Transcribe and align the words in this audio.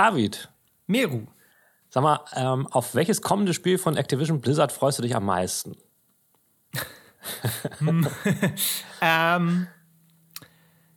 David. 0.00 0.48
Meru. 0.86 1.26
Sag 1.90 2.02
mal, 2.02 2.20
ähm, 2.34 2.66
auf 2.68 2.94
welches 2.94 3.20
kommende 3.20 3.52
Spiel 3.52 3.76
von 3.76 3.98
Activision 3.98 4.40
Blizzard 4.40 4.72
freust 4.72 4.98
du 4.98 5.02
dich 5.02 5.14
am 5.14 5.26
meisten? 5.26 5.76
ähm, 9.02 9.66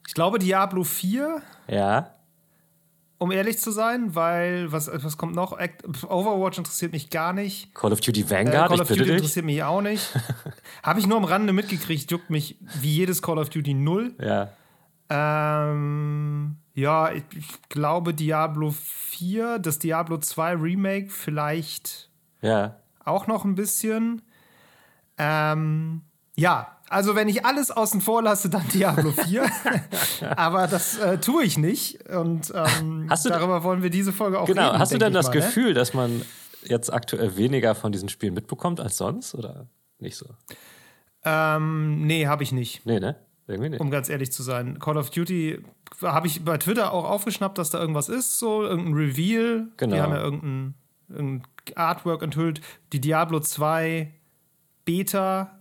ich 0.06 0.14
glaube 0.14 0.38
Diablo 0.38 0.84
4. 0.84 1.42
Ja. 1.68 2.14
Um 3.18 3.30
ehrlich 3.30 3.58
zu 3.58 3.72
sein, 3.72 4.14
weil 4.14 4.72
was, 4.72 4.90
was 4.90 5.18
kommt 5.18 5.34
noch? 5.34 5.52
Overwatch 6.08 6.56
interessiert 6.56 6.92
mich 6.92 7.10
gar 7.10 7.34
nicht. 7.34 7.74
Call 7.74 7.92
of 7.92 8.00
Duty 8.00 8.30
Vanguard, 8.30 8.54
äh, 8.54 8.68
Call 8.68 8.80
of 8.80 8.90
ich 8.90 8.96
Duty 8.96 9.10
dich. 9.10 9.16
interessiert 9.18 9.44
mich 9.44 9.62
auch 9.62 9.82
nicht. 9.82 10.08
Habe 10.82 10.98
ich 10.98 11.06
nur 11.06 11.18
am 11.18 11.24
Rande 11.24 11.52
mitgekriegt, 11.52 12.10
juckt 12.10 12.30
mich 12.30 12.56
wie 12.80 12.94
jedes 12.94 13.20
Call 13.20 13.36
of 13.36 13.50
Duty 13.50 13.74
null. 13.74 14.14
Ja. 14.18 14.48
Ähm, 15.10 16.56
ja, 16.74 17.12
ich, 17.12 17.22
ich, 17.36 17.68
glaube 17.68 18.14
Diablo 18.14 18.72
4, 18.72 19.58
das 19.60 19.78
Diablo 19.78 20.18
2 20.18 20.54
Remake 20.54 21.08
vielleicht 21.08 22.10
ja. 22.42 22.76
auch 23.04 23.26
noch 23.26 23.44
ein 23.44 23.54
bisschen. 23.54 24.22
Ähm, 25.16 26.02
ja, 26.36 26.74
also 26.88 27.14
wenn 27.14 27.28
ich 27.28 27.44
alles 27.44 27.70
außen 27.70 28.00
vor 28.00 28.22
lasse, 28.22 28.50
dann 28.50 28.66
Diablo 28.68 29.12
4. 29.12 29.48
Aber 30.36 30.66
das 30.66 30.98
äh, 30.98 31.18
tue 31.18 31.44
ich 31.44 31.58
nicht. 31.58 32.08
Und 32.10 32.52
ähm, 32.54 33.08
darüber 33.24 33.62
wollen 33.62 33.82
wir 33.82 33.90
diese 33.90 34.12
Folge 34.12 34.40
auch 34.40 34.46
genau. 34.46 34.68
reden. 34.68 34.78
Hast 34.78 34.92
du 34.92 34.98
denn 34.98 35.12
das 35.12 35.28
mal, 35.28 35.34
ne? 35.34 35.40
Gefühl, 35.40 35.68
ne? 35.68 35.74
dass 35.74 35.94
man 35.94 36.22
jetzt 36.64 36.92
aktuell 36.92 37.36
weniger 37.36 37.74
von 37.74 37.92
diesen 37.92 38.08
Spielen 38.08 38.34
mitbekommt 38.34 38.80
als 38.80 38.96
sonst? 38.96 39.34
Oder 39.34 39.68
nicht 39.98 40.16
so? 40.16 40.26
Ähm, 41.24 42.06
nee, 42.06 42.26
habe 42.26 42.42
ich 42.42 42.52
nicht. 42.52 42.84
Nee, 42.84 43.00
ne? 43.00 43.16
Irgendwie 43.46 43.70
nicht. 43.70 43.80
Um 43.80 43.90
ganz 43.90 44.08
ehrlich 44.08 44.32
zu 44.32 44.42
sein. 44.42 44.78
Call 44.78 44.96
of 44.96 45.10
Duty 45.10 45.62
habe 46.02 46.26
ich 46.26 46.44
bei 46.44 46.56
Twitter 46.58 46.92
auch 46.92 47.04
aufgeschnappt, 47.04 47.58
dass 47.58 47.70
da 47.70 47.78
irgendwas 47.78 48.08
ist, 48.08 48.38
so 48.38 48.62
irgendein 48.62 48.94
Reveal. 48.94 49.68
Genau. 49.76 49.94
Die 49.94 50.00
haben 50.00 50.12
ja 50.12 50.20
irgendein, 50.20 50.74
irgendein 51.08 51.48
Artwork 51.74 52.22
enthüllt. 52.22 52.60
Die 52.92 53.00
Diablo 53.00 53.40
2 53.40 54.12
Beta 54.84 55.58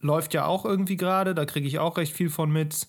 läuft 0.00 0.34
ja 0.34 0.46
auch 0.46 0.64
irgendwie 0.64 0.96
gerade, 0.96 1.34
da 1.34 1.44
kriege 1.44 1.66
ich 1.66 1.78
auch 1.78 1.96
recht 1.96 2.12
viel 2.12 2.30
von 2.30 2.50
mit. 2.50 2.86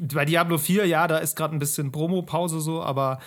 Bei 0.00 0.24
Diablo 0.24 0.58
4, 0.58 0.86
ja, 0.86 1.06
da 1.06 1.18
ist 1.18 1.36
gerade 1.36 1.54
ein 1.54 1.58
bisschen 1.58 1.92
Promo-Pause 1.92 2.60
so, 2.60 2.82
aber 2.82 3.18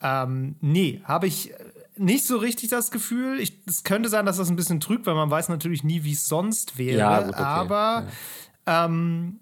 ähm, 0.00 0.56
nee, 0.60 1.02
habe 1.04 1.26
ich 1.26 1.52
nicht 1.96 2.26
so 2.26 2.36
richtig 2.36 2.70
das 2.70 2.90
Gefühl. 2.90 3.40
Es 3.66 3.84
könnte 3.84 4.08
sein, 4.08 4.26
dass 4.26 4.36
das 4.36 4.50
ein 4.50 4.56
bisschen 4.56 4.80
trügt, 4.80 5.06
weil 5.06 5.14
man 5.14 5.30
weiß 5.30 5.48
natürlich 5.48 5.84
nie, 5.84 6.02
wie 6.04 6.12
es 6.12 6.26
sonst 6.26 6.78
wäre. 6.78 6.98
Ja, 6.98 7.20
gut, 7.20 7.34
okay. 7.34 7.42
Aber 7.42 8.06
ja. 8.66 8.84
Ähm, 8.86 9.40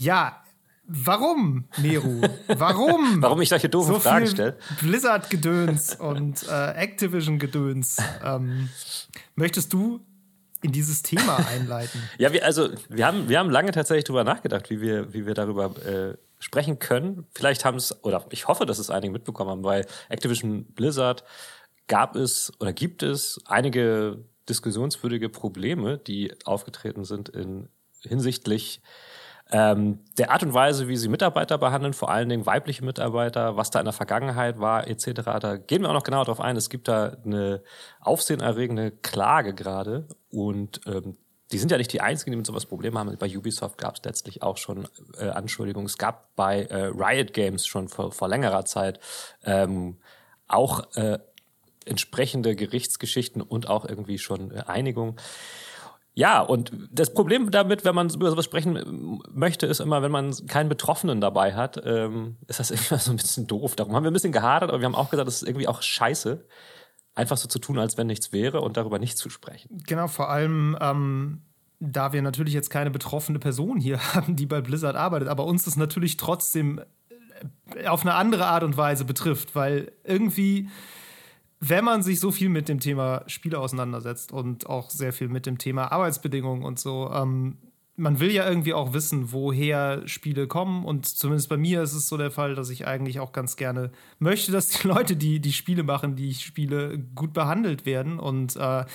ja, 0.00 0.42
warum, 0.86 1.66
Meru? 1.76 2.22
Warum? 2.48 3.22
warum 3.22 3.40
ich 3.42 3.50
solche 3.50 3.68
doofen 3.68 3.94
so 3.94 4.00
Fragen 4.00 4.26
stelle? 4.26 4.56
Blizzard-Gedöns 4.80 5.96
und 5.96 6.42
äh, 6.48 6.72
Activision-Gedöns. 6.72 7.98
Ähm, 8.24 8.70
möchtest 9.34 9.74
du 9.74 10.00
in 10.62 10.72
dieses 10.72 11.02
Thema 11.02 11.36
einleiten? 11.46 12.00
ja, 12.18 12.32
wir, 12.32 12.44
also 12.46 12.70
wir 12.88 13.06
haben, 13.06 13.28
wir 13.28 13.38
haben 13.38 13.50
lange 13.50 13.72
tatsächlich 13.72 14.04
darüber 14.04 14.24
nachgedacht, 14.24 14.70
wie 14.70 14.80
wir, 14.80 15.12
wie 15.12 15.26
wir 15.26 15.34
darüber 15.34 15.76
äh, 15.84 16.16
sprechen 16.38 16.78
können. 16.78 17.26
Vielleicht 17.34 17.66
haben 17.66 17.76
es, 17.76 18.02
oder 18.02 18.24
ich 18.30 18.48
hoffe, 18.48 18.64
dass 18.64 18.78
es 18.78 18.88
einige 18.88 19.12
mitbekommen 19.12 19.50
haben, 19.50 19.62
bei 19.62 19.84
Activision 20.08 20.64
Blizzard 20.64 21.24
gab 21.88 22.16
es 22.16 22.52
oder 22.58 22.72
gibt 22.72 23.02
es 23.02 23.38
einige 23.44 24.24
diskussionswürdige 24.48 25.28
Probleme, 25.28 25.98
die 25.98 26.32
aufgetreten 26.46 27.04
sind 27.04 27.28
in 27.28 27.68
hinsichtlich 28.02 28.80
ähm, 29.52 29.98
der 30.18 30.30
Art 30.30 30.42
und 30.42 30.54
Weise, 30.54 30.88
wie 30.88 30.96
sie 30.96 31.08
Mitarbeiter 31.08 31.58
behandeln, 31.58 31.92
vor 31.92 32.10
allen 32.10 32.28
Dingen 32.28 32.46
weibliche 32.46 32.84
Mitarbeiter, 32.84 33.56
was 33.56 33.70
da 33.70 33.80
in 33.80 33.84
der 33.84 33.92
Vergangenheit 33.92 34.60
war, 34.60 34.86
etc. 34.86 35.22
Da 35.40 35.56
gehen 35.56 35.82
wir 35.82 35.88
auch 35.90 35.94
noch 35.94 36.04
genauer 36.04 36.24
drauf 36.24 36.40
ein. 36.40 36.56
Es 36.56 36.70
gibt 36.70 36.88
da 36.88 37.16
eine 37.24 37.62
aufsehenerregende 38.00 38.90
Klage 38.90 39.54
gerade 39.54 40.06
und 40.30 40.80
ähm, 40.86 41.16
die 41.52 41.58
sind 41.58 41.72
ja 41.72 41.78
nicht 41.78 41.92
die 41.92 42.00
einzigen, 42.00 42.30
die 42.30 42.36
mit 42.36 42.46
sowas 42.46 42.66
Probleme 42.66 42.98
haben. 42.98 43.16
Bei 43.18 43.36
Ubisoft 43.36 43.76
gab 43.78 43.96
es 43.96 44.04
letztlich 44.04 44.42
auch 44.42 44.56
schon 44.56 44.86
äh, 45.18 45.28
Anschuldigungen. 45.28 45.86
Es 45.86 45.98
gab 45.98 46.34
bei 46.36 46.62
äh, 46.62 46.84
Riot 46.84 47.32
Games 47.32 47.66
schon 47.66 47.88
vor, 47.88 48.12
vor 48.12 48.28
längerer 48.28 48.64
Zeit 48.64 49.00
ähm, 49.44 49.96
auch 50.46 50.94
äh, 50.94 51.18
entsprechende 51.86 52.54
Gerichtsgeschichten 52.54 53.42
und 53.42 53.68
auch 53.68 53.84
irgendwie 53.84 54.18
schon 54.18 54.52
äh, 54.52 54.62
Einigung. 54.66 55.16
Ja, 56.14 56.40
und 56.40 56.72
das 56.90 57.14
Problem 57.14 57.50
damit, 57.50 57.84
wenn 57.84 57.94
man 57.94 58.10
über 58.10 58.30
sowas 58.30 58.44
sprechen 58.44 59.20
möchte, 59.32 59.66
ist 59.66 59.80
immer, 59.80 60.02
wenn 60.02 60.10
man 60.10 60.34
keinen 60.46 60.68
Betroffenen 60.68 61.20
dabei 61.20 61.54
hat, 61.54 61.80
ähm, 61.84 62.36
ist 62.48 62.60
das 62.60 62.70
immer 62.90 62.98
so 62.98 63.10
ein 63.12 63.16
bisschen 63.16 63.46
doof. 63.46 63.76
Darum 63.76 63.94
haben 63.94 64.04
wir 64.04 64.10
ein 64.10 64.14
bisschen 64.14 64.32
gehadert, 64.32 64.70
aber 64.70 64.80
wir 64.80 64.86
haben 64.86 64.94
auch 64.94 65.10
gesagt, 65.10 65.28
das 65.28 65.42
ist 65.42 65.48
irgendwie 65.48 65.68
auch 65.68 65.82
scheiße, 65.82 66.44
einfach 67.14 67.36
so 67.36 67.48
zu 67.48 67.58
tun, 67.58 67.78
als 67.78 67.96
wenn 67.96 68.06
nichts 68.06 68.32
wäre 68.32 68.60
und 68.60 68.76
darüber 68.76 68.98
nicht 68.98 69.18
zu 69.18 69.30
sprechen. 69.30 69.82
Genau, 69.86 70.08
vor 70.08 70.30
allem, 70.30 70.76
ähm, 70.80 71.42
da 71.78 72.12
wir 72.12 72.22
natürlich 72.22 72.54
jetzt 72.54 72.70
keine 72.70 72.90
betroffene 72.90 73.38
Person 73.38 73.78
hier 73.78 73.98
haben, 74.14 74.36
die 74.36 74.46
bei 74.46 74.60
Blizzard 74.60 74.96
arbeitet, 74.96 75.28
aber 75.28 75.44
uns 75.44 75.64
das 75.64 75.76
natürlich 75.76 76.16
trotzdem 76.16 76.80
auf 77.86 78.02
eine 78.02 78.14
andere 78.14 78.46
Art 78.46 78.64
und 78.64 78.76
Weise 78.76 79.04
betrifft, 79.04 79.54
weil 79.54 79.92
irgendwie 80.04 80.68
wenn 81.60 81.84
man 81.84 82.02
sich 82.02 82.20
so 82.20 82.30
viel 82.32 82.48
mit 82.48 82.68
dem 82.68 82.80
Thema 82.80 83.22
Spiele 83.26 83.58
auseinandersetzt 83.58 84.32
und 84.32 84.66
auch 84.66 84.90
sehr 84.90 85.12
viel 85.12 85.28
mit 85.28 85.44
dem 85.44 85.58
Thema 85.58 85.92
Arbeitsbedingungen 85.92 86.64
und 86.64 86.78
so, 86.78 87.10
ähm, 87.12 87.58
man 87.96 88.18
will 88.18 88.32
ja 88.32 88.48
irgendwie 88.48 88.72
auch 88.72 88.94
wissen, 88.94 89.30
woher 89.30 90.08
Spiele 90.08 90.46
kommen. 90.46 90.86
Und 90.86 91.06
zumindest 91.06 91.50
bei 91.50 91.58
mir 91.58 91.82
ist 91.82 91.92
es 91.92 92.08
so 92.08 92.16
der 92.16 92.30
Fall, 92.30 92.54
dass 92.54 92.70
ich 92.70 92.86
eigentlich 92.86 93.20
auch 93.20 93.32
ganz 93.32 93.56
gerne 93.56 93.92
möchte, 94.18 94.52
dass 94.52 94.68
die 94.68 94.86
Leute, 94.88 95.16
die 95.16 95.38
die 95.38 95.52
Spiele 95.52 95.82
machen, 95.82 96.16
die 96.16 96.30
ich 96.30 96.44
spiele, 96.44 96.98
gut 97.14 97.34
behandelt 97.34 97.84
werden. 97.84 98.18
Und 98.18 98.56
äh, 98.56 98.86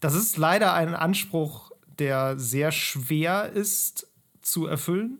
das 0.00 0.14
ist 0.14 0.38
leider 0.38 0.72
ein 0.72 0.94
Anspruch, 0.94 1.72
der 1.98 2.38
sehr 2.38 2.72
schwer 2.72 3.52
ist 3.52 4.08
zu 4.40 4.66
erfüllen 4.66 5.18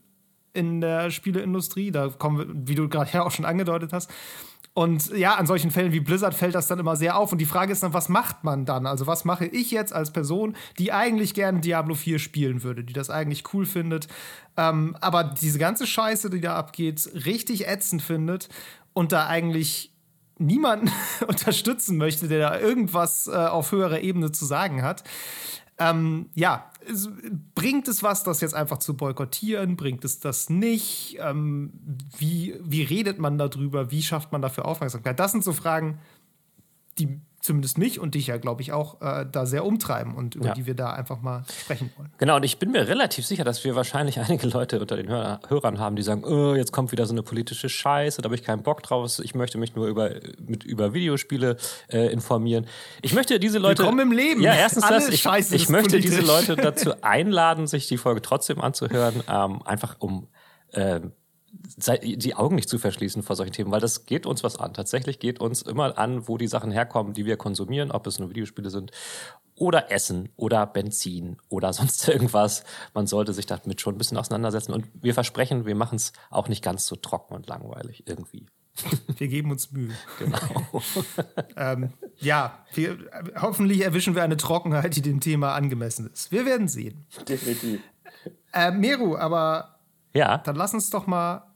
in 0.54 0.81
der 0.81 1.10
Spieleindustrie. 1.10 1.91
Da 1.91 2.09
kommen 2.09 2.38
wir, 2.38 2.69
wie 2.69 2.75
du 2.75 2.88
gerade 2.88 3.10
ja 3.12 3.22
auch 3.25 3.31
schon 3.31 3.44
angedeutet 3.44 3.92
hast. 3.92 4.10
Und 4.75 5.17
ja, 5.17 5.37
an 5.37 5.47
solchen 5.47 5.71
Fällen 5.71 5.93
wie 5.93 6.01
Blizzard 6.01 6.35
fällt 6.35 6.57
das 6.57 6.67
dann 6.67 6.81
immer 6.81 6.97
sehr 6.97 7.17
auf. 7.17 7.31
Und 7.31 7.39
die 7.39 7.47
Frage 7.47 7.73
ist 7.73 7.85
dann, 7.85 7.95
was 7.95 8.09
macht 8.09 8.43
man 8.43 8.65
dann? 8.65 8.87
Also, 8.87 9.07
was 9.07 9.25
mache 9.25 9.47
ich 9.47 9.71
jetzt 9.71 9.93
als 9.93 10.12
Person, 10.12 10.57
die 10.81 10.93
eigentlich 10.93 11.33
gerne 11.33 11.61
Diablo 11.61 11.95
4 11.95 12.19
spielen 12.19 12.65
würde, 12.65 12.83
die 12.83 12.93
das 12.93 13.09
eigentlich 13.09 13.55
cool 13.55 13.67
findet, 13.67 14.09
ähm, 14.57 14.97
aber 15.01 15.25
diese 15.25 15.61
ganze 15.61 15.87
Scheiße, 15.87 16.29
die 16.29 16.41
da 16.41 16.57
abgeht, 16.57 17.09
richtig 17.25 17.69
ätzend 17.69 18.03
findet 18.03 18.49
und 18.93 19.13
da 19.13 19.27
eigentlich 19.27 19.93
niemanden 20.39 20.91
unterstützen 21.29 21.97
möchte, 21.97 22.27
der 22.27 22.51
da 22.51 22.59
irgendwas 22.59 23.29
äh, 23.29 23.33
auf 23.33 23.71
höherer 23.71 24.01
Ebene 24.01 24.33
zu 24.33 24.45
sagen 24.45 24.83
hat. 24.83 25.05
Ähm, 25.79 26.31
ja, 26.34 26.71
bringt 27.55 27.89
es 27.89 28.03
was, 28.03 28.22
das 28.25 28.41
jetzt 28.41 28.55
einfach 28.55 28.78
zu 28.78 28.97
boykottieren? 28.97 29.77
Bringt 29.77 30.05
es 30.05 30.21
das 30.21 30.50
nicht? 30.50 31.19
Ähm, 31.21 31.72
wie, 32.19 32.55
wie 32.62 32.83
redet 32.83 33.19
man 33.19 33.39
darüber? 33.39 33.91
Wie 33.91 34.03
schafft 34.03 34.33
man 34.33 34.43
dafür 34.43 34.67
Aufmerksamkeit? 34.67 35.19
Das 35.19 35.33
sind 35.33 35.45
so 35.45 35.53
Fragen, 35.53 35.99
die 36.99 37.21
zumindest 37.44 37.77
mich 37.77 38.00
und 38.00 38.15
dich 38.15 38.28
ja, 38.28 38.38
glaube 38.38 38.62
ich, 38.62 38.72
auch 38.72 39.03
äh, 39.03 39.27
da 39.31 39.44
sehr 39.44 39.66
umtreiben 39.66 40.15
und 40.15 40.34
über 40.34 40.47
Ja. 40.47 40.54
die 40.54 40.65
wir 40.65 40.74
da 40.74 40.95
einfach 40.95 41.21
mal 41.21 41.45
sprechen 41.60 41.91
wollen. 41.97 42.10
Genau, 42.16 42.36
und 42.36 42.42
ich 42.42 42.59
bin 42.59 42.71
mir 42.71 42.89
relativ 42.89 43.27
sicher, 43.27 43.45
dass 43.45 43.63
wir 43.65 43.77
wahrscheinlich 43.77 44.19
einige 44.21 44.47
Leute 44.47 44.80
unter 44.80 44.97
den 44.97 45.09
Hör 45.09 45.41
Hörern 45.48 45.78
haben, 45.78 45.95
die 45.95 46.03
sagen, 46.03 46.24
oh, 46.24 46.54
jetzt 46.54 46.72
kommt 46.72 46.91
wieder 46.91 47.04
so 47.04 47.13
eine 47.13 47.22
politische 47.22 47.69
Scheiße, 47.69 48.22
da 48.22 48.27
habe 48.28 48.34
ich 48.34 48.42
keinen 48.42 48.63
Bock 48.63 48.83
drauf, 48.83 49.19
ich 49.22 49.34
möchte 49.34 49.59
mich 49.59 49.74
nur 49.77 49.89
über, 49.89 50.10
mit, 50.41 50.65
über 50.65 50.95
Videospiele 50.95 51.59
äh, 51.89 52.10
informieren. 52.10 52.66
Ich 53.03 53.13
möchte 53.13 53.39
diese 53.39 53.59
Leute... 53.59 53.83
Willkommen 53.83 54.01
im 54.01 54.13
Leben. 54.13 54.41
Ja, 54.41 54.54
erstens 54.54 54.84
Alle 54.84 54.97
das, 54.97 55.10
ich, 55.10 55.21
Scheiße 55.21 55.54
ich 55.54 55.69
möchte 55.69 56.01
diese 56.01 56.22
politisch. 56.22 56.48
Leute 56.48 56.63
dazu 56.63 57.03
einladen, 57.03 57.66
sich 57.66 57.89
die 57.89 57.98
Folge 57.98 58.22
trotzdem 58.22 58.60
anzuhören, 58.63 59.22
ähm, 59.28 59.60
einfach 59.66 59.97
um... 59.98 60.28
ähm, 60.72 61.13
die 61.77 62.34
Augen 62.34 62.56
nicht 62.56 62.68
zu 62.68 62.78
verschließen 62.78 63.22
vor 63.22 63.36
solchen 63.36 63.53
Themen, 63.53 63.71
weil 63.71 63.80
das 63.80 64.06
geht 64.06 64.27
uns 64.27 64.45
was 64.45 64.59
an. 64.59 64.74
Tatsächlich 64.74 65.18
geht 65.18 65.41
uns 65.41 65.62
immer 65.62 65.98
an, 65.98 66.28
wo 66.28 66.36
die 66.36 66.47
Sachen 66.47 66.71
herkommen, 66.71 67.15
die 67.15 67.27
wir 67.27 67.36
konsumieren, 67.36 67.91
ob 67.91 68.06
es 68.06 68.18
nur 68.18 68.30
Videospiele 68.30 68.71
sind 68.71 68.91
oder 69.56 69.91
Essen 69.91 70.30
oder 70.36 70.66
Benzin 70.66 71.36
oder 71.48 71.72
sonst 71.72 72.09
irgendwas. 72.09 72.65
Man 72.92 73.06
sollte 73.06 73.33
sich 73.33 73.47
damit 73.47 73.80
schon 73.80 73.95
ein 73.95 73.98
bisschen 73.98 74.18
auseinandersetzen 74.18 74.72
und 74.72 74.86
wir 74.95 75.15
versprechen, 75.15 75.66
wir 75.66 75.74
machen 75.74 75.97
es 75.97 76.12
auch 76.30 76.48
nicht 76.48 76.62
ganz 76.62 76.86
so 76.86 76.97
trocken 76.97 77.34
und 77.34 77.47
langweilig 77.48 78.04
irgendwie. 78.07 78.47
Wir 79.18 79.28
geben 79.28 79.53
uns 79.53 79.71
Mühe. 79.71 79.92
Genau. 80.18 80.83
ähm, 81.57 81.92
ja, 82.16 82.65
wir, 82.74 82.98
hoffentlich 83.41 83.83
erwischen 83.83 84.16
wir 84.16 84.24
eine 84.24 84.36
Trockenheit, 84.36 84.97
die 84.97 85.00
dem 85.00 85.21
Thema 85.21 85.54
angemessen 85.54 86.10
ist. 86.12 86.33
Wir 86.33 86.45
werden 86.45 86.66
sehen. 86.66 87.07
Definitiv. 87.28 87.80
Äh, 88.53 88.72
Meru, 88.72 89.16
aber 89.16 89.73
Ja, 90.15 90.39
dann 90.39 90.57
lass 90.57 90.75
uns 90.75 90.91
doch 90.91 91.07
mal 91.07 91.55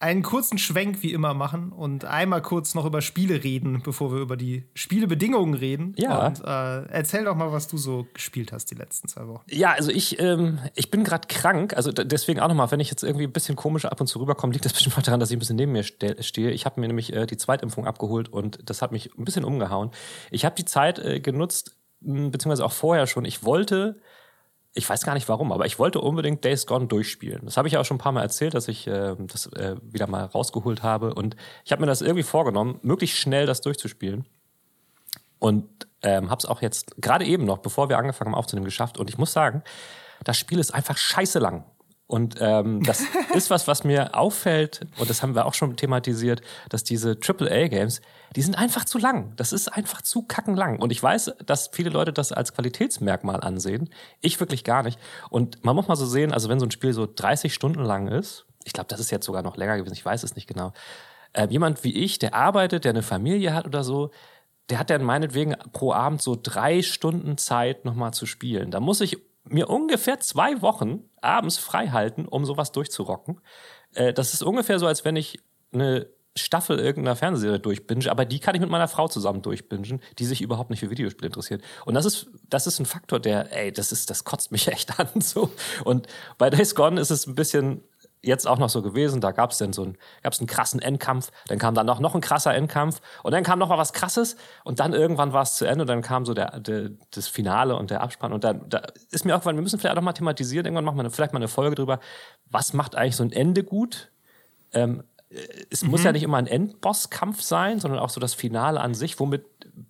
einen 0.00 0.22
kurzen 0.22 0.56
Schwenk 0.56 1.02
wie 1.02 1.12
immer 1.12 1.34
machen 1.34 1.72
und 1.72 2.06
einmal 2.06 2.40
kurz 2.40 2.74
noch 2.74 2.86
über 2.86 3.02
Spiele 3.02 3.44
reden, 3.44 3.82
bevor 3.82 4.10
wir 4.10 4.20
über 4.20 4.38
die 4.38 4.64
Spielebedingungen 4.72 5.52
reden. 5.52 5.94
Ja. 5.98 6.26
Und 6.26 6.40
äh, 6.42 6.86
erzähl 6.90 7.24
doch 7.24 7.36
mal, 7.36 7.52
was 7.52 7.68
du 7.68 7.76
so 7.76 8.06
gespielt 8.14 8.50
hast 8.50 8.70
die 8.70 8.76
letzten 8.76 9.08
zwei 9.08 9.28
Wochen. 9.28 9.44
Ja, 9.50 9.72
also 9.72 9.90
ich, 9.90 10.18
ähm, 10.18 10.58
ich 10.74 10.90
bin 10.90 11.04
gerade 11.04 11.28
krank, 11.28 11.76
also 11.76 11.92
deswegen 11.92 12.40
auch 12.40 12.48
nochmal, 12.48 12.70
wenn 12.70 12.80
ich 12.80 12.88
jetzt 12.88 13.02
irgendwie 13.02 13.26
ein 13.26 13.32
bisschen 13.32 13.56
komisch 13.56 13.84
ab 13.84 14.00
und 14.00 14.06
zu 14.06 14.18
rüberkomme, 14.18 14.54
liegt 14.54 14.64
das 14.64 14.72
bestimmt 14.72 14.96
mal 14.96 15.02
daran, 15.02 15.20
dass 15.20 15.30
ich 15.30 15.36
ein 15.36 15.40
bisschen 15.40 15.56
neben 15.56 15.72
mir 15.72 15.84
stehe. 15.84 16.50
Ich 16.50 16.64
habe 16.64 16.80
mir 16.80 16.86
nämlich 16.86 17.12
äh, 17.12 17.26
die 17.26 17.36
Zweitimpfung 17.36 17.86
abgeholt 17.86 18.30
und 18.30 18.58
das 18.70 18.80
hat 18.80 18.92
mich 18.92 19.10
ein 19.18 19.24
bisschen 19.26 19.44
umgehauen. 19.44 19.90
Ich 20.30 20.46
habe 20.46 20.54
die 20.54 20.64
Zeit 20.64 20.98
äh, 20.98 21.20
genutzt, 21.20 21.76
beziehungsweise 22.00 22.64
auch 22.64 22.72
vorher 22.72 23.06
schon. 23.06 23.26
Ich 23.26 23.44
wollte 23.44 24.00
ich 24.72 24.88
weiß 24.88 25.04
gar 25.04 25.14
nicht 25.14 25.28
warum, 25.28 25.50
aber 25.50 25.66
ich 25.66 25.78
wollte 25.78 26.00
unbedingt 26.00 26.44
Days 26.44 26.66
Gone 26.66 26.86
durchspielen. 26.86 27.42
Das 27.44 27.56
habe 27.56 27.66
ich 27.66 27.76
auch 27.76 27.84
schon 27.84 27.96
ein 27.96 28.00
paar 28.00 28.12
Mal 28.12 28.22
erzählt, 28.22 28.54
dass 28.54 28.68
ich 28.68 28.86
äh, 28.86 29.16
das 29.18 29.46
äh, 29.46 29.76
wieder 29.82 30.06
mal 30.06 30.24
rausgeholt 30.24 30.82
habe. 30.82 31.14
Und 31.14 31.36
ich 31.64 31.72
habe 31.72 31.80
mir 31.80 31.86
das 31.86 32.02
irgendwie 32.02 32.22
vorgenommen, 32.22 32.78
möglichst 32.82 33.18
schnell 33.18 33.46
das 33.46 33.60
durchzuspielen. 33.62 34.26
Und 35.40 35.66
ähm, 36.02 36.30
habe 36.30 36.38
es 36.38 36.46
auch 36.46 36.62
jetzt 36.62 37.00
gerade 37.00 37.24
eben 37.24 37.44
noch, 37.44 37.58
bevor 37.58 37.88
wir 37.88 37.98
angefangen 37.98 38.30
haben 38.30 38.38
aufzunehmen, 38.38 38.64
geschafft. 38.64 38.98
Und 38.98 39.10
ich 39.10 39.18
muss 39.18 39.32
sagen, 39.32 39.62
das 40.22 40.38
Spiel 40.38 40.58
ist 40.58 40.72
einfach 40.72 40.96
scheiße 40.96 41.38
lang. 41.40 41.64
Und 42.10 42.38
ähm, 42.40 42.82
das 42.82 43.04
ist 43.34 43.50
was, 43.50 43.68
was 43.68 43.84
mir 43.84 44.16
auffällt, 44.16 44.80
und 44.98 45.08
das 45.08 45.22
haben 45.22 45.36
wir 45.36 45.46
auch 45.46 45.54
schon 45.54 45.76
thematisiert, 45.76 46.42
dass 46.68 46.82
diese 46.82 47.16
AAA-Games, 47.16 48.00
die 48.34 48.42
sind 48.42 48.58
einfach 48.58 48.84
zu 48.84 48.98
lang. 48.98 49.32
Das 49.36 49.52
ist 49.52 49.68
einfach 49.68 50.02
zu 50.02 50.22
kackenlang. 50.22 50.80
Und 50.80 50.90
ich 50.90 51.00
weiß, 51.00 51.36
dass 51.46 51.70
viele 51.72 51.90
Leute 51.90 52.12
das 52.12 52.32
als 52.32 52.52
Qualitätsmerkmal 52.52 53.40
ansehen. 53.40 53.90
Ich 54.20 54.40
wirklich 54.40 54.64
gar 54.64 54.82
nicht. 54.82 54.98
Und 55.30 55.64
man 55.64 55.76
muss 55.76 55.86
mal 55.86 55.94
so 55.94 56.04
sehen, 56.04 56.32
also 56.32 56.48
wenn 56.48 56.58
so 56.58 56.66
ein 56.66 56.72
Spiel 56.72 56.92
so 56.92 57.06
30 57.06 57.54
Stunden 57.54 57.84
lang 57.84 58.08
ist, 58.08 58.44
ich 58.64 58.72
glaube, 58.72 58.88
das 58.88 58.98
ist 58.98 59.12
jetzt 59.12 59.24
sogar 59.24 59.42
noch 59.42 59.56
länger 59.56 59.76
gewesen, 59.76 59.94
ich 59.94 60.04
weiß 60.04 60.24
es 60.24 60.34
nicht 60.34 60.48
genau. 60.48 60.72
Äh, 61.32 61.46
jemand 61.48 61.84
wie 61.84 61.94
ich, 61.94 62.18
der 62.18 62.34
arbeitet, 62.34 62.84
der 62.84 62.90
eine 62.90 63.02
Familie 63.02 63.54
hat 63.54 63.66
oder 63.66 63.84
so, 63.84 64.10
der 64.68 64.80
hat 64.80 64.90
dann 64.90 65.04
meinetwegen 65.04 65.54
pro 65.72 65.92
Abend 65.92 66.20
so 66.20 66.36
drei 66.40 66.82
Stunden 66.82 67.38
Zeit, 67.38 67.84
nochmal 67.84 68.12
zu 68.12 68.26
spielen. 68.26 68.72
Da 68.72 68.80
muss 68.80 69.00
ich 69.00 69.18
mir 69.44 69.68
ungefähr 69.68 70.20
zwei 70.20 70.62
Wochen 70.62 71.04
abends 71.20 71.58
frei 71.58 71.88
halten, 71.88 72.26
um 72.26 72.44
sowas 72.44 72.72
durchzurocken. 72.72 73.40
Äh, 73.94 74.12
das 74.12 74.34
ist 74.34 74.42
ungefähr 74.42 74.78
so, 74.78 74.86
als 74.86 75.04
wenn 75.04 75.16
ich 75.16 75.40
eine 75.72 76.08
Staffel 76.36 76.78
irgendeiner 76.78 77.16
Fernsehserie 77.16 77.58
durchbinge, 77.58 78.10
aber 78.10 78.24
die 78.24 78.38
kann 78.38 78.54
ich 78.54 78.60
mit 78.60 78.70
meiner 78.70 78.88
Frau 78.88 79.08
zusammen 79.08 79.42
durchbingen, 79.42 80.00
die 80.18 80.24
sich 80.24 80.40
überhaupt 80.40 80.70
nicht 80.70 80.80
für 80.80 80.90
Videospiele 80.90 81.26
interessiert. 81.26 81.62
Und 81.84 81.94
das 81.94 82.04
ist, 82.04 82.28
das 82.48 82.66
ist 82.66 82.78
ein 82.78 82.86
Faktor, 82.86 83.18
der, 83.18 83.56
ey, 83.56 83.72
das 83.72 83.90
ist, 83.90 84.10
das 84.10 84.24
kotzt 84.24 84.52
mich 84.52 84.68
echt 84.72 84.98
an, 84.98 85.20
so. 85.20 85.50
Und 85.84 86.06
bei 86.38 86.50
Days 86.50 86.74
Gone 86.74 87.00
ist 87.00 87.10
es 87.10 87.26
ein 87.26 87.34
bisschen 87.34 87.82
jetzt 88.22 88.46
auch 88.46 88.58
noch 88.58 88.68
so 88.68 88.82
gewesen. 88.82 89.20
Da 89.20 89.32
gab 89.32 89.50
es 89.50 89.58
dann 89.58 89.72
so 89.72 89.82
einen, 89.82 89.98
gab's 90.22 90.40
einen 90.40 90.46
krassen 90.46 90.80
Endkampf, 90.80 91.30
dann 91.48 91.58
kam 91.58 91.74
dann 91.74 91.86
noch, 91.86 92.00
noch 92.00 92.14
ein 92.14 92.20
krasser 92.20 92.54
Endkampf 92.54 93.00
und 93.22 93.32
dann 93.32 93.44
kam 93.44 93.58
noch 93.58 93.68
mal 93.68 93.78
was 93.78 93.92
krasses 93.92 94.36
und 94.64 94.80
dann 94.80 94.92
irgendwann 94.92 95.32
war 95.32 95.42
es 95.42 95.54
zu 95.54 95.64
Ende 95.64 95.82
und 95.82 95.88
dann 95.88 96.02
kam 96.02 96.26
so 96.26 96.34
der, 96.34 96.60
der, 96.60 96.90
das 97.10 97.28
Finale 97.28 97.76
und 97.76 97.90
der 97.90 98.02
Abspann 98.02 98.32
und 98.32 98.44
dann 98.44 98.68
da 98.68 98.82
ist 99.10 99.24
mir 99.24 99.36
auch 99.36 99.44
wir 99.44 99.52
müssen 99.52 99.78
vielleicht 99.78 99.92
auch 99.92 100.00
noch 100.00 100.04
mal 100.04 100.12
thematisieren, 100.12 100.66
irgendwann 100.66 100.84
machen 100.84 100.96
wir 100.96 101.00
eine, 101.00 101.10
vielleicht 101.10 101.32
mal 101.32 101.38
eine 101.38 101.48
Folge 101.48 101.76
drüber, 101.76 102.00
was 102.50 102.72
macht 102.72 102.94
eigentlich 102.94 103.16
so 103.16 103.24
ein 103.24 103.32
Ende 103.32 103.64
gut? 103.64 104.10
Ähm, 104.72 105.02
es 105.70 105.82
mhm. 105.82 105.90
muss 105.90 106.02
ja 106.02 106.12
nicht 106.12 106.22
immer 106.22 106.38
ein 106.38 106.46
Endbosskampf 106.46 107.40
sein, 107.40 107.78
sondern 107.78 108.00
auch 108.00 108.10
so 108.10 108.20
das 108.20 108.34
Finale 108.34 108.80
an 108.80 108.94
sich. 108.94 109.20
Womit 109.20 109.44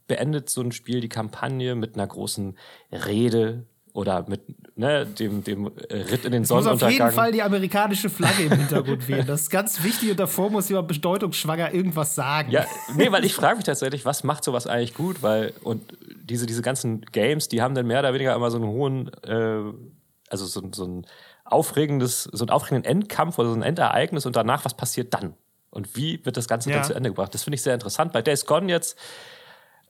beendet 0.07 0.51
so 0.51 0.61
ein 0.61 0.73
Spiel 0.73 1.01
die 1.01 1.09
Kampagne 1.09 1.75
mit 1.75 1.95
einer 1.95 2.07
großen 2.07 2.59
Rede, 2.93 3.65
oder 3.93 4.25
mit 4.29 4.43
ne, 4.77 5.07
dem, 5.07 5.43
dem 5.45 5.67
Ritt 5.67 6.25
in 6.25 6.33
den 6.33 6.45
Sonnenuntergang. 6.45 6.71
muss 6.71 6.83
auf 6.83 6.91
jeden 6.91 7.13
Fall 7.13 7.33
die 7.33 7.43
amerikanische 7.43 8.09
Flagge 8.09 8.45
im 8.45 8.53
Hintergrund 8.53 9.07
wählen. 9.09 9.27
Das 9.27 9.43
ist 9.43 9.51
ganz 9.51 9.83
wichtig 9.83 10.11
und 10.13 10.21
davor 10.21 10.51
muss 10.51 10.69
jemand 10.69 10.89
bedeutungsschwanger 10.89 11.73
irgendwas 11.75 12.15
sagen. 12.15 12.51
Ja, 12.51 12.65
nee, 12.95 13.11
weil 13.11 13.25
ich 13.25 13.35
frage 13.35 13.57
mich 13.57 13.65
tatsächlich, 13.65 14.05
was 14.05 14.25
macht 14.25 14.45
sowas 14.45 14.67
eigentlich 14.67 14.95
gut? 14.95 15.23
Weil, 15.23 15.53
und 15.63 15.97
diese, 16.23 16.47
diese 16.47 16.63
ganzen 16.63 17.03
Games, 17.13 17.49
die 17.49 17.63
haben 17.63 17.75
dann 17.75 17.87
mehr 17.87 18.01
oder 18.01 18.15
weniger 18.15 18.35
immer 18.35 18.51
so 18.51 18.59
einen 18.59 18.69
hohen, 18.69 19.11
äh, 19.25 19.73
also 20.29 20.47
so, 20.47 20.63
so 20.73 20.85
ein 20.85 21.07
aufregendes, 21.45 22.25
so 22.25 22.45
einen 22.45 22.51
aufregenden 22.51 22.91
Endkampf 22.91 23.39
oder 23.39 23.51
so 23.51 23.55
ein 23.57 23.63
Endereignis 23.63 24.27
und 24.27 24.37
danach, 24.37 24.65
was 24.65 24.75
passiert 24.75 25.13
dann? 25.15 25.35
Und 25.71 25.97
wie 25.97 26.25
wird 26.25 26.37
das 26.37 26.49
Ganze 26.49 26.71
ja. 26.71 26.77
dann 26.77 26.85
zu 26.85 26.95
Ende 26.95 27.11
gebracht? 27.11 27.35
Das 27.35 27.45
finde 27.45 27.57
ich 27.57 27.63
sehr 27.63 27.75
interessant. 27.75 28.13
Bei 28.13 28.23
Days 28.23 28.45
Gone 28.45 28.71
jetzt, 28.71 28.99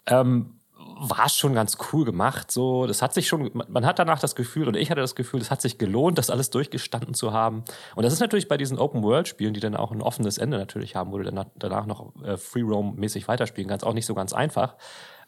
ähm, 0.06 0.59
war 1.02 1.26
es 1.26 1.36
schon 1.36 1.54
ganz 1.54 1.78
cool 1.92 2.04
gemacht. 2.04 2.50
So, 2.50 2.86
das 2.86 3.00
hat 3.00 3.14
sich 3.14 3.26
schon, 3.26 3.50
man 3.52 3.86
hat 3.86 3.98
danach 3.98 4.20
das 4.20 4.34
Gefühl, 4.34 4.68
und 4.68 4.76
ich 4.76 4.90
hatte 4.90 5.00
das 5.00 5.14
Gefühl, 5.14 5.40
es 5.40 5.50
hat 5.50 5.62
sich 5.62 5.78
gelohnt, 5.78 6.18
das 6.18 6.28
alles 6.28 6.50
durchgestanden 6.50 7.14
zu 7.14 7.32
haben. 7.32 7.64
Und 7.96 8.04
das 8.04 8.12
ist 8.12 8.20
natürlich 8.20 8.48
bei 8.48 8.58
diesen 8.58 8.78
Open-World-Spielen, 8.78 9.54
die 9.54 9.60
dann 9.60 9.74
auch 9.74 9.92
ein 9.92 10.02
offenes 10.02 10.36
Ende 10.36 10.58
natürlich 10.58 10.96
haben, 10.96 11.10
wo 11.10 11.18
du 11.18 11.24
dann 11.24 11.46
danach 11.56 11.86
noch 11.86 12.14
äh, 12.22 12.36
Free 12.36 12.62
Roam-mäßig 12.62 13.28
weiterspielen 13.28 13.68
kannst, 13.68 13.84
auch 13.84 13.94
nicht 13.94 14.06
so 14.06 14.14
ganz 14.14 14.34
einfach. 14.34 14.76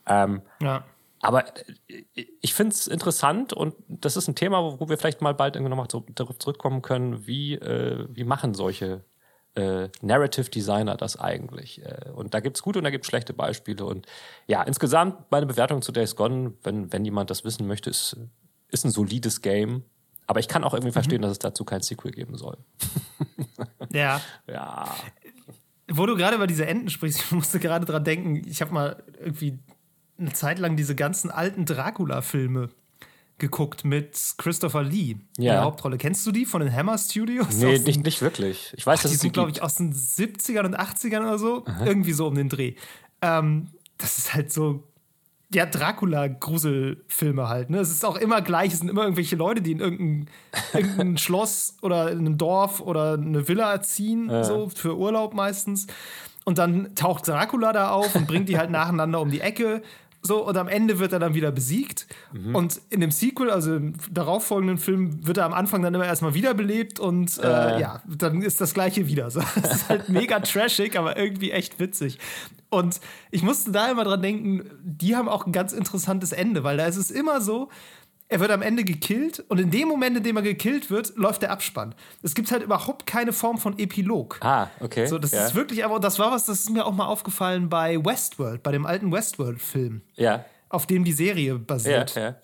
Ähm, 0.06 0.42
ja. 0.60 0.84
Aber 1.22 1.44
äh, 1.88 2.04
ich 2.40 2.52
finde 2.52 2.74
es 2.74 2.86
interessant 2.86 3.54
und 3.54 3.74
das 3.88 4.16
ist 4.18 4.28
ein 4.28 4.34
Thema, 4.34 4.78
wo 4.78 4.88
wir 4.88 4.98
vielleicht 4.98 5.22
mal 5.22 5.34
bald 5.34 5.56
irgendwie 5.56 5.70
nochmal 5.70 5.88
darauf 6.14 6.38
zurückkommen 6.38 6.82
können, 6.82 7.26
wie, 7.26 7.54
äh, 7.54 8.06
wie 8.10 8.24
machen 8.24 8.52
solche 8.52 9.04
äh, 9.54 9.88
Narrative 10.00 10.50
Designer 10.50 10.96
das 10.96 11.18
eigentlich? 11.18 11.82
Äh, 11.84 12.10
und 12.14 12.34
da 12.34 12.40
gibt's 12.40 12.62
gute 12.62 12.78
und 12.78 12.84
da 12.84 12.90
gibt's 12.90 13.08
schlechte 13.08 13.32
Beispiele. 13.32 13.84
Und 13.84 14.06
ja, 14.46 14.62
insgesamt 14.62 15.30
meine 15.30 15.46
Bewertung 15.46 15.82
zu 15.82 15.92
Days 15.92 16.16
Gone, 16.16 16.54
wenn, 16.62 16.92
wenn 16.92 17.04
jemand 17.04 17.30
das 17.30 17.44
wissen 17.44 17.66
möchte, 17.66 17.90
ist, 17.90 18.16
ist 18.68 18.84
ein 18.84 18.90
solides 18.90 19.40
Game. 19.40 19.84
Aber 20.26 20.40
ich 20.40 20.48
kann 20.48 20.64
auch 20.64 20.72
irgendwie 20.72 20.90
mhm. 20.90 20.94
verstehen, 20.94 21.22
dass 21.22 21.32
es 21.32 21.38
dazu 21.38 21.64
kein 21.64 21.82
Sequel 21.82 22.12
geben 22.12 22.36
soll. 22.36 22.56
ja. 23.92 24.20
Ja. 24.46 24.94
Wo 25.90 26.06
du 26.06 26.16
gerade 26.16 26.36
über 26.36 26.46
diese 26.46 26.66
Enden 26.66 26.88
sprichst, 26.88 27.20
ich 27.24 27.32
musste 27.32 27.58
gerade 27.58 27.84
dran 27.84 28.04
denken, 28.04 28.42
ich 28.48 28.62
habe 28.62 28.72
mal 28.72 29.02
irgendwie 29.18 29.58
eine 30.18 30.32
Zeit 30.32 30.58
lang 30.58 30.76
diese 30.76 30.94
ganzen 30.94 31.30
alten 31.30 31.66
Dracula-Filme 31.66 32.70
geguckt 33.38 33.84
mit 33.84 34.18
Christopher 34.38 34.82
Lee 34.82 35.08
ja. 35.08 35.16
in 35.36 35.42
der 35.42 35.62
Hauptrolle. 35.62 35.98
Kennst 35.98 36.26
du 36.26 36.32
die 36.32 36.44
von 36.44 36.60
den 36.60 36.72
Hammer 36.72 36.96
Studios? 36.98 37.56
Nee, 37.56 37.78
nicht, 37.78 38.04
nicht 38.04 38.22
wirklich. 38.22 38.72
Ich 38.76 38.86
weiß, 38.86 39.00
Ach, 39.00 39.02
dass 39.02 39.12
die 39.12 39.18
sind, 39.18 39.32
glaube 39.32 39.50
ich, 39.50 39.62
aus 39.62 39.76
den 39.76 39.92
70ern 39.92 40.66
und 40.66 40.78
80ern 40.78 41.22
oder 41.22 41.38
so. 41.38 41.64
Aha. 41.66 41.86
Irgendwie 41.86 42.12
so 42.12 42.26
um 42.26 42.34
den 42.34 42.48
Dreh. 42.48 42.74
Ähm, 43.20 43.68
das 43.98 44.18
ist 44.18 44.34
halt 44.34 44.52
so 44.52 44.84
ja, 45.54 45.66
Dracula-Gruselfilme 45.66 47.48
halt. 47.48 47.70
Ne? 47.70 47.78
Es 47.78 47.90
ist 47.90 48.04
auch 48.04 48.16
immer 48.16 48.40
gleich. 48.40 48.72
Es 48.72 48.78
sind 48.78 48.88
immer 48.88 49.02
irgendwelche 49.02 49.36
Leute, 49.36 49.60
die 49.60 49.72
in 49.72 49.80
irgendein, 49.80 50.28
irgendein 50.72 51.18
Schloss 51.18 51.76
oder 51.82 52.10
in 52.10 52.20
einem 52.20 52.38
Dorf 52.38 52.80
oder 52.80 53.14
eine 53.14 53.46
Villa 53.48 53.80
ziehen, 53.82 54.30
ja. 54.30 54.44
so 54.44 54.68
für 54.68 54.96
Urlaub 54.96 55.34
meistens. 55.34 55.86
Und 56.44 56.58
dann 56.58 56.94
taucht 56.94 57.28
Dracula 57.28 57.72
da 57.72 57.90
auf 57.90 58.14
und 58.14 58.26
bringt 58.26 58.48
die 58.48 58.58
halt 58.58 58.70
nacheinander 58.70 59.20
um 59.20 59.30
die 59.30 59.40
Ecke. 59.40 59.82
So, 60.24 60.46
und 60.46 60.56
am 60.56 60.68
Ende 60.68 61.00
wird 61.00 61.12
er 61.12 61.18
dann 61.18 61.34
wieder 61.34 61.50
besiegt. 61.50 62.06
Mhm. 62.32 62.54
Und 62.54 62.80
in 62.90 63.00
dem 63.00 63.10
Sequel, 63.10 63.50
also 63.50 63.74
im 63.74 63.94
darauffolgenden 64.10 64.78
Film, 64.78 65.26
wird 65.26 65.38
er 65.38 65.44
am 65.44 65.52
Anfang 65.52 65.82
dann 65.82 65.92
immer 65.92 66.06
erstmal 66.06 66.34
wiederbelebt 66.34 67.00
und 67.00 67.38
äh, 67.38 67.76
äh. 67.76 67.80
ja, 67.80 68.02
dann 68.06 68.40
ist 68.40 68.60
das 68.60 68.72
gleiche 68.72 69.08
wieder. 69.08 69.30
So, 69.32 69.40
das 69.60 69.74
ist 69.74 69.88
halt 69.88 70.08
mega 70.08 70.38
trashig, 70.38 70.96
aber 70.96 71.16
irgendwie 71.16 71.50
echt 71.50 71.80
witzig. 71.80 72.20
Und 72.70 73.00
ich 73.32 73.42
musste 73.42 73.72
da 73.72 73.90
immer 73.90 74.04
dran 74.04 74.22
denken, 74.22 74.70
die 74.82 75.16
haben 75.16 75.28
auch 75.28 75.44
ein 75.44 75.52
ganz 75.52 75.72
interessantes 75.72 76.32
Ende, 76.32 76.62
weil 76.62 76.76
da 76.76 76.86
ist 76.86 76.96
es 76.96 77.10
immer 77.10 77.40
so, 77.40 77.68
er 78.32 78.40
wird 78.40 78.50
am 78.50 78.62
Ende 78.62 78.82
gekillt 78.82 79.44
und 79.48 79.60
in 79.60 79.70
dem 79.70 79.88
Moment, 79.88 80.16
in 80.16 80.22
dem 80.22 80.36
er 80.36 80.42
gekillt 80.42 80.90
wird, 80.90 81.14
läuft 81.16 81.42
der 81.42 81.52
Abspann. 81.52 81.94
Es 82.22 82.34
gibt 82.34 82.50
halt 82.50 82.62
überhaupt 82.62 83.06
keine 83.06 83.32
Form 83.32 83.58
von 83.58 83.78
Epilog. 83.78 84.38
Ah, 84.40 84.68
okay. 84.80 85.06
So, 85.06 85.18
das 85.18 85.32
ja. 85.32 85.44
ist 85.44 85.54
wirklich, 85.54 85.84
aber 85.84 86.00
das 86.00 86.18
war 86.18 86.32
was, 86.32 86.46
das 86.46 86.60
ist 86.60 86.70
mir 86.70 86.86
auch 86.86 86.94
mal 86.94 87.06
aufgefallen 87.06 87.68
bei 87.68 88.02
Westworld, 88.02 88.62
bei 88.62 88.72
dem 88.72 88.86
alten 88.86 89.12
Westworld-Film. 89.12 90.00
Ja. 90.14 90.44
Auf 90.70 90.86
dem 90.86 91.04
die 91.04 91.12
Serie 91.12 91.58
basiert. 91.58 92.14
Ja, 92.14 92.22
ja. 92.22 92.36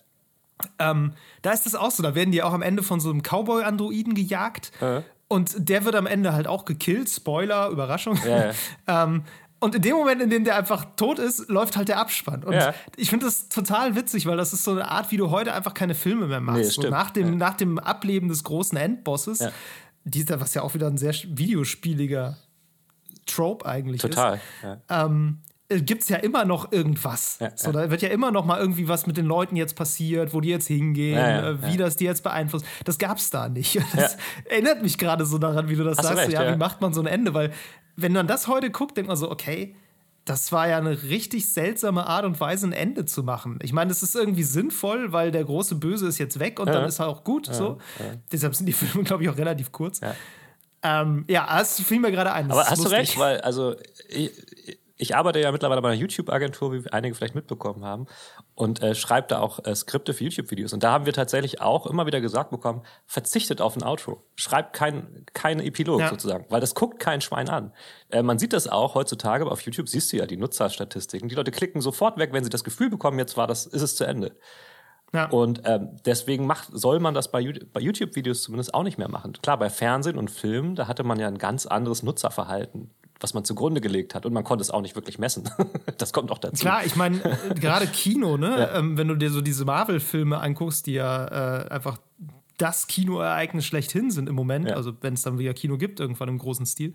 Ähm, 0.78 1.14
da 1.42 1.52
ist 1.52 1.64
das 1.64 1.74
auch 1.74 1.90
so. 1.90 2.02
Da 2.02 2.14
werden 2.14 2.32
die 2.32 2.42
auch 2.42 2.52
am 2.52 2.62
Ende 2.62 2.82
von 2.82 3.00
so 3.00 3.10
einem 3.10 3.22
Cowboy-Androiden 3.22 4.14
gejagt. 4.14 4.72
Uh 4.82 5.02
Und 5.28 5.68
der 5.68 5.84
wird 5.84 5.94
am 5.94 6.06
Ende 6.06 6.34
halt 6.34 6.46
auch 6.46 6.64
gekillt. 6.64 7.08
Spoiler, 7.08 7.68
Überraschung. 7.68 8.18
Ja, 8.26 8.50
ähm, 9.04 9.24
und 9.60 9.74
in 9.74 9.82
dem 9.82 9.96
Moment, 9.96 10.22
in 10.22 10.30
dem 10.30 10.44
der 10.44 10.56
einfach 10.56 10.84
tot 10.96 11.18
ist, 11.18 11.48
läuft 11.48 11.76
halt 11.76 11.88
der 11.88 11.98
Abspann. 11.98 12.44
Und 12.44 12.54
ja. 12.54 12.74
ich 12.96 13.10
finde 13.10 13.26
das 13.26 13.48
total 13.48 13.96
witzig, 13.96 14.26
weil 14.26 14.36
das 14.36 14.52
ist 14.52 14.64
so 14.64 14.70
eine 14.70 14.88
Art, 14.88 15.10
wie 15.10 15.16
du 15.16 15.30
heute 15.30 15.52
einfach 15.52 15.74
keine 15.74 15.94
Filme 15.94 16.26
mehr 16.26 16.40
machst. 16.40 16.78
Nee, 16.78 16.82
so 16.84 16.88
nach, 16.88 17.10
dem, 17.10 17.28
ja. 17.30 17.34
nach 17.34 17.54
dem 17.54 17.78
Ableben 17.78 18.28
des 18.28 18.44
großen 18.44 18.78
Endbosses, 18.78 19.40
ja. 19.40 19.50
dieser, 20.04 20.40
was 20.40 20.54
ja 20.54 20.62
auch 20.62 20.74
wieder 20.74 20.86
ein 20.86 20.96
sehr 20.96 21.14
videospieliger 21.26 22.36
Trope 23.26 23.66
eigentlich 23.66 24.00
total, 24.00 24.36
ist. 24.36 24.42
Total. 24.60 24.82
Ähm, 24.88 25.38
äh, 25.68 25.82
gibt 25.82 26.02
es 26.02 26.08
ja 26.08 26.16
immer 26.16 26.44
noch 26.44 26.72
irgendwas. 26.72 27.38
Ja, 27.40 27.50
so, 27.54 27.72
da 27.72 27.90
wird 27.90 28.00
ja 28.00 28.08
immer 28.08 28.30
noch 28.30 28.44
mal 28.44 28.58
irgendwie 28.58 28.88
was 28.88 29.06
mit 29.06 29.16
den 29.16 29.26
Leuten 29.26 29.54
jetzt 29.56 29.76
passiert, 29.76 30.32
wo 30.32 30.40
die 30.40 30.48
jetzt 30.48 30.66
hingehen, 30.66 31.18
ja, 31.18 31.50
äh, 31.50 31.62
wie 31.62 31.76
das 31.76 31.96
die 31.96 32.04
jetzt 32.04 32.22
beeinflusst. 32.22 32.64
Das 32.84 32.98
gab 32.98 33.18
es 33.18 33.30
da 33.30 33.48
nicht. 33.48 33.78
Das 33.94 34.16
erinnert 34.44 34.82
mich 34.82 34.96
gerade 34.96 35.26
so 35.26 35.38
daran, 35.38 35.68
wie 35.68 35.74
du 35.74 35.82
das 35.82 35.98
Hast 35.98 36.06
sagst. 36.06 36.22
Recht, 36.22 36.32
ja, 36.32 36.52
wie 36.52 36.56
macht 36.56 36.80
man 36.80 36.92
so 36.92 37.00
ein 37.00 37.06
Ende? 37.06 37.34
Weil 37.34 37.52
wenn 38.00 38.12
man 38.12 38.28
das 38.28 38.46
heute 38.46 38.70
guckt, 38.70 38.96
denkt 38.96 39.08
man 39.08 39.16
so, 39.16 39.28
okay, 39.28 39.74
das 40.24 40.52
war 40.52 40.68
ja 40.68 40.78
eine 40.78 41.02
richtig 41.04 41.48
seltsame 41.48 42.06
Art 42.06 42.24
und 42.24 42.38
Weise, 42.38 42.66
ein 42.66 42.72
Ende 42.72 43.06
zu 43.06 43.24
machen. 43.24 43.58
Ich 43.62 43.72
meine, 43.72 43.90
es 43.90 44.02
ist 44.02 44.14
irgendwie 44.14 44.44
sinnvoll, 44.44 45.12
weil 45.12 45.32
der 45.32 45.42
große 45.42 45.74
Böse 45.74 46.06
ist 46.06 46.18
jetzt 46.18 46.38
weg 46.38 46.60
und 46.60 46.68
ja. 46.68 46.74
dann 46.74 46.84
ist 46.84 47.00
er 47.00 47.08
auch 47.08 47.24
gut. 47.24 47.48
Ja, 47.48 47.54
so. 47.54 47.78
Ja. 47.98 48.04
Deshalb 48.30 48.54
sind 48.54 48.66
die 48.66 48.72
Filme, 48.74 49.04
glaube 49.04 49.24
ich, 49.24 49.28
auch 49.28 49.36
relativ 49.36 49.72
kurz. 49.72 50.00
Ähm, 50.82 51.24
ja, 51.28 51.58
das 51.58 51.80
fiel 51.80 51.98
mir 51.98 52.12
gerade 52.12 52.32
ein. 52.32 52.50
Aber 52.52 52.60
hast 52.60 52.78
lustig. 52.78 52.90
du 52.90 52.96
recht, 52.96 53.18
weil, 53.18 53.40
also, 53.40 53.74
ich, 54.08 54.30
ich 54.96 55.16
arbeite 55.16 55.40
ja 55.40 55.50
mittlerweile 55.50 55.82
bei 55.82 55.88
einer 55.88 55.98
YouTube-Agentur, 56.00 56.72
wie 56.72 56.92
einige 56.92 57.16
vielleicht 57.16 57.34
mitbekommen 57.34 57.84
haben, 57.84 58.06
und 58.58 58.82
äh, 58.82 58.96
schreibe 58.96 59.28
da 59.28 59.38
auch 59.38 59.64
äh, 59.64 59.74
Skripte 59.74 60.12
für 60.12 60.24
YouTube-Videos. 60.24 60.72
Und 60.72 60.82
da 60.82 60.90
haben 60.90 61.06
wir 61.06 61.12
tatsächlich 61.12 61.60
auch 61.60 61.86
immer 61.86 62.06
wieder 62.06 62.20
gesagt 62.20 62.50
bekommen, 62.50 62.82
verzichtet 63.06 63.60
auf 63.60 63.76
ein 63.76 63.84
Outro. 63.84 64.24
Schreibt 64.34 64.72
kein, 64.72 65.24
keine 65.32 65.64
Epilog 65.64 66.00
ja. 66.00 66.08
sozusagen, 66.08 66.46
weil 66.48 66.60
das 66.60 66.74
guckt 66.74 66.98
kein 66.98 67.20
Schwein 67.20 67.48
an. 67.48 67.72
Äh, 68.10 68.22
man 68.22 68.40
sieht 68.40 68.52
das 68.52 68.66
auch 68.66 68.96
heutzutage, 68.96 69.42
aber 69.44 69.52
auf 69.52 69.60
YouTube 69.60 69.88
siehst 69.88 70.12
du 70.12 70.16
ja 70.16 70.26
die 70.26 70.36
Nutzerstatistiken. 70.36 71.28
Die 71.28 71.36
Leute 71.36 71.52
klicken 71.52 71.80
sofort 71.80 72.18
weg, 72.18 72.32
wenn 72.32 72.42
sie 72.42 72.50
das 72.50 72.64
Gefühl 72.64 72.90
bekommen, 72.90 73.18
jetzt 73.20 73.36
war 73.36 73.46
das, 73.46 73.64
ist 73.64 73.82
es 73.82 73.94
zu 73.94 74.04
Ende. 74.04 74.36
Ja. 75.12 75.28
Und 75.30 75.62
ähm, 75.64 75.96
deswegen 76.04 76.46
macht, 76.46 76.68
soll 76.72 76.98
man 76.98 77.14
das 77.14 77.30
bei, 77.30 77.54
bei 77.72 77.80
YouTube-Videos 77.80 78.42
zumindest 78.42 78.74
auch 78.74 78.82
nicht 78.82 78.98
mehr 78.98 79.08
machen. 79.08 79.34
Klar, 79.40 79.58
bei 79.58 79.70
Fernsehen 79.70 80.18
und 80.18 80.30
Filmen, 80.32 80.74
da 80.74 80.88
hatte 80.88 81.04
man 81.04 81.20
ja 81.20 81.28
ein 81.28 81.38
ganz 81.38 81.64
anderes 81.64 82.02
Nutzerverhalten 82.02 82.90
was 83.20 83.34
man 83.34 83.44
zugrunde 83.44 83.80
gelegt 83.80 84.14
hat. 84.14 84.26
Und 84.26 84.32
man 84.32 84.44
konnte 84.44 84.62
es 84.62 84.70
auch 84.70 84.80
nicht 84.80 84.94
wirklich 84.94 85.18
messen. 85.18 85.48
das 85.98 86.12
kommt 86.12 86.30
auch 86.30 86.38
dazu. 86.38 86.60
Klar, 86.60 86.84
ich 86.84 86.96
meine, 86.96 87.22
äh, 87.24 87.54
gerade 87.54 87.86
Kino, 87.92 88.36
ne? 88.36 88.58
Ja. 88.58 88.78
Ähm, 88.78 88.96
wenn 88.96 89.08
du 89.08 89.16
dir 89.16 89.30
so 89.30 89.40
diese 89.40 89.64
Marvel-Filme 89.64 90.38
anguckst, 90.38 90.86
die 90.86 90.92
ja 90.92 91.62
äh, 91.64 91.68
einfach 91.68 91.98
das 92.58 92.86
Kinoereignis 92.86 93.64
schlechthin 93.64 94.10
sind 94.10 94.28
im 94.28 94.34
Moment, 94.34 94.68
ja. 94.68 94.76
also 94.76 94.92
wenn 95.00 95.14
es 95.14 95.22
dann 95.22 95.38
wieder 95.38 95.54
Kino 95.54 95.76
gibt, 95.78 96.00
irgendwann 96.00 96.28
im 96.28 96.38
großen 96.38 96.66
Stil. 96.66 96.92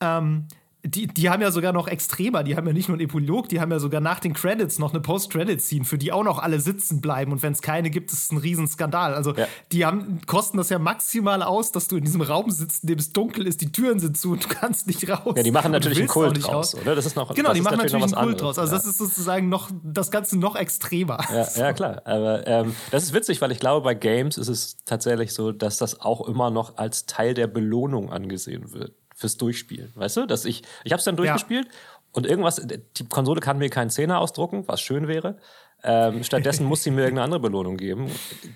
Ähm, 0.00 0.46
die, 0.82 1.06
die 1.06 1.28
haben 1.28 1.42
ja 1.42 1.50
sogar 1.50 1.72
noch 1.72 1.88
extremer, 1.88 2.42
die 2.42 2.56
haben 2.56 2.66
ja 2.66 2.72
nicht 2.72 2.88
nur 2.88 2.96
einen 2.96 3.06
Epilog, 3.06 3.48
die 3.48 3.60
haben 3.60 3.70
ja 3.70 3.78
sogar 3.78 4.00
nach 4.00 4.18
den 4.20 4.32
Credits 4.32 4.78
noch 4.78 4.92
eine 4.92 5.00
Post-Credit-Scene, 5.00 5.84
für 5.84 5.98
die 5.98 6.10
auch 6.12 6.24
noch 6.24 6.38
alle 6.38 6.58
sitzen 6.60 7.00
bleiben 7.00 7.32
und 7.32 7.42
wenn 7.42 7.52
es 7.52 7.60
keine 7.60 7.90
gibt, 7.90 8.12
ist 8.12 8.24
es 8.24 8.32
ein 8.32 8.38
Riesenskandal. 8.38 9.14
Also 9.14 9.34
ja. 9.34 9.46
die 9.72 9.84
haben, 9.84 10.20
kosten 10.26 10.56
das 10.56 10.70
ja 10.70 10.78
maximal 10.78 11.42
aus, 11.42 11.72
dass 11.72 11.88
du 11.88 11.96
in 11.96 12.04
diesem 12.04 12.22
Raum 12.22 12.50
sitzt, 12.50 12.84
in 12.84 12.88
dem 12.88 12.98
es 12.98 13.12
dunkel 13.12 13.46
ist, 13.46 13.60
die 13.60 13.72
Türen 13.72 13.98
sind 13.98 14.16
zu 14.16 14.32
und 14.32 14.44
du 14.44 14.48
kannst 14.48 14.86
nicht 14.86 15.08
raus. 15.08 15.34
Ja, 15.36 15.42
die 15.42 15.50
machen 15.50 15.72
natürlich 15.72 15.98
einen 15.98 16.08
Kult 16.08 16.46
draus, 16.46 16.74
oder? 16.74 16.94
Das 16.94 17.04
ist 17.04 17.16
noch 17.16 17.34
Genau, 17.34 17.52
die 17.52 17.60
machen 17.60 17.78
natürlich 17.78 18.02
einen 18.02 18.14
Kult 18.14 18.40
draus. 18.40 18.58
Also 18.58 18.72
ja. 18.72 18.78
das 18.78 18.86
ist 18.86 18.98
sozusagen 18.98 19.48
noch, 19.48 19.70
das 19.82 20.10
Ganze 20.10 20.38
noch 20.38 20.56
extremer. 20.56 21.18
Ja, 21.30 21.44
so. 21.44 21.60
ja 21.60 21.72
klar. 21.72 22.02
Aber 22.06 22.46
ähm, 22.46 22.74
das 22.90 23.04
ist 23.04 23.12
witzig, 23.12 23.40
weil 23.40 23.52
ich 23.52 23.58
glaube, 23.58 23.84
bei 23.84 23.94
Games 23.94 24.38
ist 24.38 24.48
es 24.48 24.76
tatsächlich 24.86 25.34
so, 25.34 25.52
dass 25.52 25.76
das 25.76 26.00
auch 26.00 26.26
immer 26.26 26.50
noch 26.50 26.78
als 26.78 27.06
Teil 27.06 27.34
der 27.34 27.46
Belohnung 27.46 28.10
angesehen 28.10 28.72
wird 28.72 28.92
fürs 29.20 29.36
Durchspielen. 29.36 29.92
Weißt 29.94 30.16
du, 30.16 30.26
dass 30.26 30.44
ich, 30.44 30.62
ich 30.82 30.92
habe 30.92 30.98
es 30.98 31.04
dann 31.04 31.16
durchgespielt 31.16 31.66
ja. 31.66 31.72
und 32.12 32.26
irgendwas, 32.26 32.66
die 32.66 33.04
Konsole 33.08 33.40
kann 33.40 33.58
mir 33.58 33.68
keinen 33.68 33.90
Zehner 33.90 34.18
ausdrucken, 34.18 34.64
was 34.66 34.80
schön 34.80 35.06
wäre. 35.08 35.36
Ähm, 35.82 36.24
stattdessen 36.24 36.66
muss 36.66 36.82
sie 36.82 36.90
mir 36.90 37.02
irgendeine 37.02 37.24
andere 37.24 37.40
Belohnung 37.40 37.76
geben. 37.76 38.10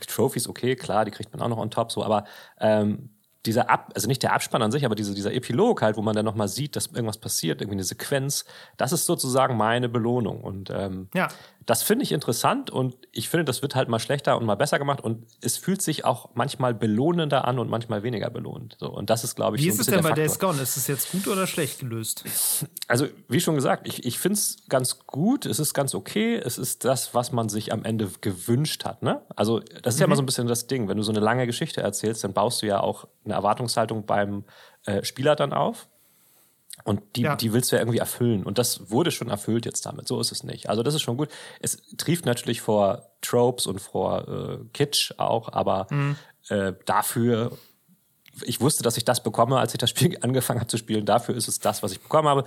Trophies, 0.06 0.48
okay, 0.48 0.74
klar, 0.76 1.04
die 1.04 1.10
kriegt 1.10 1.32
man 1.32 1.42
auch 1.42 1.48
noch 1.48 1.58
on 1.58 1.70
top, 1.70 1.92
so, 1.92 2.02
aber 2.02 2.24
ähm, 2.60 3.10
dieser 3.46 3.68
Ab, 3.68 3.92
also 3.94 4.08
nicht 4.08 4.22
der 4.22 4.32
Abspann 4.32 4.62
an 4.62 4.72
sich, 4.72 4.84
aber 4.84 4.94
diese, 4.94 5.14
dieser 5.14 5.32
Epilog 5.32 5.82
halt, 5.82 5.96
wo 5.96 6.02
man 6.02 6.16
dann 6.16 6.24
nochmal 6.24 6.48
sieht, 6.48 6.76
dass 6.76 6.86
irgendwas 6.86 7.18
passiert, 7.18 7.60
irgendwie 7.60 7.76
eine 7.76 7.84
Sequenz, 7.84 8.46
das 8.76 8.92
ist 8.92 9.04
sozusagen 9.04 9.56
meine 9.56 9.88
Belohnung. 9.88 10.40
Und 10.40 10.70
ähm, 10.70 11.08
ja. 11.14 11.28
Das 11.66 11.82
finde 11.82 12.02
ich 12.02 12.12
interessant 12.12 12.70
und 12.70 12.96
ich 13.12 13.28
finde, 13.28 13.44
das 13.44 13.62
wird 13.62 13.74
halt 13.74 13.88
mal 13.88 13.98
schlechter 13.98 14.36
und 14.36 14.44
mal 14.44 14.54
besser 14.54 14.78
gemacht 14.78 15.00
und 15.00 15.26
es 15.40 15.56
fühlt 15.56 15.82
sich 15.82 16.04
auch 16.04 16.30
manchmal 16.34 16.74
belohnender 16.74 17.46
an 17.46 17.58
und 17.58 17.70
manchmal 17.70 18.02
weniger 18.02 18.30
belohnt. 18.30 18.76
So, 18.78 18.90
und 18.90 19.10
das 19.10 19.24
ist, 19.24 19.34
glaube 19.34 19.56
ich, 19.56 19.62
Wie 19.62 19.70
so 19.70 19.74
ist 19.74 19.88
es 19.88 19.94
denn 19.94 20.02
bei 20.02 20.12
Days 20.12 20.38
Gone? 20.38 20.60
Ist 20.60 20.76
es 20.76 20.86
jetzt 20.86 21.12
gut 21.12 21.26
oder 21.28 21.46
schlecht 21.46 21.80
gelöst? 21.80 22.24
Also, 22.88 23.06
wie 23.28 23.40
schon 23.40 23.54
gesagt, 23.54 23.88
ich, 23.88 24.04
ich 24.04 24.18
finde 24.18 24.34
es 24.34 24.58
ganz 24.68 25.06
gut, 25.06 25.46
es 25.46 25.58
ist 25.58 25.74
ganz 25.74 25.94
okay, 25.94 26.36
es 26.36 26.58
ist 26.58 26.84
das, 26.84 27.14
was 27.14 27.32
man 27.32 27.48
sich 27.48 27.72
am 27.72 27.84
Ende 27.84 28.10
gewünscht 28.20 28.84
hat. 28.84 29.02
Ne? 29.02 29.22
Also, 29.34 29.60
das 29.60 29.94
ist 29.94 29.98
mhm. 29.98 30.00
ja 30.00 30.06
immer 30.06 30.16
so 30.16 30.22
ein 30.22 30.26
bisschen 30.26 30.46
das 30.46 30.66
Ding. 30.66 30.88
Wenn 30.88 30.96
du 30.96 31.02
so 31.02 31.12
eine 31.12 31.20
lange 31.20 31.46
Geschichte 31.46 31.80
erzählst, 31.80 32.24
dann 32.24 32.32
baust 32.32 32.62
du 32.62 32.66
ja 32.66 32.80
auch 32.80 33.08
eine 33.24 33.34
Erwartungshaltung 33.34 34.04
beim 34.06 34.44
äh, 34.84 35.02
Spieler 35.04 35.36
dann 35.36 35.52
auf. 35.52 35.88
Und 36.84 37.16
die, 37.16 37.22
ja. 37.22 37.34
die 37.34 37.52
willst 37.54 37.72
du 37.72 37.76
ja 37.76 37.82
irgendwie 37.82 37.98
erfüllen. 37.98 38.44
Und 38.44 38.58
das 38.58 38.90
wurde 38.90 39.10
schon 39.10 39.30
erfüllt 39.30 39.64
jetzt 39.64 39.86
damit. 39.86 40.06
So 40.06 40.20
ist 40.20 40.32
es 40.32 40.44
nicht. 40.44 40.68
Also 40.68 40.82
das 40.82 40.94
ist 40.94 41.00
schon 41.00 41.16
gut. 41.16 41.30
Es 41.60 41.78
trieft 41.96 42.26
natürlich 42.26 42.60
vor 42.60 43.10
Tropes 43.22 43.66
und 43.66 43.80
vor 43.80 44.28
äh, 44.28 44.58
Kitsch 44.74 45.12
auch, 45.16 45.50
aber 45.50 45.86
mhm. 45.88 46.16
äh, 46.50 46.74
dafür, 46.84 47.56
ich 48.42 48.60
wusste, 48.60 48.82
dass 48.82 48.98
ich 48.98 49.06
das 49.06 49.22
bekomme, 49.22 49.58
als 49.58 49.72
ich 49.72 49.78
das 49.78 49.88
Spiel 49.88 50.18
angefangen 50.22 50.60
habe 50.60 50.68
zu 50.68 50.76
spielen. 50.76 51.06
Dafür 51.06 51.34
ist 51.34 51.48
es 51.48 51.58
das, 51.58 51.82
was 51.82 51.92
ich 51.92 52.02
bekommen 52.02 52.28
habe. 52.28 52.44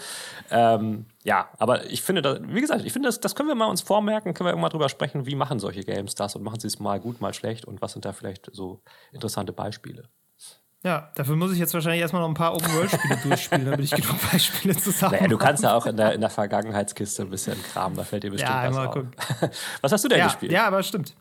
Ähm, 0.52 1.08
ja, 1.24 1.50
aber 1.58 1.90
ich 1.90 2.04
finde, 2.04 2.22
da, 2.22 2.38
wie 2.48 2.62
gesagt, 2.62 2.86
ich 2.86 2.94
finde, 2.94 3.08
das, 3.08 3.20
das 3.20 3.34
können 3.34 3.50
wir 3.50 3.56
mal 3.56 3.66
uns 3.66 3.82
vormerken, 3.82 4.36
können 4.36 4.48
wir 4.48 4.52
irgendwann 4.52 4.70
drüber 4.70 4.90
sprechen, 4.90 5.26
wie 5.26 5.36
machen 5.36 5.60
solche 5.60 5.84
Games 5.84 6.14
das 6.14 6.36
und 6.36 6.44
machen 6.44 6.60
sie 6.60 6.68
es 6.68 6.78
mal 6.78 7.00
gut, 7.00 7.22
mal 7.22 7.34
schlecht 7.34 7.66
und 7.66 7.82
was 7.82 7.94
sind 7.94 8.06
da 8.06 8.14
vielleicht 8.14 8.52
so 8.54 8.84
interessante 9.12 9.52
Beispiele. 9.52 10.10
Ja, 10.84 11.12
dafür 11.16 11.36
muss 11.36 11.52
ich 11.52 11.60
jetzt 11.60 11.74
wahrscheinlich 11.74 12.02
erstmal 12.02 12.22
noch 12.22 12.30
ein 12.30 12.36
paar 12.36 12.54
Open-World-Spiele 12.54 13.18
durchspielen, 13.24 13.66
damit 13.66 13.82
ich 13.82 13.92
genug 13.92 14.32
Beispiele 14.32 14.78
zusammen 14.78 15.16
naja, 15.16 15.28
Du 15.28 15.38
kannst 15.38 15.64
ja 15.64 15.74
auch 15.74 15.86
in 15.86 15.98
der, 15.98 16.14
in 16.14 16.22
der 16.22 16.30
Vergangenheitskiste 16.30 17.24
ein 17.24 17.30
bisschen 17.30 17.62
Kram, 17.64 17.96
da 17.96 18.04
fällt 18.04 18.24
dir 18.24 18.32
bestimmt 18.32 18.52
ja, 18.52 18.70
was 18.70 18.78
auf. 18.78 18.94
Gucken. 18.94 19.12
Was 19.82 19.92
hast 19.92 20.04
du 20.04 20.08
denn 20.08 20.20
ja, 20.20 20.26
gespielt? 20.26 20.52
Ja, 20.52 20.68
aber 20.68 20.84
stimmt. 20.84 21.16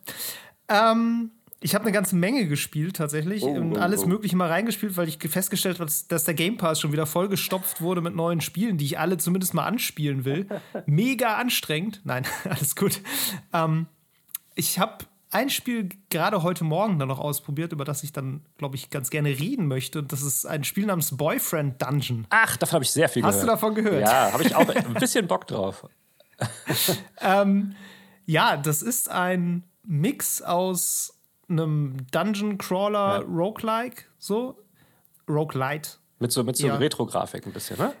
Ähm, 0.69 1.31
ich 1.59 1.73
habe 1.73 1.85
eine 1.85 1.91
ganze 1.91 2.15
Menge 2.15 2.45
gespielt 2.45 2.97
tatsächlich 2.97 3.43
oh, 3.43 3.49
und 3.49 3.77
alles 3.77 4.03
oh. 4.03 4.07
Mögliche 4.07 4.35
mal 4.35 4.47
reingespielt, 4.47 4.95
weil 4.95 5.07
ich 5.07 5.17
festgestellt 5.17 5.79
habe, 5.79 5.91
dass 6.07 6.23
der 6.23 6.33
Game 6.35 6.57
Pass 6.57 6.79
schon 6.79 6.91
wieder 6.91 7.07
vollgestopft 7.07 7.81
wurde 7.81 8.01
mit 8.01 8.15
neuen 8.15 8.41
Spielen, 8.41 8.77
die 8.77 8.85
ich 8.85 8.99
alle 8.99 9.17
zumindest 9.17 9.55
mal 9.55 9.65
anspielen 9.65 10.23
will. 10.23 10.47
Mega 10.85 11.35
anstrengend. 11.35 12.01
Nein, 12.03 12.25
alles 12.47 12.75
gut. 12.75 13.01
Ähm, 13.53 13.87
ich 14.53 14.77
habe 14.77 15.05
ein 15.29 15.49
Spiel 15.49 15.89
gerade 16.09 16.43
heute 16.43 16.63
Morgen 16.63 16.99
dann 16.99 17.07
noch 17.07 17.19
ausprobiert, 17.19 17.73
über 17.73 17.85
das 17.85 18.03
ich 18.03 18.13
dann, 18.13 18.45
glaube 18.57 18.75
ich, 18.75 18.89
ganz 18.89 19.09
gerne 19.09 19.29
reden 19.29 19.67
möchte. 19.67 19.99
Und 19.99 20.11
das 20.11 20.21
ist 20.21 20.45
ein 20.45 20.63
Spiel 20.63 20.85
namens 20.85 21.15
Boyfriend 21.15 21.81
Dungeon. 21.81 22.25
Ach, 22.29 22.57
davon 22.57 22.75
habe 22.75 22.83
ich 22.85 22.91
sehr 22.91 23.09
viel 23.09 23.23
Hast 23.23 23.41
gehört. 23.41 23.51
Hast 23.51 23.63
du 23.63 23.67
davon 23.67 23.75
gehört? 23.75 24.01
Ja, 24.01 24.31
habe 24.31 24.43
ich 24.43 24.55
auch 24.55 24.67
ein 24.75 24.93
bisschen 24.93 25.27
Bock 25.27 25.47
drauf. 25.47 25.87
ähm, 27.21 27.75
ja, 28.25 28.57
das 28.57 28.81
ist 28.81 29.09
ein 29.09 29.63
Mix 29.83 30.41
aus 30.41 31.17
einem 31.49 31.97
Dungeon 32.11 32.57
Crawler 32.57 33.21
ja. 33.21 33.25
Roguelike, 33.27 34.03
so. 34.17 34.57
Roguelite. 35.29 35.91
Mit 36.19 36.31
so, 36.31 36.43
mit 36.43 36.57
so 36.57 36.67
ja. 36.67 36.75
Retro-Grafik 36.75 37.45
ein 37.45 37.53
bisschen, 37.53 37.77
ne? 37.77 37.93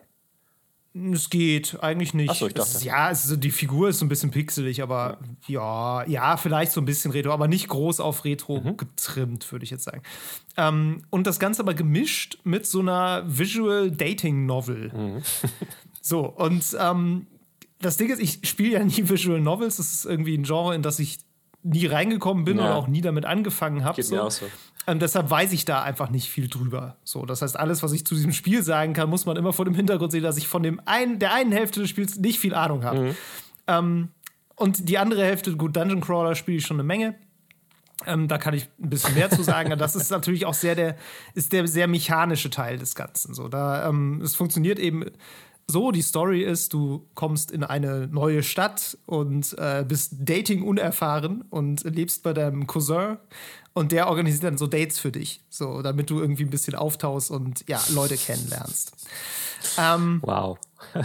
Es 1.13 1.29
geht 1.29 1.77
eigentlich 1.81 2.13
nicht. 2.13 2.29
Achso, 2.29 2.47
ich 2.47 2.53
dachte. 2.53 2.77
Es, 2.77 2.83
ja, 2.83 3.11
es 3.11 3.33
die 3.39 3.51
Figur 3.51 3.89
ist 3.89 3.99
so 3.99 4.05
ein 4.05 4.09
bisschen 4.09 4.31
pixelig, 4.31 4.81
aber 4.81 5.19
ja. 5.47 6.03
ja, 6.03 6.09
ja, 6.09 6.37
vielleicht 6.37 6.71
so 6.71 6.81
ein 6.81 6.85
bisschen 6.85 7.11
Retro, 7.11 7.31
aber 7.31 7.47
nicht 7.47 7.67
groß 7.67 7.99
auf 7.99 8.25
Retro 8.25 8.61
mhm. 8.61 8.77
getrimmt, 8.77 9.51
würde 9.51 9.65
ich 9.65 9.71
jetzt 9.71 9.83
sagen. 9.83 10.01
Ähm, 10.55 11.03
und 11.09 11.27
das 11.27 11.39
Ganze 11.39 11.61
aber 11.61 11.73
gemischt 11.73 12.39
mit 12.43 12.65
so 12.65 12.79
einer 12.79 13.23
Visual 13.27 13.91
Dating 13.91 14.45
Novel. 14.45 14.91
Mhm. 14.93 15.21
so, 16.01 16.25
und 16.25 16.63
ähm, 16.79 17.27
das 17.79 17.97
Ding 17.97 18.09
ist, 18.09 18.19
ich 18.19 18.47
spiele 18.47 18.71
ja 18.71 18.83
nie 18.83 19.09
Visual 19.09 19.39
Novels. 19.39 19.77
Das 19.77 19.93
ist 19.93 20.05
irgendwie 20.05 20.35
ein 20.35 20.43
Genre, 20.43 20.75
in 20.75 20.81
das 20.81 20.99
ich 20.99 21.19
nie 21.67 21.85
reingekommen 21.85 22.45
bin 22.45 22.57
ja. 22.57 22.65
und 22.65 22.71
auch 22.71 22.87
nie 22.87 23.01
damit 23.01 23.25
angefangen 23.25 23.83
habe. 23.83 24.01
So. 24.01 24.29
so. 24.29 24.45
Ähm, 24.87 24.99
deshalb 24.99 25.29
weiß 25.29 25.51
ich 25.51 25.65
da 25.65 25.83
einfach 25.83 26.09
nicht 26.09 26.29
viel 26.29 26.47
drüber. 26.47 26.95
So, 27.03 27.25
das 27.25 27.41
heißt, 27.41 27.59
alles, 27.59 27.83
was 27.83 27.91
ich 27.91 28.05
zu 28.05 28.15
diesem 28.15 28.31
Spiel 28.31 28.63
sagen 28.63 28.93
kann, 28.93 29.09
muss 29.09 29.25
man 29.25 29.35
immer 29.35 29.53
vor 29.53 29.65
dem 29.65 29.75
Hintergrund 29.75 30.11
sehen, 30.11 30.23
dass 30.23 30.37
ich 30.37 30.47
von 30.47 30.63
dem 30.63 30.81
einen, 30.85 31.19
der 31.19 31.33
einen 31.33 31.51
Hälfte 31.51 31.81
des 31.81 31.89
Spiels 31.89 32.17
nicht 32.17 32.39
viel 32.39 32.55
Ahnung 32.55 32.83
habe. 32.83 32.99
Mhm. 32.99 33.15
Ähm, 33.67 34.09
und 34.55 34.89
die 34.89 34.97
andere 34.97 35.23
Hälfte, 35.23 35.55
gut, 35.55 35.75
Dungeon 35.75 36.01
Crawler 36.01 36.35
spiele 36.35 36.57
ich 36.57 36.65
schon 36.65 36.77
eine 36.77 36.87
Menge. 36.87 37.15
Ähm, 38.05 38.27
da 38.27 38.37
kann 38.37 38.53
ich 38.53 38.69
ein 38.79 38.89
bisschen 38.89 39.15
mehr 39.15 39.29
zu 39.29 39.43
sagen. 39.43 39.77
das 39.77 39.95
ist 39.95 40.09
natürlich 40.09 40.45
auch 40.45 40.53
sehr 40.53 40.75
der, 40.75 40.95
ist 41.33 41.51
der 41.51 41.67
sehr 41.67 41.87
mechanische 41.87 42.49
Teil 42.49 42.77
des 42.77 42.95
Ganzen. 42.95 43.33
So, 43.33 43.49
da, 43.49 43.89
ähm, 43.89 44.21
es 44.23 44.35
funktioniert 44.35 44.79
eben 44.79 45.05
so, 45.69 45.91
die 45.91 46.01
Story 46.01 46.43
ist, 46.43 46.73
du 46.73 47.05
kommst 47.13 47.51
in 47.51 47.63
eine 47.63 48.07
neue 48.07 48.41
Stadt 48.41 48.97
und 49.05 49.53
äh, 49.57 49.83
bist 49.85 50.13
Dating 50.19 50.63
unerfahren 50.63 51.41
und 51.49 51.83
lebst 51.83 52.23
bei 52.23 52.33
deinem 52.33 52.67
Cousin 52.67 53.17
und 53.73 53.91
der 53.91 54.07
organisiert 54.07 54.45
dann 54.45 54.57
so 54.57 54.65
Dates 54.65 54.97
für 54.97 55.11
dich, 55.11 55.43
so 55.49 55.81
damit 55.81 56.09
du 56.09 56.19
irgendwie 56.21 56.43
ein 56.43 56.49
bisschen 56.49 56.75
auftauchst 56.75 57.31
und 57.31 57.65
ja, 57.67 57.81
Leute 57.89 58.15
kennenlernst. 58.15 58.93
Ähm, 59.77 60.21
wow. 60.23 60.57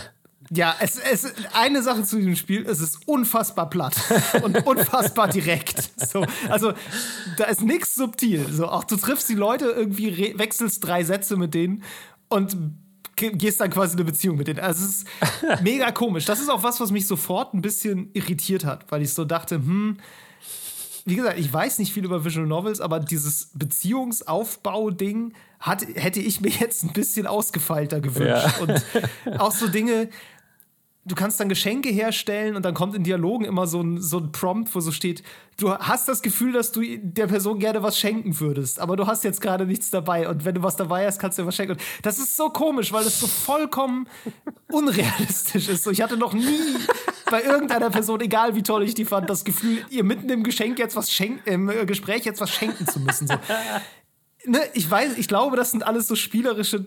Ja, 0.54 0.74
es, 0.80 0.98
es 0.98 1.32
eine 1.54 1.82
Sache 1.82 2.02
zu 2.02 2.16
diesem 2.16 2.36
Spiel, 2.36 2.66
es 2.66 2.80
ist 2.80 3.08
unfassbar 3.08 3.70
platt 3.70 3.96
und 4.42 4.66
unfassbar 4.66 5.28
direkt. 5.28 5.90
So, 5.96 6.26
also 6.50 6.74
da 7.38 7.44
ist 7.44 7.62
nichts 7.62 7.94
subtil. 7.94 8.52
So, 8.52 8.66
auch 8.66 8.84
du 8.84 8.96
triffst 8.96 9.30
die 9.30 9.34
Leute 9.34 9.66
irgendwie, 9.66 10.38
wechselst 10.38 10.84
drei 10.84 11.04
Sätze 11.04 11.36
mit 11.36 11.54
denen 11.54 11.84
und 12.28 12.56
gehst 13.16 13.60
dann 13.60 13.70
quasi 13.70 13.94
eine 13.94 14.04
Beziehung 14.04 14.36
mit 14.36 14.48
denen. 14.48 14.60
Also 14.60 14.84
es 14.84 14.96
ist 14.96 15.06
mega 15.62 15.90
komisch. 15.90 16.24
Das 16.24 16.40
ist 16.40 16.48
auch 16.48 16.62
was, 16.62 16.80
was 16.80 16.90
mich 16.90 17.06
sofort 17.06 17.54
ein 17.54 17.62
bisschen 17.62 18.10
irritiert 18.14 18.64
hat, 18.64 18.90
weil 18.90 19.02
ich 19.02 19.12
so 19.12 19.24
dachte, 19.24 19.56
hm, 19.56 19.98
wie 21.04 21.16
gesagt, 21.16 21.38
ich 21.38 21.52
weiß 21.52 21.78
nicht 21.78 21.92
viel 21.92 22.04
über 22.04 22.24
Visual 22.24 22.46
Novels, 22.46 22.80
aber 22.80 23.00
dieses 23.00 23.50
Beziehungsaufbau-Ding 23.54 25.32
hätte 25.60 26.20
ich 26.20 26.40
mir 26.40 26.50
jetzt 26.50 26.84
ein 26.84 26.92
bisschen 26.92 27.26
ausgefeilter 27.26 28.00
gewünscht. 28.00 28.46
Ja. 28.46 28.54
Und 28.60 29.40
auch 29.40 29.52
so 29.52 29.68
Dinge, 29.68 30.08
du 31.04 31.14
kannst 31.14 31.40
dann 31.40 31.48
Geschenke 31.48 31.88
herstellen 31.88 32.54
und 32.54 32.64
dann 32.64 32.74
kommt 32.74 32.94
in 32.94 33.02
Dialogen 33.02 33.44
immer 33.44 33.66
so 33.66 33.80
ein, 33.80 34.00
so 34.00 34.18
ein 34.18 34.30
Prompt, 34.30 34.74
wo 34.74 34.80
so 34.80 34.92
steht, 34.92 35.22
du 35.58 35.72
hast 35.72 36.08
das 36.08 36.22
Gefühl, 36.22 36.52
dass 36.52 36.70
du 36.70 36.82
der 36.98 37.26
Person 37.26 37.58
gerne 37.58 37.82
was 37.82 37.98
schenken 37.98 38.38
würdest, 38.38 38.78
aber 38.78 38.96
du 38.96 39.06
hast 39.06 39.24
jetzt 39.24 39.40
gerade 39.40 39.66
nichts 39.66 39.90
dabei 39.90 40.28
und 40.28 40.44
wenn 40.44 40.54
du 40.54 40.62
was 40.62 40.76
dabei 40.76 41.06
hast, 41.06 41.18
kannst 41.18 41.38
du 41.38 41.42
dir 41.42 41.48
was 41.48 41.56
schenken. 41.56 41.72
Und 41.72 41.82
das 42.02 42.18
ist 42.18 42.36
so 42.36 42.50
komisch, 42.50 42.92
weil 42.92 43.04
es 43.04 43.18
so 43.18 43.26
vollkommen 43.26 44.06
unrealistisch 44.70 45.68
ist. 45.68 45.86
Ich 45.88 46.00
hatte 46.00 46.16
noch 46.16 46.34
nie 46.34 46.76
bei 47.30 47.42
irgendeiner 47.42 47.90
Person, 47.90 48.20
egal 48.20 48.54
wie 48.54 48.62
toll 48.62 48.84
ich 48.84 48.94
die 48.94 49.04
fand, 49.04 49.28
das 49.28 49.44
Gefühl, 49.44 49.84
ihr 49.90 50.04
mitten 50.04 50.28
im 50.30 50.44
Geschenk 50.44 50.78
jetzt 50.78 50.94
was 50.94 51.10
schenken, 51.10 51.48
im 51.48 51.86
Gespräch 51.86 52.24
jetzt 52.24 52.40
was 52.40 52.50
schenken 52.50 52.86
zu 52.86 53.00
müssen. 53.00 53.26
So. 53.26 53.34
Ne, 54.44 54.60
ich 54.74 54.90
weiß, 54.90 55.18
ich 55.18 55.28
glaube, 55.28 55.56
das 55.56 55.70
sind 55.70 55.84
alles 55.84 56.06
so 56.08 56.16
spielerische 56.16 56.86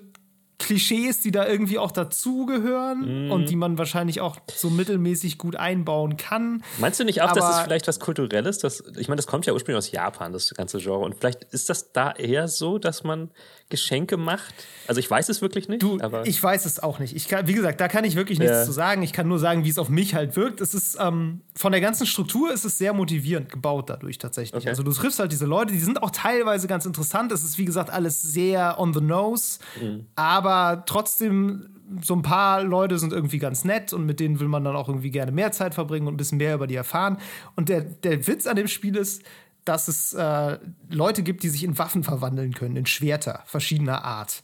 Klischees, 0.58 1.20
die 1.20 1.32
da 1.32 1.48
irgendwie 1.48 1.80
auch 1.80 1.92
dazugehören 1.92 3.28
mm. 3.28 3.32
und 3.32 3.50
die 3.50 3.56
man 3.56 3.78
wahrscheinlich 3.78 4.22
auch 4.22 4.38
so 4.54 4.70
mittelmäßig 4.70 5.38
gut 5.38 5.56
einbauen 5.56 6.18
kann. 6.18 6.64
Meinst 6.80 7.00
du 7.00 7.04
nicht 7.04 7.22
auch, 7.22 7.34
dass 7.34 7.58
es 7.58 7.62
vielleicht 7.62 7.88
was 7.88 8.00
Kulturelles? 8.00 8.60
Das, 8.60 8.84
ich 8.98 9.08
meine, 9.08 9.18
das 9.18 9.28
kommt 9.28 9.46
ja 9.46 9.54
ursprünglich 9.54 9.78
aus 9.78 9.92
Japan, 9.92 10.32
das 10.32 10.54
ganze 10.54 10.80
Genre. 10.80 11.00
Und 11.00 11.16
vielleicht 11.16 11.44
ist 11.46 11.70
das 11.70 11.92
da 11.92 12.12
eher 12.12 12.48
so, 12.48 12.78
dass 12.78 13.04
man 13.04 13.32
Geschenke 13.70 14.18
macht? 14.18 14.54
Also 14.88 15.00
ich 15.00 15.10
weiß 15.10 15.28
es 15.30 15.42
wirklich 15.42 15.68
nicht. 15.68 15.82
Du, 15.82 15.98
ich 16.24 16.42
weiß 16.42 16.66
es 16.66 16.82
auch 16.82 17.00
nicht. 17.00 17.16
Ich 17.16 17.28
kann, 17.28 17.48
wie 17.48 17.54
gesagt, 17.54 17.82
da 17.82 17.88
kann 17.88 18.04
ich 18.04 18.16
wirklich 18.16 18.38
nichts 18.38 18.58
ja. 18.58 18.64
zu 18.64 18.72
sagen. 18.72 19.02
Ich 19.02 19.12
kann 19.12 19.28
nur 19.28 19.40
sagen, 19.40 19.66
wie 19.66 19.70
es 19.70 19.80
auf 19.80 19.90
mich 19.90 20.14
halt 20.14 20.36
wirkt. 20.36 20.62
Es 20.62 20.76
ist 20.76 20.98
ähm, 21.00 21.42
von 21.56 21.72
der 21.72 21.82
ganzen 21.82 22.06
Struktur 22.06 22.54
ist 22.54 22.64
es 22.64 22.78
sehr 22.78 22.94
motivierend 22.94 23.52
gebaut 23.52 23.90
dadurch 23.90 24.20
tatsächlich. 24.20 24.62
Okay. 24.62 24.70
Also 24.70 24.84
du 24.84 24.92
triffst 24.92 25.18
halt 25.20 25.32
diese 25.32 25.48
Leute, 25.48 25.74
die 25.74 25.80
sind 25.80 26.04
auch 26.04 26.12
teilweise 26.12 26.68
ganz 26.68 26.86
interessant. 26.86 27.32
Es 27.32 27.44
ist 27.44 27.58
wie 27.58 27.66
gesagt 27.66 27.90
alles 27.90 28.22
sehr 28.22 28.80
on 28.80 28.94
the 28.94 29.02
nose, 29.02 29.58
mhm. 29.82 30.06
aber 30.16 30.84
trotzdem 30.86 31.70
so 32.02 32.16
ein 32.16 32.22
paar 32.22 32.64
Leute 32.64 32.98
sind 33.00 33.14
irgendwie 33.14 33.38
ganz 33.38 33.64
nett 33.64 33.94
und 33.94 34.06
mit 34.06 34.20
denen 34.20 34.40
will 34.40 34.48
man 34.48 34.64
dann 34.64 34.76
auch 34.76 34.88
irgendwie 34.88 35.12
gerne 35.12 35.32
mehr 35.32 35.52
Zeit 35.52 35.74
verbringen 35.74 36.08
und 36.08 36.16
ein 36.16 36.18
bisschen 36.18 36.38
mehr 36.38 36.56
über 36.56 36.68
die 36.68 36.76
erfahren. 36.76 37.18
Und 37.56 37.70
der, 37.70 37.82
der 37.82 38.26
Witz 38.28 38.48
an 38.48 38.56
dem 38.56 38.68
Spiel 38.68 38.96
ist, 38.96 39.24
dass 39.66 39.88
es 39.88 40.14
äh, 40.14 40.58
Leute 40.90 41.24
gibt, 41.24 41.44
die 41.44 41.50
sich 41.50 41.64
in 41.64 41.78
Waffen 41.78 42.04
verwandeln 42.04 42.54
können, 42.54 42.76
in 42.76 42.86
Schwerter 42.86 43.44
verschiedener 43.46 44.04
Art. 44.04 44.44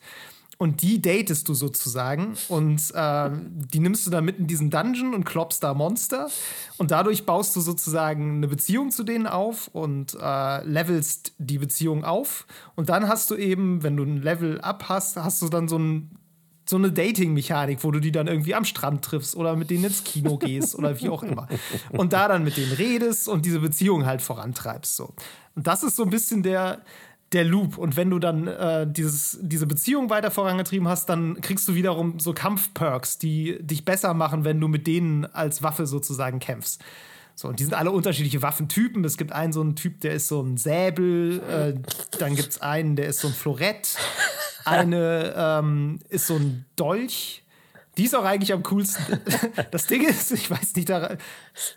Und 0.62 0.84
die 0.84 1.02
datest 1.02 1.50
du 1.50 1.56
sozusagen 1.56 2.36
und 2.48 2.94
äh, 2.94 3.30
die 3.34 3.80
nimmst 3.80 4.06
du 4.06 4.12
dann 4.12 4.24
mit 4.24 4.38
in 4.38 4.46
diesen 4.46 4.70
Dungeon 4.70 5.16
und 5.16 5.24
kloppst 5.24 5.64
da 5.64 5.74
Monster. 5.74 6.30
Und 6.78 6.92
dadurch 6.92 7.26
baust 7.26 7.56
du 7.56 7.62
sozusagen 7.62 8.36
eine 8.36 8.48
Beziehung 8.48 8.92
zu 8.92 9.04
denen 9.04 9.26
auf 9.26 9.70
und 9.74 10.16
äh, 10.22 10.64
levelst 10.64 11.34
die 11.40 11.58
Beziehung 11.58 12.04
auf. 12.06 12.46
Und 12.76 12.90
dann 12.90 13.08
hast 13.08 13.32
du 13.32 13.38
eben, 13.38 13.82
wenn 13.82 13.98
du 13.98 14.04
ein 14.04 14.22
Level 14.22 14.62
up 14.62 14.88
hast, 14.88 15.18
hast 15.18 15.42
du 15.42 15.50
dann 15.50 15.68
so 15.68 15.80
ein 15.80 16.12
so 16.66 16.78
eine 16.78 16.92
Dating-Mechanik, 16.92 17.84
wo 17.84 17.92
du 17.92 18.00
die 18.00 18.12
dann 18.12 18.28
irgendwie 18.28 18.56
am 18.56 18.66
Strand 18.66 19.04
triffst 19.04 19.36
oder 19.36 19.56
mit 19.56 19.70
denen 19.70 19.86
ins 19.86 20.04
Kino 20.04 20.38
gehst 20.38 20.76
oder 20.76 21.00
wie 21.00 21.10
auch 21.10 21.24
immer. 21.24 21.48
Und 21.90 22.14
da 22.14 22.28
dann 22.28 22.44
mit 22.44 22.58
denen 22.58 22.72
redest 22.72 23.28
und 23.28 23.46
diese 23.46 23.60
Beziehung 23.60 24.06
halt 24.06 24.22
vorantreibst. 24.22 24.96
So. 24.96 25.14
Und 25.56 25.68
das 25.68 25.84
ist 25.84 25.96
so 25.96 26.04
ein 26.04 26.10
bisschen 26.10 26.44
der, 26.44 26.82
der 27.34 27.44
Loop. 27.44 27.78
Und 27.78 27.98
wenn 27.98 28.10
du 28.10 28.20
dann 28.20 28.48
äh, 28.48 28.88
dieses, 28.90 29.40
diese 29.42 29.68
Beziehung 29.68 30.10
weiter 30.10 30.32
vorangetrieben 30.32 30.88
hast, 30.88 31.10
dann 31.10 31.40
kriegst 31.42 31.68
du 31.68 31.76
wiederum 31.76 32.20
so 32.20 32.34
Kampfperks, 32.34 33.18
die 33.18 33.58
dich 33.62 33.86
besser 33.86 34.14
machen, 34.14 34.44
wenn 34.44 34.60
du 34.60 34.68
mit 34.68 34.88
denen 34.88 35.26
als 35.26 35.64
Waffe 35.64 35.88
sozusagen 35.88 36.40
kämpfst. 36.40 36.82
So, 37.36 37.48
und 37.48 37.60
die 37.60 37.64
sind 37.64 37.74
alle 37.74 37.92
unterschiedliche 37.92 38.42
Waffentypen. 38.42 39.04
Es 39.06 39.18
gibt 39.18 39.32
einen 39.32 39.54
so 39.54 39.62
einen 39.62 39.76
Typ, 39.76 40.02
der 40.02 40.14
ist 40.14 40.28
so 40.28 40.42
ein 40.42 40.58
Säbel, 40.58 41.42
äh, 41.50 42.18
dann 42.18 42.36
gibt 42.36 42.50
es 42.50 42.62
einen, 42.62 42.96
der 42.96 43.08
ist 43.08 43.20
so 43.20 43.28
ein 43.28 43.34
Florett. 43.34 43.98
Eine 44.66 45.34
ähm, 45.36 46.00
ist 46.10 46.28
so 46.28 46.36
ein 46.36 46.66
Dolch. 46.76 47.44
Die 47.98 48.04
ist 48.04 48.16
auch 48.16 48.24
eigentlich 48.24 48.54
am 48.54 48.64
coolsten. 48.64 49.20
Das 49.72 49.88
Ding 49.88 50.08
ist, 50.08 50.32
ich 50.32 50.50
weiß 50.50 50.76
nicht, 50.76 50.90
das 50.90 51.18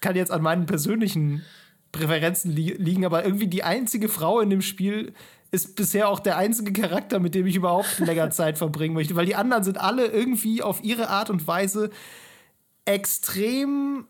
kann 0.01 0.17
jetzt 0.17 0.31
an 0.31 0.43
meinen 0.43 0.67
persönlichen 0.67 1.43
Präferenzen 1.93 2.51
li 2.51 2.73
liegen, 2.73 3.05
aber 3.05 3.25
irgendwie 3.25 3.47
die 3.47 3.63
einzige 3.63 4.09
Frau 4.09 4.41
in 4.41 4.51
dem 4.51 4.63
Spiel 4.63 5.15
ist 5.51 5.77
bisher 5.77 6.09
auch 6.09 6.19
der 6.19 6.37
einzige 6.37 6.73
Charakter, 6.73 7.21
mit 7.21 7.35
dem 7.35 7.47
ich 7.47 7.57
überhaupt 7.57 8.01
länger 8.01 8.31
Zeit 8.31 8.59
verbringen 8.59 8.95
möchte, 8.95 9.15
weil 9.15 9.27
die 9.27 9.37
anderen 9.37 9.63
sind 9.63 9.79
alle 9.79 10.07
irgendwie 10.07 10.63
auf 10.63 10.83
ihre 10.83 11.09
Art 11.09 11.31
und 11.31 11.47
Weise 11.47 11.91
extrem 12.85 14.07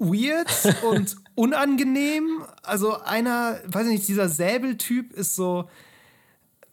weird 0.00 0.48
und 0.90 1.16
unangenehm. 1.36 2.42
Also 2.62 3.00
einer, 3.00 3.60
weiß 3.66 3.86
ich 3.86 3.92
nicht, 3.92 4.08
dieser 4.08 4.28
Säbeltyp 4.28 5.12
ist 5.12 5.36
so, 5.36 5.68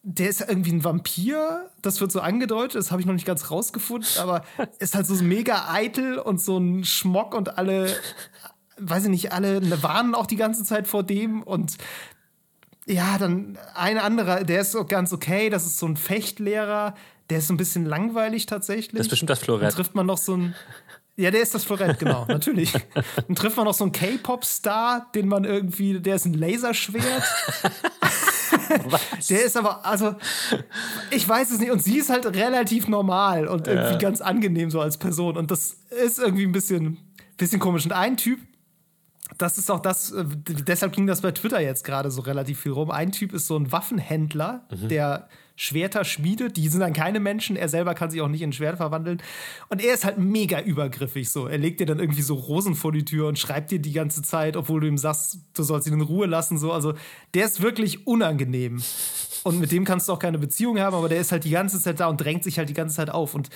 der 0.02 0.30
ist 0.30 0.42
irgendwie 0.42 0.72
ein 0.72 0.84
Vampir, 0.84 1.70
das 1.82 2.00
wird 2.00 2.12
so 2.12 2.22
angedeutet, 2.22 2.76
das 2.76 2.92
habe 2.92 3.02
ich 3.02 3.06
noch 3.06 3.14
nicht 3.14 3.28
ganz 3.28 3.52
rausgefunden, 3.52 4.10
aber 4.20 4.44
ist 4.80 4.96
halt 4.96 5.06
so 5.06 5.14
mega 5.16 5.70
eitel 5.70 6.18
und 6.18 6.42
so 6.42 6.58
ein 6.58 6.86
Schmock 6.86 7.36
und 7.36 7.58
alle, 7.58 7.94
weiß 8.80 9.04
ich 9.04 9.10
nicht, 9.10 9.34
alle 9.34 9.62
warnen 9.84 10.16
auch 10.16 10.26
die 10.26 10.38
ganze 10.38 10.64
Zeit 10.64 10.88
vor 10.88 11.04
dem 11.04 11.44
und 11.44 11.78
ja, 12.86 13.18
dann 13.18 13.58
ein 13.76 13.98
anderer, 13.98 14.46
der 14.46 14.62
ist 14.62 14.72
so 14.72 14.86
ganz 14.86 15.12
okay, 15.12 15.50
das 15.50 15.66
ist 15.66 15.78
so 15.78 15.86
ein 15.86 15.98
Fechtlehrer, 15.98 16.96
der 17.30 17.40
ist 17.40 17.48
so 17.48 17.54
ein 17.54 17.58
bisschen 17.58 17.86
langweilig 17.86 18.46
tatsächlich. 18.46 18.98
Das 18.98 19.08
ist 19.08 19.10
bestimmt 19.10 19.30
das 19.30 19.40
Florett. 19.40 19.64
Dann 19.64 19.76
trifft 19.76 19.94
man 19.94 20.06
noch 20.06 20.18
so 20.18 20.38
ein, 20.38 20.56
ja, 21.18 21.32
der 21.32 21.42
ist 21.42 21.56
das 21.56 21.64
Florett, 21.64 21.98
genau, 21.98 22.26
natürlich. 22.28 22.72
Dann 23.28 23.36
trifft 23.36 23.58
man 23.58 23.66
noch 23.66 23.74
so 23.74 23.84
einen 23.84 23.92
K-Pop-Star, 23.92 25.08
den 25.16 25.28
man 25.28 25.46
irgendwie, 25.46 26.00
der 26.00 26.16
ist 26.16 26.26
ein 26.26 26.36
Laserschwert. 26.36 27.24
der 29.30 29.44
ist 29.44 29.58
aber, 29.58 29.84
also, 29.84 30.16
ich 31.10 31.28
weiß 31.28 31.52
es 31.52 31.60
nicht. 31.60 31.72
Und 31.72 31.82
sie 31.84 31.98
ist 31.98 32.10
halt 32.12 32.28
relativ 32.28 32.88
normal 32.88 33.48
und 33.48 33.68
irgendwie 33.68 33.94
ja. 33.94 33.98
ganz 33.98 34.22
angenehm 34.22 34.70
so 34.70 34.80
als 34.80 34.98
Person. 34.98 35.38
Und 35.38 35.50
das 35.50 35.78
ist 35.90 36.20
irgendwie 36.20 36.46
ein 36.46 36.52
bisschen, 36.52 37.00
bisschen 37.36 37.60
komisch. 37.60 37.86
Und 37.86 37.94
ein 37.94 38.16
Typ, 38.16 38.40
das 39.40 39.58
ist 39.58 39.72
auch 39.72 39.80
das, 39.80 40.12
äh, 40.12 40.24
deshalb 40.24 40.94
ging 40.94 41.08
das 41.08 41.22
bei 41.22 41.32
Twitter 41.32 41.60
jetzt 41.60 41.84
gerade 41.84 42.12
so 42.12 42.22
relativ 42.22 42.60
viel 42.60 42.74
rum. 42.74 42.92
Ein 42.92 43.12
Typ 43.12 43.34
ist 43.34 43.48
so 43.48 43.58
ein 43.58 43.72
Waffenhändler, 43.72 44.68
mhm. 44.70 44.88
der 44.88 45.30
Schwerter 45.60 46.06
schmiedet. 46.06 46.56
Die 46.56 46.70
sind 46.70 46.82
dann 46.82 46.94
keine 46.94 47.20
Menschen. 47.20 47.56
Er 47.56 47.68
selber 47.68 47.96
kann 47.96 48.12
sich 48.12 48.22
auch 48.22 48.28
nicht 48.28 48.44
in 48.44 48.54
Schwert 48.54 48.78
verwandeln. 48.78 49.22
Und 49.70 49.84
er 49.84 49.96
ist 49.96 50.06
halt 50.06 50.20
mega 50.20 50.62
übergriffig 50.62 51.30
so. 51.30 51.48
Er 51.48 51.58
legt 51.58 51.80
dir 51.80 51.88
dann 51.88 52.00
irgendwie 52.00 52.22
so 52.22 52.36
Rosen 52.36 52.76
vor 52.76 52.92
die 52.92 53.04
Tür 53.04 53.28
und 53.28 53.40
schreibt 53.40 53.72
dir 53.72 53.80
die 53.80 53.92
ganze 53.92 54.22
Zeit, 54.22 54.56
obwohl 54.56 54.82
du 54.82 54.88
ihm 54.88 55.00
sagst, 55.00 55.40
du 55.56 55.64
sollst 55.64 55.88
ihn 55.88 55.94
in 55.94 56.02
Ruhe 56.02 56.28
lassen. 56.28 56.60
So. 56.60 56.72
Also 56.72 56.94
der 57.34 57.46
ist 57.46 57.62
wirklich 57.62 58.06
unangenehm. 58.06 58.84
Und 59.44 59.60
mit 59.60 59.72
dem 59.72 59.84
kannst 59.84 60.08
du 60.08 60.14
auch 60.14 60.20
keine 60.20 60.38
Beziehung 60.38 60.80
haben, 60.80 60.96
aber 60.96 61.10
der 61.10 61.20
ist 61.20 61.32
halt 61.32 61.44
die 61.44 61.50
ganze 61.50 61.82
Zeit 61.82 62.00
da 62.00 62.08
und 62.08 62.22
drängt 62.22 62.44
sich 62.44 62.60
halt 62.60 62.70
die 62.70 62.76
ganze 62.76 62.96
Zeit 62.96 63.10
auf. 63.10 63.34
Und 63.34 63.50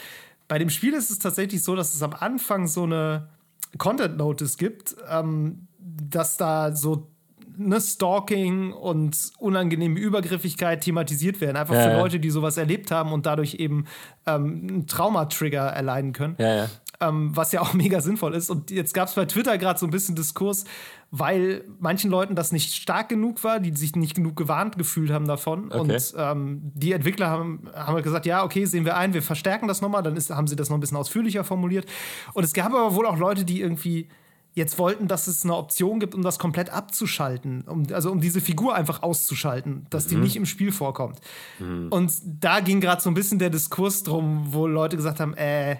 bei 0.47 0.57
dem 0.57 0.71
Spiel 0.71 0.93
ist 0.93 1.11
es 1.11 1.19
tatsächlich 1.19 1.61
so, 1.61 1.75
dass 1.75 1.93
es 1.93 2.01
am 2.01 2.13
Anfang 2.13 2.65
so 2.65 2.83
eine 2.83 3.29
Content 3.77 4.17
Notice 4.17 4.57
gibt, 4.57 4.95
ähm, 5.07 5.67
dass 5.77 6.37
da 6.37 6.75
so 6.75 7.10
ne, 7.57 7.79
Stalking 7.79 8.73
und 8.73 9.31
unangenehme 9.39 9.99
Übergriffigkeit 9.99 10.81
thematisiert 10.81 11.41
werden. 11.41 11.57
Einfach 11.57 11.75
ja, 11.75 11.83
für 11.83 11.89
ja. 11.91 11.99
Leute, 11.99 12.19
die 12.19 12.29
sowas 12.29 12.57
erlebt 12.57 12.91
haben 12.91 13.13
und 13.13 13.25
dadurch 13.25 13.55
eben 13.55 13.85
ähm, 14.25 14.67
einen 14.69 14.87
Traumatrigger 14.87 15.63
erleiden 15.63 16.13
können. 16.13 16.35
Ja, 16.39 16.67
ähm, 17.01 17.35
was 17.35 17.51
ja 17.51 17.61
auch 17.61 17.73
mega 17.73 17.99
sinnvoll 17.99 18.35
ist. 18.35 18.49
Und 18.49 18.71
jetzt 18.71 18.93
gab 18.93 19.09
es 19.09 19.15
bei 19.15 19.25
Twitter 19.25 19.57
gerade 19.57 19.79
so 19.79 19.85
ein 19.85 19.89
bisschen 19.89 20.15
Diskurs, 20.15 20.63
weil 21.09 21.65
manchen 21.79 22.09
Leuten 22.09 22.35
das 22.35 22.53
nicht 22.53 22.73
stark 22.73 23.09
genug 23.09 23.43
war, 23.43 23.59
die 23.59 23.75
sich 23.75 23.95
nicht 23.95 24.15
genug 24.15 24.37
gewarnt 24.37 24.77
gefühlt 24.77 25.11
haben 25.11 25.27
davon. 25.27 25.71
Okay. 25.71 25.79
Und 25.79 26.13
ähm, 26.17 26.61
die 26.73 26.93
Entwickler 26.93 27.29
haben, 27.29 27.67
haben 27.75 27.95
halt 27.95 28.03
gesagt, 28.03 28.25
ja, 28.25 28.45
okay, 28.45 28.65
sehen 28.65 28.85
wir 28.85 28.95
ein, 28.95 29.13
wir 29.13 29.21
verstärken 29.21 29.67
das 29.67 29.81
nochmal. 29.81 30.03
Dann 30.03 30.15
ist, 30.15 30.29
haben 30.29 30.47
sie 30.47 30.55
das 30.55 30.69
noch 30.69 30.77
ein 30.77 30.79
bisschen 30.79 30.97
ausführlicher 30.97 31.43
formuliert. 31.43 31.85
Und 32.33 32.43
es 32.43 32.53
gab 32.53 32.67
aber 32.67 32.95
wohl 32.95 33.05
auch 33.05 33.17
Leute, 33.17 33.43
die 33.43 33.59
irgendwie 33.59 34.07
jetzt 34.53 34.77
wollten, 34.77 35.07
dass 35.07 35.27
es 35.27 35.43
eine 35.43 35.55
Option 35.55 35.99
gibt, 35.99 36.13
um 36.13 36.23
das 36.23 36.37
komplett 36.37 36.69
abzuschalten, 36.71 37.61
um, 37.61 37.85
also 37.93 38.11
um 38.11 38.19
diese 38.19 38.41
Figur 38.41 38.75
einfach 38.75 39.01
auszuschalten, 39.01 39.85
dass 39.89 40.05
mhm. 40.05 40.09
die 40.09 40.15
nicht 40.17 40.35
im 40.35 40.45
Spiel 40.45 40.71
vorkommt. 40.71 41.19
Mhm. 41.59 41.87
Und 41.89 42.13
da 42.23 42.59
ging 42.59 42.81
gerade 42.81 43.01
so 43.01 43.09
ein 43.09 43.13
bisschen 43.13 43.39
der 43.39 43.49
Diskurs 43.49 44.03
drum, 44.03 44.47
wo 44.53 44.67
Leute 44.67 44.97
gesagt 44.97 45.19
haben, 45.19 45.33
äh, 45.35 45.77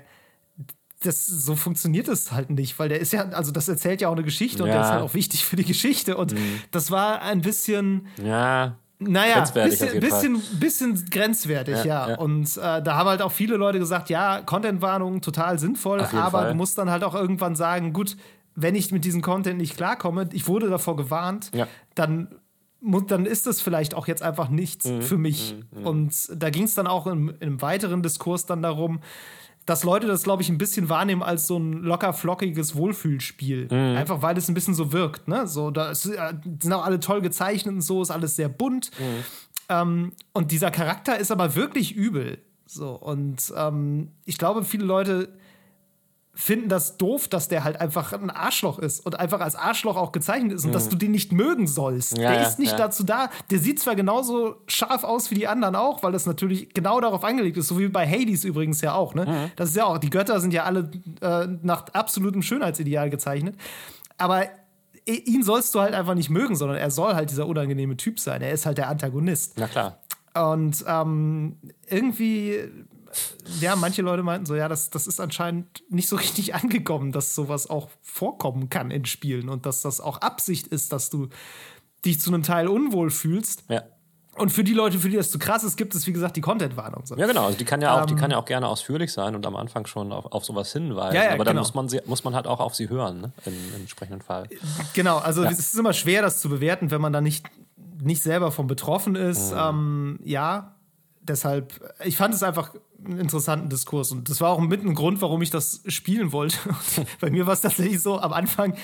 das, 1.03 1.25
so 1.25 1.55
funktioniert 1.55 2.07
es 2.07 2.31
halt 2.31 2.49
nicht, 2.51 2.77
weil 2.77 2.87
der 2.87 2.99
ist 2.99 3.11
ja, 3.11 3.27
also 3.29 3.51
das 3.51 3.67
erzählt 3.67 4.01
ja 4.01 4.07
auch 4.07 4.13
eine 4.13 4.23
Geschichte 4.23 4.59
ja. 4.59 4.63
und 4.65 4.69
der 4.69 4.81
ist 4.81 4.87
halt 4.87 5.01
auch 5.01 5.13
wichtig 5.13 5.45
für 5.45 5.55
die 5.55 5.65
Geschichte. 5.65 6.15
Und 6.15 6.33
mhm. 6.33 6.61
das 6.71 6.91
war 6.91 7.21
ein 7.21 7.41
bisschen. 7.41 8.07
Ja. 8.23 8.77
Naja, 9.03 9.41
bisschen, 9.51 9.99
bisschen, 9.99 10.41
bisschen 10.59 11.05
grenzwertig, 11.09 11.77
ja. 11.77 11.85
ja. 11.85 12.09
ja. 12.09 12.17
Und 12.19 12.55
äh, 12.57 12.83
da 12.83 12.95
haben 12.95 13.09
halt 13.09 13.23
auch 13.23 13.31
viele 13.31 13.57
Leute 13.57 13.79
gesagt, 13.79 14.11
ja, 14.11 14.41
Content-Warnung 14.41 15.21
total 15.21 15.57
sinnvoll, 15.57 16.01
aber 16.01 16.29
Fall. 16.29 16.49
du 16.49 16.55
musst 16.55 16.77
dann 16.77 16.91
halt 16.91 17.03
auch 17.03 17.15
irgendwann 17.15 17.55
sagen, 17.55 17.93
gut, 17.93 18.15
wenn 18.55 18.75
ich 18.75 18.91
mit 18.91 19.05
diesem 19.05 19.21
Content 19.21 19.57
nicht 19.57 19.77
klarkomme, 19.77 20.29
ich 20.33 20.47
wurde 20.47 20.69
davor 20.69 20.95
gewarnt, 20.95 21.51
ja. 21.53 21.67
dann, 21.95 22.35
dann 22.81 23.25
ist 23.25 23.47
das 23.47 23.61
vielleicht 23.61 23.93
auch 23.93 24.07
jetzt 24.07 24.21
einfach 24.21 24.49
nichts 24.49 24.85
mhm. 24.85 25.01
für 25.01 25.17
mich. 25.17 25.55
Mhm. 25.71 25.79
mhm. 25.79 25.87
Und 25.87 26.13
da 26.35 26.49
ging 26.49 26.63
es 26.63 26.73
dann 26.73 26.87
auch 26.87 27.07
im, 27.07 27.33
einem 27.39 27.61
weiteren 27.61 28.03
Diskurs 28.03 28.45
dann 28.45 28.61
darum, 28.61 29.01
dass 29.65 29.83
Leute 29.83 30.07
das, 30.07 30.23
glaube 30.23 30.41
ich, 30.41 30.49
ein 30.49 30.57
bisschen 30.57 30.89
wahrnehmen 30.89 31.21
als 31.21 31.47
so 31.47 31.57
ein 31.57 31.73
locker 31.83 32.13
flockiges 32.13 32.75
Wohlfühlspiel. 32.75 33.65
Mhm. 33.65 33.97
Einfach 33.97 34.21
weil 34.21 34.37
es 34.37 34.47
ein 34.47 34.53
bisschen 34.53 34.73
so 34.73 34.91
wirkt. 34.91 35.27
Ne? 35.27 35.47
So, 35.47 35.71
da 35.71 35.91
ist, 35.91 36.07
äh, 36.07 36.33
sind 36.59 36.73
auch 36.73 36.83
alle 36.83 36.99
toll 36.99 37.21
gezeichnet 37.21 37.75
und 37.75 37.81
so, 37.81 38.01
ist 38.01 38.11
alles 38.11 38.35
sehr 38.35 38.49
bunt. 38.49 38.91
Mhm. 38.99 39.23
Ähm, 39.69 40.11
und 40.33 40.51
dieser 40.51 40.71
Charakter 40.71 41.17
ist 41.17 41.31
aber 41.31 41.55
wirklich 41.55 41.95
übel. 41.95 42.39
So, 42.65 42.91
und 42.91 43.53
ähm, 43.55 44.11
ich 44.25 44.37
glaube, 44.37 44.63
viele 44.63 44.85
Leute 44.85 45.29
finden 46.33 46.69
das 46.69 46.97
doof, 46.97 47.27
dass 47.27 47.49
der 47.49 47.63
halt 47.63 47.79
einfach 47.81 48.13
ein 48.13 48.29
Arschloch 48.29 48.79
ist 48.79 49.05
und 49.05 49.19
einfach 49.19 49.41
als 49.41 49.55
Arschloch 49.55 49.97
auch 49.97 50.11
gezeichnet 50.13 50.53
ist 50.53 50.63
und 50.63 50.69
mhm. 50.69 50.73
dass 50.73 50.87
du 50.87 50.95
den 50.95 51.11
nicht 51.11 51.33
mögen 51.33 51.67
sollst. 51.67 52.17
Ja, 52.17 52.31
der 52.31 52.47
ist 52.47 52.57
nicht 52.57 52.71
ja. 52.71 52.77
dazu 52.77 53.03
da. 53.03 53.29
Der 53.49 53.59
sieht 53.59 53.79
zwar 53.79 53.95
genauso 53.95 54.55
scharf 54.67 55.03
aus 55.03 55.29
wie 55.29 55.35
die 55.35 55.47
anderen 55.47 55.75
auch, 55.75 56.03
weil 56.03 56.13
das 56.13 56.25
natürlich 56.25 56.73
genau 56.73 57.01
darauf 57.01 57.23
angelegt 57.25 57.57
ist, 57.57 57.67
so 57.67 57.77
wie 57.79 57.89
bei 57.89 58.07
Hades 58.07 58.45
übrigens 58.45 58.79
ja 58.81 58.93
auch. 58.93 59.13
Ne? 59.13 59.25
Mhm. 59.25 59.51
Das 59.57 59.69
ist 59.69 59.75
ja 59.75 59.85
auch, 59.85 59.97
die 59.97 60.09
Götter 60.09 60.39
sind 60.39 60.53
ja 60.53 60.63
alle 60.63 60.89
äh, 61.19 61.47
nach 61.61 61.87
absolutem 61.93 62.41
Schönheitsideal 62.41 63.09
gezeichnet. 63.09 63.55
Aber 64.17 64.45
ihn 65.05 65.43
sollst 65.43 65.75
du 65.75 65.81
halt 65.81 65.93
einfach 65.93 66.13
nicht 66.13 66.29
mögen, 66.29 66.55
sondern 66.55 66.77
er 66.77 66.91
soll 66.91 67.13
halt 67.13 67.29
dieser 67.29 67.47
unangenehme 67.47 67.97
Typ 67.97 68.19
sein. 68.19 68.41
Er 68.41 68.51
ist 68.51 68.65
halt 68.65 68.77
der 68.77 68.87
Antagonist. 68.87 69.55
Na 69.57 69.67
klar. 69.67 69.97
Und 70.33 70.85
ähm, 70.87 71.57
irgendwie 71.87 72.69
ja, 73.59 73.75
manche 73.75 74.01
Leute 74.01 74.23
meinten 74.23 74.45
so, 74.45 74.55
ja, 74.55 74.67
das, 74.67 74.89
das 74.89 75.07
ist 75.07 75.19
anscheinend 75.19 75.83
nicht 75.89 76.07
so 76.07 76.15
richtig 76.15 76.55
angekommen, 76.55 77.11
dass 77.11 77.35
sowas 77.35 77.69
auch 77.69 77.89
vorkommen 78.01 78.69
kann 78.69 78.91
in 78.91 79.05
Spielen 79.05 79.49
und 79.49 79.65
dass 79.65 79.81
das 79.81 80.01
auch 80.01 80.17
Absicht 80.17 80.67
ist, 80.67 80.91
dass 80.91 81.09
du 81.09 81.29
dich 82.05 82.19
zu 82.19 82.31
einem 82.31 82.43
Teil 82.43 82.67
unwohl 82.67 83.11
fühlst. 83.11 83.63
Ja. 83.69 83.83
Und 84.37 84.49
für 84.49 84.63
die 84.63 84.73
Leute, 84.73 84.97
für 84.97 85.09
die 85.09 85.17
das 85.17 85.29
zu 85.29 85.39
krass 85.39 85.63
ist, 85.63 85.75
gibt 85.75 85.93
es, 85.93 86.07
wie 86.07 86.13
gesagt, 86.13 86.37
die 86.37 86.41
Content-Warnung. 86.41 87.05
So. 87.05 87.15
Ja, 87.17 87.27
genau. 87.27 87.45
Also 87.45 87.57
die 87.57 87.65
kann 87.65 87.81
ja 87.81 87.93
auch, 87.93 88.01
ähm, 88.01 88.07
die 88.07 88.15
kann 88.15 88.31
ja 88.31 88.37
auch 88.37 88.45
gerne 88.45 88.67
ausführlich 88.67 89.11
sein 89.11 89.35
und 89.35 89.45
am 89.45 89.57
Anfang 89.57 89.85
schon 89.85 90.13
auf, 90.13 90.25
auf 90.31 90.45
sowas 90.45 90.71
hinweisen. 90.71 91.15
Ja, 91.15 91.25
ja, 91.25 91.33
Aber 91.33 91.43
dann 91.43 91.55
genau. 91.55 91.61
muss, 91.61 91.73
man 91.73 91.89
sie, 91.89 91.99
muss 92.05 92.23
man 92.23 92.33
halt 92.33 92.47
auch 92.47 92.61
auf 92.61 92.73
sie 92.73 92.87
hören, 92.87 93.19
ne? 93.19 93.33
Im, 93.45 93.53
im 93.53 93.81
entsprechenden 93.81 94.21
Fall. 94.21 94.47
Genau, 94.93 95.17
also 95.17 95.43
ja. 95.43 95.51
es 95.51 95.59
ist 95.59 95.77
immer 95.77 95.91
schwer, 95.91 96.21
das 96.21 96.39
zu 96.39 96.47
bewerten, 96.47 96.91
wenn 96.91 97.01
man 97.01 97.11
da 97.11 97.19
nicht, 97.19 97.45
nicht 98.01 98.23
selber 98.23 98.51
von 98.51 98.67
betroffen 98.67 99.15
ist. 99.15 99.51
Mhm. 99.51 99.59
Ähm, 99.59 100.19
ja, 100.23 100.75
deshalb, 101.21 101.93
ich 102.03 102.17
fand 102.17 102.33
es 102.33 102.43
einfach 102.43 102.73
einen 103.03 103.19
interessanten 103.19 103.69
Diskurs 103.69 104.11
und 104.11 104.29
das 104.29 104.41
war 104.41 104.51
auch 104.51 104.59
mit 104.59 104.83
ein 104.83 104.95
Grund, 104.95 105.21
warum 105.21 105.41
ich 105.41 105.49
das 105.49 105.81
spielen 105.87 106.31
wollte. 106.31 106.57
Bei 107.19 107.29
mir 107.29 107.45
war 107.45 107.53
es 107.53 107.61
tatsächlich 107.61 108.01
so, 108.01 108.19
am 108.19 108.33
Anfang, 108.33 108.75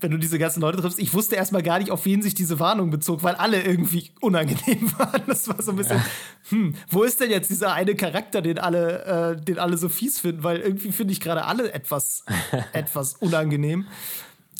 wenn 0.00 0.12
du 0.12 0.16
diese 0.16 0.38
ganzen 0.38 0.60
Leute 0.60 0.80
triffst, 0.80 0.98
ich 0.98 1.12
wusste 1.12 1.34
erstmal 1.34 1.62
gar 1.62 1.78
nicht, 1.78 1.90
auf 1.90 2.04
wen 2.04 2.22
sich 2.22 2.34
diese 2.34 2.60
Warnung 2.60 2.90
bezog, 2.90 3.22
weil 3.22 3.34
alle 3.34 3.62
irgendwie 3.62 4.12
unangenehm 4.20 4.92
waren. 4.98 5.22
Das 5.26 5.48
war 5.48 5.60
so 5.60 5.72
ein 5.72 5.76
bisschen, 5.76 5.98
ja. 5.98 6.04
hm, 6.50 6.74
wo 6.88 7.02
ist 7.02 7.20
denn 7.20 7.30
jetzt 7.30 7.50
dieser 7.50 7.72
eine 7.72 7.94
Charakter, 7.96 8.40
den 8.40 8.58
alle, 8.58 9.36
äh, 9.38 9.44
den 9.44 9.58
alle 9.58 9.76
so 9.76 9.88
fies 9.88 10.20
finden? 10.20 10.44
Weil 10.44 10.58
irgendwie 10.58 10.92
finde 10.92 11.12
ich 11.12 11.20
gerade 11.20 11.44
alle 11.44 11.72
etwas, 11.72 12.24
etwas 12.72 13.14
unangenehm. 13.14 13.86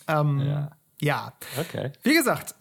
Ähm, 0.09 0.41
ja. 0.41 0.71
ja. 1.01 1.33
Okay. 1.61 1.93
Wie 2.03 2.15
gesagt, 2.15 2.55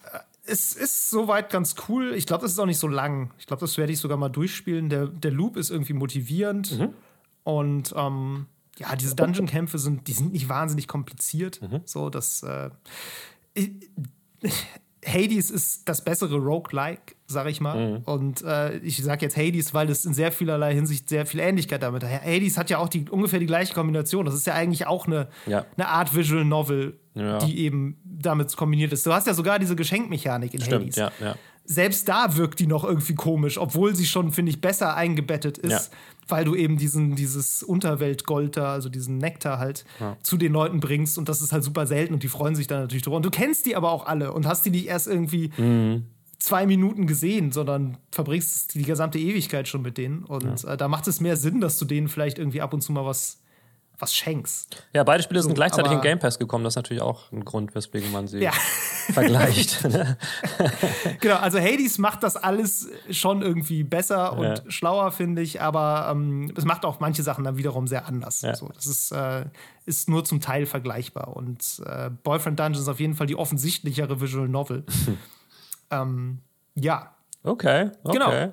es 0.48 0.74
ist 0.74 1.10
soweit 1.10 1.50
ganz 1.50 1.74
cool. 1.88 2.14
Ich 2.14 2.26
glaube, 2.26 2.42
das 2.42 2.52
ist 2.52 2.58
auch 2.58 2.66
nicht 2.66 2.78
so 2.78 2.88
lang. 2.88 3.32
Ich 3.38 3.46
glaube, 3.46 3.60
das 3.60 3.76
werde 3.76 3.92
ich 3.92 3.98
sogar 3.98 4.16
mal 4.16 4.28
durchspielen. 4.28 4.88
Der, 4.88 5.06
der 5.06 5.30
Loop 5.30 5.56
ist 5.56 5.70
irgendwie 5.70 5.92
motivierend. 5.92 6.78
Mhm. 6.78 6.94
Und 7.44 7.94
ähm, 7.96 8.46
ja, 8.78 8.96
diese 8.96 9.14
Dungeon-Kämpfe 9.14 9.78
sind, 9.78 10.08
die 10.08 10.12
sind 10.12 10.32
nicht 10.32 10.48
wahnsinnig 10.48 10.88
kompliziert. 10.88 11.60
Mhm. 11.60 11.82
So, 11.84 12.10
dass 12.10 12.42
äh, 12.42 12.70
Hades 15.08 15.50
ist 15.50 15.88
das 15.88 16.04
bessere 16.04 16.36
Roguelike, 16.36 17.14
sag 17.26 17.48
ich 17.48 17.60
mal. 17.60 17.98
Mhm. 17.98 18.02
Und 18.04 18.42
äh, 18.42 18.76
ich 18.78 19.02
sage 19.02 19.24
jetzt 19.24 19.36
Hades, 19.36 19.74
weil 19.74 19.90
es 19.90 20.04
in 20.04 20.14
sehr 20.14 20.32
vielerlei 20.32 20.74
Hinsicht 20.74 21.08
sehr 21.08 21.26
viel 21.26 21.40
Ähnlichkeit 21.40 21.82
damit 21.82 22.04
hat. 22.04 22.24
Hades 22.24 22.58
hat 22.58 22.70
ja 22.70 22.78
auch 22.78 22.88
die, 22.88 23.08
ungefähr 23.08 23.38
die 23.38 23.46
gleiche 23.46 23.74
Kombination. 23.74 24.24
Das 24.24 24.34
ist 24.34 24.46
ja 24.46 24.54
eigentlich 24.54 24.86
auch 24.86 25.06
eine, 25.06 25.28
ja. 25.46 25.64
eine 25.76 25.88
Art 25.88 26.14
Visual 26.14 26.44
Novel, 26.44 26.98
ja. 27.14 27.38
die 27.38 27.58
eben 27.60 27.98
damit 28.04 28.54
kombiniert 28.56 28.92
ist. 28.92 29.06
Du 29.06 29.12
hast 29.12 29.26
ja 29.26 29.34
sogar 29.34 29.58
diese 29.58 29.76
Geschenkmechanik 29.76 30.54
in 30.54 30.60
Stimmt, 30.60 30.82
Hades. 30.82 30.96
Ja, 30.96 31.12
ja. 31.20 31.34
Selbst 31.70 32.08
da 32.08 32.36
wirkt 32.36 32.60
die 32.60 32.66
noch 32.66 32.82
irgendwie 32.82 33.14
komisch, 33.14 33.58
obwohl 33.58 33.94
sie 33.94 34.06
schon, 34.06 34.32
finde 34.32 34.50
ich, 34.50 34.60
besser 34.60 34.94
eingebettet 34.96 35.58
ist, 35.58 35.70
ja. 35.70 35.80
weil 36.26 36.46
du 36.46 36.54
eben 36.54 36.78
diesen, 36.78 37.14
dieses 37.14 37.62
Unterweltgold 37.62 38.56
da, 38.56 38.72
also 38.72 38.88
diesen 38.88 39.18
Nektar 39.18 39.58
halt 39.58 39.84
zu 40.22 40.38
den 40.38 40.52
Leuten 40.52 40.80
bringst 40.80 41.18
und 41.18 41.28
das 41.28 41.42
ist 41.42 41.52
halt 41.52 41.64
super 41.64 41.86
selten 41.86 42.14
und 42.14 42.22
die 42.22 42.28
freuen 42.28 42.54
sich 42.54 42.68
dann 42.68 42.80
natürlich 42.80 43.02
drüber. 43.02 43.16
Und 43.16 43.26
du 43.26 43.30
kennst 43.30 43.66
die 43.66 43.76
aber 43.76 43.92
auch 43.92 44.06
alle 44.06 44.32
und 44.32 44.46
hast 44.46 44.64
die 44.64 44.70
nicht 44.70 44.86
erst 44.86 45.06
irgendwie 45.06 45.50
mhm 45.58 46.04
zwei 46.38 46.66
Minuten 46.66 47.06
gesehen, 47.06 47.52
sondern 47.52 47.98
verbringst 48.12 48.74
die 48.74 48.84
gesamte 48.84 49.18
Ewigkeit 49.18 49.68
schon 49.68 49.82
mit 49.82 49.98
denen. 49.98 50.24
Und 50.24 50.62
ja. 50.62 50.72
äh, 50.72 50.76
da 50.76 50.88
macht 50.88 51.08
es 51.08 51.20
mehr 51.20 51.36
Sinn, 51.36 51.60
dass 51.60 51.78
du 51.78 51.84
denen 51.84 52.08
vielleicht 52.08 52.38
irgendwie 52.38 52.60
ab 52.60 52.72
und 52.72 52.80
zu 52.80 52.92
mal 52.92 53.04
was 53.04 53.37
was 53.98 54.14
schenkst. 54.14 54.84
Ja, 54.92 55.02
beide 55.02 55.22
Spiele 55.22 55.42
sind 55.42 55.50
so, 55.50 55.54
gleichzeitig 55.54 55.92
in 55.92 56.00
Game 56.00 56.18
Pass 56.18 56.38
gekommen. 56.38 56.64
Das 56.64 56.72
ist 56.72 56.76
natürlich 56.76 57.02
auch 57.02 57.32
ein 57.32 57.44
Grund, 57.44 57.74
weswegen 57.74 58.12
man 58.12 58.28
sie 58.28 58.40
ja. 58.40 58.52
vergleicht. 59.12 59.78
Ne? 59.88 60.18
genau, 61.20 61.36
also 61.36 61.58
Hades 61.58 61.98
macht 61.98 62.22
das 62.22 62.36
alles 62.36 62.88
schon 63.10 63.40
irgendwie 63.40 63.84
besser 63.84 64.36
und 64.36 64.44
ja. 64.44 64.70
schlauer, 64.70 65.12
finde 65.12 65.40
ich, 65.40 65.62
aber 65.62 66.08
ähm, 66.10 66.52
es 66.56 66.64
macht 66.64 66.84
auch 66.84 67.00
manche 67.00 67.22
Sachen 67.22 67.44
dann 67.44 67.56
wiederum 67.56 67.86
sehr 67.86 68.06
anders. 68.06 68.42
Ja. 68.42 68.54
So, 68.54 68.68
das 68.68 68.86
ist, 68.86 69.12
äh, 69.12 69.46
ist 69.86 70.10
nur 70.10 70.24
zum 70.24 70.40
Teil 70.40 70.66
vergleichbar. 70.66 71.36
Und 71.36 71.82
äh, 71.86 72.10
Boyfriend 72.10 72.60
Dungeon 72.60 72.82
ist 72.82 72.88
auf 72.88 73.00
jeden 73.00 73.14
Fall 73.14 73.26
die 73.26 73.36
offensichtlichere 73.36 74.20
Visual 74.20 74.48
Novel. 74.48 74.84
ähm, 75.90 76.40
ja, 76.74 77.14
Okay, 77.48 77.90
okay. 78.04 78.12
Genau. 78.12 78.52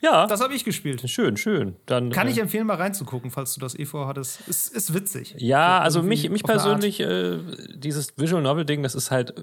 Ja. 0.00 0.26
Das 0.26 0.40
habe 0.40 0.54
ich 0.54 0.64
gespielt. 0.64 1.08
Schön, 1.08 1.36
schön. 1.36 1.76
Dann, 1.86 2.10
Kann 2.10 2.28
ich 2.28 2.38
äh, 2.38 2.42
empfehlen, 2.42 2.66
mal 2.66 2.76
reinzugucken, 2.76 3.30
falls 3.30 3.54
du 3.54 3.60
das 3.60 3.78
eh 3.78 3.84
vorhattest. 3.84 4.40
Ist, 4.48 4.74
ist 4.74 4.94
witzig. 4.94 5.34
Ja, 5.38 5.80
also 5.80 6.02
mich, 6.02 6.28
mich 6.30 6.42
persönlich, 6.42 7.00
äh, 7.00 7.38
dieses 7.74 8.16
Visual 8.16 8.42
Novel-Ding, 8.42 8.82
das 8.82 8.94
ist 8.94 9.10
halt 9.10 9.34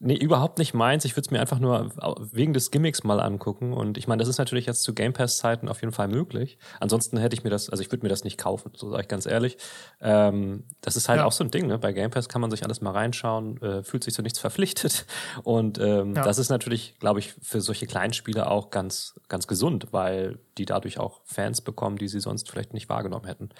Nee, 0.00 0.14
überhaupt 0.16 0.58
nicht 0.58 0.74
meins. 0.74 1.04
Ich 1.04 1.12
würde 1.12 1.26
es 1.26 1.30
mir 1.30 1.40
einfach 1.40 1.58
nur 1.58 1.90
wegen 2.32 2.52
des 2.52 2.70
Gimmicks 2.70 3.02
mal 3.02 3.20
angucken. 3.20 3.72
Und 3.72 3.98
ich 3.98 4.06
meine, 4.06 4.20
das 4.20 4.28
ist 4.28 4.38
natürlich 4.38 4.66
jetzt 4.66 4.82
zu 4.82 4.94
Game 4.94 5.12
Pass-Zeiten 5.12 5.68
auf 5.68 5.80
jeden 5.80 5.92
Fall 5.92 6.06
möglich. 6.06 6.58
Ansonsten 6.78 7.16
hätte 7.18 7.34
ich 7.34 7.42
mir 7.42 7.50
das, 7.50 7.68
also 7.68 7.82
ich 7.82 7.90
würde 7.90 8.04
mir 8.04 8.08
das 8.08 8.22
nicht 8.22 8.38
kaufen, 8.38 8.70
so 8.74 8.90
sage 8.90 9.02
ich 9.02 9.08
ganz 9.08 9.26
ehrlich. 9.26 9.58
Ähm, 10.00 10.64
das 10.80 10.96
ist 10.96 11.08
halt 11.08 11.18
ja. 11.18 11.24
auch 11.24 11.32
so 11.32 11.42
ein 11.42 11.50
Ding, 11.50 11.66
ne? 11.66 11.78
Bei 11.78 11.92
Game 11.92 12.10
Pass 12.10 12.28
kann 12.28 12.40
man 12.40 12.50
sich 12.50 12.62
alles 12.62 12.80
mal 12.80 12.92
reinschauen, 12.92 13.60
äh, 13.60 13.82
fühlt 13.82 14.04
sich 14.04 14.14
zu 14.14 14.22
nichts 14.22 14.38
verpflichtet. 14.38 15.06
Und 15.42 15.78
ähm, 15.78 16.14
ja. 16.14 16.22
das 16.22 16.38
ist 16.38 16.48
natürlich, 16.48 16.96
glaube 17.00 17.18
ich, 17.18 17.34
für 17.42 17.60
solche 17.60 17.86
kleinen 17.86 18.12
Spiele 18.12 18.50
auch 18.50 18.70
ganz, 18.70 19.18
ganz 19.28 19.48
gesund, 19.48 19.88
weil 19.90 20.38
die 20.58 20.64
dadurch 20.64 20.98
auch 20.98 21.20
Fans 21.24 21.60
bekommen, 21.60 21.98
die 21.98 22.08
sie 22.08 22.20
sonst 22.20 22.50
vielleicht 22.50 22.72
nicht 22.72 22.88
wahrgenommen 22.88 23.26
hätten. 23.26 23.50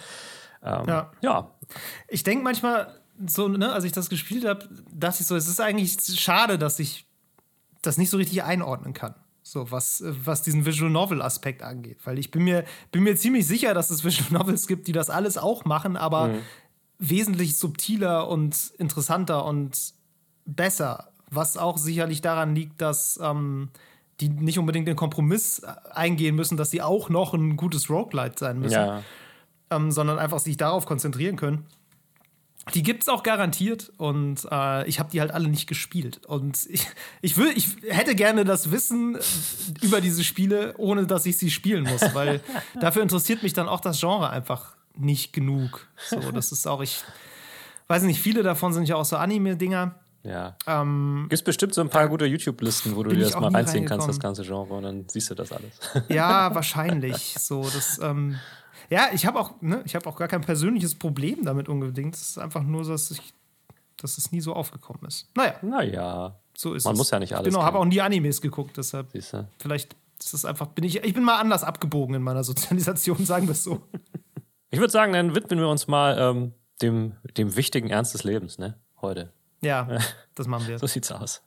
Ähm, 0.63 0.85
ja. 0.87 1.11
ja. 1.21 1.51
Ich 2.09 2.23
denke 2.23 2.45
manchmal, 2.45 2.95
so, 3.27 3.49
ne, 3.49 3.73
als 3.73 3.85
ich 3.85 3.93
das 3.93 4.09
gespielt 4.11 4.45
habe, 4.45 4.69
dachte 4.93 5.23
ich 5.23 5.27
so, 5.27 5.37
es 5.37 5.49
ist 5.49 5.61
eigentlich 5.61 5.97
schade, 6.19 6.59
dass 6.59 6.79
ich 6.79 7.07
das 7.83 7.99
nicht 7.99 8.11
so 8.11 8.17
richtig 8.17 8.43
einordnen 8.43 8.93
kann. 8.93 9.15
So, 9.43 9.71
was, 9.71 10.03
was 10.05 10.43
diesen 10.43 10.67
Visual 10.67 10.91
Novel-Aspekt 10.91 11.63
angeht. 11.63 11.99
Weil 12.05 12.19
ich 12.19 12.31
bin 12.31 12.45
mir, 12.45 12.65
bin 12.93 13.03
mir 13.03 13.17
ziemlich 13.17 13.47
sicher, 13.47 13.73
dass 13.73 13.91
es 13.91 14.05
Visual 14.05 14.31
Novels 14.31 14.67
gibt, 14.67 14.87
die 14.89 14.93
das 14.93 15.11
alles 15.11 15.39
auch 15.39 15.65
machen, 15.65 15.97
aber 15.97 16.29
mhm. 16.29 16.41
wesentlich 16.99 17.57
subtiler 17.57 18.29
und 18.29 18.73
interessanter 18.79 19.45
und 19.45 19.95
besser. 20.45 21.13
Was 21.31 21.57
auch 21.57 21.79
sicherlich 21.79 22.21
daran 22.21 22.55
liegt, 22.55 22.81
dass 22.81 23.19
ähm, 23.23 23.71
die 24.21 24.29
nicht 24.29 24.59
unbedingt 24.59 24.89
den 24.89 24.97
Kompromiss 24.97 25.63
eingehen 25.91 26.35
müssen, 26.35 26.57
dass 26.57 26.71
sie 26.71 26.83
auch 26.83 27.09
noch 27.09 27.35
ein 27.35 27.57
gutes 27.57 27.89
Roguelite 27.89 28.39
sein 28.39 28.59
müssen. 28.59 28.75
Ja. 28.75 29.03
Ähm, 29.71 29.93
sondern 29.93 30.19
einfach 30.19 30.39
sich 30.39 30.57
darauf 30.57 30.87
konzentrieren 30.87 31.37
können. 31.37 31.67
Die 32.75 32.83
gibt 32.83 33.03
es 33.03 33.09
auch 33.09 33.23
garantiert 33.23 33.93
und 33.97 34.47
äh, 34.51 34.87
ich 34.89 34.99
habe 34.99 35.11
die 35.11 35.21
halt 35.21 35.31
alle 35.31 35.49
nicht 35.49 35.67
gespielt. 35.67 36.25
Und 36.27 36.67
ich, 36.69 36.87
ich, 37.23 37.37
will, 37.37 37.51
ich 37.55 37.77
hätte 37.89 38.15
gerne 38.15 38.45
das 38.45 38.71
Wissen 38.71 39.19
über 39.83 40.01
diese 40.01 40.25
Spiele, 40.25 40.75
ohne 40.79 41.07
dass 41.07 41.27
ich 41.27 41.39
sie 41.39 41.51
spielen 41.51 41.85
muss, 41.85 42.15
weil 42.15 42.41
dafür 42.81 43.03
interessiert 43.03 43.43
mich 43.43 43.53
dann 43.53 43.69
auch 43.69 43.81
das 43.81 44.01
Genre 44.01 44.31
einfach 44.31 44.77
nicht 44.97 45.33
genug. 45.33 45.87
So, 46.09 46.33
das 46.33 46.53
ist 46.53 46.67
auch, 46.67 46.83
ich 46.83 47.03
weiß 47.87 48.03
nicht, 48.03 48.21
viele 48.21 48.43
davon 48.43 48.73
sind 48.73 48.89
ja 48.89 48.97
auch 48.97 49.05
so 49.05 49.17
Anime-Dinger. 49.17 49.95
Ja. 50.25 50.57
Ähm, 50.67 51.27
Gibt 51.31 51.45
bestimmt 51.45 51.75
so 51.75 51.81
ein 51.81 51.89
paar 51.89 52.09
gute 52.09 52.27
YouTube-Listen, 52.27 52.97
wo 52.97 53.03
du 53.03 53.11
dir 53.11 53.25
das 53.25 53.39
mal 53.39 53.51
reinziehen 53.51 53.87
kannst, 53.87 54.09
das 54.09 54.21
ganze 54.21 54.43
Genre, 54.43 54.75
und 54.75 54.83
dann 54.83 55.05
siehst 55.09 55.31
du 55.31 55.35
das 55.35 55.53
alles. 55.53 55.79
Ja, 56.09 56.55
wahrscheinlich. 56.55 57.35
So, 57.39 57.63
das, 57.63 57.99
ähm, 58.03 58.39
ja, 58.91 59.09
ich 59.13 59.27
habe 59.27 59.39
auch, 59.39 59.61
ne, 59.61 59.83
ich 59.85 59.95
habe 59.95 60.07
auch 60.09 60.17
gar 60.17 60.29
kein 60.29 60.41
persönliches 60.41 60.95
Problem 60.95 61.45
damit 61.45 61.69
unbedingt. 61.69 62.15
Es 62.15 62.31
ist 62.31 62.39
einfach 62.39 62.63
nur, 62.63 62.85
dass 62.85 63.11
ich, 63.11 63.21
dass 63.97 64.19
es 64.19 64.33
nie 64.33 64.41
so 64.41 64.55
aufgekommen 64.55 65.05
ist. 65.07 65.29
Naja. 65.37 65.55
Naja. 65.63 66.41
So 66.57 66.75
ist 66.75 66.85
Man 66.85 66.95
es. 66.95 66.99
muss 66.99 67.11
ja 67.11 67.19
nicht 67.19 67.35
alles. 67.35 67.53
Genau, 67.53 67.65
habe 67.65 67.79
auch 67.79 67.85
nie 67.85 68.01
Animes 68.01 68.41
geguckt, 68.41 68.77
deshalb. 68.77 69.13
Siehste. 69.13 69.49
Vielleicht 69.59 69.95
ist 70.19 70.35
es 70.35 70.45
einfach, 70.45 70.67
bin 70.69 70.85
ich, 70.85 71.05
ich 71.05 71.15
bin 71.15 71.23
mal 71.23 71.37
anders 71.39 71.63
abgebogen 71.63 72.15
in 72.17 72.23
meiner 72.23 72.43
Sozialisation, 72.45 73.19
sagen 73.25 73.47
wir 73.47 73.53
es 73.53 73.63
so. 73.63 73.83
Ich 74.71 74.81
würde 74.81 74.91
sagen, 74.93 75.13
dann 75.13 75.35
widmen 75.35 75.61
wir 75.61 75.69
uns 75.69 75.87
mal 75.87 76.19
ähm, 76.19 76.53
dem, 76.83 77.13
dem 77.37 77.57
wichtigen 77.57 77.91
Ernst 77.91 78.15
des 78.15 78.25
Lebens, 78.25 78.59
ne? 78.59 78.77
Heute. 79.01 79.33
Ja, 79.61 79.99
das 80.35 80.47
machen 80.47 80.67
wir. 80.69 80.79
so 80.79 80.87
sieht's 80.87 81.13
aus. 81.13 81.43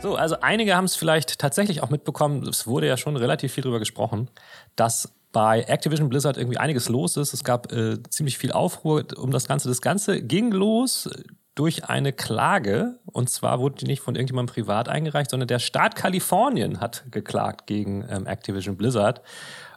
So, 0.00 0.14
also 0.14 0.36
einige 0.40 0.76
haben 0.76 0.84
es 0.84 0.94
vielleicht 0.94 1.40
tatsächlich 1.40 1.82
auch 1.82 1.90
mitbekommen, 1.90 2.46
es 2.46 2.68
wurde 2.68 2.86
ja 2.86 2.96
schon 2.96 3.16
relativ 3.16 3.52
viel 3.52 3.64
drüber 3.64 3.80
gesprochen, 3.80 4.30
dass 4.76 5.12
bei 5.32 5.62
Activision 5.62 6.08
Blizzard 6.08 6.36
irgendwie 6.36 6.58
einiges 6.58 6.88
los 6.88 7.16
ist. 7.16 7.34
Es 7.34 7.42
gab 7.42 7.72
äh, 7.72 8.00
ziemlich 8.08 8.38
viel 8.38 8.52
Aufruhr 8.52 9.04
um 9.16 9.32
das 9.32 9.48
Ganze. 9.48 9.68
Das 9.68 9.82
Ganze 9.82 10.22
ging 10.22 10.52
los 10.52 11.10
durch 11.54 11.86
eine 11.86 12.12
Klage. 12.12 13.00
Und 13.06 13.28
zwar 13.28 13.58
wurde 13.58 13.76
die 13.76 13.86
nicht 13.86 14.00
von 14.00 14.14
irgendjemandem 14.14 14.54
privat 14.54 14.88
eingereicht, 14.88 15.30
sondern 15.30 15.48
der 15.48 15.58
Staat 15.58 15.96
Kalifornien 15.96 16.80
hat 16.80 17.04
geklagt 17.10 17.66
gegen 17.66 18.06
ähm, 18.08 18.26
Activision 18.26 18.76
Blizzard. 18.76 19.20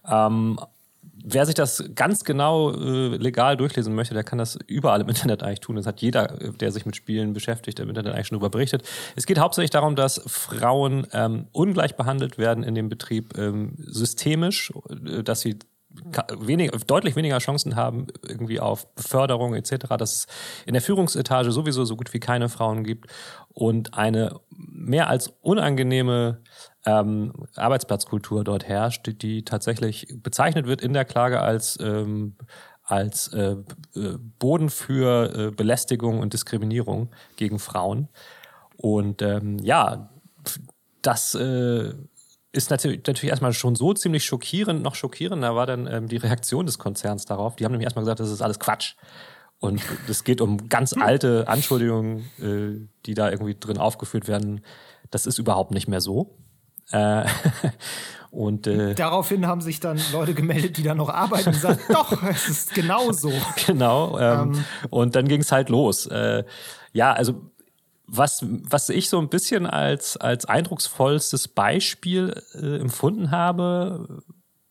Ähm, 0.07 0.59
wer 1.23 1.45
sich 1.45 1.55
das 1.55 1.83
ganz 1.95 2.23
genau 2.23 2.71
äh, 2.71 3.17
legal 3.17 3.57
durchlesen 3.57 3.95
möchte, 3.95 4.13
der 4.13 4.23
kann 4.23 4.37
das 4.37 4.57
überall 4.67 5.01
im 5.01 5.09
Internet 5.09 5.43
eigentlich 5.43 5.59
tun. 5.59 5.75
Das 5.75 5.85
hat 5.85 6.01
jeder, 6.01 6.41
äh, 6.41 6.51
der 6.51 6.71
sich 6.71 6.85
mit 6.85 6.95
Spielen 6.95 7.33
beschäftigt, 7.33 7.79
im 7.79 7.89
Internet 7.89 8.13
eigentlich 8.13 8.27
schon 8.27 8.37
darüber 8.37 8.49
berichtet. 8.49 8.83
Es 9.15 9.25
geht 9.25 9.39
hauptsächlich 9.39 9.71
darum, 9.71 9.95
dass 9.95 10.21
Frauen 10.25 11.07
ähm, 11.13 11.47
ungleich 11.51 11.95
behandelt 11.95 12.37
werden 12.37 12.63
in 12.63 12.75
dem 12.75 12.89
Betrieb 12.89 13.37
ähm, 13.37 13.75
systemisch, 13.77 14.71
äh, 14.89 15.23
dass 15.23 15.41
sie 15.41 15.59
wenig, 16.39 16.71
deutlich 16.87 17.15
weniger 17.15 17.39
Chancen 17.39 17.75
haben 17.75 18.07
irgendwie 18.25 18.59
auf 18.59 18.93
Beförderung 18.95 19.55
etc., 19.55 19.87
dass 19.97 20.13
es 20.13 20.27
in 20.65 20.73
der 20.73 20.81
Führungsetage 20.81 21.51
sowieso 21.51 21.85
so 21.85 21.95
gut 21.95 22.13
wie 22.13 22.19
keine 22.19 22.49
Frauen 22.49 22.83
gibt 22.83 23.07
und 23.49 23.93
eine 23.93 24.39
mehr 24.49 25.09
als 25.09 25.33
unangenehme 25.41 26.41
ähm, 26.85 27.33
Arbeitsplatzkultur 27.55 28.43
dort 28.43 28.67
herrscht, 28.67 29.05
die, 29.05 29.17
die 29.17 29.45
tatsächlich 29.45 30.07
bezeichnet 30.21 30.65
wird 30.65 30.81
in 30.81 30.93
der 30.93 31.05
Klage 31.05 31.41
als 31.41 31.77
ähm, 31.81 32.35
als 32.83 33.29
äh, 33.29 33.55
äh 33.95 34.17
Boden 34.39 34.69
für 34.69 35.33
äh, 35.33 35.51
Belästigung 35.51 36.19
und 36.19 36.33
Diskriminierung 36.33 37.09
gegen 37.37 37.59
Frauen. 37.59 38.09
Und 38.75 39.21
ähm, 39.21 39.59
ja, 39.59 40.09
das 41.01 41.35
äh, 41.35 41.93
ist 42.51 42.69
natürlich, 42.69 42.99
natürlich 43.07 43.29
erstmal 43.29 43.53
schon 43.53 43.75
so 43.75 43.93
ziemlich 43.93 44.25
schockierend. 44.25 44.81
Noch 44.83 44.95
schockierender 44.95 45.55
war 45.55 45.65
dann 45.65 45.87
ähm, 45.87 46.07
die 46.07 46.17
Reaktion 46.17 46.65
des 46.65 46.79
Konzerns 46.79 47.25
darauf. 47.25 47.55
Die 47.55 47.63
haben 47.63 47.71
nämlich 47.71 47.85
erstmal 47.85 48.03
gesagt, 48.03 48.19
das 48.19 48.29
ist 48.29 48.41
alles 48.41 48.59
Quatsch. 48.59 48.95
Und 49.59 49.81
es 50.09 50.23
geht 50.23 50.41
um 50.41 50.69
ganz 50.69 50.93
alte 50.93 51.47
Anschuldigungen, 51.47 52.25
äh, 52.39 52.87
die 53.05 53.13
da 53.13 53.29
irgendwie 53.29 53.55
drin 53.55 53.77
aufgeführt 53.77 54.27
werden. 54.27 54.61
Das 55.11 55.27
ist 55.27 55.37
überhaupt 55.37 55.71
nicht 55.71 55.87
mehr 55.87 56.01
so. 56.01 56.35
Äh, 56.91 57.25
und 58.31 58.67
äh, 58.67 58.95
daraufhin 58.95 59.47
haben 59.47 59.61
sich 59.61 59.79
dann 59.79 59.99
Leute 60.11 60.33
gemeldet, 60.33 60.77
die 60.77 60.83
da 60.83 60.95
noch 60.95 61.09
arbeiten 61.09 61.49
und 61.49 61.55
sagen, 61.55 61.79
doch, 61.89 62.23
es 62.23 62.47
ist 62.49 62.73
genau 62.73 63.11
so. 63.11 63.31
Genau. 63.65 64.19
Ähm, 64.19 64.53
ähm. 64.53 64.65
Und 64.89 65.15
dann 65.15 65.27
ging 65.27 65.41
es 65.41 65.51
halt 65.51 65.69
los. 65.69 66.05
Äh, 66.07 66.43
ja, 66.93 67.13
also 67.13 67.51
was, 68.07 68.43
was 68.45 68.89
ich 68.89 69.09
so 69.09 69.19
ein 69.19 69.29
bisschen 69.29 69.65
als, 69.65 70.17
als 70.17 70.45
eindrucksvollstes 70.45 71.47
Beispiel 71.47 72.41
äh, 72.53 72.77
empfunden 72.77 73.31
habe 73.31 74.21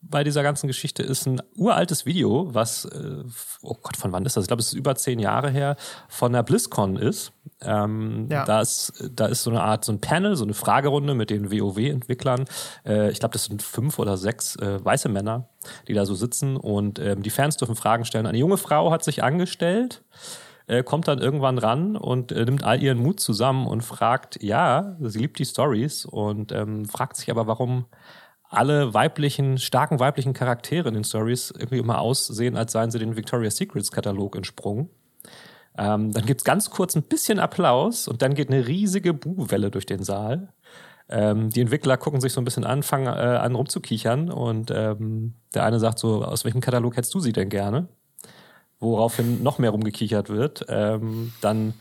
bei 0.02 0.24
dieser 0.24 0.42
ganzen 0.42 0.66
Geschichte, 0.66 1.02
ist 1.02 1.26
ein 1.26 1.40
uraltes 1.54 2.04
Video, 2.04 2.52
was, 2.52 2.84
äh, 2.84 3.24
oh 3.62 3.76
Gott, 3.80 3.96
von 3.96 4.12
wann 4.12 4.26
ist 4.26 4.36
das? 4.36 4.44
Ich 4.44 4.48
glaube, 4.48 4.60
es 4.60 4.68
ist 4.68 4.74
über 4.74 4.94
zehn 4.96 5.18
Jahre 5.18 5.50
her, 5.50 5.76
von 6.08 6.32
der 6.32 6.42
BlizzCon 6.42 6.96
ist. 6.96 7.32
Ähm, 7.62 8.28
ja. 8.30 8.44
da 8.44 8.60
ist. 8.60 8.92
Da 9.14 9.26
ist 9.26 9.42
so 9.42 9.50
eine 9.50 9.62
Art, 9.62 9.84
so 9.84 9.92
ein 9.92 10.00
Panel, 10.00 10.36
so 10.36 10.44
eine 10.44 10.54
Fragerunde 10.54 11.14
mit 11.14 11.30
den 11.30 11.50
WoW-Entwicklern. 11.50 12.44
Äh, 12.86 13.10
ich 13.10 13.20
glaube, 13.20 13.32
das 13.32 13.44
sind 13.44 13.62
fünf 13.62 13.98
oder 13.98 14.16
sechs 14.16 14.56
äh, 14.56 14.84
weiße 14.84 15.08
Männer, 15.08 15.48
die 15.88 15.94
da 15.94 16.06
so 16.06 16.14
sitzen 16.14 16.56
und 16.56 16.98
ähm, 16.98 17.22
die 17.22 17.30
Fans 17.30 17.56
dürfen 17.56 17.76
Fragen 17.76 18.04
stellen. 18.04 18.26
Eine 18.26 18.38
junge 18.38 18.56
Frau 18.56 18.90
hat 18.90 19.04
sich 19.04 19.22
angestellt 19.22 20.02
äh, 20.70 20.84
kommt 20.84 21.08
dann 21.08 21.18
irgendwann 21.18 21.58
ran 21.58 21.96
und 21.96 22.30
äh, 22.30 22.44
nimmt 22.44 22.62
all 22.62 22.80
ihren 22.80 22.98
Mut 22.98 23.18
zusammen 23.18 23.66
und 23.66 23.82
fragt, 23.82 24.40
ja, 24.40 24.96
sie 25.00 25.18
liebt 25.18 25.38
die 25.40 25.44
Stories 25.44 26.04
und 26.04 26.52
ähm, 26.52 26.84
fragt 26.84 27.16
sich 27.16 27.30
aber, 27.30 27.48
warum 27.48 27.86
alle 28.50 28.94
weiblichen, 28.94 29.58
starken 29.58 29.98
weiblichen 30.00 30.32
Charaktere 30.32 30.88
in 30.88 30.94
den 30.94 31.04
Stories 31.04 31.52
irgendwie 31.56 31.78
immer 31.78 32.00
aussehen, 32.00 32.56
als 32.56 32.72
seien 32.72 32.90
sie 32.90 32.98
den 32.98 33.16
Victoria's 33.16 33.56
Secrets 33.56 33.90
Katalog 33.90 34.36
entsprungen. 34.36 34.90
Ähm, 35.80 36.12
dann 36.12 36.26
gibt's 36.26 36.44
ganz 36.44 36.70
kurz 36.70 36.94
ein 36.94 37.02
bisschen 37.02 37.40
Applaus 37.40 38.06
und 38.06 38.22
dann 38.22 38.34
geht 38.34 38.50
eine 38.50 38.68
riesige 38.68 39.14
Buhwelle 39.14 39.72
durch 39.72 39.86
den 39.86 40.04
Saal. 40.04 40.52
Ähm, 41.08 41.50
die 41.50 41.60
Entwickler 41.60 41.96
gucken 41.96 42.20
sich 42.20 42.32
so 42.32 42.40
ein 42.40 42.44
bisschen 42.44 42.64
an, 42.64 42.84
fangen 42.84 43.06
äh, 43.06 43.10
an 43.10 43.56
rumzukichern 43.56 44.30
und 44.30 44.70
ähm, 44.70 45.34
der 45.54 45.64
eine 45.64 45.80
sagt 45.80 45.98
so, 45.98 46.24
aus 46.24 46.44
welchem 46.44 46.60
Katalog 46.60 46.96
hättest 46.96 47.14
du 47.14 47.20
sie 47.20 47.32
denn 47.32 47.48
gerne? 47.48 47.88
woraufhin 48.80 49.42
noch 49.42 49.58
mehr 49.58 49.70
rumgekichert 49.70 50.30
wird. 50.30 50.64
Ähm, 50.68 51.32
dann 51.40 51.74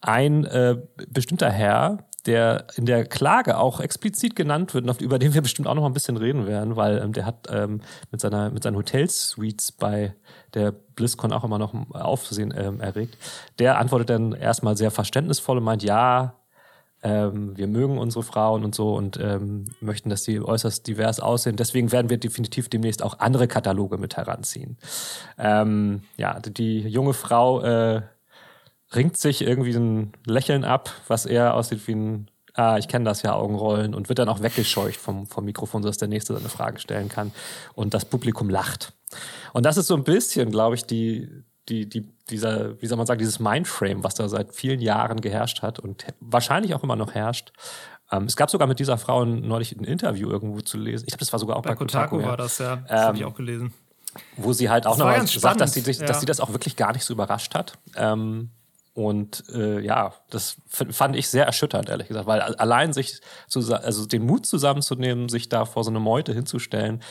ein 0.00 0.44
äh, 0.44 0.76
bestimmter 1.08 1.50
Herr, 1.50 1.98
der 2.26 2.66
in 2.76 2.86
der 2.86 3.04
Klage 3.04 3.58
auch 3.58 3.80
explizit 3.80 4.36
genannt 4.36 4.74
wird 4.74 4.88
und 4.88 5.00
über 5.00 5.18
den 5.18 5.34
wir 5.34 5.42
bestimmt 5.42 5.68
auch 5.68 5.74
noch 5.74 5.82
mal 5.82 5.88
ein 5.88 5.94
bisschen 5.94 6.16
reden 6.16 6.46
werden, 6.46 6.76
weil 6.76 6.98
ähm, 6.98 7.12
der 7.12 7.26
hat 7.26 7.48
ähm, 7.50 7.80
mit 8.10 8.20
seiner 8.20 8.50
mit 8.50 8.62
seinen 8.62 8.76
Hotelsuites 8.76 9.72
bei 9.72 10.14
der 10.54 10.72
BlizzCon 10.72 11.32
auch 11.32 11.44
immer 11.44 11.58
noch 11.58 11.74
Aufsehen 11.92 12.52
ähm, 12.56 12.80
erregt. 12.80 13.16
Der 13.58 13.78
antwortet 13.78 14.10
dann 14.10 14.32
erstmal 14.32 14.76
sehr 14.76 14.90
verständnisvoll 14.90 15.58
und 15.58 15.64
meint, 15.64 15.82
ja, 15.82 16.34
ähm, 17.02 17.56
wir 17.56 17.66
mögen 17.66 17.98
unsere 17.98 18.24
Frauen 18.24 18.64
und 18.64 18.74
so 18.74 18.94
und 18.94 19.18
ähm, 19.22 19.66
möchten, 19.80 20.08
dass 20.08 20.24
sie 20.24 20.40
äußerst 20.40 20.86
divers 20.86 21.20
aussehen. 21.20 21.56
Deswegen 21.56 21.92
werden 21.92 22.10
wir 22.10 22.18
definitiv 22.18 22.68
demnächst 22.68 23.02
auch 23.02 23.18
andere 23.18 23.46
Kataloge 23.46 23.98
mit 23.98 24.16
heranziehen. 24.16 24.78
Ähm, 25.38 26.02
ja, 26.16 26.40
die 26.40 26.80
junge 26.80 27.12
Frau 27.12 27.62
äh, 27.62 28.02
ringt 28.96 29.16
sich 29.16 29.42
irgendwie 29.42 29.74
ein 29.74 30.12
Lächeln 30.24 30.64
ab, 30.64 30.90
was 31.06 31.26
eher 31.26 31.54
aussieht 31.54 31.86
wie 31.86 31.94
ein 31.94 32.30
Ah, 32.56 32.78
ich 32.78 32.88
kenne 32.88 33.04
das 33.04 33.20
ja, 33.20 33.34
Augenrollen 33.34 33.94
und 33.94 34.08
wird 34.08 34.18
dann 34.18 34.30
auch 34.30 34.40
weggescheucht 34.40 34.96
vom, 34.96 35.26
vom 35.26 35.44
Mikrofon, 35.44 35.82
sodass 35.82 35.98
der 35.98 36.08
Nächste 36.08 36.34
seine 36.34 36.48
Frage 36.48 36.78
stellen 36.78 37.10
kann 37.10 37.32
und 37.74 37.92
das 37.92 38.06
Publikum 38.06 38.48
lacht. 38.48 38.94
Und 39.52 39.66
das 39.66 39.76
ist 39.76 39.88
so 39.88 39.94
ein 39.94 40.04
bisschen, 40.04 40.50
glaube 40.50 40.74
ich, 40.74 40.86
die, 40.86 41.44
die, 41.68 41.86
die, 41.86 42.08
dieser, 42.30 42.80
wie 42.80 42.86
soll 42.86 42.96
man 42.96 43.06
sagen, 43.06 43.18
dieses 43.18 43.40
Mindframe, 43.40 44.02
was 44.02 44.14
da 44.14 44.26
seit 44.30 44.54
vielen 44.54 44.80
Jahren 44.80 45.20
geherrscht 45.20 45.60
hat 45.60 45.78
und 45.78 46.06
wahrscheinlich 46.20 46.74
auch 46.74 46.82
immer 46.82 46.96
noch 46.96 47.12
herrscht. 47.12 47.52
Ähm, 48.10 48.24
es 48.24 48.36
gab 48.36 48.50
sogar 48.50 48.66
mit 48.66 48.78
dieser 48.78 48.96
Frau 48.96 49.26
neulich 49.26 49.76
ein 49.76 49.84
Interview 49.84 50.30
irgendwo 50.30 50.60
zu 50.62 50.78
lesen. 50.78 51.04
Ich 51.06 51.12
glaube, 51.12 51.20
das 51.20 51.32
war 51.32 51.40
sogar 51.40 51.56
auch 51.56 51.62
bei, 51.62 51.70
bei 51.70 51.76
Kotaku. 51.76 52.22
War 52.22 52.38
das, 52.38 52.56
ja. 52.56 52.76
Das 52.76 52.90
ähm, 52.90 53.06
habe 53.06 53.16
ich 53.18 53.24
auch 53.26 53.34
gelesen. 53.34 53.74
Wo 54.38 54.54
sie 54.54 54.70
halt 54.70 54.86
auch 54.86 54.96
noch 54.96 55.14
gesagt, 55.20 55.60
dass 55.60 55.74
sie, 55.74 55.80
sich, 55.80 55.98
ja. 55.98 56.06
dass 56.06 56.20
sie 56.20 56.26
das 56.26 56.40
auch 56.40 56.52
wirklich 56.52 56.76
gar 56.76 56.94
nicht 56.94 57.04
so 57.04 57.12
überrascht 57.12 57.54
hat. 57.54 57.74
Ähm, 57.96 58.50
und 58.96 59.44
äh, 59.54 59.78
ja, 59.80 60.14
das 60.30 60.56
fand 60.70 61.16
ich 61.16 61.28
sehr 61.28 61.44
erschütternd, 61.44 61.90
ehrlich 61.90 62.08
gesagt, 62.08 62.26
weil 62.26 62.40
allein 62.40 62.94
sich 62.94 63.20
zu, 63.46 63.60
also 63.74 64.06
den 64.06 64.24
Mut 64.24 64.46
zusammenzunehmen, 64.46 65.28
sich 65.28 65.50
da 65.50 65.66
vor 65.66 65.84
so 65.84 65.90
eine 65.90 66.00
Meute 66.00 66.32
hinzustellen, 66.32 67.02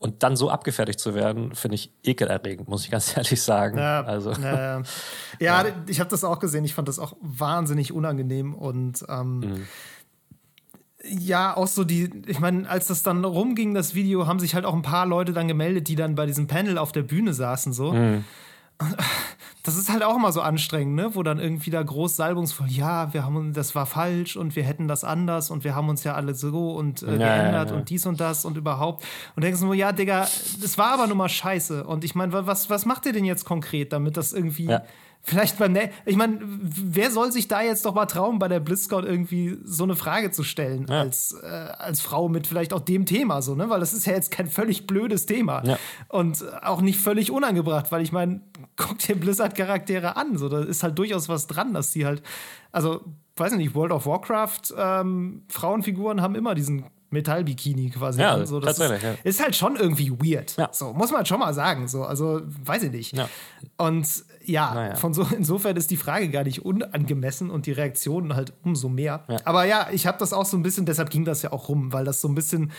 und 0.00 0.22
dann 0.22 0.36
so 0.36 0.50
abgefertigt 0.50 1.00
zu 1.00 1.14
werden, 1.14 1.54
finde 1.56 1.76
ich 1.76 1.92
ekelerregend, 2.02 2.68
muss 2.68 2.84
ich 2.84 2.90
ganz 2.92 3.16
ehrlich 3.16 3.40
sagen. 3.40 3.78
Ja, 3.78 4.02
also. 4.02 4.32
ja, 4.32 4.78
ja. 4.78 4.82
ja 5.38 5.64
ich 5.86 6.00
habe 6.00 6.10
das 6.10 6.24
auch 6.24 6.40
gesehen. 6.40 6.64
Ich 6.64 6.74
fand 6.74 6.88
das 6.88 6.98
auch 6.98 7.16
wahnsinnig 7.20 7.92
unangenehm 7.92 8.54
und 8.54 9.04
ähm, 9.08 9.38
mhm. 9.38 9.66
ja, 11.04 11.56
auch 11.56 11.68
so 11.68 11.84
die, 11.84 12.10
ich 12.26 12.40
meine, 12.40 12.68
als 12.68 12.88
das 12.88 13.04
dann 13.04 13.24
rumging, 13.24 13.74
das 13.74 13.94
Video, 13.94 14.26
haben 14.26 14.40
sich 14.40 14.56
halt 14.56 14.64
auch 14.64 14.74
ein 14.74 14.82
paar 14.82 15.06
Leute 15.06 15.32
dann 15.32 15.46
gemeldet, 15.46 15.86
die 15.86 15.94
dann 15.94 16.16
bei 16.16 16.26
diesem 16.26 16.48
Panel 16.48 16.78
auf 16.78 16.90
der 16.90 17.02
Bühne 17.02 17.32
saßen, 17.32 17.72
so. 17.72 17.92
Mhm 17.92 18.24
das 19.68 19.76
ist 19.76 19.90
halt 19.90 20.02
auch 20.02 20.16
immer 20.16 20.32
so 20.32 20.40
anstrengend, 20.40 20.94
ne? 20.94 21.14
Wo 21.14 21.22
dann 21.22 21.38
irgendwie 21.38 21.70
da 21.70 21.82
groß 21.82 22.16
salbungsvoll, 22.16 22.68
ja, 22.68 23.12
wir 23.12 23.24
haben 23.24 23.52
das 23.52 23.74
war 23.74 23.84
falsch 23.84 24.36
und 24.36 24.56
wir 24.56 24.62
hätten 24.62 24.88
das 24.88 25.04
anders 25.04 25.50
und 25.50 25.62
wir 25.62 25.74
haben 25.74 25.90
uns 25.90 26.04
ja 26.04 26.14
alle 26.14 26.34
so 26.34 26.72
und 26.72 27.02
äh, 27.02 27.06
geändert 27.06 27.68
ja, 27.68 27.74
ja. 27.74 27.74
und 27.74 27.90
dies 27.90 28.06
und 28.06 28.18
das 28.18 28.46
und 28.46 28.56
überhaupt. 28.56 29.04
Und 29.36 29.44
denkst 29.44 29.60
du 29.60 29.72
ja, 29.74 29.92
Digga, 29.92 30.20
das 30.62 30.78
war 30.78 30.92
aber 30.94 31.06
nur 31.06 31.16
mal 31.16 31.28
scheiße. 31.28 31.84
Und 31.84 32.02
ich 32.02 32.14
meine, 32.14 32.32
was, 32.32 32.70
was 32.70 32.86
macht 32.86 33.04
ihr 33.04 33.12
denn 33.12 33.26
jetzt 33.26 33.44
konkret, 33.44 33.92
damit 33.92 34.16
das 34.16 34.32
irgendwie. 34.32 34.68
Vielleicht 35.22 35.58
beim, 35.58 35.72
ne 35.72 35.90
ich 36.06 36.16
meine, 36.16 36.38
wer 36.40 37.10
soll 37.10 37.32
sich 37.32 37.48
da 37.48 37.60
jetzt 37.60 37.84
doch 37.84 37.94
mal 37.94 38.06
trauen, 38.06 38.38
bei 38.38 38.48
der 38.48 38.60
BlizzCon 38.60 39.04
irgendwie 39.04 39.58
so 39.62 39.84
eine 39.84 39.94
Frage 39.94 40.30
zu 40.30 40.42
stellen 40.42 40.86
ja. 40.88 41.00
als, 41.00 41.34
äh, 41.42 41.46
als 41.46 42.00
Frau 42.00 42.28
mit 42.28 42.46
vielleicht 42.46 42.72
auch 42.72 42.80
dem 42.80 43.04
Thema 43.04 43.42
so, 43.42 43.54
ne? 43.54 43.68
Weil 43.68 43.80
das 43.80 43.92
ist 43.92 44.06
ja 44.06 44.14
jetzt 44.14 44.30
kein 44.30 44.46
völlig 44.48 44.86
blödes 44.86 45.26
Thema 45.26 45.62
ja. 45.64 45.78
und 46.08 46.42
auch 46.62 46.80
nicht 46.80 46.98
völlig 46.98 47.30
unangebracht, 47.30 47.92
weil 47.92 48.02
ich 48.02 48.12
meine, 48.12 48.40
guck 48.76 48.98
dir 48.98 49.16
Blizzard-Charaktere 49.16 50.16
an, 50.16 50.38
so 50.38 50.48
da 50.48 50.60
ist 50.60 50.82
halt 50.82 50.98
durchaus 50.98 51.28
was 51.28 51.46
dran, 51.46 51.74
dass 51.74 51.92
die 51.92 52.06
halt, 52.06 52.22
also 52.72 53.04
weiß 53.36 53.52
nicht, 53.52 53.74
World 53.74 53.92
of 53.92 54.06
Warcraft 54.06 54.74
ähm, 54.76 55.42
Frauenfiguren 55.48 56.22
haben 56.22 56.34
immer 56.34 56.54
diesen 56.54 56.84
Metallbikini 57.10 57.90
quasi 57.90 58.20
ja. 58.20 58.44
So, 58.44 58.60
das 58.60 58.78
ist, 58.78 59.02
ja. 59.02 59.14
ist, 59.24 59.42
halt 59.42 59.56
schon 59.56 59.76
irgendwie 59.76 60.10
weird. 60.10 60.56
Ja. 60.56 60.68
So, 60.72 60.92
muss 60.92 61.10
man 61.10 61.24
schon 61.24 61.40
mal 61.40 61.54
sagen. 61.54 61.88
So, 61.88 62.04
also, 62.04 62.42
weiß 62.64 62.82
ich 62.84 62.92
nicht. 62.92 63.16
Ja. 63.16 63.28
Und 63.78 64.06
ja, 64.48 64.74
naja. 64.74 64.94
von 64.96 65.14
so, 65.14 65.22
insofern 65.36 65.76
ist 65.76 65.90
die 65.90 65.96
Frage 65.96 66.28
gar 66.30 66.44
nicht 66.44 66.64
unangemessen 66.64 67.50
und 67.50 67.66
die 67.66 67.72
Reaktionen 67.72 68.34
halt 68.34 68.52
umso 68.64 68.88
mehr. 68.88 69.24
Ja. 69.28 69.36
Aber 69.44 69.64
ja, 69.64 69.88
ich 69.92 70.06
habe 70.06 70.18
das 70.18 70.32
auch 70.32 70.46
so 70.46 70.56
ein 70.56 70.62
bisschen, 70.62 70.86
deshalb 70.86 71.10
ging 71.10 71.24
das 71.24 71.42
ja 71.42 71.52
auch 71.52 71.68
rum, 71.68 71.92
weil 71.92 72.04
das 72.04 72.20
so 72.20 72.28
ein 72.28 72.34
bisschen 72.34 72.72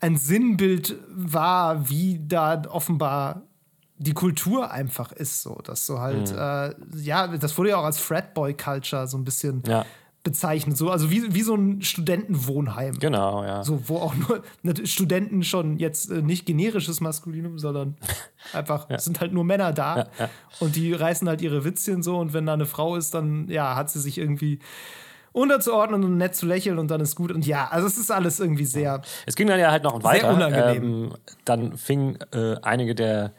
ein 0.00 0.16
Sinnbild 0.16 0.96
war, 1.08 1.88
wie 1.88 2.20
da 2.26 2.62
offenbar 2.70 3.42
die 3.98 4.12
Kultur 4.12 4.70
einfach 4.70 5.12
ist 5.12 5.42
so, 5.42 5.58
dass 5.64 5.86
so 5.86 6.00
halt, 6.00 6.30
mhm. 6.30 6.38
äh, 6.38 7.00
ja, 7.02 7.28
das 7.28 7.56
wurde 7.56 7.70
ja 7.70 7.78
auch 7.78 7.84
als 7.84 7.98
Fratboy-Culture 7.98 9.08
so 9.08 9.16
ein 9.16 9.24
bisschen 9.24 9.62
ja 9.66 9.84
bezeichnet. 10.26 10.76
So, 10.76 10.90
also 10.90 11.08
wie, 11.08 11.34
wie 11.34 11.42
so 11.42 11.54
ein 11.54 11.82
Studentenwohnheim. 11.82 12.98
Genau, 12.98 13.44
ja. 13.44 13.62
So, 13.62 13.88
wo 13.88 13.98
auch 13.98 14.14
nur 14.16 14.42
Studenten 14.84 15.44
schon 15.44 15.78
jetzt 15.78 16.10
äh, 16.10 16.20
nicht 16.20 16.46
generisches 16.46 17.00
Maskulinum, 17.00 17.60
sondern 17.60 17.96
einfach 18.52 18.90
ja. 18.90 18.98
sind 18.98 19.20
halt 19.20 19.32
nur 19.32 19.44
Männer 19.44 19.72
da. 19.72 19.98
Ja, 19.98 20.06
ja. 20.18 20.28
Und 20.58 20.74
die 20.74 20.92
reißen 20.92 21.28
halt 21.28 21.42
ihre 21.42 21.64
Witzchen 21.64 22.02
so 22.02 22.18
und 22.18 22.32
wenn 22.34 22.44
da 22.44 22.54
eine 22.54 22.66
Frau 22.66 22.96
ist, 22.96 23.14
dann 23.14 23.48
ja, 23.48 23.76
hat 23.76 23.88
sie 23.88 24.00
sich 24.00 24.18
irgendwie 24.18 24.58
unterzuordnen 25.30 26.02
und 26.02 26.16
nett 26.16 26.34
zu 26.34 26.44
lächeln 26.46 26.80
und 26.80 26.90
dann 26.90 27.00
ist 27.00 27.14
gut. 27.14 27.30
Und 27.30 27.46
ja, 27.46 27.68
also 27.70 27.86
es 27.86 27.96
ist 27.96 28.10
alles 28.10 28.40
irgendwie 28.40 28.64
sehr. 28.64 29.02
Es 29.26 29.36
ging 29.36 29.46
dann 29.46 29.60
ja 29.60 29.70
halt 29.70 29.84
noch 29.84 30.02
weiter. 30.02 30.34
Sehr 30.34 30.34
unangenehm. 30.34 30.82
Ähm, 30.82 31.14
dann 31.44 31.76
fingen 31.76 32.18
äh, 32.32 32.56
einige 32.62 32.96
der 32.96 33.32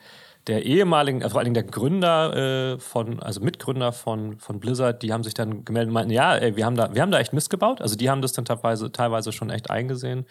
der 0.47 0.65
ehemaligen, 0.65 1.23
also 1.23 1.33
vor 1.33 1.39
allen 1.39 1.53
Dingen 1.53 1.65
der 1.65 1.71
Gründer 1.71 2.73
äh, 2.73 2.79
von, 2.79 3.21
also 3.21 3.41
Mitgründer 3.41 3.91
von, 3.91 4.39
von 4.39 4.59
Blizzard, 4.59 5.03
die 5.03 5.11
haben 5.11 5.23
sich 5.23 5.33
dann 5.33 5.65
gemeldet 5.65 5.89
und 5.89 5.93
meinten, 5.93 6.11
ja, 6.11 6.35
ey, 6.35 6.55
wir 6.55 6.65
haben 6.65 6.75
da, 6.75 6.93
wir 6.93 7.01
haben 7.01 7.11
da 7.11 7.19
echt 7.19 7.33
Mist 7.33 7.49
gebaut. 7.49 7.81
Also 7.81 7.95
die 7.95 8.09
haben 8.09 8.21
das 8.21 8.33
dann 8.33 8.45
teilweise, 8.45 8.91
teilweise 8.91 9.31
schon 9.31 9.49
echt 9.49 9.69
eingesehen. 9.69 10.25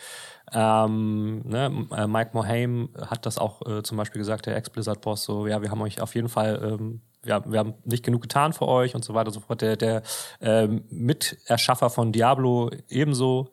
Ähm, 0.52 1.42
ne, 1.44 1.86
äh, 1.96 2.06
Mike 2.06 2.30
Mohame 2.32 2.88
hat 3.06 3.26
das 3.26 3.36
auch 3.38 3.62
äh, 3.66 3.82
zum 3.82 3.96
Beispiel 3.96 4.20
gesagt, 4.20 4.46
der 4.46 4.56
Ex-Blizzard-Boss, 4.56 5.24
so, 5.24 5.46
ja, 5.46 5.60
wir 5.60 5.70
haben 5.70 5.82
euch 5.82 6.00
auf 6.00 6.14
jeden 6.14 6.28
Fall, 6.28 6.60
ähm, 6.62 7.00
ja, 7.24 7.42
wir 7.44 7.58
haben 7.58 7.74
nicht 7.84 8.04
genug 8.04 8.22
getan 8.22 8.52
für 8.52 8.68
euch 8.68 8.94
und 8.94 9.04
so 9.04 9.12
weiter 9.12 9.28
und 9.28 9.34
so 9.34 9.40
fort. 9.40 9.60
Der, 9.60 9.76
der 9.76 10.02
ähm, 10.40 10.84
Miterschaffer 10.90 11.90
von 11.90 12.12
Diablo 12.12 12.70
ebenso. 12.88 13.50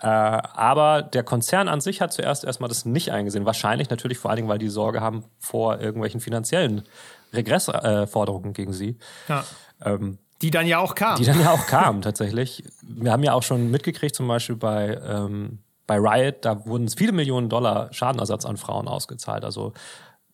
Äh, 0.00 0.06
aber 0.06 1.02
der 1.02 1.22
Konzern 1.22 1.68
an 1.68 1.80
sich 1.80 2.00
hat 2.00 2.12
zuerst 2.12 2.44
erstmal 2.44 2.68
das 2.68 2.84
nicht 2.84 3.12
eingesehen. 3.12 3.46
Wahrscheinlich 3.46 3.88
natürlich 3.88 4.18
vor 4.18 4.30
allen 4.30 4.36
Dingen, 4.36 4.48
weil 4.48 4.58
die 4.58 4.68
Sorge 4.68 5.00
haben 5.00 5.24
vor 5.38 5.80
irgendwelchen 5.80 6.20
finanziellen 6.20 6.82
Regressforderungen 7.32 8.50
äh, 8.50 8.54
gegen 8.54 8.72
sie. 8.72 8.98
Ja. 9.28 9.44
Ähm, 9.84 10.18
die 10.42 10.50
dann 10.50 10.66
ja 10.66 10.78
auch 10.78 10.94
kamen. 10.94 11.16
Die 11.16 11.24
dann 11.24 11.40
ja 11.40 11.50
auch 11.50 11.66
kamen, 11.66 12.02
tatsächlich. 12.02 12.62
Wir 12.82 13.12
haben 13.12 13.22
ja 13.22 13.32
auch 13.32 13.42
schon 13.42 13.70
mitgekriegt, 13.70 14.14
zum 14.14 14.28
Beispiel 14.28 14.56
bei, 14.56 15.00
ähm, 15.02 15.60
bei 15.86 15.96
Riot, 15.96 16.44
da 16.44 16.66
wurden 16.66 16.88
viele 16.88 17.12
Millionen 17.12 17.48
Dollar 17.48 17.90
Schadenersatz 17.92 18.44
an 18.44 18.58
Frauen 18.58 18.88
ausgezahlt. 18.88 19.44
Also 19.44 19.72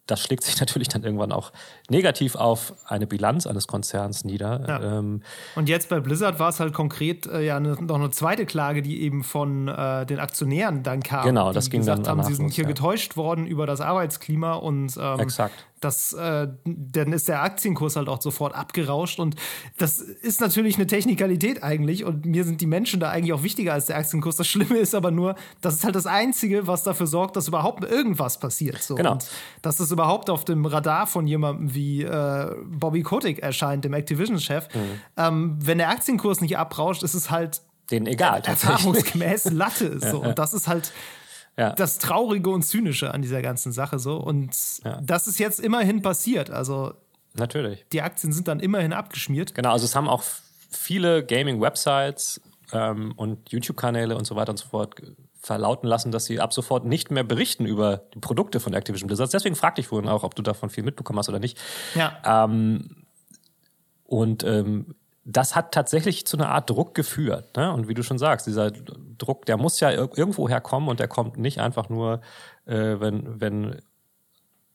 das 0.06 0.20
schlägt 0.20 0.44
sich 0.44 0.58
natürlich 0.60 0.88
dann 0.88 1.02
irgendwann 1.02 1.32
auch 1.32 1.52
negativ 1.88 2.34
auf 2.34 2.74
eine 2.86 3.06
Bilanz 3.06 3.46
eines 3.46 3.66
Konzerns 3.66 4.24
nieder. 4.24 4.64
Ja. 4.66 4.98
Ähm, 4.98 5.22
und 5.54 5.68
jetzt 5.68 5.88
bei 5.88 6.00
Blizzard 6.00 6.38
war 6.38 6.48
es 6.48 6.60
halt 6.60 6.72
konkret 6.72 7.26
äh, 7.26 7.44
ja 7.44 7.60
ne, 7.60 7.76
noch 7.80 7.96
eine 7.96 8.10
zweite 8.10 8.46
Klage, 8.46 8.82
die 8.82 9.02
eben 9.02 9.22
von 9.24 9.68
äh, 9.68 10.06
den 10.06 10.18
Aktionären 10.18 10.82
dann 10.82 11.02
kam. 11.02 11.24
Genau, 11.24 11.52
das 11.52 11.66
die 11.66 11.70
ging 11.72 11.80
gesagt 11.80 12.06
dann 12.06 12.18
haben, 12.18 12.26
sie 12.26 12.34
sind 12.34 12.52
hier 12.52 12.64
ja. 12.64 12.68
getäuscht 12.68 13.16
worden 13.16 13.46
über 13.46 13.66
das 13.66 13.80
Arbeitsklima 13.80 14.54
und 14.54 14.96
ähm, 14.98 15.20
Exakt 15.20 15.66
das, 15.84 16.12
äh, 16.12 16.48
dann 16.64 17.12
ist 17.12 17.28
der 17.28 17.42
Aktienkurs 17.42 17.96
halt 17.96 18.08
auch 18.08 18.20
sofort 18.22 18.54
abgerauscht 18.54 19.18
und 19.18 19.36
das 19.78 19.98
ist 19.98 20.40
natürlich 20.40 20.76
eine 20.76 20.86
Technikalität 20.86 21.62
eigentlich 21.62 22.04
und 22.04 22.24
mir 22.24 22.44
sind 22.44 22.60
die 22.60 22.66
Menschen 22.66 23.00
da 23.00 23.10
eigentlich 23.10 23.32
auch 23.32 23.42
wichtiger 23.42 23.72
als 23.72 23.86
der 23.86 23.96
Aktienkurs. 23.96 24.36
Das 24.36 24.46
Schlimme 24.46 24.78
ist 24.78 24.94
aber 24.94 25.10
nur, 25.10 25.34
das 25.60 25.74
ist 25.74 25.84
halt 25.84 25.96
das 25.96 26.06
Einzige, 26.06 26.66
was 26.66 26.84
dafür 26.84 27.06
sorgt, 27.06 27.36
dass 27.36 27.48
überhaupt 27.48 27.84
irgendwas 27.84 28.38
passiert. 28.38 28.82
So. 28.82 28.94
Genau. 28.94 29.12
Und 29.12 29.28
dass 29.62 29.76
das 29.76 29.90
überhaupt 29.90 30.30
auf 30.30 30.44
dem 30.44 30.64
Radar 30.64 31.06
von 31.06 31.26
jemandem 31.26 31.74
wie 31.74 32.02
äh, 32.02 32.54
Bobby 32.64 33.02
Kotick 33.02 33.40
erscheint, 33.40 33.84
dem 33.84 33.94
Activision-Chef. 33.94 34.68
Mhm. 34.74 35.00
Ähm, 35.16 35.58
wenn 35.60 35.78
der 35.78 35.88
Aktienkurs 35.88 36.40
nicht 36.40 36.56
abrauscht, 36.56 37.02
ist 37.02 37.14
es 37.14 37.30
halt 37.30 37.60
denen 37.90 38.06
egal. 38.06 38.42
Erfahrungsgemäß 38.44 39.50
Latte 39.50 39.86
ist 39.86 40.06
so. 40.10 40.22
Und 40.22 40.38
das 40.38 40.54
ist 40.54 40.68
halt 40.68 40.92
Ja. 41.58 41.72
das 41.74 41.98
Traurige 41.98 42.48
und 42.50 42.62
Zynische 42.62 43.12
an 43.12 43.20
dieser 43.22 43.42
ganzen 43.42 43.72
Sache 43.72 43.98
so. 43.98 44.16
Und 44.16 44.56
Ja. 44.84 45.00
das 45.02 45.26
ist 45.26 45.38
jetzt 45.38 45.60
immerhin 45.60 46.00
passiert. 46.02 46.50
Also 46.50 46.94
Natürlich. 47.34 47.84
die 47.92 48.00
Aktien 48.02 48.32
sind 48.32 48.48
dann 48.48 48.58
immerhin 48.60 48.92
abgeschmiert. 48.92 49.54
Genau, 49.54 49.72
also 49.72 49.84
es 49.84 49.94
haben 49.94 50.08
auch 50.08 50.22
viele 50.70 51.24
Gaming-Websites 51.24 52.40
ähm, 52.72 53.12
und 53.16 53.50
YouTube-Kanäle 53.52 54.16
und 54.16 54.26
so 54.26 54.34
weiter 54.36 54.50
und 54.50 54.56
so 54.58 54.68
fort 54.68 54.94
verlauten 55.40 55.88
lassen, 55.88 56.12
dass 56.12 56.24
sie 56.24 56.40
ab 56.40 56.52
sofort 56.54 56.84
nicht 56.86 57.10
mehr 57.10 57.24
berichten 57.24 57.66
über 57.66 57.98
die 58.14 58.20
Produkte 58.20 58.60
von 58.60 58.72
Activision 58.74 59.08
Blizzard. 59.08 59.32
Deswegen 59.34 59.56
fragte 59.56 59.80
ich 59.80 59.88
vorhin 59.88 60.08
auch, 60.08 60.22
ob 60.22 60.34
du 60.34 60.42
davon 60.42 60.70
viel 60.70 60.84
mitbekommen 60.84 61.18
hast 61.18 61.28
oder 61.28 61.40
nicht. 61.40 61.58
Ja. 61.96 62.44
Ähm, 62.44 63.04
und 64.06 64.44
ähm, 64.44 64.94
das 65.24 65.54
hat 65.54 65.72
tatsächlich 65.72 66.26
zu 66.26 66.36
einer 66.36 66.48
Art 66.48 66.68
Druck 66.68 66.94
geführt. 66.94 67.56
Ne? 67.56 67.72
Und 67.72 67.86
wie 67.88 67.94
du 67.94 68.02
schon 68.02 68.18
sagst, 68.18 68.46
dieser 68.46 68.70
Druck, 68.72 69.46
der 69.46 69.56
muss 69.56 69.78
ja 69.80 69.88
ir- 69.90 70.16
irgendwo 70.18 70.48
herkommen 70.48 70.88
und 70.88 70.98
der 71.00 71.08
kommt 71.08 71.36
nicht 71.38 71.60
einfach 71.60 71.88
nur, 71.88 72.20
äh, 72.66 72.96
wenn, 72.98 73.40
wenn, 73.40 73.80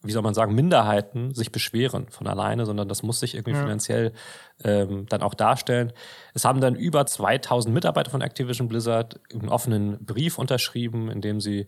wie 0.04 0.12
soll 0.12 0.22
man 0.22 0.34
sagen, 0.34 0.56
Minderheiten 0.56 1.34
sich 1.34 1.52
beschweren 1.52 2.08
von 2.10 2.28
alleine, 2.28 2.66
sondern 2.66 2.88
das 2.88 3.04
muss 3.04 3.20
sich 3.20 3.36
irgendwie 3.36 3.58
Ja. 3.58 3.62
finanziell 3.64 4.14
ähm, 4.64 5.06
dann 5.10 5.22
auch 5.22 5.34
darstellen. 5.34 5.92
Es 6.34 6.46
haben 6.46 6.62
dann 6.62 6.76
über 6.76 7.06
2000 7.06 7.74
Mitarbeiter 7.74 8.12
von 8.12 8.22
Activision 8.22 8.70
Blizzard 8.70 9.20
einen 9.34 9.50
offenen 9.50 10.06
Brief 10.06 10.38
unterschrieben, 10.38 11.10
in 11.10 11.20
dem 11.22 11.42
sie 11.42 11.68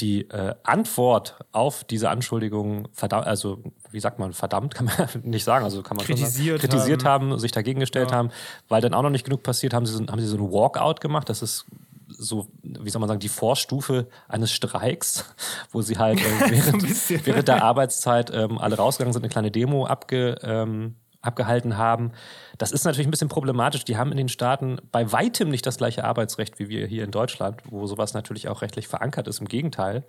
die 0.00 0.28
äh, 0.30 0.54
Antwort 0.62 1.36
auf 1.52 1.84
diese 1.84 2.10
Anschuldigungen 2.10 2.88
verdammt, 2.92 3.26
also 3.26 3.62
wie 3.90 4.00
sagt 4.00 4.18
man, 4.18 4.32
verdammt 4.32 4.74
kann 4.76 4.86
man 4.86 5.08
nicht 5.22 5.44
sagen, 5.44 5.64
also 5.64 5.82
kann 5.82 5.96
man 5.96 6.06
schon 6.06 6.16
Kritisiert 6.16 6.60
sagen, 6.60 6.70
kritisiert 6.70 7.04
haben. 7.04 7.38
sich 7.38 7.52
dagegen 7.52 7.80
gestellt 7.80 8.12
haben, 8.12 8.30
weil 8.68 8.80
dann 8.80 8.94
auch 8.94 9.02
noch 9.02 9.10
nicht 9.10 9.24
genug 9.24 9.42
passiert, 9.42 9.72
haben 9.72 9.86
sie 9.86 9.94
so, 9.94 10.06
haben 10.06 10.20
sie 10.20 10.26
so 10.26 10.36
ein 10.36 10.52
Walkout 10.52 11.00
gemacht, 11.00 11.28
das 11.28 11.42
ist 11.42 11.66
so, 12.08 12.46
wie 12.62 12.88
soll 12.90 13.00
man 13.00 13.08
sagen, 13.08 13.20
die 13.20 13.28
Vorstufe 13.28 14.06
eines 14.28 14.52
Streiks, 14.52 15.24
wo 15.72 15.82
sie 15.82 15.98
halt 15.98 16.20
äh, 16.20 16.24
während, 16.50 16.82
bisschen. 16.82 17.24
während 17.24 17.48
der 17.48 17.62
Arbeitszeit 17.62 18.30
ähm, 18.32 18.58
alle 18.58 18.76
rausgegangen 18.76 19.12
sind, 19.12 19.22
eine 19.22 19.30
kleine 19.30 19.50
Demo 19.50 19.86
abge, 19.86 20.36
ähm, 20.42 20.96
abgehalten 21.26 21.76
haben. 21.76 22.12
Das 22.58 22.72
ist 22.72 22.84
natürlich 22.84 23.06
ein 23.06 23.10
bisschen 23.10 23.28
problematisch. 23.28 23.84
Die 23.84 23.96
haben 23.96 24.10
in 24.10 24.16
den 24.16 24.28
Staaten 24.28 24.78
bei 24.92 25.10
weitem 25.12 25.48
nicht 25.48 25.66
das 25.66 25.76
gleiche 25.78 26.04
Arbeitsrecht 26.04 26.58
wie 26.58 26.68
wir 26.68 26.86
hier 26.86 27.04
in 27.04 27.10
Deutschland, 27.10 27.60
wo 27.68 27.86
sowas 27.86 28.14
natürlich 28.14 28.48
auch 28.48 28.62
rechtlich 28.62 28.88
verankert 28.88 29.28
ist. 29.28 29.40
Im 29.40 29.48
Gegenteil. 29.48 30.04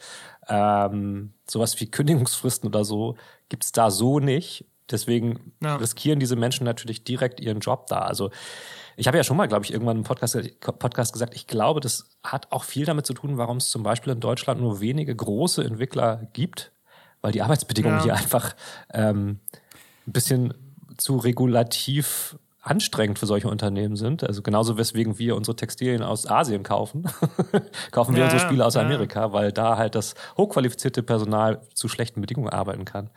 Ähm, 0.47 1.33
sowas 1.49 1.79
wie 1.79 1.89
Kündigungsfristen 1.89 2.67
oder 2.69 2.83
so 2.85 3.15
gibt's 3.49 3.71
da 3.71 3.91
so 3.91 4.19
nicht. 4.19 4.65
Deswegen 4.89 5.53
Ja. 5.61 5.75
riskieren 5.75 6.19
diese 6.19 6.35
Menschen 6.37 6.63
natürlich 6.63 7.03
direkt 7.03 7.39
ihren 7.41 7.59
Job 7.59 7.87
da. 7.87 7.99
Also 7.99 8.29
ich 8.95 9.07
habe 9.07 9.17
ja 9.17 9.23
schon 9.23 9.35
mal, 9.37 9.47
glaube 9.47 9.65
ich, 9.65 9.73
irgendwann 9.73 9.97
im 9.97 10.03
Podcast, 10.03 10.37
Podcast 10.61 11.13
gesagt, 11.13 11.35
ich 11.35 11.45
glaube, 11.45 11.81
das 11.81 12.09
hat 12.23 12.51
auch 12.51 12.63
viel 12.63 12.85
damit 12.85 13.05
zu 13.05 13.13
tun, 13.13 13.37
warum 13.37 13.57
es 13.57 13.69
zum 13.69 13.83
Beispiel 13.83 14.13
in 14.13 14.19
Deutschland 14.21 14.61
nur 14.61 14.79
wenige 14.79 15.15
große 15.15 15.63
Entwickler 15.63 16.27
gibt, 16.33 16.71
weil 17.21 17.31
die 17.33 17.41
Arbeitsbedingungen 17.41 17.97
Ja. 17.97 18.03
hier 18.03 18.15
einfach 18.15 18.55
ähm, 18.93 19.39
ein 20.07 20.13
bisschen 20.13 20.53
zu 20.97 21.17
regulativ 21.17 22.37
anstrengend 22.61 23.17
für 23.17 23.27
solche 23.27 23.47
Unternehmen 23.47 23.95
sind. 23.95 24.25
Also 24.25 24.41
genauso 24.41 24.77
weswegen 24.77 25.17
wir 25.17 25.37
unsere 25.37 25.55
Textilien 25.55 26.03
aus 26.03 26.27
Asien 26.27 26.63
kaufen, 26.63 27.03
kaufen 27.91 28.13
wir 28.13 28.19
Ja, 28.19 28.25
unsere 28.25 28.41
Spiele 28.41 28.65
aus 28.65 28.75
ja. 28.75 28.81
Amerika, 28.81 29.31
weil 29.31 29.53
da 29.53 29.77
halt 29.77 29.95
das 29.95 30.15
hochqualifizierte 30.35 31.01
Personal 31.01 31.61
zu 31.73 31.87
schlechten 31.87 32.19
Bedingungen 32.19 32.49
arbeiten 32.49 32.83
kann. 32.83 33.09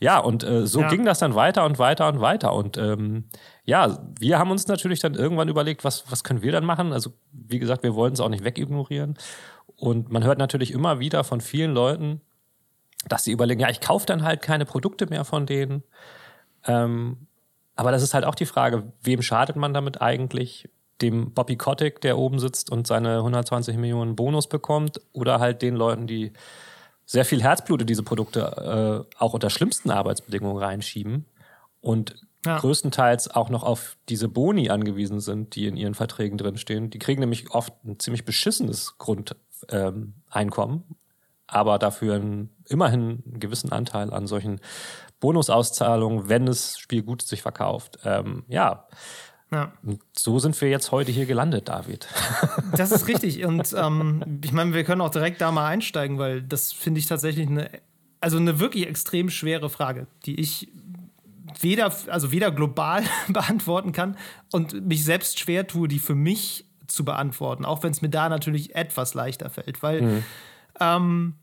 Ja, 0.00 0.18
und 0.18 0.42
äh, 0.42 0.66
so 0.66 0.80
Ja. 0.80 0.88
ging 0.88 1.04
das 1.04 1.20
dann 1.20 1.36
weiter 1.36 1.64
und 1.64 1.78
weiter 1.78 2.08
und 2.08 2.20
weiter. 2.20 2.52
Und 2.54 2.76
ähm, 2.76 3.26
ja, 3.64 4.00
wir 4.18 4.38
haben 4.40 4.50
uns 4.50 4.66
natürlich 4.66 4.98
dann 4.98 5.14
irgendwann 5.14 5.48
überlegt, 5.48 5.84
was, 5.84 6.10
was 6.10 6.24
können 6.24 6.42
wir 6.42 6.50
dann 6.50 6.64
machen? 6.64 6.92
Also 6.92 7.10
wie 7.30 7.60
gesagt, 7.60 7.84
wir 7.84 7.94
wollten 7.94 8.14
es 8.14 8.20
auch 8.20 8.28
nicht 8.30 8.42
wegignorieren. 8.42 9.16
Und 9.76 10.10
man 10.10 10.24
hört 10.24 10.38
natürlich 10.38 10.72
immer 10.72 10.98
wieder 10.98 11.22
von 11.22 11.40
vielen 11.40 11.72
Leuten, 11.72 12.20
dass 13.08 13.22
sie 13.22 13.30
überlegen, 13.30 13.60
ja, 13.60 13.68
ich 13.70 13.80
kaufe 13.80 14.06
dann 14.06 14.24
halt 14.24 14.42
keine 14.42 14.64
Produkte 14.64 15.06
mehr 15.06 15.24
von 15.24 15.46
denen. 15.46 15.84
Ähm, 16.66 17.26
aber 17.76 17.92
das 17.92 18.02
ist 18.02 18.14
halt 18.14 18.24
auch 18.24 18.34
die 18.34 18.46
Frage, 18.46 18.92
wem 19.02 19.22
schadet 19.22 19.56
man 19.56 19.72
damit 19.74 20.00
eigentlich? 20.02 20.68
Dem 21.00 21.32
Bobby 21.32 21.56
Kotick, 21.56 22.00
der 22.00 22.18
oben 22.18 22.40
sitzt 22.40 22.70
und 22.70 22.86
seine 22.88 23.18
120 23.18 23.76
Millionen 23.76 24.16
Bonus 24.16 24.48
bekommt, 24.48 25.00
oder 25.12 25.38
halt 25.38 25.62
den 25.62 25.76
Leuten, 25.76 26.08
die 26.08 26.32
sehr 27.06 27.24
viel 27.24 27.40
Herzblut 27.42 27.80
in 27.82 27.86
diese 27.86 28.02
Produkte 28.02 29.06
äh, 29.08 29.16
auch 29.18 29.32
unter 29.32 29.48
schlimmsten 29.48 29.90
Arbeitsbedingungen 29.90 30.58
reinschieben 30.62 31.24
und 31.80 32.16
Ja. 32.44 32.58
größtenteils 32.58 33.30
auch 33.34 33.48
noch 33.50 33.62
auf 33.62 33.96
diese 34.08 34.28
Boni 34.28 34.70
angewiesen 34.70 35.20
sind, 35.20 35.54
die 35.54 35.66
in 35.66 35.76
ihren 35.76 35.94
Verträgen 35.94 36.36
drinstehen. 36.38 36.90
Die 36.90 36.98
kriegen 36.98 37.20
nämlich 37.20 37.50
oft 37.52 37.72
ein 37.84 37.98
ziemlich 37.98 38.24
beschissenes 38.24 38.96
Grundeinkommen, 38.98 40.84
ähm, 40.88 40.96
aber 41.46 41.78
dafür 41.78 42.16
einen, 42.16 42.50
immerhin 42.68 43.22
einen 43.24 43.40
gewissen 43.40 43.72
Anteil 43.72 44.12
an 44.12 44.26
solchen 44.26 44.60
Bonusauszahlungen, 45.20 46.28
wenn 46.28 46.46
das 46.46 46.78
Spiel 46.78 47.02
gut 47.02 47.22
sich 47.22 47.42
verkauft. 47.42 47.98
Ähm, 48.04 48.44
ja, 48.48 48.86
Ja. 49.50 49.72
so 50.16 50.38
sind 50.38 50.60
wir 50.60 50.68
jetzt 50.68 50.92
heute 50.92 51.10
hier 51.12 51.26
gelandet, 51.26 51.68
David. 51.68 52.06
Das 52.76 52.92
ist 52.92 53.08
richtig. 53.08 53.44
Und 53.44 53.74
ähm, 53.76 54.40
ich 54.44 54.52
meine, 54.52 54.74
wir 54.74 54.84
können 54.84 55.00
auch 55.00 55.10
direkt 55.10 55.40
da 55.40 55.50
mal 55.50 55.66
einsteigen, 55.66 56.18
weil 56.18 56.42
das 56.42 56.72
finde 56.72 57.00
ich 57.00 57.06
tatsächlich 57.06 57.48
eine, 57.48 57.70
also 58.20 58.36
eine 58.36 58.60
wirklich 58.60 58.86
extrem 58.86 59.30
schwere 59.30 59.70
Frage, 59.70 60.06
die 60.26 60.38
ich 60.38 60.68
weder, 61.60 61.92
also 62.08 62.30
weder 62.30 62.50
global 62.50 63.02
beantworten 63.28 63.92
kann 63.92 64.16
und 64.52 64.86
mich 64.86 65.04
selbst 65.04 65.38
schwer 65.40 65.66
tue, 65.66 65.88
die 65.88 65.98
für 65.98 66.14
mich 66.14 66.66
zu 66.86 67.04
beantworten, 67.04 67.64
auch 67.64 67.82
wenn 67.82 67.90
es 67.90 68.02
mir 68.02 68.08
da 68.10 68.28
natürlich 68.28 68.74
etwas 68.74 69.14
leichter 69.14 69.50
fällt, 69.50 69.82
weil 69.82 70.22
ähm, 70.80 71.34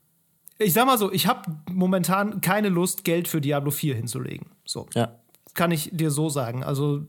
ich 0.58 0.74
sag 0.74 0.86
mal 0.86 0.98
so, 0.98 1.12
ich 1.12 1.28
habe 1.28 1.52
momentan 1.72 2.42
keine 2.42 2.70
Lust, 2.70 3.04
Geld 3.04 3.28
für 3.28 3.42
Diablo 3.42 3.72
4 3.72 3.96
hinzulegen. 3.96 4.48
So 4.66 4.88
Ja. 4.94 5.16
kann 5.54 5.72
ich 5.72 5.90
dir 5.94 6.12
so 6.12 6.30
sagen. 6.30 6.64
Also 6.64 7.04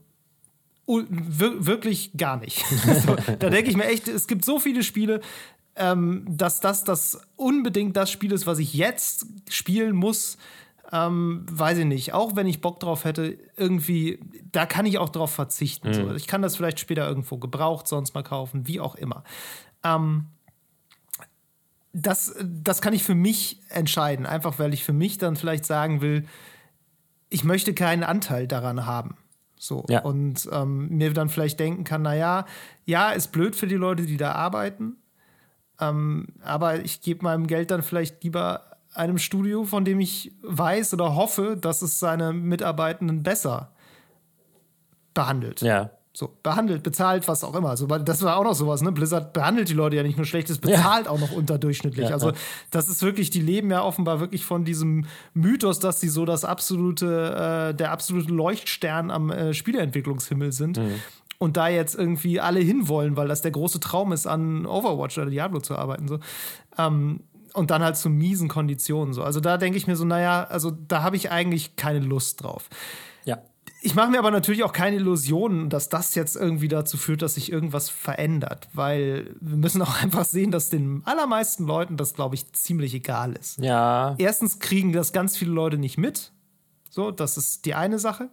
wirklich 0.86 2.12
gar 2.16 2.36
nicht. 2.36 2.64
so, 3.06 3.16
da 3.38 3.50
denke 3.50 3.70
ich 3.70 3.76
mir 3.76 3.86
echt, 3.86 4.08
es 4.08 4.26
gibt 4.26 4.44
so 4.44 4.58
viele 4.60 4.82
Spiele, 4.82 5.20
ähm, 5.74 6.24
dass 6.28 6.60
das 6.60 6.84
das 6.84 7.20
unbedingt 7.36 7.96
das 7.96 8.10
Spiel 8.10 8.32
ist, 8.32 8.46
was 8.46 8.58
ich 8.58 8.72
jetzt 8.74 9.26
spielen 9.48 9.94
muss. 9.96 10.38
ähm, 10.92 11.44
weiß 11.50 11.78
ich 11.78 11.84
nicht, 11.84 12.12
auch 12.14 12.36
wenn 12.36 12.46
ich 12.46 12.60
Bock 12.60 12.78
drauf 12.78 13.04
hätte, 13.04 13.36
irgendwie, 13.56 14.20
da 14.52 14.66
kann 14.66 14.86
ich 14.86 14.98
auch 14.98 15.08
drauf 15.08 15.32
verzichten. 15.32 15.88
Mhm. 15.88 15.94
So. 15.94 16.14
Ich 16.14 16.28
kann 16.28 16.42
das 16.42 16.54
vielleicht 16.56 16.78
später 16.78 17.06
irgendwo 17.08 17.38
gebraucht 17.38 17.88
sonst 17.88 18.14
mal 18.14 18.22
kaufen, 18.22 18.68
wie 18.68 18.78
auch 18.78 18.94
immer. 18.94 19.24
Ähm, 19.82 20.26
das, 21.98 22.34
das 22.42 22.82
kann 22.82 22.92
ich 22.92 23.02
für 23.02 23.14
mich 23.14 23.62
entscheiden, 23.70 24.26
einfach 24.26 24.58
weil 24.58 24.74
ich 24.74 24.84
für 24.84 24.92
mich 24.92 25.16
dann 25.16 25.34
vielleicht 25.34 25.64
sagen 25.64 26.02
will, 26.02 26.26
ich 27.30 27.42
möchte 27.42 27.72
keinen 27.72 28.04
Anteil 28.04 28.46
daran 28.46 28.84
haben. 28.84 29.16
So. 29.58 29.86
Ja. 29.88 30.00
Und 30.00 30.46
ähm, 30.52 30.88
mir 30.90 31.14
dann 31.14 31.30
vielleicht 31.30 31.58
denken 31.58 31.84
kann, 31.84 32.02
naja, 32.02 32.44
ja, 32.84 33.10
ist 33.10 33.32
blöd 33.32 33.56
für 33.56 33.66
die 33.66 33.76
Leute, 33.76 34.04
die 34.04 34.18
da 34.18 34.32
arbeiten. 34.32 34.96
Ähm, 35.80 36.28
aber 36.42 36.84
ich 36.84 37.00
gebe 37.00 37.24
meinem 37.24 37.46
Geld 37.46 37.70
dann 37.70 37.82
vielleicht 37.82 38.22
lieber 38.22 38.76
einem 38.92 39.16
Studio, 39.16 39.64
von 39.64 39.86
dem 39.86 39.98
ich 39.98 40.32
weiß 40.42 40.92
oder 40.92 41.16
hoffe, 41.16 41.56
dass 41.58 41.80
es 41.80 41.98
seine 41.98 42.34
Mitarbeitenden 42.34 43.22
besser 43.22 43.72
behandelt. 45.14 45.62
Ja. 45.62 45.90
So, 46.18 46.34
behandelt, 46.42 46.82
bezahlt, 46.82 47.28
was 47.28 47.44
auch 47.44 47.54
immer. 47.54 47.68
Also, 47.68 47.86
das 47.86 48.22
war 48.22 48.38
auch 48.38 48.44
noch 48.44 48.54
sowas, 48.54 48.80
ne? 48.80 48.90
Blizzard 48.90 49.34
behandelt 49.34 49.68
die 49.68 49.74
Leute 49.74 49.96
ja 49.96 50.02
nicht 50.02 50.16
nur 50.16 50.24
schlecht, 50.24 50.48
es 50.48 50.56
bezahlt 50.56 51.04
ja. 51.04 51.10
auch 51.10 51.20
noch 51.20 51.30
unterdurchschnittlich. 51.30 52.08
Ja, 52.08 52.14
also, 52.14 52.32
das 52.70 52.88
ist 52.88 53.02
wirklich, 53.02 53.28
die 53.28 53.42
leben 53.42 53.70
ja 53.70 53.82
offenbar 53.82 54.18
wirklich 54.18 54.42
von 54.42 54.64
diesem 54.64 55.04
Mythos, 55.34 55.78
dass 55.78 56.00
sie 56.00 56.08
so 56.08 56.24
das 56.24 56.46
absolute, 56.46 57.68
äh, 57.70 57.74
der 57.74 57.92
absolute 57.92 58.32
Leuchtstern 58.32 59.10
am 59.10 59.30
äh, 59.30 59.52
Spieleentwicklungshimmel 59.52 60.52
sind. 60.52 60.78
Mhm. 60.78 60.94
Und 61.36 61.58
da 61.58 61.68
jetzt 61.68 61.94
irgendwie 61.94 62.40
alle 62.40 62.60
hinwollen, 62.60 63.18
weil 63.18 63.28
das 63.28 63.42
der 63.42 63.50
große 63.50 63.80
Traum 63.80 64.12
ist, 64.12 64.26
an 64.26 64.64
Overwatch 64.64 65.18
oder 65.18 65.28
Diablo 65.28 65.60
zu 65.60 65.76
arbeiten. 65.76 66.08
So. 66.08 66.18
Ähm, 66.78 67.20
und 67.52 67.70
dann 67.70 67.82
halt 67.84 67.98
zu 67.98 68.08
miesen 68.08 68.48
Konditionen. 68.48 69.12
So. 69.12 69.22
Also 69.22 69.40
da 69.40 69.58
denke 69.58 69.76
ich 69.76 69.86
mir 69.86 69.96
so, 69.96 70.06
naja, 70.06 70.44
also 70.44 70.70
da 70.70 71.02
habe 71.02 71.16
ich 71.16 71.30
eigentlich 71.30 71.76
keine 71.76 71.98
Lust 71.98 72.42
drauf. 72.42 72.70
Ja. 73.26 73.42
Ich 73.86 73.94
mache 73.94 74.10
mir 74.10 74.18
aber 74.18 74.32
natürlich 74.32 74.64
auch 74.64 74.72
keine 74.72 74.96
Illusionen, 74.96 75.70
dass 75.70 75.88
das 75.88 76.16
jetzt 76.16 76.34
irgendwie 76.34 76.66
dazu 76.66 76.96
führt, 76.96 77.22
dass 77.22 77.34
sich 77.34 77.52
irgendwas 77.52 77.88
verändert, 77.88 78.68
weil 78.72 79.36
wir 79.40 79.56
müssen 79.56 79.80
auch 79.80 80.02
einfach 80.02 80.24
sehen, 80.24 80.50
dass 80.50 80.70
den 80.70 81.02
allermeisten 81.04 81.66
Leuten 81.66 81.96
das, 81.96 82.14
glaube 82.14 82.34
ich, 82.34 82.52
ziemlich 82.52 82.94
egal 82.94 83.34
ist. 83.34 83.58
Ja. 83.58 84.16
Erstens 84.18 84.58
kriegen 84.58 84.92
das 84.92 85.12
ganz 85.12 85.36
viele 85.36 85.52
Leute 85.52 85.78
nicht 85.78 85.98
mit. 85.98 86.32
So, 86.90 87.12
das 87.12 87.38
ist 87.38 87.64
die 87.64 87.76
eine 87.76 88.00
Sache. 88.00 88.28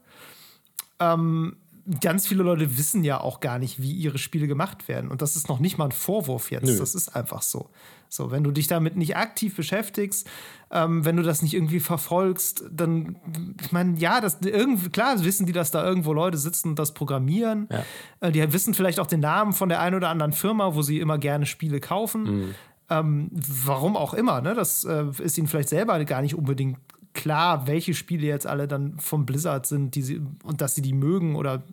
Ähm, 1.00 1.58
ganz 2.00 2.28
viele 2.28 2.44
Leute 2.44 2.78
wissen 2.78 3.04
ja 3.04 3.20
auch 3.20 3.40
gar 3.40 3.60
nicht, 3.60 3.82
wie 3.82 3.92
ihre 3.92 4.18
Spiele 4.18 4.48
gemacht 4.48 4.88
werden. 4.88 5.12
Und 5.12 5.22
das 5.22 5.36
ist 5.36 5.50
noch 5.50 5.60
nicht 5.60 5.78
mal 5.78 5.86
ein 5.86 5.92
Vorwurf 5.92 6.50
jetzt. 6.52 6.66
Nö. 6.66 6.78
Das 6.78 6.96
ist 6.96 7.16
einfach 7.16 7.42
so. 7.42 7.70
So, 8.08 8.32
wenn 8.32 8.44
du 8.44 8.52
dich 8.52 8.68
damit 8.68 8.96
nicht 8.96 9.18
aktiv 9.18 9.56
beschäftigst, 9.56 10.30
ähm, 10.72 11.04
wenn 11.04 11.18
du 11.18 11.24
das 11.24 11.42
nicht 11.42 11.54
irgendwie 11.54 11.80
verfolgst, 11.80 12.64
dann, 12.72 13.18
ich 13.60 13.72
meine, 13.72 13.98
ja, 13.98 14.22
das 14.22 14.38
irgendwie, 14.42 14.90
klar 14.90 15.24
wissen 15.24 15.46
die, 15.46 15.52
dass 15.52 15.72
da 15.72 15.84
irgendwo 15.84 16.14
Leute 16.14 16.38
sitzen 16.38 16.70
und 16.70 16.80
das 16.80 16.94
programmieren. 16.94 17.68
Ja. 17.72 17.84
Äh, 18.20 18.32
die 18.32 18.54
wissen 18.54 18.74
vielleicht 18.74 19.00
auch 19.00 19.08
den 19.08 19.20
Namen 19.20 19.52
von 19.52 19.68
der 19.68 19.82
einen 19.82 19.96
oder 19.96 20.10
anderen 20.10 20.32
Firma, 20.32 20.76
wo 20.76 20.84
sie 20.84 21.00
immer 21.00 21.18
gerne 21.18 21.46
Spiele 21.46 21.80
kaufen. 21.80 22.24
Mhm. 22.24 22.56
Ähm, 22.90 23.32
warum 23.34 23.98
auch 23.98 24.14
immer, 24.14 24.42
ne? 24.42 24.54
Das 24.54 24.86
äh, 24.86 25.06
ist 25.22 25.38
ihnen 25.38 25.48
vielleicht 25.48 25.70
selber 25.70 26.04
gar 26.06 26.22
nicht 26.22 26.36
unbedingt 26.36 26.78
klar, 27.14 27.68
welche 27.68 27.94
Spiele 27.94 28.28
jetzt 28.28 28.48
alle 28.48 28.68
dann 28.68 29.00
vom 29.00 29.26
Blizzard 29.26 29.66
sind, 29.66 29.96
die 29.96 30.02
sie 30.02 30.22
und 30.44 30.62
dass 30.62 30.76
sie 30.76 30.82
die 30.82 30.94
mögen 30.94 31.36
oder 31.36 31.64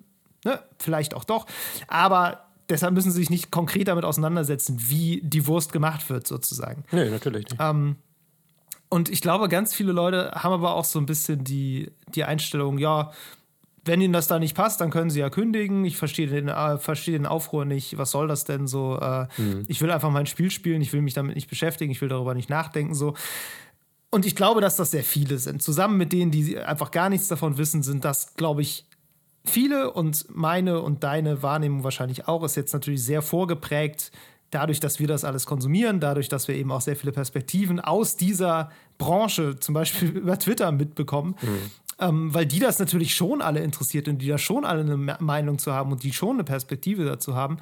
ne, 0.45 0.61
vielleicht 0.79 1.15
auch 1.15 1.25
doch. 1.25 1.47
Aber 1.89 2.45
deshalb 2.69 2.95
müssen 2.95 3.11
sie 3.11 3.19
sich 3.19 3.31
nicht 3.31 3.51
konkret 3.51 3.89
damit 3.89 4.05
auseinandersetzen, 4.05 4.79
wie 4.89 5.21
die 5.23 5.47
Wurst 5.47 5.73
gemacht 5.73 6.09
wird, 6.11 6.27
sozusagen. 6.27 6.85
Nee, 6.93 7.11
natürlich 7.11 7.49
nicht. 7.51 7.61
Ähm, 7.61 7.97
und 8.89 9.09
ich 9.09 9.21
glaube, 9.21 9.49
ganz 9.49 9.75
viele 9.75 9.93
Leute 9.93 10.33
haben 10.35 10.53
aber 10.53 10.75
auch 10.75 10.85
so 10.85 10.99
ein 10.99 11.07
bisschen 11.07 11.45
die, 11.45 11.91
die 12.15 12.25
Einstellung, 12.25 12.79
ja, 12.79 13.13
wenn 13.85 14.01
ihnen 14.01 14.13
das 14.13 14.29
da 14.29 14.39
nicht 14.39 14.55
passt, 14.55 14.81
dann 14.81 14.91
können 14.91 15.11
sie 15.11 15.21
ja 15.21 15.31
kündigen. 15.31 15.85
Ich 15.85 15.97
verstehe 15.97 16.27
den, 16.27 16.49
äh, 16.49 16.79
verstehe 16.79 17.17
den 17.17 17.27
Aufruhr 17.27 17.65
nicht. 17.65 17.97
Was 17.97 18.11
soll 18.11 18.29
das 18.29 18.45
denn 18.45 18.67
so? 18.67 18.99
Äh, 19.01 19.27
mhm. 19.39 19.65
Ich 19.69 19.81
will 19.81 19.91
einfach 19.91 20.11
mein 20.11 20.27
Spiel 20.27 20.51
spielen. 20.51 20.83
Ich 20.83 20.93
will 20.93 21.01
mich 21.01 21.15
damit 21.15 21.35
nicht 21.35 21.49
beschäftigen. 21.49 21.91
Ich 21.91 22.01
will 22.01 22.09
darüber 22.09 22.35
nicht 22.35 22.51
nachdenken. 22.51 22.95
So. 22.95 23.15
Und 24.11 24.27
ich 24.27 24.35
glaube, 24.35 24.61
dass 24.61 24.77
das 24.77 24.91
sehr 24.91 25.05
viele 25.05 25.39
sind. 25.39 25.63
Zusammen 25.63 25.97
mit 25.97 26.13
denen, 26.13 26.31
die 26.31 26.59
einfach 26.59 26.91
gar 26.91 27.09
nichts 27.09 27.29
davon 27.29 27.59
wissen, 27.59 27.83
sind 27.83 28.05
das, 28.05 28.35
glaube 28.35 28.63
ich, 28.63 28.87
viele 29.45 29.93
und 29.93 30.27
meine 30.29 30.81
und 30.81 31.05
deine 31.05 31.43
Wahrnehmung 31.43 31.85
wahrscheinlich 31.85 32.29
auch 32.29 32.45
ist 32.45 32.57
jetzt 32.57 32.73
natürlich 32.73 33.03
sehr 33.03 33.23
vorgeprägt 33.23 34.11
dadurch, 34.51 34.81
dass 34.81 34.99
wir 34.99 35.07
das 35.07 35.25
alles 35.25 35.47
konsumieren, 35.47 36.01
dadurch, 36.01 36.29
dass 36.29 36.49
wir 36.49 36.55
eben 36.55 36.71
auch 36.73 36.81
sehr 36.81 36.97
viele 36.97 37.13
Perspektiven 37.13 37.81
aus 37.81 38.17
dieser 38.17 38.71
Branche, 38.99 39.59
zum 39.59 39.75
Beispiel 39.75 40.09
über 40.17 40.39
Twitter, 40.39 40.73
mitbekommen. 40.73 41.37
Mhm. 41.41 41.71
Ähm, 42.01 42.35
weil 42.35 42.47
die 42.47 42.61
das 42.61 42.79
natürlich 42.79 43.15
schon 43.15 43.43
alle 43.43 43.61
interessiert 43.61 44.09
und 44.09 44.19
die 44.19 44.29
da 44.29 44.39
schon 44.39 44.65
alle 44.65 44.81
eine 44.81 45.19
Meinung 45.21 45.59
zu 45.59 45.73
haben 45.73 45.93
und 45.93 46.03
die 46.03 46.13
schon 46.13 46.37
eine 46.37 46.45
Perspektive 46.45 47.05
dazu 47.05 47.35
haben. 47.35 47.59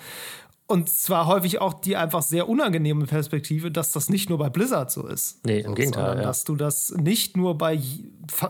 Und 0.71 0.91
zwar 0.91 1.27
häufig 1.27 1.63
auch 1.63 1.73
die 1.73 1.97
einfach 1.97 2.21
sehr 2.21 2.47
unangenehme 2.47 3.07
Perspektive, 3.07 3.71
dass 3.71 3.91
das 3.93 4.11
nicht 4.11 4.29
nur 4.29 4.37
bei 4.37 4.51
Blizzard 4.51 4.91
so 4.91 5.07
ist. 5.07 5.43
Nee, 5.47 5.61
im 5.61 5.75
Gegenteil. 5.75 6.19
Ja. 6.19 6.23
Dass 6.23 6.45
du 6.45 6.57
das 6.57 6.91
nicht 6.91 7.39
nur 7.39 7.57
bei 7.57 7.81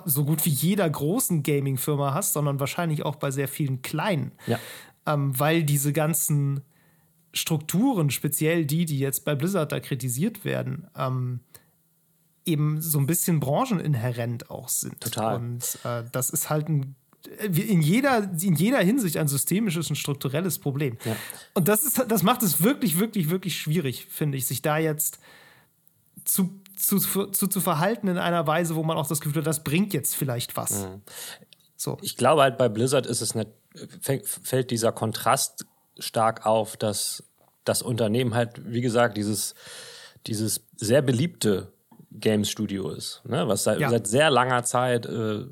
so 0.04 0.24
gut 0.24 0.44
wie 0.44 0.50
jeder 0.50 0.90
großen 0.90 1.44
Gaming-Firma 1.44 2.14
hast, 2.14 2.32
sondern 2.32 2.58
wahrscheinlich 2.58 3.04
auch 3.04 3.14
bei 3.14 3.30
sehr 3.30 3.46
vielen 3.46 3.82
kleinen. 3.82 4.32
Ja. 4.48 4.58
Ähm, 5.06 5.38
weil 5.38 5.62
diese 5.62 5.92
ganzen 5.92 6.62
Strukturen, 7.32 8.10
speziell 8.10 8.66
die, 8.66 8.84
die 8.84 8.98
jetzt 8.98 9.24
bei 9.24 9.36
Blizzard 9.36 9.70
da 9.70 9.78
kritisiert 9.78 10.44
werden, 10.44 10.88
ähm, 10.96 11.38
eben 12.44 12.80
so 12.80 12.98
ein 12.98 13.06
bisschen 13.06 13.38
brancheninhärent 13.38 14.50
auch 14.50 14.68
sind. 14.68 15.00
Total. 15.00 15.36
Und 15.36 15.78
äh, 15.84 16.02
das 16.10 16.30
ist 16.30 16.50
halt 16.50 16.68
ein 16.68 16.96
in 17.42 17.82
jeder, 17.82 18.30
in 18.40 18.54
jeder 18.54 18.78
Hinsicht 18.78 19.16
ein 19.16 19.28
systemisches 19.28 19.90
und 19.90 19.96
strukturelles 19.96 20.58
Problem. 20.58 20.98
Ja. 21.04 21.16
Und 21.54 21.68
das, 21.68 21.84
ist, 21.84 22.04
das 22.08 22.22
macht 22.22 22.42
es 22.42 22.62
wirklich, 22.62 22.98
wirklich, 22.98 23.30
wirklich 23.30 23.58
schwierig, 23.58 24.06
finde 24.08 24.38
ich, 24.38 24.46
sich 24.46 24.62
da 24.62 24.78
jetzt 24.78 25.18
zu, 26.24 26.60
zu, 26.76 26.98
zu, 26.98 27.46
zu 27.46 27.60
verhalten 27.60 28.08
in 28.08 28.18
einer 28.18 28.46
Weise, 28.46 28.76
wo 28.76 28.82
man 28.82 28.96
auch 28.96 29.08
das 29.08 29.20
Gefühl 29.20 29.40
hat, 29.40 29.46
das 29.46 29.64
bringt 29.64 29.92
jetzt 29.94 30.14
vielleicht 30.14 30.56
was. 30.56 30.84
Mhm. 30.84 31.02
So. 31.76 31.98
Ich 32.02 32.16
glaube 32.16 32.42
halt 32.42 32.58
bei 32.58 32.68
Blizzard 32.68 33.06
ist 33.06 33.20
es 33.20 33.34
nicht, 33.34 33.48
fällt 34.24 34.70
dieser 34.70 34.92
Kontrast 34.92 35.66
stark 35.98 36.46
auf, 36.46 36.76
dass 36.76 37.24
das 37.64 37.82
Unternehmen 37.82 38.34
halt, 38.34 38.60
wie 38.64 38.80
gesagt, 38.80 39.16
dieses, 39.16 39.54
dieses 40.26 40.62
sehr 40.76 41.02
beliebte 41.02 41.72
Games 42.10 42.48
Studio 42.48 42.90
ist, 42.90 43.22
ne? 43.24 43.46
was 43.46 43.64
seit, 43.64 43.80
ja. 43.80 43.90
seit 43.90 44.06
sehr 44.06 44.30
langer 44.30 44.64
Zeit 44.64 45.06
äh, 45.06 45.44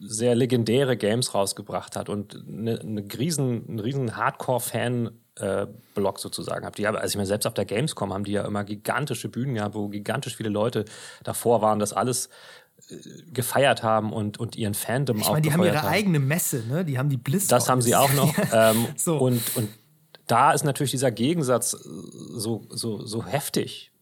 sehr 0.00 0.34
legendäre 0.34 0.96
Games 0.96 1.34
rausgebracht 1.34 1.96
hat 1.96 2.08
und 2.08 2.42
eine, 2.48 2.80
eine 2.80 3.04
riesen, 3.18 3.68
einen 3.68 3.78
riesen 3.80 4.16
Hardcore-Fan 4.16 5.10
äh, 5.36 5.66
Blog 5.94 6.18
sozusagen 6.18 6.64
habt. 6.64 6.78
Die, 6.78 6.86
also 6.86 7.06
ich 7.06 7.16
meine, 7.16 7.26
selbst 7.26 7.46
auf 7.46 7.54
der 7.54 7.64
Gamescom 7.64 8.12
haben 8.12 8.24
die 8.24 8.32
ja 8.32 8.44
immer 8.44 8.64
gigantische 8.64 9.28
Bühnen 9.28 9.54
gehabt, 9.54 9.74
wo 9.74 9.88
gigantisch 9.88 10.36
viele 10.36 10.48
Leute 10.48 10.84
davor 11.22 11.62
waren, 11.62 11.78
das 11.78 11.92
alles 11.92 12.28
äh, 12.88 12.96
gefeiert 13.32 13.82
haben 13.82 14.12
und, 14.12 14.38
und 14.38 14.56
ihren 14.56 14.74
Fandom 14.74 15.18
ich 15.18 15.24
auch 15.24 15.32
meine, 15.32 15.42
die 15.42 15.52
haben 15.52 15.64
ihre 15.64 15.82
haben. 15.82 15.88
eigene 15.88 16.18
Messe, 16.18 16.64
ne? 16.66 16.84
Die 16.84 16.98
haben 16.98 17.10
die 17.10 17.16
Bliss. 17.16 17.46
Das 17.46 17.68
haben 17.68 17.82
sie 17.82 17.94
auch 17.94 18.12
noch. 18.14 18.34
ähm, 18.52 18.86
so. 18.96 19.18
Und, 19.18 19.56
und 19.56 19.68
da 20.26 20.52
ist 20.52 20.64
natürlich 20.64 20.92
dieser 20.92 21.10
Gegensatz 21.10 21.72
so, 21.72 22.66
so, 22.70 23.04
so 23.04 23.24
heftig. 23.24 23.92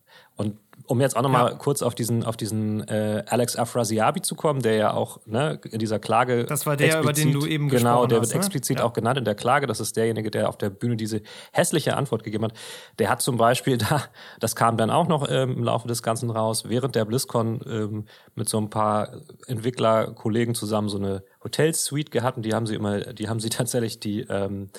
Um 0.86 1.00
jetzt 1.00 1.16
auch 1.16 1.22
nochmal 1.22 1.50
ja. 1.50 1.56
kurz 1.56 1.82
auf 1.82 1.94
diesen, 1.94 2.24
auf 2.24 2.36
diesen 2.36 2.86
äh, 2.88 3.22
Alex 3.26 3.56
Afrasiabi 3.56 4.22
zu 4.22 4.34
kommen, 4.34 4.62
der 4.62 4.74
ja 4.74 4.94
auch 4.94 5.20
ne, 5.26 5.60
in 5.70 5.78
dieser 5.78 5.98
Klage. 5.98 6.44
Das 6.44 6.66
war 6.66 6.76
der, 6.76 7.00
über 7.00 7.12
den 7.12 7.32
du 7.32 7.46
eben 7.46 7.68
Genau, 7.68 8.06
der 8.06 8.18
wird 8.18 8.26
hast, 8.26 8.34
ne? 8.34 8.38
explizit 8.38 8.78
ja. 8.78 8.84
auch 8.84 8.92
genannt 8.92 9.18
in 9.18 9.24
der 9.24 9.34
Klage. 9.34 9.66
Das 9.66 9.80
ist 9.80 9.96
derjenige, 9.96 10.30
der 10.30 10.48
auf 10.48 10.56
der 10.56 10.70
Bühne 10.70 10.96
diese 10.96 11.22
hässliche 11.52 11.96
Antwort 11.96 12.24
gegeben 12.24 12.44
hat. 12.44 12.52
Der 12.98 13.10
hat 13.10 13.22
zum 13.22 13.36
Beispiel 13.36 13.76
da, 13.78 14.04
das 14.40 14.56
kam 14.56 14.76
dann 14.76 14.90
auch 14.90 15.08
noch 15.08 15.28
ähm, 15.28 15.58
im 15.58 15.64
Laufe 15.64 15.88
des 15.88 16.02
Ganzen 16.02 16.30
raus, 16.30 16.64
während 16.68 16.94
der 16.94 17.04
BlizzCon 17.04 17.60
ähm, 17.66 18.04
mit 18.34 18.48
so 18.48 18.58
ein 18.58 18.70
paar 18.70 19.12
Entwicklerkollegen 19.46 20.54
zusammen 20.54 20.88
so 20.88 20.98
eine 20.98 21.22
Hotelsuite 21.42 22.10
gehabt 22.10 22.36
und 22.36 22.44
die 22.44 22.54
haben 22.54 22.66
sie 22.66 22.74
immer, 22.74 23.00
die 23.00 23.28
haben 23.28 23.40
sie 23.40 23.48
tatsächlich 23.50 24.00
die, 24.00 24.20
ähm, 24.22 24.70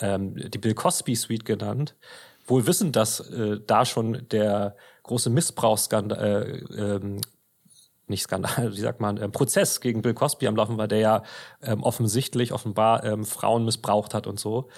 ähm, 0.00 0.34
die 0.50 0.58
Bill 0.58 0.74
Cosby 0.74 1.14
Suite 1.16 1.44
genannt. 1.44 1.96
Wohl 2.46 2.66
wissend, 2.66 2.94
dass 2.94 3.20
äh, 3.20 3.58
da 3.66 3.84
schon 3.84 4.26
der 4.30 4.76
große 5.06 5.30
Missbrauchsskandal, 5.30 6.64
äh, 6.70 6.80
ähm, 6.80 7.20
nicht 8.08 8.22
Skandal, 8.22 8.72
wie 8.76 8.80
sagt 8.80 9.00
man, 9.00 9.16
äh, 9.16 9.28
Prozess 9.28 9.80
gegen 9.80 10.02
Bill 10.02 10.14
Cosby 10.14 10.46
am 10.46 10.56
Laufen 10.56 10.78
war, 10.78 10.88
der 10.88 10.98
ja 10.98 11.22
ähm, 11.62 11.82
offensichtlich, 11.82 12.52
offenbar 12.52 13.04
ähm, 13.04 13.24
Frauen 13.24 13.64
missbraucht 13.64 14.14
hat 14.14 14.26
und 14.26 14.38
so. 14.38 14.68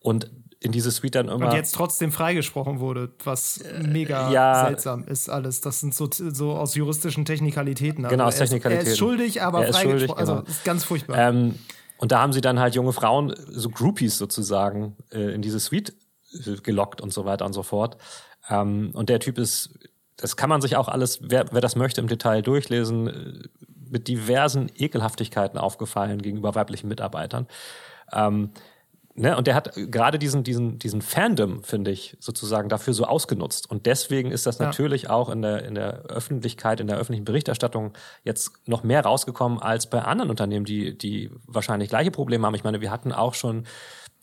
Und 0.00 0.30
in 0.60 0.72
diese 0.72 0.90
Suite 0.90 1.14
dann 1.16 1.28
immer. 1.28 1.46
Und 1.46 1.52
jetzt 1.52 1.74
trotzdem 1.74 2.12
freigesprochen 2.12 2.80
wurde, 2.80 3.12
was 3.24 3.60
mega 3.82 4.30
ja, 4.30 4.66
seltsam 4.66 5.04
ist 5.04 5.28
alles. 5.28 5.60
Das 5.60 5.80
sind 5.80 5.94
so, 5.94 6.08
so 6.10 6.52
aus 6.52 6.74
juristischen 6.74 7.24
Technikalitäten. 7.24 8.04
Also 8.04 8.14
genau, 8.14 8.28
aus 8.28 8.36
Technikalitäten. 8.36 8.86
Er 8.86 8.92
ist 8.92 8.98
schuldig, 8.98 9.42
aber 9.42 9.66
er 9.66 9.72
freigesprochen. 9.72 10.18
Also, 10.18 10.32
genau. 10.32 10.44
Also 10.44 10.52
ist 10.52 10.64
ganz 10.64 10.84
furchtbar. 10.84 11.18
Ähm, 11.18 11.56
und 11.98 12.12
da 12.12 12.20
haben 12.20 12.32
sie 12.32 12.40
dann 12.40 12.58
halt 12.58 12.74
junge 12.74 12.92
Frauen, 12.92 13.34
so 13.48 13.68
Groupies 13.68 14.18
sozusagen, 14.18 14.96
äh, 15.12 15.34
in 15.34 15.42
diese 15.42 15.60
Suite 15.60 15.94
äh, 16.32 16.56
gelockt 16.62 17.00
und 17.00 17.12
so 17.12 17.24
weiter 17.24 17.44
und 17.44 17.52
so 17.52 17.62
fort. 17.62 17.96
Ähm, 18.48 18.90
und 18.94 19.08
der 19.08 19.20
Typ 19.20 19.38
ist 19.38 19.78
das 20.16 20.36
kann 20.36 20.48
man 20.48 20.60
sich 20.60 20.76
auch 20.76 20.88
alles, 20.88 21.20
wer, 21.22 21.46
wer 21.52 21.60
das 21.60 21.76
möchte, 21.76 22.00
im 22.00 22.08
Detail 22.08 22.42
durchlesen, 22.42 23.06
äh, 23.06 23.48
mit 23.88 24.08
diversen 24.08 24.70
Ekelhaftigkeiten 24.74 25.58
aufgefallen 25.58 26.20
gegenüber 26.20 26.54
weiblichen 26.54 26.88
Mitarbeitern. 26.88 27.46
Ähm, 28.12 28.50
ne, 29.14 29.36
und 29.36 29.46
der 29.46 29.54
hat 29.54 29.74
gerade 29.74 30.18
diesen, 30.18 30.42
diesen, 30.42 30.78
diesen 30.80 31.02
Fandom, 31.02 31.62
finde 31.62 31.92
ich, 31.92 32.16
sozusagen 32.18 32.68
dafür 32.68 32.94
so 32.94 33.04
ausgenutzt. 33.04 33.70
Und 33.70 33.86
deswegen 33.86 34.32
ist 34.32 34.46
das 34.46 34.58
ja. 34.58 34.66
natürlich 34.66 35.08
auch 35.08 35.28
in 35.28 35.42
der, 35.42 35.64
in 35.64 35.76
der 35.76 36.02
Öffentlichkeit, 36.06 36.80
in 36.80 36.88
der 36.88 36.96
öffentlichen 36.96 37.24
Berichterstattung 37.24 37.92
jetzt 38.24 38.66
noch 38.66 38.82
mehr 38.82 39.02
rausgekommen 39.02 39.60
als 39.60 39.88
bei 39.88 40.02
anderen 40.02 40.30
Unternehmen, 40.30 40.64
die, 40.64 40.98
die 40.98 41.30
wahrscheinlich 41.46 41.88
gleiche 41.88 42.10
Probleme 42.10 42.44
haben. 42.44 42.54
Ich 42.54 42.64
meine, 42.64 42.80
wir 42.80 42.90
hatten 42.90 43.12
auch 43.12 43.34
schon 43.34 43.66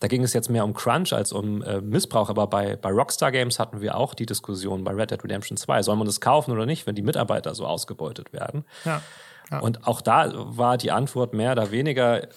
da 0.04 0.10
ging 0.10 0.22
es 0.22 0.34
jetzt 0.34 0.50
mehr 0.50 0.66
um 0.66 0.74
Crunch 0.74 1.14
als 1.14 1.32
um 1.32 1.62
äh, 1.62 1.80
Missbrauch, 1.80 2.30
aber 2.30 2.48
bei, 2.48 2.76
bei 2.76 2.90
Rockstar 2.90 3.32
Games 3.32 3.58
hatten 3.58 3.80
wir 3.80 3.96
auch 3.96 4.14
die 4.14 4.26
Diskussion 4.26 4.84
bei 4.84 4.92
Red 4.92 5.12
Dead 5.12 5.24
Redemption 5.24 5.56
2. 5.56 5.82
Soll 5.82 5.96
man 5.96 6.06
das 6.06 6.20
kaufen 6.20 6.52
oder 6.52 6.66
nicht, 6.66 6.86
wenn 6.86 6.94
die 6.94 7.02
Mitarbeiter 7.02 7.56
so 7.56 7.66
ausgebeutet 7.66 8.34
werden? 8.34 8.66
Ja. 8.84 9.02
ja. 9.50 9.60
Und 9.60 9.88
auch 9.88 10.02
da 10.02 10.30
war 10.34 10.78
die 10.78 10.92
Antwort 10.92 11.34
mehr 11.34 11.54
oder 11.54 11.72
weniger, 11.72 12.28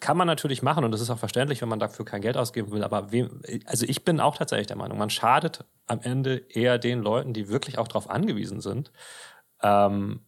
kann 0.00 0.16
man 0.16 0.28
natürlich 0.28 0.62
machen 0.62 0.82
und 0.82 0.92
das 0.92 1.02
ist 1.02 1.10
auch 1.10 1.18
verständlich, 1.18 1.60
wenn 1.60 1.68
man 1.68 1.78
dafür 1.78 2.06
kein 2.06 2.22
Geld 2.22 2.38
ausgeben 2.38 2.72
will. 2.72 2.82
Aber 2.82 3.12
wem, 3.12 3.42
also 3.66 3.84
ich 3.86 4.02
bin 4.02 4.18
auch 4.18 4.38
tatsächlich 4.38 4.68
der 4.68 4.78
Meinung, 4.78 4.96
man 4.96 5.10
schadet 5.10 5.66
am 5.88 6.00
Ende 6.00 6.42
eher 6.48 6.78
den 6.78 7.02
Leuten, 7.02 7.34
die 7.34 7.50
wirklich 7.50 7.76
auch 7.76 7.88
darauf 7.88 8.08
angewiesen 8.08 8.62
sind, 8.62 8.92
ähm, 9.62 10.20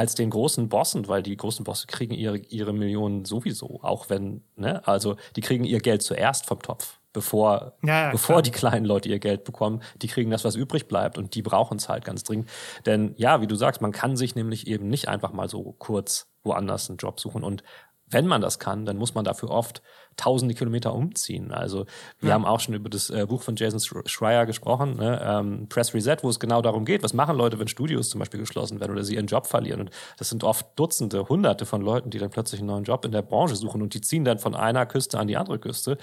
als 0.00 0.14
den 0.14 0.30
großen 0.30 0.70
Bossen, 0.70 1.08
weil 1.08 1.22
die 1.22 1.36
großen 1.36 1.62
Bosse 1.62 1.86
kriegen 1.86 2.14
ihre, 2.14 2.38
ihre 2.38 2.72
Millionen 2.72 3.26
sowieso, 3.26 3.80
auch 3.82 4.08
wenn, 4.08 4.42
ne, 4.56 4.80
also 4.88 5.16
die 5.36 5.42
kriegen 5.42 5.64
ihr 5.64 5.80
Geld 5.80 6.00
zuerst 6.00 6.46
vom 6.46 6.62
Topf, 6.62 7.00
bevor, 7.12 7.74
ja, 7.84 8.04
ja, 8.04 8.10
bevor 8.10 8.40
die 8.40 8.50
kleinen 8.50 8.86
Leute 8.86 9.10
ihr 9.10 9.18
Geld 9.18 9.44
bekommen, 9.44 9.82
die 10.00 10.06
kriegen 10.06 10.30
das, 10.30 10.42
was 10.42 10.56
übrig 10.56 10.88
bleibt 10.88 11.18
und 11.18 11.34
die 11.34 11.42
brauchen 11.42 11.76
es 11.76 11.90
halt 11.90 12.06
ganz 12.06 12.22
dringend. 12.24 12.48
Denn 12.86 13.12
ja, 13.18 13.42
wie 13.42 13.46
du 13.46 13.56
sagst, 13.56 13.82
man 13.82 13.92
kann 13.92 14.16
sich 14.16 14.34
nämlich 14.34 14.68
eben 14.68 14.88
nicht 14.88 15.06
einfach 15.06 15.34
mal 15.34 15.50
so 15.50 15.74
kurz 15.78 16.28
woanders 16.44 16.88
einen 16.88 16.96
Job 16.96 17.20
suchen 17.20 17.44
und 17.44 17.62
wenn 18.10 18.26
man 18.26 18.40
das 18.40 18.58
kann, 18.58 18.84
dann 18.84 18.96
muss 18.96 19.14
man 19.14 19.24
dafür 19.24 19.50
oft 19.50 19.82
tausende 20.16 20.54
Kilometer 20.54 20.94
umziehen. 20.94 21.52
Also 21.52 21.86
wir 22.18 22.30
ja. 22.30 22.34
haben 22.34 22.44
auch 22.44 22.60
schon 22.60 22.74
über 22.74 22.90
das 22.90 23.10
äh, 23.10 23.26
Buch 23.26 23.42
von 23.42 23.56
Jason 23.56 23.80
Schreier 24.06 24.46
gesprochen, 24.46 24.96
ne? 24.96 25.20
ähm, 25.24 25.68
Press 25.68 25.94
Reset, 25.94 26.18
wo 26.22 26.28
es 26.28 26.40
genau 26.40 26.60
darum 26.62 26.84
geht, 26.84 27.02
was 27.02 27.14
machen 27.14 27.36
Leute, 27.36 27.58
wenn 27.58 27.68
Studios 27.68 28.10
zum 28.10 28.18
Beispiel 28.18 28.40
geschlossen 28.40 28.80
werden 28.80 28.92
oder 28.92 29.04
sie 29.04 29.14
ihren 29.14 29.26
Job 29.26 29.46
verlieren. 29.46 29.80
Und 29.80 29.90
das 30.18 30.28
sind 30.28 30.44
oft 30.44 30.66
Dutzende, 30.78 31.28
Hunderte 31.28 31.64
von 31.66 31.80
Leuten, 31.80 32.10
die 32.10 32.18
dann 32.18 32.30
plötzlich 32.30 32.60
einen 32.60 32.68
neuen 32.68 32.84
Job 32.84 33.04
in 33.04 33.12
der 33.12 33.22
Branche 33.22 33.56
suchen 33.56 33.82
und 33.82 33.94
die 33.94 34.00
ziehen 34.00 34.24
dann 34.24 34.38
von 34.38 34.54
einer 34.54 34.86
Küste 34.86 35.18
an 35.18 35.28
die 35.28 35.36
andere 35.36 35.58
Küste. 35.58 35.96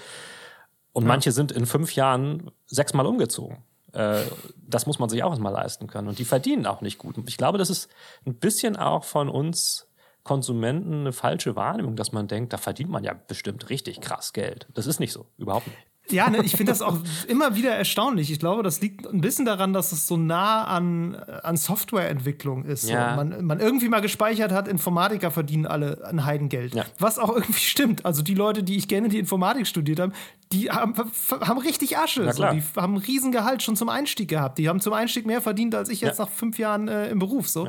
Und 0.92 1.04
ja. 1.04 1.08
manche 1.08 1.32
sind 1.32 1.52
in 1.52 1.66
fünf 1.66 1.94
Jahren 1.94 2.50
sechsmal 2.66 3.06
umgezogen. 3.06 3.58
Äh, 3.92 4.22
das 4.56 4.86
muss 4.86 4.98
man 4.98 5.08
sich 5.08 5.22
auch 5.22 5.30
erstmal 5.30 5.52
leisten 5.52 5.86
können. 5.86 6.08
Und 6.08 6.18
die 6.18 6.24
verdienen 6.24 6.66
auch 6.66 6.80
nicht 6.80 6.98
gut. 6.98 7.16
Ich 7.26 7.36
glaube, 7.36 7.58
das 7.58 7.70
ist 7.70 7.88
ein 8.26 8.34
bisschen 8.34 8.76
auch 8.76 9.04
von 9.04 9.28
uns 9.28 9.87
Konsumenten 10.28 11.00
eine 11.00 11.12
falsche 11.14 11.56
Wahrnehmung, 11.56 11.96
dass 11.96 12.12
man 12.12 12.28
denkt, 12.28 12.52
da 12.52 12.58
verdient 12.58 12.90
man 12.90 13.02
ja 13.02 13.14
bestimmt 13.14 13.70
richtig 13.70 14.02
krass 14.02 14.34
Geld. 14.34 14.66
Das 14.74 14.86
ist 14.86 15.00
nicht 15.00 15.10
so, 15.10 15.24
überhaupt 15.38 15.66
nicht. 15.66 15.78
Ja, 16.10 16.28
ne, 16.28 16.42
ich 16.42 16.52
finde 16.52 16.70
das 16.70 16.82
auch 16.82 16.98
immer 17.28 17.56
wieder 17.56 17.70
erstaunlich. 17.70 18.30
Ich 18.30 18.38
glaube, 18.38 18.62
das 18.62 18.82
liegt 18.82 19.06
ein 19.06 19.22
bisschen 19.22 19.46
daran, 19.46 19.72
dass 19.72 19.90
es 19.92 20.06
so 20.06 20.18
nah 20.18 20.64
an, 20.64 21.14
an 21.14 21.56
Softwareentwicklung 21.56 22.66
ist. 22.66 22.90
Ja. 22.90 23.16
Man, 23.16 23.42
man 23.46 23.58
irgendwie 23.58 23.88
mal 23.88 24.00
gespeichert 24.00 24.52
hat, 24.52 24.68
Informatiker 24.68 25.30
verdienen 25.30 25.64
alle 25.64 26.06
ein 26.06 26.26
Heidengeld. 26.26 26.74
Ja. 26.74 26.84
Was 26.98 27.18
auch 27.18 27.30
irgendwie 27.34 27.60
stimmt. 27.60 28.04
Also 28.04 28.22
die 28.22 28.34
Leute, 28.34 28.62
die 28.62 28.76
ich 28.76 28.86
kenne, 28.86 29.08
die 29.08 29.18
Informatik 29.18 29.66
studiert 29.66 30.00
haben, 30.00 30.12
die 30.52 30.70
haben, 30.70 30.94
haben 31.40 31.58
richtig 31.58 31.96
Asche. 31.96 32.30
So. 32.34 32.42
Die 32.52 32.62
haben 32.76 32.96
ein 32.96 32.98
Riesengehalt 32.98 33.62
schon 33.62 33.76
zum 33.76 33.88
Einstieg 33.88 34.28
gehabt. 34.28 34.58
Die 34.58 34.68
haben 34.68 34.80
zum 34.80 34.92
Einstieg 34.92 35.24
mehr 35.24 35.40
verdient 35.40 35.74
als 35.74 35.88
ich 35.88 36.02
jetzt 36.02 36.18
ja. 36.18 36.26
nach 36.26 36.30
fünf 36.30 36.58
Jahren 36.58 36.88
äh, 36.88 37.08
im 37.08 37.18
Beruf. 37.18 37.48
So. 37.48 37.66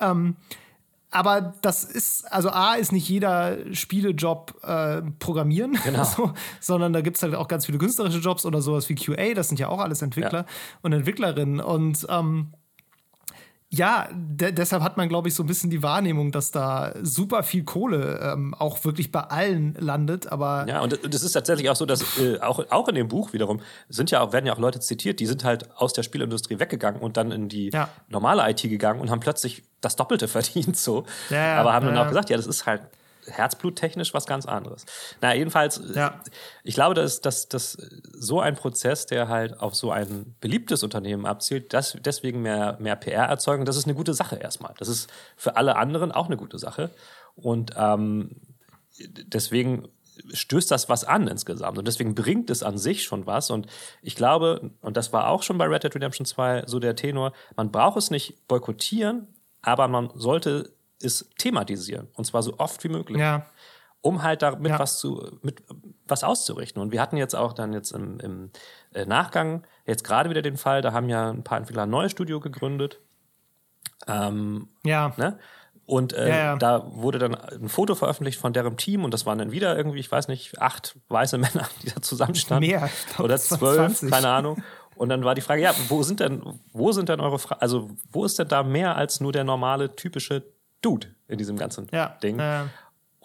Ähm, 0.00 0.36
aber 1.10 1.54
das 1.62 1.84
ist, 1.84 2.24
also 2.32 2.50
A 2.50 2.74
ist 2.74 2.92
nicht 2.92 3.08
jeder 3.08 3.56
Spielejob 3.72 4.54
äh, 4.62 5.02
Programmieren, 5.18 5.78
genau. 5.84 6.04
so, 6.16 6.32
sondern 6.60 6.92
da 6.92 7.00
gibt 7.00 7.16
es 7.16 7.22
halt 7.22 7.34
auch 7.34 7.48
ganz 7.48 7.66
viele 7.66 7.78
künstlerische 7.78 8.18
Jobs 8.18 8.44
oder 8.44 8.60
sowas 8.60 8.88
wie 8.88 8.96
QA, 8.96 9.34
das 9.34 9.48
sind 9.48 9.58
ja 9.58 9.68
auch 9.68 9.80
alles 9.80 10.02
Entwickler 10.02 10.40
ja. 10.40 10.46
und 10.82 10.92
Entwicklerinnen. 10.92 11.60
Und 11.60 12.06
ähm, 12.10 12.52
ja, 13.76 14.08
de 14.12 14.52
deshalb 14.52 14.82
hat 14.82 14.96
man, 14.96 15.08
glaube 15.08 15.28
ich, 15.28 15.34
so 15.34 15.42
ein 15.42 15.46
bisschen 15.46 15.70
die 15.70 15.82
Wahrnehmung, 15.82 16.32
dass 16.32 16.50
da 16.50 16.94
super 17.02 17.42
viel 17.42 17.64
Kohle 17.64 18.20
ähm, 18.22 18.54
auch 18.54 18.84
wirklich 18.84 19.12
bei 19.12 19.20
allen 19.20 19.74
landet. 19.74 20.30
Aber 20.32 20.66
ja, 20.68 20.80
und 20.80 20.98
das 21.08 21.22
ist 21.22 21.32
tatsächlich 21.32 21.70
auch 21.70 21.76
so, 21.76 21.86
dass 21.86 22.18
äh, 22.18 22.38
auch, 22.40 22.60
auch 22.70 22.88
in 22.88 22.94
dem 22.94 23.08
Buch 23.08 23.32
wiederum 23.32 23.60
sind 23.88 24.10
ja 24.10 24.20
auch, 24.20 24.32
werden 24.32 24.46
ja 24.46 24.54
auch 24.54 24.58
Leute 24.58 24.80
zitiert, 24.80 25.20
die 25.20 25.26
sind 25.26 25.44
halt 25.44 25.68
aus 25.76 25.92
der 25.92 26.02
Spielindustrie 26.02 26.58
weggegangen 26.58 27.00
und 27.00 27.16
dann 27.16 27.30
in 27.32 27.48
die 27.48 27.70
ja. 27.70 27.88
normale 28.08 28.48
IT 28.50 28.62
gegangen 28.62 29.00
und 29.00 29.10
haben 29.10 29.20
plötzlich 29.20 29.62
das 29.80 29.96
Doppelte 29.96 30.28
verdient, 30.36 30.76
so. 30.76 31.04
Ja, 31.30 31.56
aber 31.56 31.72
haben 31.72 31.86
dann 31.86 31.98
auch 31.98 32.08
gesagt, 32.08 32.30
ja, 32.30 32.36
das 32.36 32.46
ist 32.46 32.66
halt 32.66 32.82
herzbluttechnisch 33.26 34.14
was 34.14 34.26
ganz 34.26 34.46
anderes. 34.46 34.86
Na, 35.20 35.34
jedenfalls, 35.34 35.80
ja. 35.94 36.20
ich 36.62 36.74
glaube, 36.74 36.94
dass, 36.94 37.20
dass, 37.20 37.48
dass 37.48 37.72
so 37.72 38.40
ein 38.40 38.56
Prozess, 38.56 39.06
der 39.06 39.28
halt 39.28 39.60
auf 39.60 39.74
so 39.74 39.90
ein 39.90 40.34
beliebtes 40.40 40.82
Unternehmen 40.82 41.26
abzielt, 41.26 41.72
dass 41.72 41.96
deswegen 42.00 42.42
mehr, 42.42 42.76
mehr 42.80 42.96
PR 42.96 43.24
erzeugen, 43.24 43.64
das 43.64 43.76
ist 43.76 43.84
eine 43.84 43.94
gute 43.94 44.14
Sache 44.14 44.36
erstmal. 44.36 44.74
Das 44.78 44.88
ist 44.88 45.10
für 45.36 45.56
alle 45.56 45.76
anderen 45.76 46.12
auch 46.12 46.26
eine 46.26 46.36
gute 46.36 46.58
Sache. 46.58 46.90
Und 47.34 47.72
ähm, 47.76 48.36
deswegen 48.98 49.88
stößt 50.32 50.70
das 50.70 50.88
was 50.88 51.04
an 51.04 51.28
insgesamt. 51.28 51.78
Und 51.78 51.86
deswegen 51.86 52.14
bringt 52.14 52.50
es 52.50 52.62
an 52.62 52.78
sich 52.78 53.04
schon 53.04 53.26
was. 53.26 53.50
Und 53.50 53.66
ich 54.02 54.16
glaube, 54.16 54.70
und 54.80 54.96
das 54.96 55.12
war 55.12 55.28
auch 55.28 55.42
schon 55.42 55.58
bei 55.58 55.66
Red 55.66 55.84
Dead 55.84 55.94
Redemption 55.94 56.26
2 56.26 56.64
so 56.66 56.78
der 56.78 56.96
Tenor, 56.96 57.32
man 57.56 57.70
braucht 57.70 57.98
es 57.98 58.10
nicht 58.10 58.46
boykottieren, 58.48 59.26
aber 59.62 59.88
man 59.88 60.10
sollte 60.14 60.72
ist 61.00 61.36
thematisieren. 61.38 62.08
Und 62.14 62.24
zwar 62.24 62.42
so 62.42 62.58
oft 62.58 62.82
wie 62.84 62.88
möglich. 62.88 63.18
Ja. 63.18 63.46
Um 64.00 64.22
halt 64.22 64.42
damit 64.42 64.70
ja. 64.70 64.78
was 64.78 64.98
zu, 64.98 65.38
mit 65.42 65.62
was 66.06 66.22
auszurichten. 66.22 66.80
Und 66.80 66.92
wir 66.92 67.00
hatten 67.00 67.16
jetzt 67.16 67.34
auch 67.34 67.52
dann 67.52 67.72
jetzt 67.72 67.90
im, 67.90 68.20
im 68.20 68.50
äh, 68.94 69.04
Nachgang 69.04 69.66
jetzt 69.84 70.04
gerade 70.04 70.30
wieder 70.30 70.42
den 70.42 70.56
Fall, 70.56 70.82
da 70.82 70.92
haben 70.92 71.08
ja 71.08 71.30
ein 71.30 71.42
paar 71.42 71.58
Entwickler 71.58 71.82
ein 71.82 71.90
neues 71.90 72.12
Studio 72.12 72.38
gegründet. 72.40 73.00
Ähm, 74.06 74.68
ja. 74.84 75.12
Ne? 75.16 75.38
Und 75.86 76.12
äh, 76.12 76.28
ja, 76.28 76.36
ja. 76.36 76.56
da 76.56 76.84
wurde 76.94 77.18
dann 77.18 77.34
ein 77.34 77.68
Foto 77.68 77.94
veröffentlicht 77.94 78.40
von 78.40 78.52
deren 78.52 78.76
Team 78.76 79.04
und 79.04 79.14
das 79.14 79.24
waren 79.24 79.38
dann 79.38 79.52
wieder 79.52 79.76
irgendwie, 79.76 80.00
ich 80.00 80.10
weiß 80.10 80.26
nicht, 80.26 80.60
acht 80.60 80.96
weiße 81.08 81.38
Männer, 81.38 81.68
die 81.82 81.90
da 81.90 82.02
zusammenstanden. 82.02 82.68
Mehr. 82.68 82.90
Glaub, 83.14 83.20
Oder 83.24 83.38
zwölf, 83.38 84.00
keine 84.10 84.28
Ahnung. 84.28 84.62
Und 84.96 85.10
dann 85.10 85.24
war 85.24 85.34
die 85.34 85.42
Frage, 85.42 85.62
ja, 85.62 85.72
wo 85.88 86.02
sind 86.02 86.20
denn, 86.20 86.42
wo 86.72 86.90
sind 86.90 87.08
denn 87.08 87.20
eure, 87.20 87.38
Fra 87.38 87.56
also 87.60 87.90
wo 88.10 88.24
ist 88.24 88.38
denn 88.38 88.48
da 88.48 88.62
mehr 88.62 88.96
als 88.96 89.20
nur 89.20 89.30
der 89.30 89.44
normale, 89.44 89.94
typische 89.94 90.42
Dude 90.82 91.08
in 91.28 91.38
diesem 91.38 91.56
ganzen 91.56 91.88
ja, 91.92 92.16
Ding. 92.22 92.38
Äh. 92.38 92.64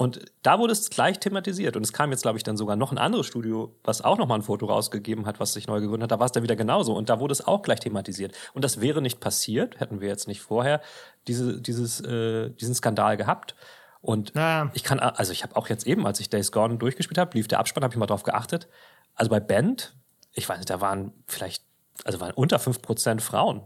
Und 0.01 0.19
da 0.41 0.57
wurde 0.57 0.73
es 0.73 0.89
gleich 0.89 1.19
thematisiert. 1.19 1.75
Und 1.75 1.83
es 1.83 1.93
kam 1.93 2.09
jetzt, 2.09 2.23
glaube 2.23 2.37
ich, 2.37 2.43
dann 2.43 2.57
sogar 2.57 2.75
noch 2.75 2.91
ein 2.91 2.97
anderes 2.97 3.27
Studio, 3.27 3.75
was 3.83 4.01
auch 4.01 4.17
nochmal 4.17 4.39
ein 4.39 4.41
Foto 4.41 4.65
rausgegeben 4.65 5.27
hat, 5.27 5.39
was 5.39 5.53
sich 5.53 5.67
neu 5.67 5.79
gegründet 5.79 6.05
hat. 6.05 6.11
Da 6.11 6.19
war 6.19 6.25
es 6.25 6.31
dann 6.31 6.41
wieder 6.41 6.55
genauso. 6.55 6.95
Und 6.95 7.09
da 7.09 7.19
wurde 7.19 7.33
es 7.33 7.45
auch 7.45 7.61
gleich 7.61 7.81
thematisiert. 7.81 8.33
Und 8.53 8.63
das 8.63 8.81
wäre 8.81 8.99
nicht 8.99 9.19
passiert, 9.19 9.79
hätten 9.79 10.01
wir 10.01 10.07
jetzt 10.07 10.27
nicht 10.27 10.41
vorher 10.41 10.81
diese, 11.27 11.61
dieses, 11.61 12.01
äh, 12.01 12.49
diesen 12.49 12.73
Skandal 12.73 13.15
gehabt. 13.15 13.55
Und 14.01 14.33
naja. 14.33 14.71
ich 14.73 14.83
kann, 14.83 14.99
also 14.99 15.31
ich 15.31 15.43
habe 15.43 15.55
auch 15.55 15.69
jetzt 15.69 15.85
eben, 15.85 16.07
als 16.07 16.19
ich 16.19 16.31
Days 16.31 16.51
Gone 16.51 16.77
durchgespielt 16.77 17.19
habe, 17.19 17.37
lief 17.37 17.47
der 17.47 17.59
Abspann, 17.59 17.83
habe 17.83 17.93
ich 17.93 17.99
mal 17.99 18.07
drauf 18.07 18.23
geachtet. 18.23 18.67
Also 19.13 19.29
bei 19.29 19.39
Band, 19.39 19.95
ich 20.33 20.49
weiß 20.49 20.57
nicht, 20.57 20.69
da 20.71 20.81
waren 20.81 21.13
vielleicht, 21.27 21.63
also 22.05 22.19
waren 22.19 22.33
unter 22.33 22.57
fünf 22.57 22.81
Prozent 22.81 23.21
Frauen 23.21 23.61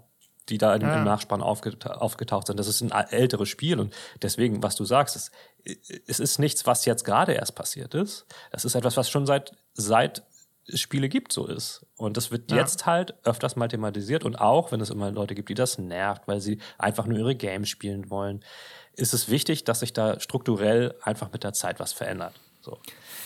die 0.49 0.57
da 0.57 0.75
ja. 0.75 0.97
im 0.97 1.03
Nachspann 1.03 1.41
aufgetaucht 1.41 2.47
sind. 2.47 2.59
Das 2.59 2.67
ist 2.67 2.81
ein 2.81 2.91
älteres 2.91 3.49
Spiel 3.49 3.79
und 3.79 3.93
deswegen, 4.21 4.61
was 4.63 4.75
du 4.75 4.85
sagst, 4.85 5.15
es, 5.15 5.31
es 6.07 6.19
ist 6.19 6.39
nichts, 6.39 6.65
was 6.65 6.85
jetzt 6.85 7.03
gerade 7.03 7.33
erst 7.33 7.55
passiert 7.55 7.93
ist. 7.93 8.25
Das 8.51 8.65
ist 8.65 8.75
etwas, 8.75 8.97
was 8.97 9.09
schon 9.09 9.25
seit, 9.25 9.53
seit 9.73 10.23
es 10.67 10.79
Spiele 10.79 11.09
gibt, 11.09 11.31
so 11.31 11.45
ist. 11.45 11.85
Und 11.95 12.17
das 12.17 12.31
wird 12.31 12.51
ja. 12.51 12.57
jetzt 12.57 12.85
halt 12.85 13.13
öfters 13.23 13.55
mal 13.55 13.67
thematisiert 13.67 14.23
und 14.23 14.35
auch, 14.35 14.71
wenn 14.71 14.81
es 14.81 14.89
immer 14.89 15.11
Leute 15.11 15.35
gibt, 15.35 15.49
die 15.49 15.53
das 15.53 15.77
nervt, 15.77 16.23
weil 16.27 16.41
sie 16.41 16.59
einfach 16.77 17.05
nur 17.05 17.19
ihre 17.19 17.35
Games 17.35 17.69
spielen 17.69 18.09
wollen, 18.09 18.43
ist 18.95 19.13
es 19.13 19.29
wichtig, 19.29 19.63
dass 19.63 19.81
sich 19.81 19.93
da 19.93 20.19
strukturell 20.19 20.95
einfach 21.01 21.31
mit 21.31 21.43
der 21.43 21.53
Zeit 21.53 21.79
was 21.79 21.93
verändert. 21.93 22.33
So. 22.65 22.79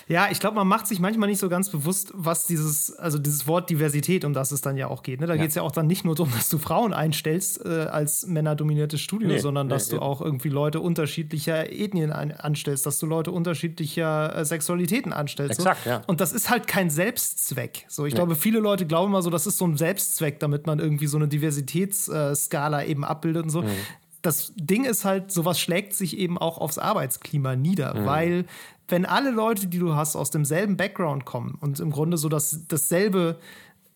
Ja, 0.09 0.27
ich 0.31 0.39
glaube, 0.39 0.55
man 0.55 0.67
macht 0.67 0.85
sich 0.85 0.99
manchmal 0.99 1.29
nicht 1.29 1.39
so 1.39 1.47
ganz 1.47 1.69
bewusst, 1.69 2.11
was 2.13 2.45
dieses, 2.45 2.91
also 2.97 3.17
dieses 3.17 3.47
Wort 3.47 3.69
Diversität, 3.69 4.25
um 4.25 4.33
das 4.33 4.51
es 4.51 4.59
dann 4.59 4.75
ja 4.75 4.87
auch 4.87 5.01
geht. 5.01 5.21
Ne? 5.21 5.27
Da 5.27 5.35
ja. 5.35 5.41
geht 5.41 5.49
es 5.49 5.55
ja 5.55 5.61
auch 5.61 5.71
dann 5.71 5.87
nicht 5.87 6.03
nur 6.03 6.15
darum, 6.15 6.33
dass 6.33 6.49
du 6.49 6.57
Frauen 6.57 6.93
einstellst 6.93 7.63
äh, 7.63 7.85
als 7.89 8.25
männerdominiertes 8.25 8.99
Studio, 8.99 9.29
nee, 9.29 9.37
sondern 9.37 9.69
dass 9.69 9.89
nee, 9.89 9.97
du 9.97 10.01
auch 10.01 10.21
irgendwie 10.21 10.49
Leute 10.49 10.81
unterschiedlicher 10.81 11.71
Ethnien 11.71 12.11
ein, 12.11 12.33
anstellst, 12.33 12.85
dass 12.85 12.99
du 12.99 13.05
Leute 13.05 13.31
unterschiedlicher 13.31 14.35
äh, 14.35 14.45
Sexualitäten 14.45 15.13
anstellst. 15.13 15.59
Exakt, 15.59 15.85
so. 15.85 15.89
ja. 15.89 16.01
Und 16.07 16.19
das 16.19 16.33
ist 16.33 16.49
halt 16.49 16.67
kein 16.67 16.89
Selbstzweck. 16.89 17.85
So, 17.87 18.05
ich 18.05 18.13
nee. 18.13 18.17
glaube, 18.17 18.35
viele 18.35 18.59
Leute 18.59 18.85
glauben 18.85 19.11
immer 19.11 19.21
so, 19.21 19.29
das 19.29 19.47
ist 19.47 19.57
so 19.57 19.65
ein 19.65 19.77
Selbstzweck, 19.77 20.39
damit 20.39 20.67
man 20.67 20.79
irgendwie 20.79 21.07
so 21.07 21.17
eine 21.17 21.29
Diversitätsskala 21.29 22.81
äh, 22.81 22.91
eben 22.91 23.05
abbildet 23.05 23.43
und 23.43 23.49
so. 23.51 23.61
Mhm 23.61 23.69
das 24.21 24.51
Ding 24.55 24.83
ist 24.83 25.05
halt, 25.05 25.31
sowas 25.31 25.59
schlägt 25.59 25.93
sich 25.93 26.17
eben 26.17 26.37
auch 26.37 26.57
aufs 26.57 26.77
Arbeitsklima 26.77 27.55
nieder, 27.55 27.93
mhm. 27.93 28.05
weil 28.05 28.45
wenn 28.89 29.05
alle 29.05 29.31
Leute, 29.31 29.67
die 29.67 29.79
du 29.79 29.95
hast, 29.95 30.15
aus 30.15 30.31
demselben 30.31 30.77
Background 30.77 31.25
kommen 31.25 31.57
und 31.61 31.79
im 31.79 31.91
Grunde 31.91 32.17
so 32.17 32.29
das, 32.29 32.65
dasselbe 32.67 33.39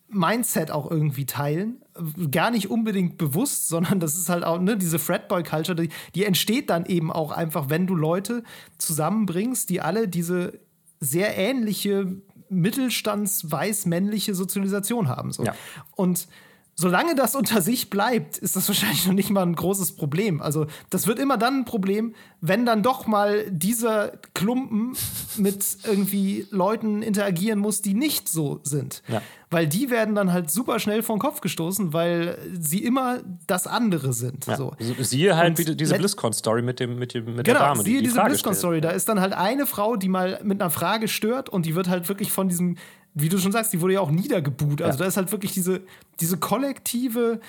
Mindset 0.08 0.70
auch 0.70 0.90
irgendwie 0.90 1.26
teilen. 1.26 1.82
Gar 2.30 2.50
nicht 2.50 2.70
unbedingt 2.70 3.18
bewusst, 3.18 3.68
sondern 3.68 4.00
das 4.00 4.16
ist 4.16 4.28
halt 4.28 4.44
auch, 4.44 4.60
ne, 4.60 4.76
diese 4.76 4.98
Fratboy-Culture, 4.98 5.74
die, 5.76 5.88
die 6.14 6.24
entsteht 6.24 6.70
dann 6.70 6.86
eben 6.86 7.12
auch 7.12 7.32
einfach, 7.32 7.70
wenn 7.70 7.86
du 7.86 7.94
Leute 7.94 8.42
zusammenbringst, 8.78 9.68
die 9.70 9.80
alle 9.80 10.08
diese 10.08 10.60
sehr 11.00 11.36
ähnliche 11.36 12.16
Mittelstands-weiß-männliche 12.48 14.34
Sozialisation 14.34 15.08
haben. 15.08 15.32
So. 15.32 15.44
Ja. 15.44 15.54
Und 15.96 16.28
solange 16.74 17.14
das 17.14 17.34
unter 17.34 17.60
sich 17.60 17.90
bleibt, 17.90 18.38
ist 18.38 18.56
das 18.56 18.68
wahrscheinlich 18.68 19.06
noch 19.06 19.14
nicht 19.14 19.30
mal 19.30 19.42
ein 19.42 19.54
großes 19.54 19.92
Problem. 19.92 20.42
Also, 20.42 20.66
das 20.90 21.06
wird 21.06 21.18
immer 21.18 21.36
dann 21.36 21.60
ein 21.60 21.64
Problem, 21.64 22.14
wenn 22.40 22.66
dann 22.66 22.82
doch 22.82 23.06
mal 23.06 23.50
dieser 23.50 24.12
Klumpen 24.34 24.96
mit 25.36 25.64
irgendwie 25.84 26.46
Leuten 26.50 27.02
interagieren 27.02 27.58
muss, 27.58 27.80
die 27.82 27.94
nicht 27.94 28.28
so 28.28 28.60
sind. 28.64 29.02
Ja. 29.08 29.22
Weil 29.50 29.68
die 29.68 29.88
werden 29.88 30.14
dann 30.16 30.32
halt 30.32 30.50
super 30.50 30.80
schnell 30.80 31.02
vor 31.02 31.16
den 31.16 31.20
Kopf 31.20 31.40
gestoßen, 31.40 31.92
weil 31.92 32.36
sie 32.58 32.82
immer 32.84 33.20
das 33.46 33.66
andere 33.66 34.12
sind. 34.12 34.46
Ja. 34.46 34.56
So. 34.56 34.72
Siehe 34.98 35.36
halt 35.36 35.58
Und 35.58 35.80
diese 35.80 35.94
BlizzCon-Story 35.96 36.62
mit, 36.62 36.80
dem, 36.80 36.98
mit, 36.98 37.14
dem, 37.14 37.36
mit 37.36 37.44
Genau, 37.46 37.60
der 37.60 37.68
Dame, 37.68 37.82
siehe 37.82 37.92
die 37.94 37.98
die 37.98 38.04
diese 38.04 38.14
stellt. 38.16 38.28
BlizzCon-Story. 38.28 38.80
Da 38.80 38.90
ist 38.90 39.08
dann 39.08 39.20
halt 39.20 39.32
eine 39.32 39.66
Frau, 39.66 39.96
die 39.96 40.08
mal 40.08 40.40
mit 40.42 40.60
einer 40.60 40.70
Frage 40.70 41.06
stört 41.08 41.48
und 41.48 41.66
die 41.66 41.74
wird 41.76 41.88
halt 41.88 42.08
wirklich 42.08 42.32
von 42.32 42.48
diesem, 42.48 42.76
wie 43.14 43.28
du 43.28 43.38
schon 43.38 43.52
sagst, 43.52 43.72
die 43.72 43.80
wurde 43.80 43.94
ja 43.94 44.00
auch 44.00 44.10
niedergebuht. 44.10 44.82
Also 44.82 44.96
Ja. 44.98 45.04
da 45.04 45.08
ist 45.08 45.16
halt 45.16 45.30
wirklich 45.32 45.52
diese, 45.52 45.80
diese 46.20 46.36
kollektive 46.36 47.40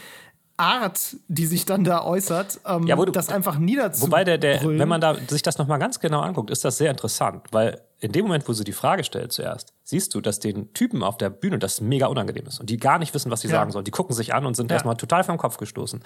Art, 0.57 1.17
die 1.27 1.45
sich 1.47 1.65
dann 1.65 1.83
da 1.83 2.03
äußert, 2.05 2.61
ähm, 2.65 2.87
Ja, 2.87 2.95
du- 2.95 3.11
das 3.11 3.27
einfach 3.27 3.57
niederzu. 3.57 4.03
Wobei, 4.03 4.23
der, 4.23 4.37
der, 4.37 4.63
wenn 4.63 4.87
man 4.87 5.01
da, 5.01 5.15
sich 5.27 5.41
das 5.41 5.57
nochmal 5.57 5.79
ganz 5.79 5.99
genau 5.99 6.21
anguckt, 6.21 6.49
ist 6.49 6.63
das 6.63 6.77
sehr 6.77 6.91
interessant, 6.91 7.45
weil 7.51 7.81
in 7.99 8.13
dem 8.13 8.23
Moment, 8.23 8.47
wo 8.47 8.53
sie 8.53 8.63
die 8.63 8.71
Frage 8.71 9.03
stellt 9.03 9.33
zuerst, 9.33 9.73
siehst 9.83 10.13
du, 10.13 10.21
dass 10.21 10.39
den 10.39 10.71
Typen 10.73 11.03
auf 11.03 11.17
der 11.17 11.29
Bühne 11.29 11.59
das 11.59 11.81
mega 11.81 12.05
unangenehm 12.07 12.45
ist 12.47 12.61
und 12.61 12.69
die 12.69 12.77
gar 12.77 12.99
nicht 12.99 13.13
wissen, 13.13 13.31
was 13.31 13.41
sie 13.41 13.49
Ja. 13.49 13.55
sagen 13.55 13.71
sollen. 13.71 13.83
Die 13.83 13.91
gucken 13.91 14.15
sich 14.15 14.33
an 14.33 14.45
und 14.45 14.55
sind 14.55 14.69
Ja. 14.71 14.75
erstmal 14.75 14.95
total 14.95 15.25
vom 15.25 15.37
Kopf 15.37 15.57
gestoßen. 15.57 16.01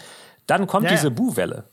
Dann 0.48 0.66
kommt 0.66 0.90
diese. 0.90 1.12
Buhwelle. 1.12 1.66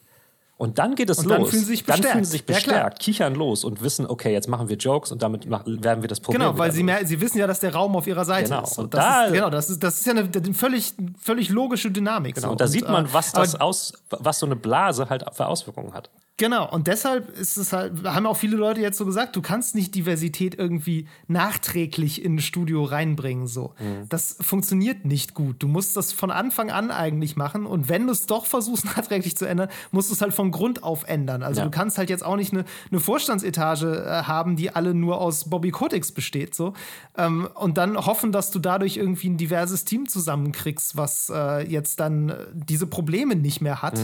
Und 0.58 0.78
dann 0.78 0.94
geht 0.94 1.10
es 1.10 1.18
Und 1.18 1.26
los. 1.26 1.36
dann 1.36 1.46
fühlen 1.46 1.60
sie 1.62 1.66
sich 1.66 1.84
Dann 1.84 1.96
bestärkt. 1.96 2.12
fühlen 2.12 2.24
sie 2.24 2.30
sich 2.30 2.40
Ja, 2.48 2.54
bestärkt, 2.54 2.98
kichern 3.00 3.34
los 3.34 3.62
und 3.62 3.82
wissen, 3.82 4.06
okay, 4.06 4.32
jetzt 4.32 4.48
machen 4.48 4.70
wir 4.70 4.76
Jokes 4.76 5.12
und 5.12 5.22
damit 5.22 5.50
werden 5.50 6.00
wir 6.02 6.08
das 6.08 6.20
Problem. 6.20 6.40
Genau, 6.40 6.58
weil 6.58 6.72
sie, 6.72 6.82
mehr, 6.82 7.04
sie 7.06 7.20
wissen 7.20 7.36
ja, 7.38 7.46
dass 7.46 7.60
der 7.60 7.74
Raum 7.74 7.94
auf 7.94 8.06
ihrer 8.06 8.24
Seite 8.24 8.48
Genau. 8.48 8.62
ist. 8.62 8.74
So, 8.74 8.82
Und 8.82 8.94
das 8.94 9.04
da- 9.04 9.24
ist 9.26 9.32
genau, 9.34 9.50
das 9.50 9.68
ist, 9.68 9.82
das 9.82 9.98
ist 9.98 10.06
ja 10.06 10.12
eine, 10.12 10.22
eine 10.34 10.54
völlig, 10.54 10.94
völlig 11.18 11.50
logische 11.50 11.90
Dynamik. 11.90 12.36
Genau, 12.36 12.46
so. 12.48 12.52
und 12.52 12.60
da 12.62 12.68
sieht 12.68 12.88
man, 12.88 13.04
äh, 13.04 13.12
was 13.12 13.32
das 13.32 13.54
aus, 13.54 13.92
was 14.08 14.38
so 14.38 14.46
eine 14.46 14.56
Blase 14.56 15.10
halt 15.10 15.26
für 15.32 15.46
Auswirkungen 15.46 15.92
hat. 15.92 16.08
Genau, 16.38 16.70
und 16.70 16.86
deshalb 16.86 17.30
ist 17.38 17.56
es 17.56 17.72
halt, 17.72 18.04
haben 18.04 18.26
auch 18.26 18.36
viele 18.36 18.58
Leute 18.58 18.82
jetzt 18.82 18.98
so 18.98 19.06
gesagt, 19.06 19.34
du 19.36 19.40
kannst 19.40 19.74
nicht 19.74 19.94
Diversität 19.94 20.54
irgendwie 20.54 21.08
nachträglich 21.28 22.22
in 22.22 22.34
ein 22.34 22.40
Studio 22.40 22.84
reinbringen. 22.84 23.46
So. 23.46 23.72
Mhm. 23.78 24.06
Das 24.10 24.36
funktioniert 24.42 25.06
nicht 25.06 25.32
gut. 25.32 25.56
Du 25.62 25.66
musst 25.68 25.96
das 25.96 26.12
von 26.12 26.30
Anfang 26.30 26.70
an 26.70 26.90
eigentlich 26.90 27.36
machen. 27.36 27.64
Und 27.64 27.88
wenn 27.88 28.06
du 28.06 28.12
es 28.12 28.26
doch 28.26 28.44
versuchst, 28.44 28.84
nachträglich 28.96 29.34
zu 29.36 29.46
ändern, 29.46 29.70
musst 29.92 30.10
du 30.10 30.14
es 30.14 30.20
halt 30.20 30.34
von 30.34 30.50
Grund 30.50 30.82
auf 30.82 31.04
ändern. 31.04 31.42
Also 31.42 31.60
Ja. 31.60 31.64
du 31.64 31.70
kannst 31.70 31.96
halt 31.96 32.10
jetzt 32.10 32.22
auch 32.24 32.36
nicht 32.36 32.52
eine, 32.52 32.66
eine 32.90 33.00
Vorstandsetage 33.00 34.04
äh, 34.04 34.24
haben, 34.24 34.56
die 34.56 34.70
alle 34.74 34.92
nur 34.92 35.20
aus 35.22 35.48
Bobby 35.48 35.70
Kotick 35.70 36.12
besteht. 36.14 36.54
So. 36.54 36.74
Ähm, 37.16 37.48
und 37.54 37.78
dann 37.78 37.96
hoffen, 37.96 38.30
dass 38.30 38.50
du 38.50 38.58
dadurch 38.58 38.98
irgendwie 38.98 39.30
ein 39.30 39.38
diverses 39.38 39.86
Team 39.86 40.06
zusammenkriegst, 40.06 40.98
was 40.98 41.32
äh, 41.34 41.66
jetzt 41.66 41.98
dann 42.00 42.28
äh, 42.28 42.36
diese 42.52 42.86
Probleme 42.86 43.36
nicht 43.36 43.62
mehr 43.62 43.80
hat 43.80 43.98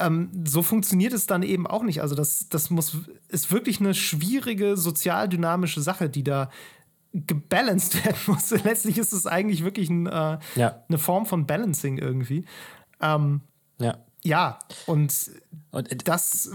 ähm, 0.00 0.30
so 0.46 0.62
funktioniert 0.62 1.12
es 1.12 1.26
dann 1.26 1.42
eben 1.42 1.66
auch 1.66 1.82
nicht. 1.82 2.00
Also 2.02 2.14
das, 2.14 2.48
das 2.48 2.70
muss, 2.70 2.96
ist 3.28 3.52
wirklich 3.52 3.80
eine 3.80 3.94
schwierige 3.94 4.76
sozialdynamische 4.76 5.80
Sache, 5.80 6.08
die 6.10 6.24
da 6.24 6.50
gebalanced 7.12 7.94
werden 8.04 8.18
muss. 8.26 8.50
Letztlich 8.50 8.98
ist 8.98 9.12
es 9.12 9.26
eigentlich 9.26 9.64
wirklich 9.64 9.90
ein, 9.90 10.06
äh, 10.06 10.38
Ja. 10.54 10.84
eine 10.88 10.98
Form 10.98 11.26
von 11.26 11.46
Balancing 11.46 11.98
irgendwie. 11.98 12.44
Ähm, 13.00 13.40
Ja. 13.78 13.98
ja, 14.22 14.58
und 14.86 15.12
Und, 15.72 15.90
äh, 15.92 15.96
das, 15.96 16.50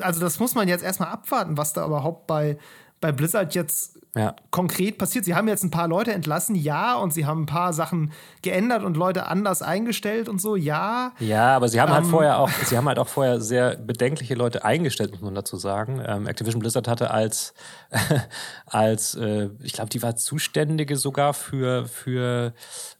also 0.00 0.20
das 0.20 0.38
muss 0.40 0.54
man 0.54 0.68
jetzt 0.68 0.84
erstmal 0.84 1.10
abwarten, 1.10 1.56
was 1.56 1.72
da 1.72 1.84
überhaupt 1.86 2.26
bei, 2.26 2.58
bei 3.04 3.12
Blizzard 3.12 3.54
jetzt 3.54 3.98
ja. 4.16 4.34
konkret 4.50 4.96
passiert. 4.96 5.26
Sie 5.26 5.34
haben 5.34 5.46
jetzt 5.46 5.62
ein 5.62 5.70
paar 5.70 5.88
Leute 5.88 6.14
entlassen, 6.14 6.54
ja, 6.54 6.96
und 6.96 7.12
sie 7.12 7.26
haben 7.26 7.42
ein 7.42 7.46
paar 7.46 7.74
Sachen 7.74 8.12
geändert 8.40 8.82
und 8.82 8.96
Leute 8.96 9.26
anders 9.26 9.60
eingestellt 9.60 10.26
und 10.26 10.40
so, 10.40 10.56
ja. 10.56 11.12
Ja, 11.18 11.54
aber 11.54 11.68
sie 11.68 11.82
haben 11.82 11.92
halt 11.92 12.04
Ähm. 12.04 12.10
vorher 12.10 12.38
auch, 12.38 12.48
sie 12.48 12.78
haben 12.78 12.88
halt 12.88 12.98
auch 12.98 13.08
vorher 13.08 13.42
sehr 13.42 13.76
bedenkliche 13.76 14.34
Leute 14.36 14.64
eingestellt, 14.64 15.10
muss 15.12 15.20
man 15.20 15.34
dazu 15.34 15.58
sagen. 15.58 16.02
Ähm, 16.06 16.26
Activision 16.26 16.60
Blizzard 16.60 16.88
hatte 16.88 17.10
als, 17.10 17.52
als 18.64 19.16
äh, 19.16 19.50
ich 19.62 19.74
glaube, 19.74 19.90
die 19.90 20.02
war 20.02 20.16
Zuständige 20.16 20.96
sogar 20.96 21.34
für, 21.34 21.86
für 21.86 22.54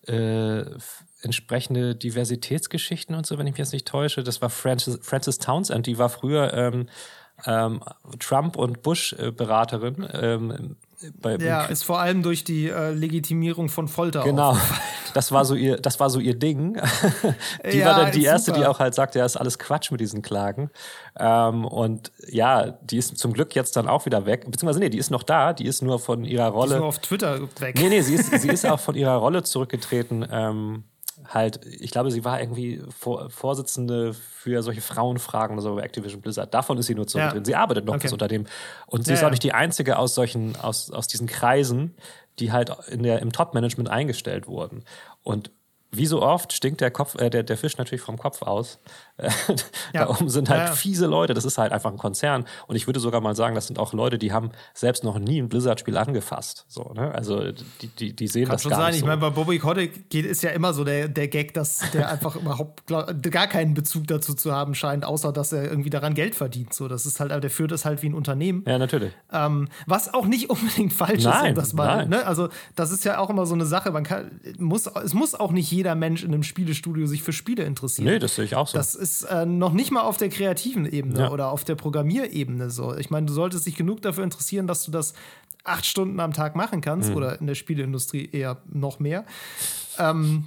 äh, 0.06 0.64
entsprechende 1.22 1.94
Diversitätsgeschichten 1.94 3.14
und 3.14 3.24
so, 3.24 3.38
wenn 3.38 3.46
ich 3.46 3.54
mich 3.54 3.58
jetzt 3.58 3.72
nicht 3.72 3.88
täusche. 3.88 4.22
Das 4.22 4.42
war 4.42 4.50
Francis, 4.50 4.98
Francis 5.00 5.38
Townsend, 5.38 5.86
die 5.86 5.96
war 5.96 6.10
früher 6.10 6.52
ähm, 6.52 6.88
ähm, 7.46 7.80
Trump- 8.18 8.56
und 8.56 8.82
Bush-Beraterin. 8.82 10.06
Ähm, 10.12 10.76
bei, 11.20 11.36
Ja, 11.36 11.64
ist 11.64 11.82
vor 11.84 11.98
allem 12.00 12.22
durch 12.22 12.44
die 12.44 12.68
äh, 12.70 12.90
Legitimierung 12.92 13.68
von 13.68 13.88
Folter 13.88 14.22
Genau, 14.24 14.56
das 15.12 15.32
war 15.32 15.44
so 15.44 15.54
ihr, 15.54 15.76
das 15.76 16.00
war 16.00 16.08
so 16.08 16.18
ihr 16.18 16.34
Ding. 16.38 16.80
die 17.72 17.78
Ja, 17.78 17.86
war 17.88 17.94
dann 18.04 18.12
die 18.12 18.20
ist 18.20 18.24
erste, 18.26 18.52
die 18.52 18.58
super. 18.60 18.70
auch 18.70 18.78
halt 18.78 18.94
sagt, 18.94 19.14
ja, 19.14 19.24
ist 19.26 19.36
alles 19.36 19.58
Quatsch 19.58 19.90
mit 19.90 20.00
diesen 20.00 20.22
Klagen. 20.22 20.70
Ähm, 21.18 21.66
und 21.66 22.10
ja, 22.28 22.70
die 22.82 22.96
ist 22.96 23.18
zum 23.18 23.34
Glück 23.34 23.54
jetzt 23.54 23.76
dann 23.76 23.86
auch 23.86 24.06
wieder 24.06 24.24
weg. 24.24 24.44
Beziehungsweise 24.50 24.80
nee, 24.80 24.88
die 24.88 24.96
ist 24.98 25.10
noch 25.10 25.24
da, 25.24 25.52
die 25.52 25.66
ist 25.66 25.82
nur 25.82 25.98
von 25.98 26.24
ihrer 26.24 26.48
Ist 26.48 26.54
Rolle. 26.54 26.76
nur 26.78 26.86
auf 26.86 26.98
Twitter 27.00 27.38
weg. 27.60 27.74
Nee, 27.78 27.90
nee, 27.90 28.00
sie 28.00 28.14
ist, 28.14 28.40
sie 28.40 28.48
ist 28.48 28.64
auch 28.64 28.80
von 28.80 28.94
ihrer 28.94 29.16
Rolle 29.16 29.42
zurückgetreten. 29.42 30.26
Ähm, 30.30 30.84
halt, 31.26 31.64
ich 31.66 31.90
glaube, 31.90 32.10
sie 32.10 32.24
war 32.24 32.40
irgendwie 32.40 32.82
Vor 32.90 33.30
Vorsitzende 33.30 34.12
für 34.14 34.62
solche 34.62 34.80
Frauenfragen 34.80 35.54
oder 35.56 35.62
so 35.62 35.74
bei 35.76 35.82
Activision 35.82 36.20
Blizzard. 36.20 36.52
Davon 36.52 36.78
ist 36.78 36.86
sie 36.86 36.94
nur 36.94 37.06
zurückgetreten. 37.06 37.44
Ja. 37.44 37.46
Sie 37.46 37.54
arbeitet 37.56 37.84
noch 37.84 37.94
Okay. 37.94 38.02
fürs 38.02 38.12
Unternehmen. 38.12 38.46
Und 38.86 39.04
sie 39.04 39.12
Ja, 39.12 39.18
ist 39.18 39.24
auch 39.24 39.30
nicht 39.30 39.42
die 39.42 39.52
einzige 39.52 39.98
aus 39.98 40.14
solchen, 40.14 40.56
aus, 40.56 40.90
aus 40.90 41.06
diesen 41.06 41.26
Kreisen, 41.26 41.94
die 42.38 42.52
halt 42.52 42.70
in 42.88 43.02
der, 43.02 43.20
im 43.20 43.32
Top-Management 43.32 43.88
eingestellt 43.88 44.46
wurden. 44.46 44.84
Und 45.22 45.50
wie 45.90 46.06
so 46.06 46.22
oft 46.22 46.52
stinkt 46.52 46.80
der 46.80 46.90
Kopf, 46.90 47.14
äh, 47.20 47.30
der, 47.30 47.44
der 47.44 47.56
Fisch 47.56 47.76
natürlich 47.78 48.02
vom 48.02 48.18
Kopf 48.18 48.42
aus. 48.42 48.80
Da 49.92 50.08
oben 50.08 50.28
sind 50.28 50.48
halt 50.50 50.70
fiese 50.70 51.06
Leute. 51.06 51.34
Das 51.34 51.44
ist 51.44 51.56
halt 51.58 51.72
einfach 51.72 51.90
ein 51.90 51.98
Konzern. 51.98 52.44
Und 52.66 52.76
ich 52.76 52.86
würde 52.86 52.98
sogar 52.98 53.20
mal 53.20 53.36
sagen, 53.36 53.54
das 53.54 53.68
sind 53.68 53.78
auch 53.78 53.92
Leute, 53.92 54.18
die 54.18 54.32
haben 54.32 54.50
selbst 54.74 55.04
noch 55.04 55.18
nie 55.18 55.40
ein 55.40 55.48
Blizzard-Spiel 55.48 55.96
angefasst. 55.96 56.64
So, 56.68 56.92
ne? 56.94 57.14
Also 57.14 57.52
die, 57.52 57.86
die, 57.98 58.16
die 58.16 58.26
sehen 58.26 58.46
Kann 58.46 58.54
das 58.54 58.62
schon 58.62 58.70
gar 58.70 58.80
sein. 58.80 58.86
nicht 58.88 58.96
Ich 58.96 59.00
so. 59.02 59.06
meine, 59.06 59.20
bei 59.20 59.30
Bobby 59.30 59.58
Kotick 59.58 60.10
geht, 60.10 60.26
ist 60.26 60.42
ja 60.42 60.50
immer 60.50 60.74
so 60.74 60.82
der, 60.84 61.08
der 61.08 61.28
Gag, 61.28 61.54
dass 61.54 61.82
der 61.92 62.10
einfach 62.10 62.34
überhaupt 62.44 62.86
gar 62.86 63.46
keinen 63.46 63.74
Bezug 63.74 64.08
dazu 64.08 64.34
zu 64.34 64.52
haben 64.52 64.74
scheint, 64.74 65.04
außer 65.04 65.32
dass 65.32 65.52
er 65.52 65.64
irgendwie 65.64 65.90
daran 65.90 66.14
Geld 66.14 66.34
verdient. 66.34 66.74
So, 66.74 66.88
das 66.88 67.06
ist 67.06 67.20
halt, 67.20 67.30
der 67.30 67.50
führt 67.50 67.70
es 67.72 67.84
halt 67.84 68.02
wie 68.02 68.08
ein 68.08 68.14
Unternehmen. 68.14 68.64
ja, 68.66 68.78
natürlich. 68.78 69.12
Ähm, 69.32 69.68
was 69.86 70.12
auch 70.12 70.26
nicht 70.26 70.50
unbedingt 70.50 70.92
falsch 70.92 71.18
ist, 71.18 71.24
Nein, 71.24 71.50
um 71.50 71.54
das 71.54 71.72
mal, 71.72 72.08
ne? 72.08 72.26
Also, 72.26 72.48
das 72.74 72.90
ist 72.90 73.04
ja 73.04 73.18
auch 73.18 73.30
immer 73.30 73.46
so 73.46 73.54
eine 73.54 73.66
Sache. 73.66 73.92
Man 73.92 74.02
kann, 74.02 74.40
muss, 74.58 74.86
es 74.86 75.14
muss 75.14 75.34
auch 75.34 75.52
nicht 75.52 75.70
jeder 75.70 75.94
Mensch 75.94 76.24
in 76.24 76.32
einem 76.32 76.42
Spielestudio 76.42 77.06
sich 77.06 77.22
für 77.22 77.32
Spiele 77.32 77.62
interessieren. 77.64 78.08
Nee, 78.08 78.18
das 78.18 78.34
sehe 78.34 78.44
ich 78.44 78.56
auch 78.56 78.66
so. 78.66 78.76
Das 78.76 78.94
ist 79.04 79.22
äh, 79.24 79.44
noch 79.46 79.72
nicht 79.72 79.90
mal 79.90 80.00
auf 80.02 80.16
der 80.16 80.28
kreativen 80.30 80.86
Ebene 80.86 81.20
Ja. 81.20 81.30
oder 81.30 81.50
auf 81.50 81.62
der 81.64 81.74
Programmierebene 81.74 82.70
so. 82.70 82.94
Ich 82.96 83.10
meine, 83.10 83.26
du 83.26 83.32
solltest 83.32 83.66
dich 83.66 83.76
genug 83.76 84.00
dafür 84.02 84.24
interessieren, 84.24 84.66
dass 84.66 84.84
du 84.84 84.90
das 84.90 85.12
acht 85.62 85.86
Stunden 85.86 86.20
am 86.20 86.32
Tag 86.32 86.56
machen 86.56 86.80
kannst 86.80 87.10
Mhm. 87.10 87.16
oder 87.16 87.40
in 87.40 87.46
der 87.46 87.54
Spieleindustrie 87.54 88.28
eher 88.32 88.62
noch 88.72 88.98
mehr. 89.00 89.24
Ähm, 89.98 90.46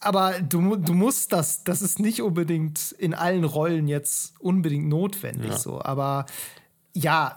aber 0.00 0.40
du, 0.40 0.76
du 0.76 0.94
musst 0.94 1.32
das, 1.32 1.64
das 1.64 1.82
ist 1.82 1.98
nicht 2.00 2.22
unbedingt 2.22 2.92
in 2.98 3.14
allen 3.14 3.44
Rollen 3.44 3.88
jetzt 3.88 4.34
unbedingt 4.40 4.88
notwendig 4.88 5.52
so. 5.54 5.80
Aber 5.82 6.26
ja, 6.94 7.36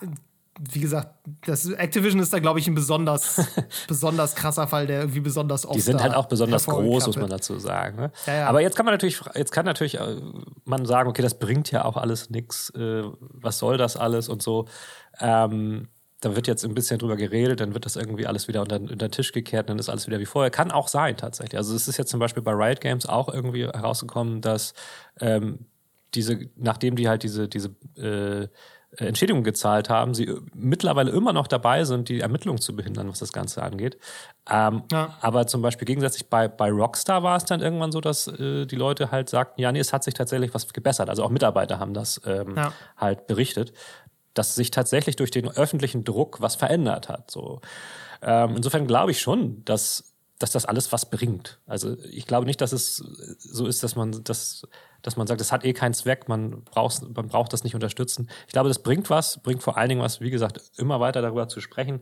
wie 0.69 0.79
gesagt, 0.79 1.09
das 1.45 1.67
Activision 1.69 2.21
ist 2.21 2.31
da, 2.31 2.39
glaube 2.39 2.59
ich, 2.59 2.67
ein 2.67 2.75
besonders, 2.75 3.41
besonders 3.87 4.35
krasser 4.35 4.67
Fall, 4.67 4.85
der 4.85 5.01
irgendwie 5.01 5.21
besonders 5.21 5.65
oft. 5.65 5.75
Die 5.75 5.81
sind 5.81 6.01
halt 6.01 6.13
auch 6.13 6.27
besonders 6.27 6.65
groß, 6.65 7.07
muss 7.07 7.15
man 7.15 7.29
dazu 7.29 7.57
sagen. 7.57 7.97
Ne? 7.97 8.11
Ja, 8.27 8.33
ja. 8.33 8.47
Aber 8.47 8.61
jetzt 8.61 8.75
kann 8.75 8.85
man 8.85 8.93
natürlich, 8.93 9.19
jetzt 9.33 9.51
kann 9.51 9.65
natürlich 9.65 9.99
äh, 9.99 10.17
man 10.65 10.85
sagen, 10.85 11.09
okay, 11.09 11.23
das 11.23 11.39
bringt 11.39 11.71
ja 11.71 11.85
auch 11.85 11.97
alles 11.97 12.29
nichts. 12.29 12.69
Äh, 12.71 13.03
was 13.19 13.57
soll 13.57 13.77
das 13.77 13.97
alles 13.97 14.29
und 14.29 14.43
so. 14.43 14.67
Ähm, 15.19 15.87
da 16.19 16.35
wird 16.35 16.47
jetzt 16.47 16.63
ein 16.63 16.75
bisschen 16.75 16.99
drüber 16.99 17.15
geredet, 17.15 17.59
dann 17.59 17.73
wird 17.73 17.85
das 17.85 17.95
irgendwie 17.95 18.27
alles 18.27 18.47
wieder 18.47 18.61
unter, 18.61 18.79
unter 18.79 18.95
den 18.95 19.11
Tisch 19.11 19.31
gekehrt, 19.31 19.69
dann 19.69 19.79
ist 19.79 19.89
alles 19.89 20.05
wieder 20.05 20.19
wie 20.19 20.27
vorher. 20.27 20.51
Kann 20.51 20.69
auch 20.69 20.87
sein, 20.87 21.17
tatsächlich. 21.17 21.57
Also 21.57 21.75
es 21.75 21.87
ist 21.87 21.97
jetzt 21.97 22.11
zum 22.11 22.19
Beispiel 22.19 22.43
bei 22.43 22.51
Riot 22.51 22.81
Games 22.81 23.07
auch 23.07 23.33
irgendwie 23.33 23.65
herausgekommen, 23.65 24.41
dass 24.41 24.75
ähm, 25.19 25.65
diese, 26.13 26.39
nachdem 26.55 26.95
die 26.95 27.09
halt 27.09 27.23
diese, 27.23 27.47
diese 27.47 27.69
äh, 27.97 28.47
Entschädigung 28.97 29.43
gezahlt 29.43 29.89
haben, 29.89 30.13
sie 30.13 30.33
mittlerweile 30.53 31.11
immer 31.11 31.31
noch 31.33 31.47
dabei 31.47 31.85
sind, 31.85 32.09
die 32.09 32.19
Ermittlungen 32.19 32.59
zu 32.59 32.75
behindern, 32.75 33.07
was 33.09 33.19
das 33.19 33.31
Ganze 33.31 33.63
angeht. 33.63 33.97
Ähm, 34.49 34.83
Ja. 34.91 35.17
Aber 35.21 35.47
zum 35.47 35.61
Beispiel 35.61 35.85
gegensätzlich 35.85 36.29
bei, 36.29 36.47
bei 36.49 36.69
Rockstar 36.71 37.23
war 37.23 37.37
es 37.37 37.45
dann 37.45 37.61
irgendwann 37.61 37.91
so, 37.93 38.01
dass 38.01 38.27
äh, 38.27 38.65
die 38.65 38.75
Leute 38.75 39.11
halt 39.11 39.29
sagten, 39.29 39.61
ja, 39.61 39.71
nee, 39.71 39.79
es 39.79 39.93
hat 39.93 40.03
sich 40.03 40.13
tatsächlich 40.13 40.53
was 40.53 40.71
gebessert. 40.73 41.09
Also 41.09 41.23
auch 41.23 41.29
Mitarbeiter 41.29 41.79
haben 41.79 41.93
das 41.93 42.19
ähm, 42.25 42.55
Ja. 42.57 42.73
halt 42.97 43.27
berichtet, 43.27 43.71
dass 44.33 44.55
sich 44.55 44.71
tatsächlich 44.71 45.15
durch 45.15 45.31
den 45.31 45.47
öffentlichen 45.49 46.03
Druck 46.03 46.41
was 46.41 46.55
verändert 46.55 47.07
hat. 47.09 47.31
So. 47.31 47.61
Ähm, 48.21 48.55
insofern 48.57 48.87
glaube 48.87 49.11
ich 49.11 49.21
schon, 49.21 49.63
dass 49.65 50.10
dass 50.41 50.51
das 50.51 50.65
alles 50.65 50.91
was 50.91 51.09
bringt. 51.09 51.59
Also 51.65 51.97
ich 52.03 52.25
glaube 52.25 52.45
nicht, 52.45 52.61
dass 52.61 52.71
es 52.71 52.97
so 52.97 53.65
ist, 53.65 53.83
dass 53.83 53.95
man 53.95 54.23
das, 54.23 54.67
dass 55.01 55.17
man 55.17 55.27
sagt, 55.27 55.41
das 55.41 55.51
hat 55.51 55.65
eh 55.65 55.73
keinen 55.73 55.93
Zweck, 55.93 56.27
man 56.27 56.63
braucht, 56.63 57.01
man 57.15 57.27
braucht 57.27 57.53
das 57.53 57.63
nicht 57.63 57.75
unterstützen. 57.75 58.29
Ich 58.47 58.53
glaube, 58.53 58.69
das 58.69 58.79
bringt 58.79 59.09
was, 59.09 59.41
bringt 59.41 59.63
vor 59.63 59.77
allen 59.77 59.89
Dingen 59.89 60.01
was, 60.01 60.21
wie 60.21 60.31
gesagt, 60.31 60.61
immer 60.77 60.99
weiter 60.99 61.21
darüber 61.21 61.47
zu 61.47 61.61
sprechen 61.61 62.01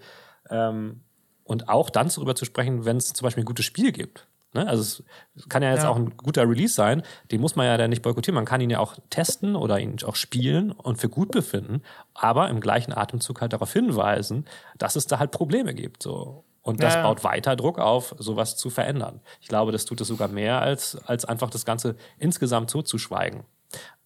ähm, 0.50 1.02
und 1.44 1.70
auch 1.70 1.90
dann 1.90 2.10
darüber 2.10 2.36
zu 2.36 2.46
sprechen, 2.46 2.86
wenn 2.86 2.98
es 2.98 3.14
zum 3.14 3.26
Beispiel 3.26 3.44
ein 3.44 3.48
gutes 3.48 3.66
Spiel 3.66 3.92
gibt. 3.92 4.28
Ne? 4.54 4.68
Also 4.68 5.04
es 5.36 5.50
kann 5.50 5.62
ja 5.62 5.72
jetzt 5.72 5.84
ja. 5.84 5.90
auch 5.90 5.96
ein 5.96 6.18
guter 6.18 6.50
Release 6.50 6.74
sein, 6.74 7.04
den 7.32 7.42
muss 7.42 7.56
man 7.56 7.68
ja 7.68 7.78
dann 7.78 7.92
nicht 7.92 8.02
boykottieren. 8.02 8.36
Man 8.36 8.46
kann 8.46 8.62
ihn 8.62 8.70
ja 8.70 8.80
auch 8.80 8.98
testen 9.10 9.56
oder 9.56 9.80
ihn 9.80 9.98
auch 10.04 10.16
spielen 10.16 10.72
und 10.72 10.98
für 10.98 11.10
gut 11.10 11.32
befinden, 11.32 11.84
aber 12.14 12.50
im 12.50 12.60
gleichen 12.60 12.94
Atemzug 12.94 13.42
halt 13.42 13.54
darauf 13.54 13.72
hinweisen, 13.74 14.46
dass 14.78 14.96
es 14.96 15.06
da 15.06 15.20
halt 15.20 15.32
Probleme 15.32 15.74
gibt. 15.74 16.02
So. 16.02 16.46
Und 16.62 16.84
das 16.84 16.96
ja. 16.96 17.04
baut 17.04 17.24
weiter 17.24 17.56
Druck 17.56 17.80
auf, 17.80 18.16
sowas 18.18 18.58
zu 18.58 18.70
verändern. 18.70 19.22
Ich 19.42 19.48
glaube, 19.48 19.72
das 19.72 19.86
tut 19.86 20.02
es 20.02 20.08
sogar 20.08 20.28
mehr, 20.28 20.62
als, 20.62 20.98
als 21.06 21.26
einfach 21.26 21.50
das 21.50 21.66
Ganze 21.66 21.96
insgesamt 22.18 22.70
zuzuschweigen. 22.70 23.44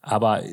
Aber 0.02 0.44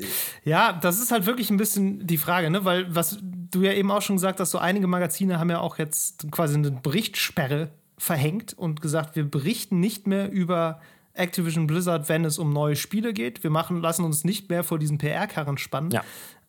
ja, 0.45 0.73
das 0.73 0.99
ist 0.99 1.11
halt 1.11 1.25
wirklich 1.25 1.49
ein 1.49 1.57
bisschen 1.57 2.07
die 2.07 2.17
Frage, 2.17 2.49
ne? 2.49 2.63
Weil 2.63 2.93
was 2.95 3.19
du 3.21 3.61
ja 3.61 3.73
eben 3.73 3.91
auch 3.91 4.01
schon 4.01 4.15
gesagt 4.15 4.39
hast, 4.39 4.51
so 4.51 4.57
einige 4.57 4.87
Magazine 4.87 5.39
haben 5.39 5.49
ja 5.49 5.59
auch 5.59 5.77
jetzt 5.77 6.31
quasi 6.31 6.55
eine 6.55 6.71
Berichtssperre 6.71 7.69
verhängt 7.97 8.53
und 8.53 8.81
gesagt, 8.81 9.15
wir 9.15 9.29
berichten 9.29 9.79
nicht 9.79 10.07
mehr 10.07 10.31
über 10.31 10.79
Activision 11.13 11.67
Blizzard, 11.67 12.07
wenn 12.07 12.23
es 12.23 12.39
um 12.39 12.53
neue 12.53 12.77
Spiele 12.77 13.13
geht. 13.13 13.43
Wir 13.43 13.49
machen, 13.49 13.81
lassen 13.81 14.05
uns 14.05 14.23
nicht 14.23 14.49
mehr 14.49 14.63
vor 14.63 14.79
diesen 14.79 14.97
PR-Karren 14.97 15.57
spannen. 15.57 15.91
Ja. 15.91 16.03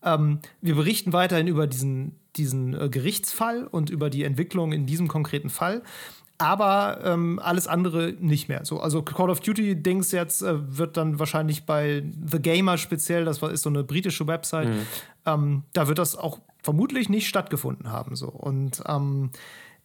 Ähm, 0.04 0.38
wir 0.60 0.76
berichten 0.76 1.12
weiterhin 1.12 1.48
über 1.48 1.66
diesen, 1.66 2.20
diesen 2.36 2.74
äh, 2.74 2.88
Gerichtsfall 2.88 3.66
und 3.66 3.90
über 3.90 4.10
die 4.10 4.24
Entwicklung 4.24 4.72
in 4.72 4.86
diesem 4.86 5.08
konkreten 5.08 5.50
Fall. 5.50 5.82
Aber 6.38 7.00
ähm, 7.04 7.38
alles 7.40 7.68
andere 7.68 8.14
nicht 8.18 8.48
mehr. 8.48 8.64
So, 8.64 8.80
also 8.80 9.02
Call 9.02 9.30
of 9.30 9.40
Duty-Dings 9.40 10.10
jetzt 10.10 10.42
äh, 10.42 10.76
wird 10.76 10.96
dann 10.96 11.18
wahrscheinlich 11.18 11.66
bei 11.66 12.02
The 12.26 12.40
Gamer 12.40 12.78
speziell, 12.78 13.24
das 13.24 13.40
ist 13.42 13.62
so 13.62 13.70
eine 13.70 13.84
britische 13.84 14.26
Website, 14.26 14.68
mhm. 14.68 14.86
ähm, 15.24 15.62
da 15.72 15.86
wird 15.86 15.98
das 15.98 16.16
auch 16.16 16.40
vermutlich 16.62 17.08
nicht 17.08 17.28
stattgefunden 17.28 17.90
haben. 17.90 18.16
So. 18.16 18.28
Und 18.28 18.82
ähm, 18.88 19.30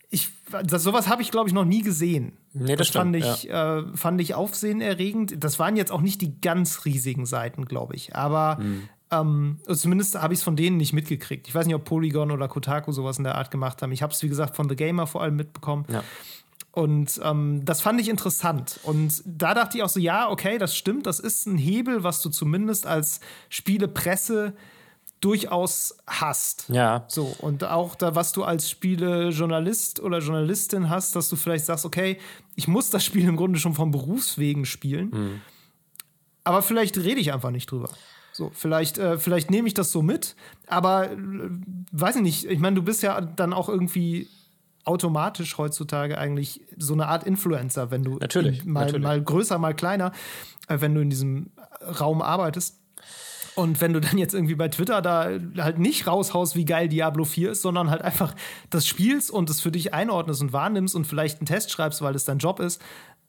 ich, 0.09 0.29
das, 0.63 0.83
sowas 0.83 1.07
habe 1.09 1.21
ich, 1.21 1.31
glaube 1.31 1.49
ich, 1.49 1.53
noch 1.53 1.65
nie 1.65 1.81
gesehen. 1.81 2.37
Nee, 2.53 2.75
das, 2.75 2.87
das 2.87 2.95
fand, 2.95 3.15
ich, 3.15 3.43
ja. 3.43 3.79
äh, 3.79 3.83
fand 3.95 4.21
ich 4.21 4.33
aufsehenerregend. 4.33 5.43
Das 5.43 5.59
waren 5.59 5.75
jetzt 5.75 5.91
auch 5.91 6.01
nicht 6.01 6.21
die 6.21 6.39
ganz 6.39 6.85
riesigen 6.85 7.25
Seiten, 7.25 7.65
glaube 7.65 7.95
ich. 7.95 8.15
Aber 8.15 8.57
mhm. 8.59 8.89
Ähm, 9.09 9.59
zumindest 9.67 10.21
habe 10.21 10.33
ich 10.33 10.39
es 10.39 10.43
von 10.43 10.55
denen 10.55 10.77
nicht 10.77 10.93
mitgekriegt. 10.93 11.47
Ich 11.47 11.55
weiß 11.55 11.65
nicht, 11.65 11.75
ob 11.75 11.85
Polygon 11.85 12.31
oder 12.31 12.47
Kotaku 12.47 12.91
sowas 12.91 13.17
in 13.17 13.23
der 13.23 13.35
Art 13.35 13.51
gemacht 13.51 13.81
haben. 13.81 13.91
Ich 13.91 14.03
habe 14.03 14.11
es, 14.11 14.21
wie 14.21 14.27
gesagt, 14.27 14.55
von 14.55 14.67
The 14.67 14.75
Gamer 14.75 15.07
vor 15.07 15.21
allem 15.23 15.37
mitbekommen. 15.37 15.85
Ja. 15.89 16.03
Und 16.71 17.19
ähm, 17.23 17.61
das 17.65 17.81
fand 17.81 17.99
ich 18.01 18.09
interessant. 18.09 18.79
Und 18.83 19.23
da 19.25 19.53
dachte 19.53 19.77
ich 19.77 19.83
auch 19.83 19.89
so, 19.89 19.99
ja, 19.99 20.29
okay, 20.29 20.57
das 20.57 20.75
stimmt, 20.75 21.07
das 21.07 21.19
ist 21.19 21.47
ein 21.47 21.57
Hebel, 21.57 22.03
was 22.03 22.21
du 22.21 22.29
zumindest 22.29 22.85
als 22.85 23.19
Spielepresse 23.49 24.53
durchaus 25.21 25.97
hast. 26.05 26.69
Ja. 26.69 27.05
So, 27.07 27.35
und 27.39 27.63
auch 27.63 27.95
da, 27.95 28.13
was 28.13 28.31
du 28.31 28.43
als 28.43 28.69
Spielejournalist 28.69 29.99
oder 30.01 30.19
Journalistin 30.19 30.89
hast, 30.89 31.15
dass 31.15 31.29
du 31.29 31.35
vielleicht 31.35 31.65
sagst, 31.65 31.85
okay, 31.85 32.19
ich 32.55 32.67
muss 32.67 32.89
das 32.89 33.03
Spiel 33.03 33.27
im 33.27 33.37
Grunde 33.37 33.57
schon 33.57 33.73
vom 33.73 33.89
Berufswegen 33.89 34.65
spielen. 34.65 35.09
Mhm. 35.09 35.41
Aber 36.43 36.61
vielleicht 36.61 36.97
rede 36.97 37.19
ich 37.19 37.33
einfach 37.33 37.51
nicht 37.51 37.71
drüber. 37.71 37.89
So, 38.37 38.51
vielleicht, 38.53 38.99
äh, 38.99 39.17
vielleicht 39.17 39.49
nehme 39.49 39.67
ich 39.67 39.73
das 39.73 39.91
so 39.91 40.03
mit, 40.03 40.35
aber 40.67 41.11
äh, 41.11 41.17
weiß 41.91 42.17
ich 42.17 42.21
nicht. 42.21 42.45
Ich 42.45 42.59
meine, 42.59 42.75
du 42.75 42.83
bist 42.83 43.01
ja 43.01 43.19
dann 43.19 43.51
auch 43.51 43.67
irgendwie 43.67 44.27
automatisch 44.83 45.57
heutzutage 45.57 46.19
eigentlich 46.19 46.61
so 46.77 46.93
eine 46.93 47.07
Art 47.07 47.23
Influencer, 47.23 47.89
wenn 47.89 48.03
du 48.03 48.17
natürlich, 48.17 48.63
mal, 48.63 48.81
natürlich. 48.81 49.03
mal 49.03 49.19
größer, 49.23 49.57
mal 49.57 49.73
kleiner, 49.73 50.11
äh, 50.67 50.79
wenn 50.79 50.93
du 50.93 51.01
in 51.01 51.09
diesem 51.09 51.49
Raum 51.99 52.21
arbeitest. 52.21 52.79
Und 53.55 53.81
wenn 53.81 53.93
du 53.93 53.99
dann 53.99 54.19
jetzt 54.19 54.35
irgendwie 54.35 54.53
bei 54.53 54.67
Twitter 54.67 55.01
da 55.01 55.31
halt 55.57 55.79
nicht 55.79 56.05
raushaust, 56.05 56.55
wie 56.55 56.65
geil 56.65 56.89
Diablo 56.89 57.25
4 57.25 57.53
ist, 57.53 57.63
sondern 57.63 57.89
halt 57.89 58.03
einfach 58.03 58.35
das 58.69 58.85
spielst 58.85 59.31
und 59.31 59.49
es 59.49 59.61
für 59.61 59.71
dich 59.71 59.95
einordnest 59.95 60.43
und 60.43 60.53
wahrnimmst 60.53 60.93
und 60.93 61.07
vielleicht 61.07 61.39
einen 61.39 61.47
Test 61.47 61.71
schreibst, 61.71 62.03
weil 62.03 62.13
es 62.13 62.23
dein 62.23 62.37
Job 62.37 62.59
ist, 62.59 62.79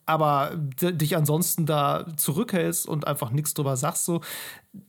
aber 0.09 0.53
dich 0.57 1.19
ansonsten 1.19 1.67
da 1.67 2.07
zurückhältst 2.17 2.89
und 2.89 3.07
einfach 3.07 3.31
nichts 3.31 3.53
drüber 3.53 3.77
sagst, 3.77 4.07
so, 4.07 4.23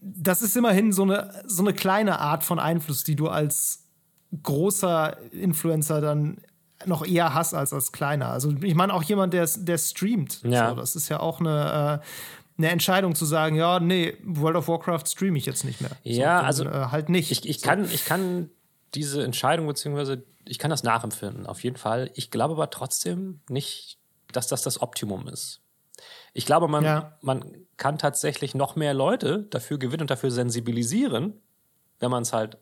das 0.01 0.41
ist 0.41 0.55
immerhin 0.55 0.91
so 0.91 1.03
eine, 1.03 1.43
so 1.45 1.63
eine 1.63 1.73
kleine 1.73 2.19
Art 2.19 2.43
von 2.43 2.59
Einfluss, 2.59 3.03
die 3.03 3.15
du 3.15 3.27
als 3.27 3.85
großer 4.43 5.17
Influencer 5.31 6.01
dann 6.01 6.41
noch 6.85 7.05
eher 7.05 7.33
hast 7.33 7.53
als 7.53 7.73
als 7.73 7.91
kleiner. 7.91 8.29
Also 8.29 8.53
ich 8.61 8.75
meine 8.75 8.93
auch 8.93 9.03
jemand, 9.03 9.33
der, 9.33 9.49
der 9.57 9.77
streamt. 9.77 10.41
Ja. 10.43 10.69
So, 10.69 10.75
das 10.75 10.95
ist 10.95 11.09
ja 11.09 11.19
auch 11.19 11.39
eine, 11.39 12.01
äh, 12.01 12.05
eine 12.57 12.69
Entscheidung 12.69 13.15
zu 13.15 13.25
sagen, 13.25 13.55
ja, 13.55 13.79
nee, 13.79 14.17
World 14.23 14.55
of 14.55 14.67
Warcraft 14.67 15.03
streame 15.07 15.37
ich 15.37 15.45
jetzt 15.45 15.65
nicht 15.65 15.81
mehr. 15.81 15.91
Ja, 16.03 16.39
so, 16.39 16.45
also 16.45 16.65
äh, 16.65 16.87
halt 16.91 17.09
nicht. 17.09 17.31
Ich, 17.31 17.47
ich, 17.47 17.61
kann, 17.61 17.85
ich 17.85 18.05
kann 18.05 18.49
diese 18.93 19.23
Entscheidung 19.23 19.67
beziehungsweise 19.67 20.23
ich 20.45 20.57
kann 20.57 20.71
das 20.71 20.83
nachempfinden, 20.83 21.45
auf 21.45 21.63
jeden 21.63 21.77
Fall. 21.77 22.11
Ich 22.15 22.31
glaube 22.31 22.53
aber 22.53 22.69
trotzdem 22.69 23.41
nicht, 23.49 23.99
dass 24.31 24.47
das 24.47 24.61
das 24.61 24.81
Optimum 24.81 25.27
ist. 25.27 25.61
Ich 26.33 26.45
glaube, 26.45 26.67
man, 26.67 26.83
ja. 26.83 27.17
man 27.21 27.45
kann 27.79 27.97
tatsächlich 27.97 28.53
noch 28.53 28.75
mehr 28.75 28.93
Leute 28.93 29.47
dafür 29.49 29.79
gewinnen 29.79 30.01
und 30.01 30.11
dafür 30.11 30.29
sensibilisieren, 30.29 31.41
wenn 31.99 32.11
man 32.11 32.21
es 32.21 32.33
halt, 32.33 32.57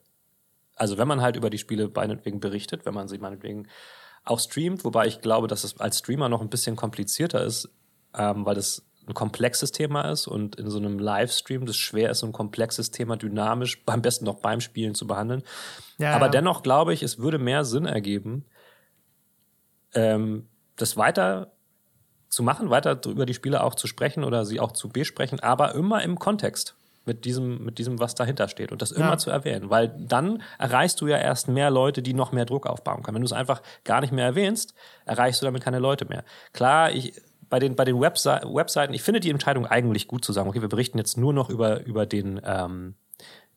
also 0.76 0.98
wenn 0.98 1.08
man 1.08 1.22
halt 1.22 1.36
über 1.36 1.50
die 1.50 1.58
Spiele 1.58 1.92
meinetwegen 1.94 2.40
berichtet, 2.40 2.86
wenn 2.86 2.94
man 2.94 3.10
sie 3.10 3.18
meinetwegen 3.18 3.68
auch 4.24 4.40
streamt, 4.40 4.86
wobei 4.86 5.08
ich 5.08 5.22
glaube, 5.22 5.48
dass 5.48 5.64
es 5.64 5.80
als 5.80 6.00
Streamer 6.00 6.30
noch 6.30 6.42
ein 6.42 6.50
bisschen 6.50 6.76
komplizierter 6.76 7.44
ist, 7.44 7.70
ähm, 8.16 8.46
weil 8.46 8.56
das 8.56 8.86
ein 9.08 9.14
komplexes 9.14 9.72
Thema 9.72 10.12
ist 10.12 10.28
und 10.28 10.58
in 10.58 10.70
so 10.70 10.78
einem 10.78 11.00
Livestream 11.00 11.66
das 11.66 11.78
schwer 11.78 12.12
ist, 12.12 12.20
so 12.20 12.28
ein 12.28 12.34
komplexes 12.34 12.92
Thema 12.92 13.18
dynamisch, 13.18 13.82
am 13.88 14.02
besten 14.02 14.26
noch 14.26 14.40
beim 14.40 14.62
Spielen 14.62 14.96
zu 14.96 15.08
behandeln. 15.08 15.44
Ja, 15.98 16.16
Aber 16.16 16.26
ja. 16.26 16.32
dennoch 16.32 16.62
glaube 16.62 16.94
ich, 16.94 17.04
es 17.04 17.18
würde 17.18 17.40
mehr 17.40 17.66
Sinn 17.66 17.86
ergeben, 17.86 18.46
ähm, 19.94 20.48
das 20.76 20.96
weiter 20.96 21.57
zu 22.30 22.44
machen, 22.44 22.70
weiter 22.70 23.00
über 23.06 23.26
die 23.26 23.34
Spiele 23.34 23.64
auch 23.64 23.76
zu 23.76 23.88
sprechen 23.88 24.24
oder 24.24 24.46
sie 24.46 24.60
auch 24.60 24.72
zu 24.72 24.90
besprechen, 24.90 25.40
aber 25.40 25.76
immer 25.76 26.04
im 26.04 26.20
Kontext 26.20 26.76
mit 27.08 27.24
diesem, 27.26 27.64
mit 27.64 27.80
diesem, 27.80 28.00
was 28.00 28.16
dahinter 28.16 28.50
steht 28.50 28.72
und 28.72 28.82
das 28.82 28.92
immer 28.92 29.12
ja. 29.12 29.18
zu 29.18 29.32
erwähnen, 29.32 29.70
weil 29.70 29.88
dann 29.98 30.44
erreichst 30.60 31.00
du 31.00 31.08
ja 31.08 31.18
erst 31.18 31.48
mehr 31.48 31.72
Leute, 31.72 32.02
die 32.02 32.14
noch 32.14 32.34
mehr 32.34 32.46
Druck 32.46 32.68
aufbauen 32.68 33.02
können. 33.02 33.16
Wenn 33.16 33.22
du 33.22 33.28
es 33.28 33.34
einfach 33.34 33.62
gar 33.86 34.02
nicht 34.02 34.12
mehr 34.12 34.26
erwähnst, 34.26 34.74
erreichst 35.06 35.42
du 35.42 35.46
damit 35.46 35.64
keine 35.64 35.80
Leute 35.80 36.06
mehr. 36.06 36.26
Klar, 36.52 36.92
ich, 36.92 37.14
bei 37.50 37.60
den, 37.60 37.76
bei 37.76 37.86
den 37.86 38.00
Webse 38.00 38.42
Webseiten, 38.44 38.94
ich 38.94 39.04
finde 39.04 39.22
die 39.22 39.30
Entscheidung 39.30 39.66
eigentlich 39.66 40.08
gut 40.08 40.26
zu 40.26 40.34
sagen, 40.34 40.50
okay, 40.50 40.62
wir 40.62 40.70
berichten 40.70 40.98
jetzt 40.98 41.18
nur 41.18 41.32
noch 41.32 41.50
über, 41.50 41.86
über 41.86 42.06
den, 42.06 42.42
ähm, 42.44 42.96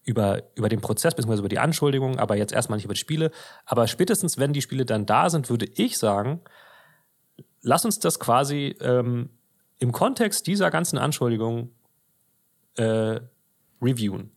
über, 0.05 0.43
über 0.55 0.69
den 0.69 0.81
Prozess 0.81 1.15
bzw. 1.15 1.41
über 1.41 1.49
die 1.49 1.59
Anschuldigungen, 1.59 2.19
aber 2.19 2.37
jetzt 2.37 2.53
erstmal 2.53 2.77
nicht 2.77 2.85
über 2.85 2.95
die 2.95 3.01
Spiele. 3.01 3.33
Aber 3.67 3.89
spätestens, 3.89 4.39
wenn 4.39 4.53
die 4.53 4.63
Spiele 4.63 4.85
dann 4.85 5.07
da 5.07 5.29
sind, 5.29 5.51
würde 5.51 5.67
ich 5.75 5.99
sagen, 5.99 6.41
lass 7.63 7.85
uns 7.85 7.99
das 7.99 8.19
quasi 8.19 8.77
ähm, 8.81 9.31
im 9.79 9.93
Kontext 9.93 10.47
dieser 10.47 10.71
ganzen 10.71 10.99
Anschuldigungen 10.99 11.71
äh, 12.77 13.21
reviewen. 13.81 14.31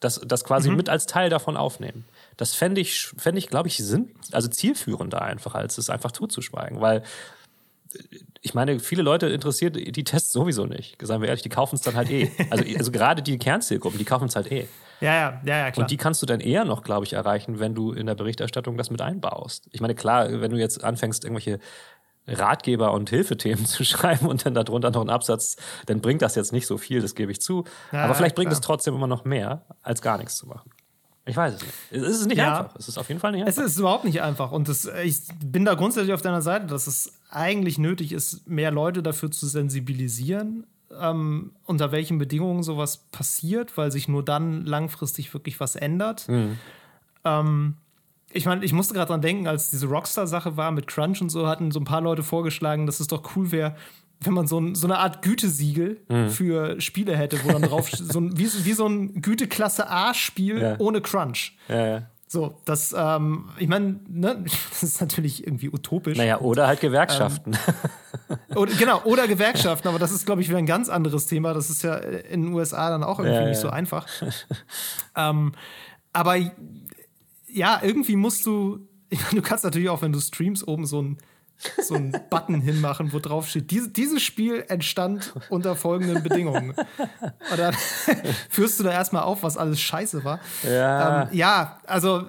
Das, 0.00 0.20
das 0.24 0.44
quasi 0.44 0.70
mhm. 0.70 0.76
mit 0.76 0.88
als 0.88 1.06
Teil 1.06 1.30
davon 1.30 1.56
aufnehmen. 1.56 2.04
Das 2.36 2.54
fände 2.54 2.80
ich, 2.80 3.08
fände 3.16 3.38
ich, 3.38 3.48
glaube 3.48 3.68
ich, 3.68 3.78
sinn, 3.78 4.14
also 4.30 4.48
zielführender 4.48 5.22
einfach, 5.22 5.54
als 5.54 5.78
es 5.78 5.88
einfach 5.88 6.12
zuzuschweigen. 6.12 6.80
Weil 6.80 7.02
ich 8.42 8.54
meine, 8.54 8.78
viele 8.78 9.02
Leute 9.02 9.26
interessiert 9.28 9.76
die 9.76 10.04
Tests 10.04 10.32
sowieso 10.32 10.66
nicht. 10.66 10.96
Sagen 11.00 11.22
wir 11.22 11.28
ehrlich, 11.28 11.42
die 11.42 11.48
kaufen 11.48 11.76
es 11.76 11.80
dann 11.80 11.94
halt 11.94 12.10
eh. 12.10 12.30
Also, 12.50 12.64
also 12.76 12.92
gerade 12.92 13.22
die 13.22 13.38
Kernzielgruppen, 13.38 13.98
die 13.98 14.04
kaufen 14.04 14.28
es 14.28 14.36
halt 14.36 14.52
eh. 14.52 14.68
Ja, 15.00 15.14
ja, 15.14 15.40
ja, 15.44 15.58
ja, 15.58 15.70
klar. 15.70 15.84
Und 15.84 15.90
die 15.90 15.96
kannst 15.96 16.22
du 16.22 16.26
dann 16.26 16.40
eher 16.40 16.64
noch, 16.64 16.82
glaube 16.82 17.04
ich, 17.04 17.12
erreichen, 17.12 17.58
wenn 17.58 17.74
du 17.74 17.92
in 17.92 18.06
der 18.06 18.14
Berichterstattung 18.14 18.76
das 18.76 18.90
mit 18.90 19.02
einbaust. 19.02 19.68
Ich 19.72 19.80
meine, 19.80 19.94
klar, 19.94 20.40
wenn 20.40 20.50
du 20.50 20.58
jetzt 20.58 20.82
anfängst, 20.82 21.24
irgendwelche 21.24 21.58
Ratgeber 22.26 22.92
und 22.92 23.10
Hilfethemen 23.10 23.66
zu 23.66 23.84
schreiben 23.84 24.26
und 24.26 24.46
dann 24.46 24.54
darunter 24.54 24.90
noch 24.90 25.00
einen 25.00 25.10
Absatz, 25.10 25.56
dann 25.86 26.00
bringt 26.00 26.22
das 26.22 26.34
jetzt 26.34 26.52
nicht 26.52 26.66
so 26.66 26.78
viel, 26.78 27.00
das 27.00 27.14
gebe 27.14 27.32
ich 27.32 27.40
zu. 27.40 27.64
Ja, 27.92 28.04
Aber 28.04 28.14
vielleicht 28.14 28.36
bringt 28.36 28.52
es 28.52 28.60
trotzdem 28.60 28.94
immer 28.94 29.06
noch 29.06 29.24
mehr, 29.24 29.62
als 29.82 30.02
gar 30.02 30.18
nichts 30.18 30.36
zu 30.36 30.46
machen. 30.46 30.70
Ich 31.28 31.36
weiß 31.36 31.54
es 31.54 31.62
nicht. 31.62 31.74
Es 31.90 32.20
ist 32.20 32.26
nicht 32.26 32.38
ja, 32.38 32.60
einfach. 32.60 32.76
Es 32.76 32.86
ist 32.88 32.98
auf 32.98 33.08
jeden 33.08 33.20
Fall 33.20 33.32
nicht 33.32 33.44
einfach. 33.44 33.62
Es 33.62 33.72
ist 33.72 33.78
überhaupt 33.78 34.04
nicht 34.04 34.22
einfach. 34.22 34.52
Und 34.52 34.68
das, 34.68 34.88
ich 35.04 35.22
bin 35.44 35.64
da 35.64 35.74
grundsätzlich 35.74 36.14
auf 36.14 36.22
deiner 36.22 36.40
Seite, 36.40 36.66
dass 36.66 36.86
es 36.86 37.18
eigentlich 37.30 37.78
nötig 37.78 38.12
ist, 38.12 38.48
mehr 38.48 38.70
Leute 38.70 39.02
dafür 39.02 39.32
zu 39.32 39.46
sensibilisieren, 39.48 40.66
ähm, 41.00 41.52
unter 41.64 41.90
welchen 41.90 42.18
Bedingungen 42.18 42.62
sowas 42.62 42.98
passiert, 43.10 43.76
weil 43.76 43.90
sich 43.90 44.06
nur 44.06 44.24
dann 44.24 44.64
langfristig 44.64 45.34
wirklich 45.34 45.58
was 45.58 45.74
ändert. 45.74 46.28
Mhm. 46.28 46.58
Ähm, 47.24 47.76
ich 48.32 48.46
meine, 48.46 48.64
ich 48.64 48.72
musste 48.72 48.94
gerade 48.94 49.08
dran 49.08 49.22
denken, 49.22 49.46
als 49.46 49.70
diese 49.70 49.86
Rockstar-Sache 49.86 50.56
war 50.56 50.70
mit 50.70 50.86
Crunch 50.86 51.20
und 51.22 51.30
so, 51.30 51.46
hatten 51.46 51.70
so 51.70 51.80
ein 51.80 51.84
paar 51.84 52.00
Leute 52.00 52.22
vorgeschlagen, 52.22 52.86
dass 52.86 53.00
es 53.00 53.06
doch 53.06 53.36
cool 53.36 53.52
wäre, 53.52 53.76
wenn 54.20 54.34
man 54.34 54.46
so, 54.46 54.58
ein, 54.58 54.74
so 54.74 54.86
eine 54.86 54.98
Art 54.98 55.22
Gütesiegel 55.22 56.00
mhm. 56.08 56.30
für 56.30 56.80
Spiele 56.80 57.16
hätte, 57.16 57.44
wo 57.44 57.52
dann 57.52 57.62
drauf 57.62 57.90
so 57.90 58.20
ein, 58.20 58.36
wie, 58.38 58.48
wie 58.64 58.72
so 58.72 58.86
ein 58.86 59.20
Güteklasse 59.20 59.90
A-Spiel 59.90 60.60
ja. 60.60 60.76
ohne 60.78 61.00
Crunch. 61.00 61.56
Ja, 61.68 61.86
ja. 61.86 62.02
So, 62.28 62.58
das, 62.64 62.94
ähm, 62.96 63.50
ich 63.58 63.68
meine, 63.68 64.00
ne, 64.08 64.44
das 64.70 64.82
ist 64.82 65.00
natürlich 65.00 65.46
irgendwie 65.46 65.68
utopisch. 65.68 66.18
Naja, 66.18 66.40
oder 66.40 66.66
halt 66.66 66.80
Gewerkschaften. 66.80 67.56
Ähm, 68.28 68.56
oder, 68.56 68.72
genau, 68.74 69.02
oder 69.04 69.28
Gewerkschaften, 69.28 69.86
aber 69.86 69.98
das 69.98 70.10
ist, 70.10 70.26
glaube 70.26 70.40
ich, 70.40 70.48
wieder 70.48 70.58
ein 70.58 70.66
ganz 70.66 70.88
anderes 70.88 71.26
Thema. 71.26 71.54
Das 71.54 71.70
ist 71.70 71.82
ja 71.82 71.94
in 71.94 72.42
den 72.42 72.52
USA 72.52 72.90
dann 72.90 73.04
auch 73.04 73.20
irgendwie 73.20 73.50
nicht 73.50 73.60
so 73.60 73.68
einfach. 73.68 74.06
ähm, 75.16 75.52
aber 76.12 76.36
ja, 77.56 77.80
irgendwie 77.82 78.16
musst 78.16 78.46
du, 78.46 78.86
ich 79.10 79.20
meine, 79.22 79.36
du 79.36 79.42
kannst 79.42 79.64
natürlich 79.64 79.88
auch, 79.88 80.02
wenn 80.02 80.12
du 80.12 80.20
streamst, 80.20 80.66
oben 80.66 80.86
so 80.86 81.02
ein 81.02 81.18
so 81.82 81.94
einen 81.94 82.12
Button 82.30 82.60
hinmachen, 82.60 83.14
wo 83.14 83.18
drauf 83.18 83.48
steht, 83.48 83.70
Dies, 83.70 83.90
dieses 83.92 84.22
Spiel 84.22 84.64
entstand 84.68 85.32
unter 85.48 85.74
folgenden 85.74 86.22
Bedingungen. 86.22 86.70
Und 86.70 87.58
dann 87.58 87.74
führst 88.50 88.78
du 88.78 88.84
da 88.84 88.92
erstmal 88.92 89.22
auf, 89.22 89.42
was 89.42 89.56
alles 89.56 89.80
scheiße 89.80 90.22
war. 90.24 90.40
Ja, 90.62 91.22
ähm, 91.22 91.28
ja 91.32 91.80
also. 91.86 92.24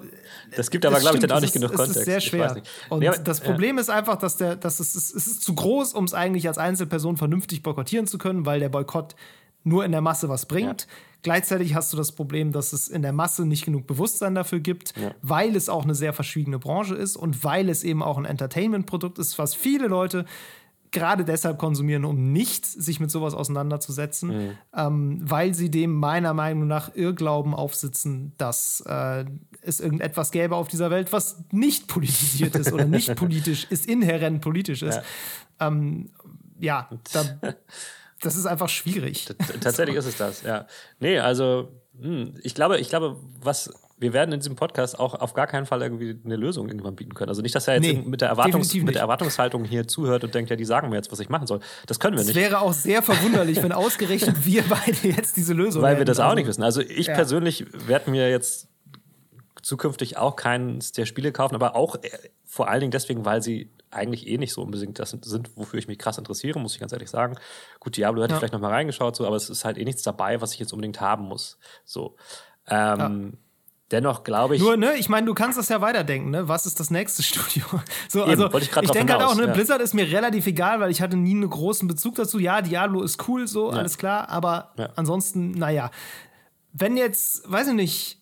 Das 0.56 0.70
gibt 0.70 0.86
aber, 0.86 0.98
glaube 0.98 1.16
ich, 1.16 1.20
dann 1.20 1.32
auch 1.32 1.42
nicht 1.42 1.52
genug 1.52 1.74
Kontext. 1.74 1.90
Das 1.90 1.96
ist 1.98 2.04
sehr 2.06 2.20
schwer. 2.20 2.62
Und 2.88 3.02
ja, 3.02 3.12
das 3.18 3.40
Problem 3.40 3.76
ja. 3.76 3.82
ist 3.82 3.90
einfach, 3.90 4.16
dass 4.16 4.38
der, 4.38 4.56
dass 4.56 4.80
es, 4.80 4.94
es 4.94 5.10
ist 5.10 5.42
zu 5.42 5.54
groß, 5.54 5.92
um 5.92 6.04
es 6.04 6.14
eigentlich 6.14 6.48
als 6.48 6.56
Einzelperson 6.56 7.18
vernünftig 7.18 7.62
boykottieren 7.62 8.06
zu 8.06 8.16
können, 8.16 8.46
weil 8.46 8.60
der 8.60 8.70
Boykott 8.70 9.14
nur 9.62 9.84
in 9.84 9.92
der 9.92 10.00
Masse 10.00 10.30
was 10.30 10.46
bringt. 10.46 10.82
Ja. 10.82 10.88
Gleichzeitig 11.22 11.74
hast 11.74 11.92
du 11.92 11.96
das 11.96 12.12
Problem, 12.12 12.52
dass 12.52 12.72
es 12.72 12.88
in 12.88 13.02
der 13.02 13.12
Masse 13.12 13.44
nicht 13.44 13.64
genug 13.64 13.86
Bewusstsein 13.86 14.34
dafür 14.34 14.60
gibt, 14.60 14.96
ja. 14.96 15.14
weil 15.20 15.56
es 15.56 15.68
auch 15.68 15.82
eine 15.82 15.94
sehr 15.94 16.12
verschwiegene 16.12 16.58
Branche 16.58 16.94
ist 16.94 17.16
und 17.16 17.42
weil 17.42 17.68
es 17.68 17.82
eben 17.82 18.02
auch 18.02 18.18
ein 18.18 18.24
Entertainment-Produkt 18.24 19.18
ist, 19.18 19.38
was 19.38 19.54
viele 19.54 19.88
Leute 19.88 20.24
gerade 20.90 21.24
deshalb 21.24 21.58
konsumieren, 21.58 22.04
um 22.04 22.32
nicht 22.32 22.66
sich 22.66 23.00
mit 23.00 23.10
sowas 23.10 23.34
auseinanderzusetzen, 23.34 24.28
mhm. 24.28 24.58
ähm, 24.74 25.20
weil 25.22 25.54
sie 25.54 25.70
dem 25.70 25.94
meiner 25.94 26.34
Meinung 26.34 26.66
nach 26.66 26.94
Irrglauben 26.94 27.54
aufsitzen, 27.54 28.32
dass 28.38 28.82
äh, 28.86 29.24
es 29.60 29.80
irgendetwas 29.80 30.30
gäbe 30.30 30.56
auf 30.56 30.68
dieser 30.68 30.90
Welt, 30.90 31.12
was 31.12 31.44
nicht 31.50 31.88
politisiert 31.88 32.54
ist 32.54 32.72
oder 32.72 32.86
nicht 32.86 33.14
politisch 33.16 33.66
ist, 33.70 33.86
inhärent 33.86 34.40
politisch 34.40 34.82
ist. 34.82 35.00
Ja, 35.60 35.66
ähm, 35.66 36.10
ja 36.58 36.88
da 37.12 37.24
das 38.20 38.36
ist 38.36 38.46
einfach 38.46 38.68
schwierig. 38.68 39.26
T 39.26 39.34
tatsächlich 39.60 39.96
ist 39.96 40.06
es 40.06 40.16
das, 40.16 40.42
ja. 40.42 40.66
Nee, 40.98 41.18
also 41.18 41.68
hm, 42.00 42.34
ich 42.42 42.54
glaube, 42.54 42.78
ich 42.78 42.88
glaube, 42.88 43.16
was 43.40 43.70
wir 44.00 44.12
werden 44.12 44.32
in 44.32 44.40
diesem 44.40 44.54
Podcast 44.54 44.98
auch 44.98 45.14
auf 45.14 45.34
gar 45.34 45.46
keinen 45.46 45.66
Fall 45.66 45.82
irgendwie 45.82 46.16
eine 46.24 46.36
Lösung 46.36 46.68
irgendwann 46.68 46.94
bieten 46.94 47.14
können. 47.14 47.28
Also 47.28 47.42
nicht, 47.42 47.54
dass 47.54 47.66
er 47.66 47.74
jetzt 47.74 47.82
nee, 47.82 47.94
mit, 47.94 48.20
der 48.20 48.28
Erwartungs 48.28 48.72
mit 48.74 48.94
der 48.94 49.02
Erwartungshaltung 49.02 49.64
hier 49.64 49.88
zuhört 49.88 50.22
und 50.22 50.34
denkt, 50.34 50.50
ja, 50.50 50.56
die 50.56 50.64
sagen 50.64 50.88
mir 50.88 50.96
jetzt, 50.96 51.10
was 51.10 51.18
ich 51.18 51.28
machen 51.28 51.46
soll. 51.46 51.60
Das 51.86 51.98
können 51.98 52.16
wir 52.16 52.22
nicht. 52.22 52.30
Es 52.30 52.36
wäre 52.36 52.60
auch 52.60 52.72
sehr 52.72 53.02
verwunderlich, 53.02 53.62
wenn 53.62 53.72
ausgerechnet 53.72 54.46
wir 54.46 54.62
beide 54.68 55.08
jetzt 55.08 55.36
diese 55.36 55.52
Lösung 55.52 55.82
Weil 55.82 55.90
hätten. 55.90 56.00
wir 56.00 56.04
das 56.04 56.20
auch 56.20 56.26
also, 56.26 56.36
nicht 56.36 56.46
wissen. 56.46 56.62
Also 56.62 56.80
ich 56.80 57.08
ja. 57.08 57.14
persönlich 57.14 57.66
werde 57.88 58.10
mir 58.10 58.30
jetzt 58.30 58.68
zukünftig 59.62 60.16
auch 60.16 60.36
keins 60.36 60.92
der 60.92 61.04
Spiele 61.04 61.32
kaufen, 61.32 61.56
aber 61.56 61.74
auch 61.74 61.96
äh, 61.96 62.10
vor 62.44 62.68
allen 62.68 62.80
Dingen 62.80 62.92
deswegen, 62.92 63.24
weil 63.24 63.42
sie 63.42 63.70
eigentlich 63.90 64.26
eh 64.26 64.38
nicht 64.38 64.52
so 64.52 64.62
unbedingt 64.62 64.98
das 64.98 65.10
sind, 65.10 65.56
wofür 65.56 65.78
ich 65.78 65.88
mich 65.88 65.98
krass 65.98 66.18
interessiere, 66.18 66.58
muss 66.58 66.74
ich 66.74 66.80
ganz 66.80 66.92
ehrlich 66.92 67.10
sagen. 67.10 67.36
Gut, 67.80 67.96
Diablo 67.96 68.22
hätte 68.22 68.32
ja. 68.32 68.36
ich 68.36 68.40
vielleicht 68.40 68.52
noch 68.52 68.60
mal 68.60 68.70
reingeschaut, 68.70 69.16
so, 69.16 69.26
aber 69.26 69.36
es 69.36 69.50
ist 69.50 69.64
halt 69.64 69.78
eh 69.78 69.84
nichts 69.84 70.02
dabei, 70.02 70.40
was 70.40 70.52
ich 70.52 70.58
jetzt 70.58 70.72
unbedingt 70.72 71.00
haben 71.00 71.24
muss. 71.24 71.58
So. 71.84 72.16
Ähm, 72.68 73.32
ja. 73.32 73.38
Dennoch 73.90 74.22
glaube 74.22 74.56
ich. 74.56 74.60
Nur, 74.60 74.76
ne, 74.76 74.96
ich 74.96 75.08
meine, 75.08 75.26
du 75.26 75.32
kannst 75.32 75.58
das 75.58 75.70
ja 75.70 75.80
weiterdenken, 75.80 76.30
ne? 76.30 76.46
Was 76.46 76.66
ist 76.66 76.78
das 76.78 76.90
nächste 76.90 77.22
Studio? 77.24 77.64
So, 78.08 78.26
Eben, 78.26 78.42
also, 78.42 78.58
ich, 78.58 78.76
ich 78.76 78.90
denke 78.90 79.14
halt 79.14 79.22
auch, 79.22 79.34
ne, 79.34 79.46
ja. 79.46 79.52
Blizzard 79.52 79.80
ist 79.80 79.94
mir 79.94 80.10
relativ 80.10 80.46
egal, 80.46 80.80
weil 80.80 80.90
ich 80.90 81.00
hatte 81.00 81.16
nie 81.16 81.30
einen 81.30 81.48
großen 81.48 81.88
Bezug 81.88 82.16
dazu. 82.16 82.38
Ja, 82.38 82.60
Diablo 82.60 83.02
ist 83.02 83.26
cool, 83.28 83.48
so, 83.48 83.72
ja. 83.72 83.78
alles 83.78 83.96
klar, 83.96 84.28
aber 84.28 84.72
ja. 84.76 84.90
ansonsten, 84.96 85.52
naja. 85.52 85.90
Wenn 86.72 86.98
jetzt, 86.98 87.50
weiß 87.50 87.68
ich 87.68 87.74
nicht, 87.74 88.20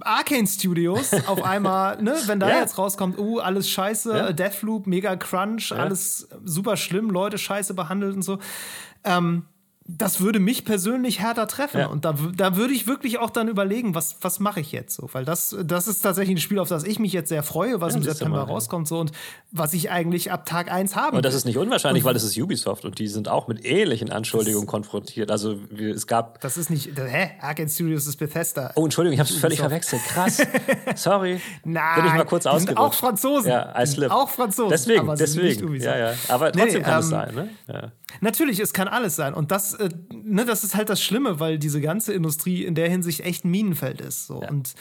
Arcane 0.00 0.46
Studios 0.46 1.12
auf 1.26 1.42
einmal, 1.42 2.02
ne, 2.02 2.16
wenn 2.26 2.40
da 2.40 2.48
ja. 2.48 2.60
jetzt 2.60 2.78
rauskommt, 2.78 3.18
uh, 3.18 3.38
alles 3.40 3.68
scheiße, 3.70 4.16
ja. 4.16 4.32
Deathloop, 4.32 4.86
mega 4.86 5.16
Crunch, 5.16 5.70
ja. 5.70 5.76
alles 5.76 6.28
super 6.44 6.76
schlimm, 6.76 7.10
Leute 7.10 7.38
scheiße 7.38 7.74
behandelt 7.74 8.14
und 8.14 8.22
so. 8.22 8.38
Ähm, 9.04 9.44
das 9.88 10.20
würde 10.20 10.40
mich 10.40 10.64
persönlich 10.64 11.20
härter 11.20 11.46
treffen. 11.46 11.80
Ja. 11.80 11.86
Und 11.86 12.04
da, 12.04 12.16
da 12.36 12.56
würde 12.56 12.74
ich 12.74 12.86
wirklich 12.86 13.18
auch 13.18 13.30
dann 13.30 13.48
überlegen, 13.48 13.94
was, 13.94 14.16
was 14.20 14.40
mache 14.40 14.60
ich 14.60 14.72
jetzt 14.72 14.96
so? 14.96 15.08
Weil 15.12 15.24
das, 15.24 15.56
das 15.64 15.86
ist 15.86 16.00
tatsächlich 16.00 16.36
ein 16.36 16.40
Spiel, 16.40 16.58
auf 16.58 16.68
das 16.68 16.84
ich 16.84 16.98
mich 16.98 17.12
jetzt 17.12 17.28
sehr 17.28 17.42
freue, 17.42 17.80
was 17.80 17.94
ja, 17.94 17.98
im 17.98 18.04
September 18.04 18.38
mal, 18.38 18.44
rauskommt 18.44 18.88
so 18.88 18.98
und 18.98 19.12
was 19.52 19.74
ich 19.74 19.90
eigentlich 19.90 20.32
ab 20.32 20.44
Tag 20.44 20.72
1 20.72 20.96
habe. 20.96 21.16
Und 21.16 21.24
das 21.24 21.34
ist 21.34 21.44
nicht 21.44 21.58
unwahrscheinlich, 21.58 22.02
und, 22.02 22.06
weil 22.08 22.14
das 22.14 22.24
ist 22.24 22.36
Ubisoft 22.36 22.84
und 22.84 22.98
die 22.98 23.06
sind 23.06 23.28
auch 23.28 23.46
mit 23.46 23.64
ähnlichen 23.64 24.10
Anschuldigungen 24.10 24.66
konfrontiert. 24.66 25.30
Also 25.30 25.56
es 25.78 26.06
gab. 26.06 26.40
Das 26.40 26.56
ist 26.56 26.68
nicht. 26.68 26.90
Hä? 26.96 27.32
Arcade 27.40 27.68
Studios 27.68 28.06
ist 28.06 28.16
Bethesda. 28.16 28.72
Oh, 28.74 28.84
Entschuldigung, 28.84 29.14
ich 29.14 29.20
habe 29.20 29.30
es 29.30 29.36
völlig 29.36 29.60
verwechselt. 29.60 30.02
Krass. 30.02 30.42
Sorry. 30.96 31.40
Nein. 31.64 31.94
Bin 31.96 32.06
ich 32.06 32.14
mal 32.14 32.24
kurz 32.24 32.46
ausgerutscht. 32.46 32.78
Auch 32.78 32.94
Franzosen. 32.94 33.50
Ja, 33.50 33.80
I 33.80 33.86
slip. 33.86 34.10
Auch 34.10 34.30
Franzosen. 34.30 34.70
Deswegen, 34.70 35.14
deswegen. 35.16 35.80
Ja, 35.80 35.96
ja. 35.96 36.14
Aber 36.28 36.50
trotzdem 36.50 36.78
nee, 36.78 36.80
kann 36.82 36.94
ähm, 36.94 37.00
es 37.00 37.08
sein, 37.08 37.34
ne? 37.34 37.48
Ja. 37.68 37.92
Natürlich, 38.20 38.60
es 38.60 38.72
kann 38.72 38.88
alles 38.88 39.16
sein. 39.16 39.34
Und 39.34 39.50
das, 39.50 39.74
äh, 39.74 39.88
ne, 40.12 40.44
das 40.44 40.64
ist 40.64 40.74
halt 40.74 40.88
das 40.88 41.02
Schlimme, 41.02 41.40
weil 41.40 41.58
diese 41.58 41.80
ganze 41.80 42.12
Industrie 42.12 42.64
in 42.64 42.74
der 42.74 42.88
Hinsicht 42.88 43.20
echt 43.20 43.44
ein 43.44 43.50
Minenfeld 43.50 44.00
ist. 44.00 44.26
So. 44.26 44.42
Ja. 44.42 44.48
Und 44.48 44.74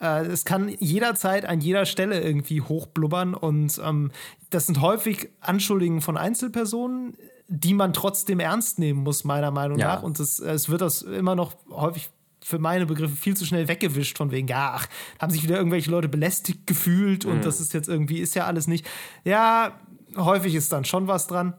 äh, 0.00 0.26
es 0.26 0.44
kann 0.44 0.68
jederzeit 0.78 1.44
an 1.44 1.60
jeder 1.60 1.86
Stelle 1.86 2.20
irgendwie 2.20 2.62
hochblubbern. 2.62 3.34
Und 3.34 3.80
ähm, 3.84 4.10
das 4.50 4.66
sind 4.66 4.80
häufig 4.80 5.28
Anschuldigungen 5.40 6.00
von 6.00 6.16
Einzelpersonen, 6.16 7.16
die 7.48 7.74
man 7.74 7.92
trotzdem 7.92 8.40
ernst 8.40 8.78
nehmen 8.78 9.02
muss, 9.02 9.24
meiner 9.24 9.50
Meinung 9.50 9.78
ja. 9.78 9.94
nach. 9.94 10.02
Und 10.02 10.18
es, 10.20 10.38
es 10.38 10.68
wird 10.68 10.80
das 10.80 11.02
immer 11.02 11.34
noch 11.34 11.56
häufig 11.70 12.10
für 12.42 12.58
meine 12.58 12.86
Begriffe 12.86 13.16
viel 13.16 13.36
zu 13.36 13.44
schnell 13.44 13.68
weggewischt 13.68 14.16
von 14.16 14.30
wegen, 14.30 14.48
ja, 14.48 14.72
ach, 14.76 14.86
haben 15.18 15.30
sich 15.30 15.42
wieder 15.42 15.56
irgendwelche 15.56 15.90
Leute 15.90 16.08
belästigt 16.08 16.66
gefühlt 16.66 17.26
und 17.26 17.38
mhm. 17.38 17.42
das 17.42 17.60
ist 17.60 17.74
jetzt 17.74 17.88
irgendwie, 17.88 18.18
ist 18.18 18.34
ja 18.34 18.46
alles 18.46 18.66
nicht. 18.66 18.88
Ja, 19.24 19.78
häufig 20.16 20.54
ist 20.54 20.72
dann 20.72 20.84
schon 20.84 21.06
was 21.06 21.26
dran. 21.26 21.54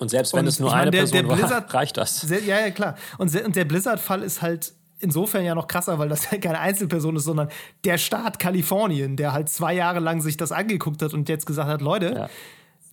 Und 0.00 0.08
selbst 0.08 0.32
wenn 0.32 0.40
und 0.40 0.46
es 0.46 0.58
nur 0.58 0.72
eine 0.72 0.90
der, 0.90 1.00
Person 1.00 1.26
der 1.28 1.34
Blizzard, 1.34 1.68
war, 1.68 1.80
reicht 1.80 1.96
das. 1.96 2.22
Sehr, 2.22 2.42
ja, 2.42 2.58
ja, 2.58 2.70
klar. 2.70 2.96
Und, 3.18 3.34
und 3.44 3.54
der 3.54 3.66
Blizzard-Fall 3.66 4.22
ist 4.22 4.40
halt 4.42 4.72
insofern 4.98 5.44
ja 5.44 5.54
noch 5.54 5.66
krasser, 5.66 5.98
weil 5.98 6.08
das 6.08 6.30
ja 6.30 6.38
keine 6.38 6.58
Einzelperson 6.58 7.16
ist, 7.16 7.24
sondern 7.24 7.48
der 7.84 7.98
Staat 7.98 8.38
Kalifornien, 8.38 9.16
der 9.16 9.32
halt 9.32 9.48
zwei 9.48 9.74
Jahre 9.74 10.00
lang 10.00 10.20
sich 10.20 10.36
das 10.36 10.52
angeguckt 10.52 11.02
hat 11.02 11.12
und 11.12 11.28
jetzt 11.28 11.46
gesagt 11.46 11.68
hat, 11.68 11.82
Leute, 11.82 12.14
ja. 12.14 12.28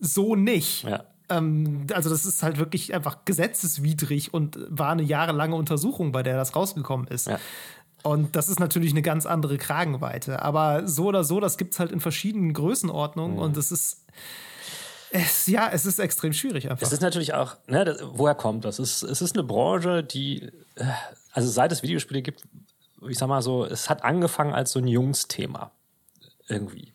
so 0.00 0.34
nicht. 0.34 0.84
Ja. 0.84 1.04
Ähm, 1.28 1.86
also 1.92 2.10
das 2.10 2.24
ist 2.24 2.42
halt 2.42 2.58
wirklich 2.58 2.94
einfach 2.94 3.24
gesetzeswidrig 3.24 4.32
und 4.32 4.58
war 4.68 4.90
eine 4.92 5.02
jahrelange 5.02 5.54
Untersuchung, 5.54 6.12
bei 6.12 6.22
der 6.22 6.36
das 6.36 6.56
rausgekommen 6.56 7.06
ist. 7.08 7.26
Ja. 7.26 7.38
Und 8.02 8.36
das 8.36 8.48
ist 8.48 8.60
natürlich 8.60 8.92
eine 8.92 9.02
ganz 9.02 9.26
andere 9.26 9.58
Kragenweite. 9.58 10.42
Aber 10.42 10.86
so 10.86 11.06
oder 11.06 11.24
so, 11.24 11.40
das 11.40 11.58
gibt 11.58 11.74
es 11.74 11.80
halt 11.80 11.90
in 11.90 12.00
verschiedenen 12.00 12.52
Größenordnungen 12.52 13.36
mhm. 13.36 13.42
und 13.42 13.56
es 13.56 13.72
ist 13.72 14.04
es, 15.10 15.46
ja, 15.46 15.70
es 15.72 15.86
ist 15.86 15.98
extrem 15.98 16.32
schwierig 16.32 16.70
einfach. 16.70 16.86
Es 16.86 16.92
ist 16.92 17.02
natürlich 17.02 17.34
auch, 17.34 17.56
ne, 17.66 17.84
das, 17.84 17.98
woher 18.02 18.34
kommt 18.34 18.64
das? 18.64 18.78
Es, 18.78 19.02
es 19.02 19.22
ist 19.22 19.36
eine 19.36 19.44
Branche, 19.44 20.02
die, 20.02 20.42
äh, 20.76 20.84
also 21.32 21.48
seit 21.48 21.72
es 21.72 21.82
Videospiele 21.82 22.22
gibt, 22.22 22.42
ich 23.08 23.18
sag 23.18 23.28
mal 23.28 23.42
so, 23.42 23.64
es 23.64 23.88
hat 23.88 24.04
angefangen 24.04 24.52
als 24.52 24.72
so 24.72 24.80
ein 24.80 24.86
Jungsthema. 24.86 25.70
Irgendwie. 26.48 26.92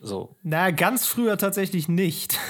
So. 0.00 0.36
Na, 0.42 0.70
ganz 0.70 1.06
früher 1.06 1.38
tatsächlich 1.38 1.88
nicht. 1.88 2.38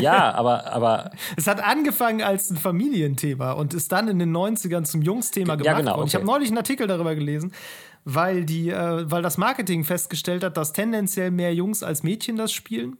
Ja, 0.00 0.34
aber, 0.34 0.72
aber. 0.72 1.12
Es 1.36 1.46
hat 1.46 1.62
angefangen 1.62 2.22
als 2.22 2.50
ein 2.50 2.56
Familienthema 2.56 3.52
und 3.52 3.72
ist 3.72 3.92
dann 3.92 4.08
in 4.08 4.18
den 4.18 4.36
90ern 4.36 4.82
zum 4.82 5.00
Jungsthema 5.00 5.54
gemacht 5.54 5.64
ja, 5.64 5.78
genau, 5.78 5.90
worden. 5.92 6.00
Okay. 6.00 6.08
Ich 6.08 6.14
habe 6.16 6.26
neulich 6.26 6.48
einen 6.48 6.58
Artikel 6.58 6.88
darüber 6.88 7.14
gelesen, 7.14 7.52
weil, 8.04 8.44
die, 8.44 8.70
äh, 8.70 9.08
weil 9.08 9.22
das 9.22 9.38
Marketing 9.38 9.84
festgestellt 9.84 10.42
hat, 10.42 10.56
dass 10.56 10.72
tendenziell 10.72 11.30
mehr 11.30 11.54
Jungs 11.54 11.84
als 11.84 12.02
Mädchen 12.02 12.34
das 12.34 12.50
spielen 12.52 12.98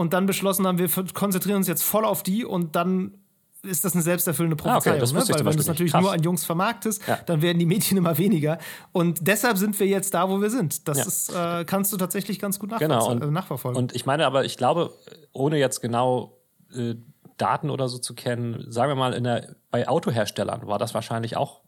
und 0.00 0.14
dann 0.14 0.24
beschlossen 0.24 0.66
haben, 0.66 0.78
wir 0.78 0.88
konzentrieren 1.12 1.58
uns 1.58 1.68
jetzt 1.68 1.82
voll 1.82 2.06
auf 2.06 2.22
die 2.22 2.44
und 2.44 2.74
dann 2.74 3.18
ist 3.62 3.84
das 3.84 3.92
eine 3.92 4.02
selbsterfüllende 4.02 4.56
Prophezeiung. 4.56 4.98
Ah, 4.98 5.02
okay, 5.02 5.12
ne? 5.12 5.28
Weil 5.28 5.44
wenn 5.44 5.52
du 5.52 5.60
es 5.60 5.66
natürlich 5.66 5.92
Krass. 5.92 6.00
nur 6.00 6.12
an 6.12 6.22
Jungs 6.22 6.46
vermarktest, 6.46 7.06
ja. 7.06 7.18
dann 7.26 7.42
werden 7.42 7.58
die 7.58 7.66
Mädchen 7.66 7.98
immer 7.98 8.16
weniger. 8.16 8.56
Und 8.92 9.18
deshalb 9.20 9.58
sind 9.58 9.78
wir 9.78 9.86
jetzt 9.86 10.14
da, 10.14 10.30
wo 10.30 10.40
wir 10.40 10.48
sind. 10.48 10.88
Das 10.88 10.98
ja. 10.98 11.04
ist, 11.04 11.34
äh, 11.34 11.64
kannst 11.66 11.92
du 11.92 11.98
tatsächlich 11.98 12.38
ganz 12.38 12.58
gut 12.58 12.74
genau. 12.78 13.10
und, 13.10 13.22
äh, 13.22 13.26
nachverfolgen. 13.26 13.78
Und 13.78 13.94
ich 13.94 14.06
meine 14.06 14.24
aber, 14.24 14.46
ich 14.46 14.56
glaube, 14.56 14.94
ohne 15.32 15.58
jetzt 15.58 15.82
genau 15.82 16.38
äh, 16.74 16.94
Daten 17.36 17.68
oder 17.68 17.86
so 17.90 17.98
zu 17.98 18.14
kennen, 18.14 18.64
sagen 18.72 18.92
wir 18.92 18.96
mal, 18.96 19.12
in 19.12 19.24
der, 19.24 19.56
bei 19.70 19.86
Autoherstellern 19.86 20.66
war 20.66 20.78
das 20.78 20.94
wahrscheinlich 20.94 21.36
auch 21.36 21.60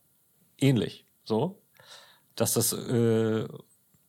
ähnlich. 0.58 1.06
So, 1.24 1.60
dass 2.36 2.54
das 2.54 2.72
äh, 2.72 3.46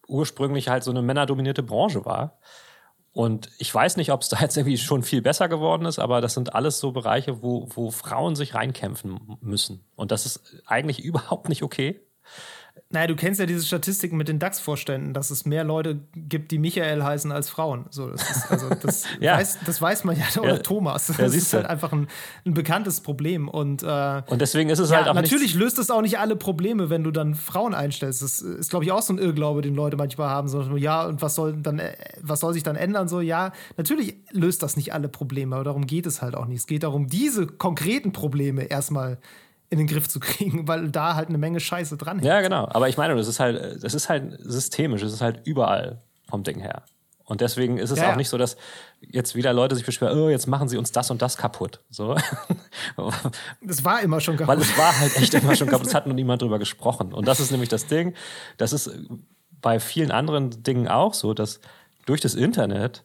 ursprünglich 0.08 0.70
halt 0.70 0.86
so 0.86 0.92
eine 0.92 1.02
männerdominierte 1.02 1.64
Branche 1.64 2.06
war. 2.06 2.40
Und 3.14 3.52
ich 3.60 3.74
weiß 3.74 3.98
nicht, 3.98 4.12
ob 4.12 4.22
es 4.22 4.30
da 4.30 4.40
jetzt 4.40 4.58
irgendwie 4.58 4.78
schon 4.78 5.04
viel 5.04 5.22
besser 5.22 5.48
geworden 5.48 5.86
ist, 5.86 6.00
aber 6.00 6.20
das 6.20 6.34
sind 6.34 6.56
alles 6.56 6.80
so 6.80 6.92
Bereiche, 6.92 7.44
wo, 7.44 7.68
wo 7.70 7.92
Frauen 7.92 8.36
sich 8.36 8.56
reinkämpfen 8.56 9.38
müssen. 9.40 9.86
Und 9.96 10.12
das 10.12 10.26
ist 10.26 10.64
eigentlich 10.66 11.00
überhaupt 11.04 11.48
nicht 11.48 11.64
okay. 11.64 12.02
Naja, 12.94 13.08
du 13.08 13.16
kennst 13.16 13.40
ja 13.40 13.48
diese 13.48 13.66
Statistiken 13.66 14.18
mit 14.18 14.28
den 14.28 14.38
DAX-Vorständen, 14.38 15.16
dass 15.16 15.32
es 15.32 15.46
mehr 15.46 15.64
Leute 15.64 16.02
gibt, 16.16 16.52
die 16.52 16.60
Michael 16.60 17.04
heißen 17.04 17.32
als 17.32 17.50
Frauen. 17.50 17.86
So, 17.90 18.12
das, 18.12 18.30
ist, 18.30 18.52
also 18.52 18.70
das, 18.70 19.06
ja. 19.20 19.36
weiß, 19.36 19.58
das 19.66 19.82
weiß 19.82 20.04
man 20.04 20.16
ja, 20.16 20.26
oder 20.40 20.58
ja. 20.58 20.58
Thomas. 20.60 21.08
Das 21.08 21.18
ja, 21.18 21.26
ist 21.26 21.54
halt 21.54 21.66
einfach 21.66 21.92
ein, 21.92 22.08
ein, 22.46 22.54
bekanntes 22.54 23.02
Problem. 23.02 23.48
Und, 23.48 23.82
äh, 23.82 24.22
und 24.28 24.40
deswegen 24.40 24.70
ist 24.70 24.78
es 24.78 24.92
halt 24.92 25.08
auch 25.08 25.16
Natürlich 25.16 25.56
löst 25.56 25.80
es 25.80 25.90
auch 25.90 26.04
nicht 26.04 26.20
alle 26.20 26.36
Probleme, 26.36 26.92
wenn 26.92 27.04
du 27.04 27.10
dann 27.10 27.34
Frauen 27.34 27.74
einstellst. 27.74 28.22
Das 28.22 28.42
ist, 28.42 28.70
glaube 28.70 28.86
ich, 28.86 28.92
auch 28.92 29.02
so 29.02 29.12
ein 29.14 29.18
Irrglaube, 29.18 29.64
den 29.64 29.74
Leute 29.74 29.98
manchmal 29.98 30.30
haben. 30.30 30.48
So, 30.48 30.78
ja, 30.78 31.04
und 31.08 31.20
was 31.24 31.34
soll, 31.34 31.54
dann, 31.58 31.80
äh, 31.80 31.96
was 32.22 32.42
soll 32.42 32.54
sich 32.54 32.62
dann 32.62 32.76
ändern? 32.76 33.08
So, 33.08 33.22
ja, 33.22 33.54
natürlich 33.76 34.18
löst 34.30 34.62
das 34.62 34.78
nicht 34.78 34.94
alle 34.94 35.10
Probleme, 35.10 35.56
aber 35.56 35.64
darum 35.64 35.88
geht 35.88 36.06
es 36.06 36.22
halt 36.22 36.36
auch 36.36 36.46
nicht. 36.46 36.60
Es 36.60 36.68
geht 36.68 36.84
darum, 36.84 37.08
diese 37.08 37.48
konkreten 37.48 38.12
Probleme 38.12 38.66
erstmal 38.66 39.18
in 39.74 39.80
den 39.80 39.88
Griff 39.88 40.08
zu 40.08 40.20
kriegen, 40.20 40.68
weil 40.68 40.90
da 40.90 41.16
halt 41.16 41.30
eine 41.30 41.38
Menge 41.38 41.60
Scheiße 41.60 41.98
dran 41.98 42.18
hängt. 42.20 42.28
Ja, 42.28 42.42
genau. 42.42 42.68
Aber 42.70 42.88
ich 42.88 42.98
meine, 42.98 43.16
das 43.16 43.28
ist 43.28 43.40
halt, 43.40 43.84
das 43.84 43.94
ist 43.94 44.08
halt 44.08 44.38
systemisch, 44.40 45.02
es 45.02 45.14
ist 45.14 45.22
halt 45.22 45.42
überall 45.46 46.02
vom 46.30 46.44
Ding 46.44 46.60
her. 46.60 46.84
Und 47.26 47.42
deswegen 47.42 47.78
ist 47.78 47.90
es 47.90 48.00
ja, 48.00 48.06
auch 48.06 48.10
ja. 48.10 48.16
nicht 48.18 48.28
so, 48.28 48.38
dass 48.38 48.58
jetzt 49.00 49.34
wieder 49.34 49.54
Leute 49.54 49.76
sich 49.76 49.86
beschweren, 49.86 50.20
oh, 50.20 50.30
jetzt 50.30 50.46
machen 50.46 50.68
sie 50.68 50.78
uns 50.78 50.92
das 50.92 51.10
und 51.10 51.22
das 51.22 51.38
kaputt. 51.38 51.82
So. 51.90 52.16
Das 53.62 53.84
war 53.86 54.02
immer 54.02 54.20
schon 54.20 54.36
kaputt. 54.36 54.56
Weil 54.56 54.62
es 54.62 54.78
war 54.78 55.00
halt 55.00 55.16
echt 55.16 55.34
immer 55.34 55.56
schon 55.56 55.68
kaputt. 55.70 55.88
Es 55.88 55.96
hat 55.96 56.06
nur 56.06 56.16
niemand 56.16 56.42
drüber 56.42 56.60
gesprochen. 56.60 57.14
Und 57.14 57.28
das 57.28 57.40
ist 57.40 57.52
nämlich 57.52 57.70
das 57.70 57.88
Ding. 57.88 58.14
Das 58.58 58.74
ist 58.74 58.92
bei 59.62 59.80
vielen 59.80 60.12
anderen 60.12 60.64
Dingen 60.64 60.88
auch 60.88 61.14
so, 61.14 61.34
dass 61.34 61.62
durch 62.06 62.20
das 62.20 62.36
Internet 62.36 63.04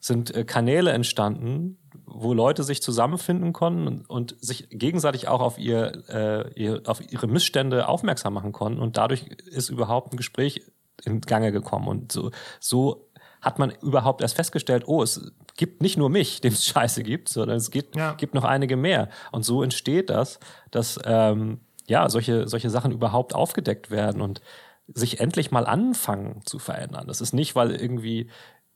sind 0.00 0.34
äh, 0.34 0.44
Kanäle 0.44 0.92
entstanden, 0.92 1.78
wo 2.18 2.34
Leute 2.34 2.62
sich 2.62 2.82
zusammenfinden 2.82 3.52
konnten 3.52 3.86
und, 3.86 4.10
und 4.10 4.36
sich 4.40 4.68
gegenseitig 4.70 5.28
auch 5.28 5.40
auf, 5.40 5.58
ihr, 5.58 6.04
äh, 6.08 6.52
ihr, 6.54 6.82
auf 6.86 7.00
ihre 7.12 7.26
Missstände 7.26 7.88
aufmerksam 7.88 8.34
machen 8.34 8.52
konnten. 8.52 8.80
Und 8.80 8.96
dadurch 8.96 9.26
ist 9.46 9.68
überhaupt 9.68 10.12
ein 10.12 10.16
Gespräch 10.16 10.62
in 11.04 11.20
Gange 11.20 11.52
gekommen. 11.52 11.88
Und 11.88 12.12
so, 12.12 12.30
so 12.60 13.08
hat 13.40 13.58
man 13.58 13.70
überhaupt 13.82 14.22
erst 14.22 14.36
festgestellt, 14.36 14.84
oh, 14.86 15.02
es 15.02 15.32
gibt 15.56 15.82
nicht 15.82 15.96
nur 15.96 16.10
mich, 16.10 16.40
dem 16.42 16.52
es 16.52 16.64
Scheiße 16.66 17.02
gibt, 17.02 17.28
sondern 17.28 17.56
es 17.56 17.70
gibt, 17.70 17.96
ja. 17.96 18.14
gibt 18.14 18.34
noch 18.34 18.44
einige 18.44 18.76
mehr. 18.76 19.08
Und 19.32 19.44
so 19.44 19.62
entsteht 19.62 20.10
das, 20.10 20.40
dass 20.70 20.98
ähm, 21.04 21.60
ja 21.86 22.08
solche, 22.08 22.48
solche 22.48 22.70
Sachen 22.70 22.92
überhaupt 22.92 23.34
aufgedeckt 23.34 23.90
werden 23.90 24.20
und 24.20 24.40
sich 24.88 25.20
endlich 25.20 25.50
mal 25.50 25.66
anfangen 25.66 26.42
zu 26.44 26.58
verändern. 26.58 27.06
Das 27.08 27.20
ist 27.20 27.32
nicht, 27.32 27.56
weil 27.56 27.72
irgendwie 27.72 28.30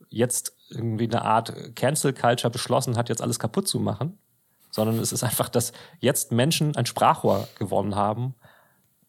jetzt 0.09 0.57
irgendwie 0.71 1.07
eine 1.07 1.23
Art 1.23 1.75
Cancel 1.77 2.13
Culture 2.13 2.51
beschlossen 2.51 2.97
hat, 2.97 3.09
jetzt 3.09 3.23
alles 3.23 3.39
kaputt 3.39 3.69
zu 3.69 3.81
machen, 3.81 4.19
sondern 4.71 4.99
es 4.99 5.13
ist 5.13 5.25
einfach, 5.25 5.49
dass 5.49 5.73
jetzt 5.99 6.33
Menschen 6.33 6.77
ein 6.77 6.87
Sprachrohr 6.87 7.49
gewonnen 7.59 7.97
haben, 7.97 8.35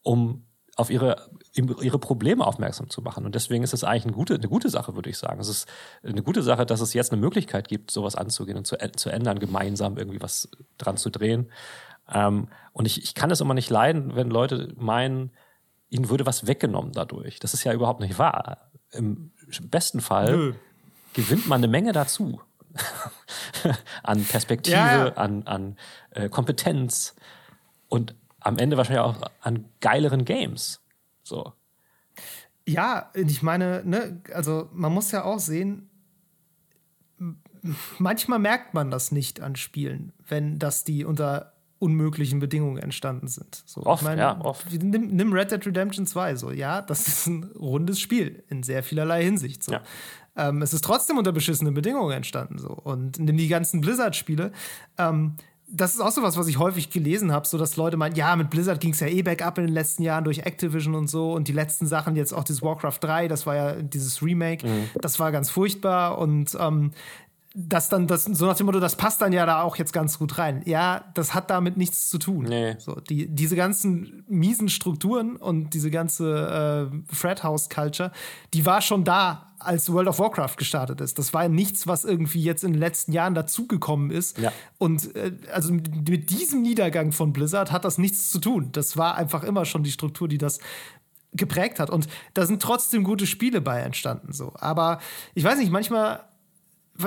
um 0.02 0.44
auf 0.76 0.90
ihre, 0.90 1.28
ihre 1.54 1.98
Probleme 1.98 2.46
aufmerksam 2.46 2.88
zu 2.88 3.02
machen. 3.02 3.26
Und 3.26 3.34
deswegen 3.34 3.62
ist 3.62 3.74
es 3.74 3.84
eigentlich 3.84 4.04
eine 4.04 4.14
gute, 4.14 4.34
eine 4.34 4.48
gute 4.48 4.70
Sache, 4.70 4.94
würde 4.94 5.10
ich 5.10 5.18
sagen. 5.18 5.38
Es 5.38 5.48
ist 5.48 5.68
eine 6.02 6.22
gute 6.22 6.42
Sache, 6.42 6.64
dass 6.64 6.80
es 6.80 6.94
jetzt 6.94 7.12
eine 7.12 7.20
Möglichkeit 7.20 7.68
gibt, 7.68 7.90
sowas 7.90 8.16
anzugehen 8.16 8.56
und 8.56 8.66
zu, 8.66 8.76
zu 8.96 9.10
ändern, 9.10 9.38
gemeinsam 9.38 9.98
irgendwie 9.98 10.22
was 10.22 10.48
dran 10.78 10.96
zu 10.96 11.10
drehen. 11.10 11.50
Ähm, 12.10 12.48
und 12.72 12.86
ich, 12.86 13.02
ich 13.02 13.14
kann 13.14 13.30
es 13.30 13.40
immer 13.40 13.54
nicht 13.54 13.68
leiden, 13.68 14.16
wenn 14.16 14.30
Leute 14.30 14.72
meinen, 14.76 15.32
ihnen 15.90 16.08
würde 16.08 16.24
was 16.24 16.46
weggenommen 16.46 16.92
dadurch. 16.92 17.38
Das 17.38 17.52
ist 17.52 17.64
ja 17.64 17.74
überhaupt 17.74 18.00
nicht 18.00 18.18
wahr. 18.18 18.70
Im 18.92 19.32
besten 19.68 20.00
Fall 20.00 20.36
Nö 20.36 20.54
gewinnt 21.12 21.46
man 21.46 21.60
eine 21.60 21.68
Menge 21.68 21.92
dazu. 21.92 22.40
an 24.02 24.24
Perspektive, 24.24 24.76
ja, 24.76 25.12
an, 25.14 25.42
an 25.44 25.76
äh, 26.10 26.28
Kompetenz 26.28 27.14
und 27.88 28.14
am 28.40 28.58
Ende 28.58 28.76
wahrscheinlich 28.76 29.04
auch 29.04 29.30
an 29.40 29.66
geileren 29.80 30.24
Games. 30.24 30.80
So. 31.22 31.52
Ja, 32.66 33.10
ich 33.14 33.42
meine, 33.42 33.82
ne, 33.84 34.20
also 34.32 34.68
man 34.72 34.92
muss 34.92 35.10
ja 35.12 35.24
auch 35.24 35.38
sehen, 35.38 35.90
manchmal 37.98 38.38
merkt 38.38 38.74
man 38.74 38.90
das 38.90 39.12
nicht 39.12 39.40
an 39.40 39.56
Spielen, 39.56 40.12
wenn 40.26 40.58
das 40.58 40.84
die 40.84 41.04
unter 41.04 41.52
unmöglichen 41.78 42.38
Bedingungen 42.38 42.78
entstanden 42.78 43.26
sind. 43.26 43.64
So, 43.66 43.84
oft, 43.84 44.02
ich 44.02 44.08
mein, 44.08 44.18
ja, 44.18 44.40
oft. 44.40 44.72
Nimm, 44.72 45.08
nimm, 45.08 45.32
Red 45.32 45.50
Dead 45.50 45.66
Redemption 45.66 46.06
2, 46.06 46.36
so, 46.36 46.52
ja, 46.52 46.80
das 46.80 47.08
ist 47.08 47.26
ein 47.26 47.50
rundes 47.58 47.98
Spiel 47.98 48.44
in 48.48 48.62
sehr 48.62 48.84
vielerlei 48.84 49.24
Hinsicht. 49.24 49.64
So. 49.64 49.72
Ja. 49.72 49.82
Ähm, 50.36 50.62
es 50.62 50.72
ist 50.72 50.84
trotzdem 50.84 51.18
unter 51.18 51.32
beschissenen 51.32 51.74
Bedingungen 51.74 52.12
entstanden. 52.12 52.58
So. 52.58 52.68
Und 52.68 53.18
nimm 53.18 53.36
die 53.36 53.48
ganzen 53.48 53.80
Blizzard-Spiele. 53.80 54.52
Ähm, 54.98 55.34
das 55.74 55.94
ist 55.94 56.00
auch 56.00 56.10
so 56.10 56.22
was, 56.22 56.36
was 56.36 56.46
ich 56.48 56.58
häufig 56.58 56.90
gelesen 56.90 57.32
habe, 57.32 57.46
so 57.46 57.56
dass 57.56 57.76
Leute 57.76 57.96
meinen, 57.96 58.14
ja, 58.14 58.36
mit 58.36 58.50
Blizzard 58.50 58.78
ging 58.80 58.92
es 58.92 59.00
ja 59.00 59.06
eh 59.06 59.22
bergab 59.22 59.56
in 59.56 59.64
den 59.64 59.72
letzten 59.72 60.02
Jahren 60.02 60.24
durch 60.24 60.40
Activision 60.40 60.94
und 60.94 61.08
so 61.08 61.32
und 61.32 61.48
die 61.48 61.52
letzten 61.52 61.86
Sachen, 61.86 62.14
jetzt 62.14 62.34
auch 62.34 62.44
dieses 62.44 62.62
Warcraft 62.62 62.98
3, 63.00 63.28
das 63.28 63.46
war 63.46 63.56
ja 63.56 63.72
dieses 63.76 64.22
Remake, 64.22 64.66
mhm. 64.66 64.90
das 65.00 65.18
war 65.18 65.32
ganz 65.32 65.48
furchtbar 65.48 66.18
und 66.18 66.54
ähm, 66.60 66.90
das 67.54 67.88
dann, 67.88 68.06
das, 68.06 68.24
so 68.24 68.46
nach 68.46 68.56
dem 68.56 68.66
Motto, 68.66 68.80
das 68.80 68.96
passt 68.96 69.20
dann 69.20 69.32
ja 69.32 69.44
da 69.44 69.62
auch 69.62 69.76
jetzt 69.76 69.92
ganz 69.92 70.18
gut 70.18 70.38
rein. 70.38 70.62
Ja, 70.64 71.04
das 71.14 71.34
hat 71.34 71.50
damit 71.50 71.76
nichts 71.76 72.08
zu 72.08 72.18
tun. 72.18 72.46
Nee. 72.48 72.76
So, 72.78 72.94
die, 72.94 73.28
diese 73.28 73.56
ganzen 73.56 74.24
miesen 74.26 74.68
Strukturen 74.68 75.36
und 75.36 75.74
diese 75.74 75.90
ganze 75.90 76.90
äh, 76.90 77.14
Fred 77.14 77.42
House 77.42 77.68
Culture, 77.68 78.10
die 78.54 78.64
war 78.64 78.80
schon 78.80 79.04
da, 79.04 79.51
als 79.64 79.92
World 79.92 80.08
of 80.08 80.18
Warcraft 80.18 80.56
gestartet 80.56 81.00
ist. 81.00 81.18
Das 81.18 81.32
war 81.32 81.48
nichts, 81.48 81.86
was 81.86 82.04
irgendwie 82.04 82.42
jetzt 82.42 82.64
in 82.64 82.72
den 82.72 82.80
letzten 82.80 83.12
Jahren 83.12 83.34
dazugekommen 83.34 84.10
ist. 84.10 84.38
Ja. 84.38 84.52
Und 84.78 85.14
äh, 85.16 85.32
also 85.52 85.72
mit, 85.72 86.08
mit 86.08 86.30
diesem 86.30 86.62
Niedergang 86.62 87.12
von 87.12 87.32
Blizzard 87.32 87.72
hat 87.72 87.84
das 87.84 87.98
nichts 87.98 88.30
zu 88.30 88.38
tun. 88.38 88.70
Das 88.72 88.96
war 88.96 89.16
einfach 89.16 89.44
immer 89.44 89.64
schon 89.64 89.82
die 89.82 89.92
Struktur, 89.92 90.28
die 90.28 90.38
das 90.38 90.58
geprägt 91.32 91.80
hat. 91.80 91.90
Und 91.90 92.08
da 92.34 92.46
sind 92.46 92.60
trotzdem 92.60 93.04
gute 93.04 93.26
Spiele 93.26 93.60
bei 93.60 93.80
entstanden. 93.80 94.32
So. 94.32 94.52
Aber 94.56 95.00
ich 95.34 95.44
weiß 95.44 95.58
nicht, 95.58 95.72
manchmal 95.72 96.24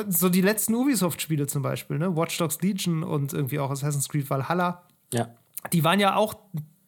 so 0.10 0.30
die 0.30 0.42
letzten 0.42 0.74
Ubisoft-Spiele 0.74 1.48
zum 1.48 1.62
Beispiel, 1.62 2.00
ne? 2.00 2.16
Watch 2.16 2.38
Dogs 2.38 2.60
Legion 2.62 3.04
und 3.04 3.34
irgendwie 3.34 3.60
auch 3.60 3.70
Assassin's 3.70 4.10
Creed 4.10 4.30
Valhalla. 4.30 4.84
Ja. 5.14 5.30
Die 5.72 5.84
waren 5.84 6.00
ja 6.00 6.16
auch 6.16 6.36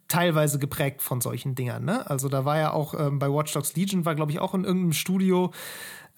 teilweise 0.08 0.60
geprägt 0.60 1.01
von 1.01 1.22
solchen 1.22 1.55
Dingern, 1.55 1.84
ne? 1.86 2.10
Also 2.10 2.30
da 2.30 2.45
war 2.45 2.58
ja 2.58 2.72
auch 2.74 2.93
ähm, 2.93 3.20
bei 3.20 3.30
Watch 3.30 3.53
Dogs 3.53 3.76
Legion 3.76 4.05
war, 4.05 4.16
glaube 4.16 4.32
ich, 4.32 4.39
auch 4.39 4.53
in 4.53 4.64
irgendeinem 4.64 4.93
Studio. 4.93 5.51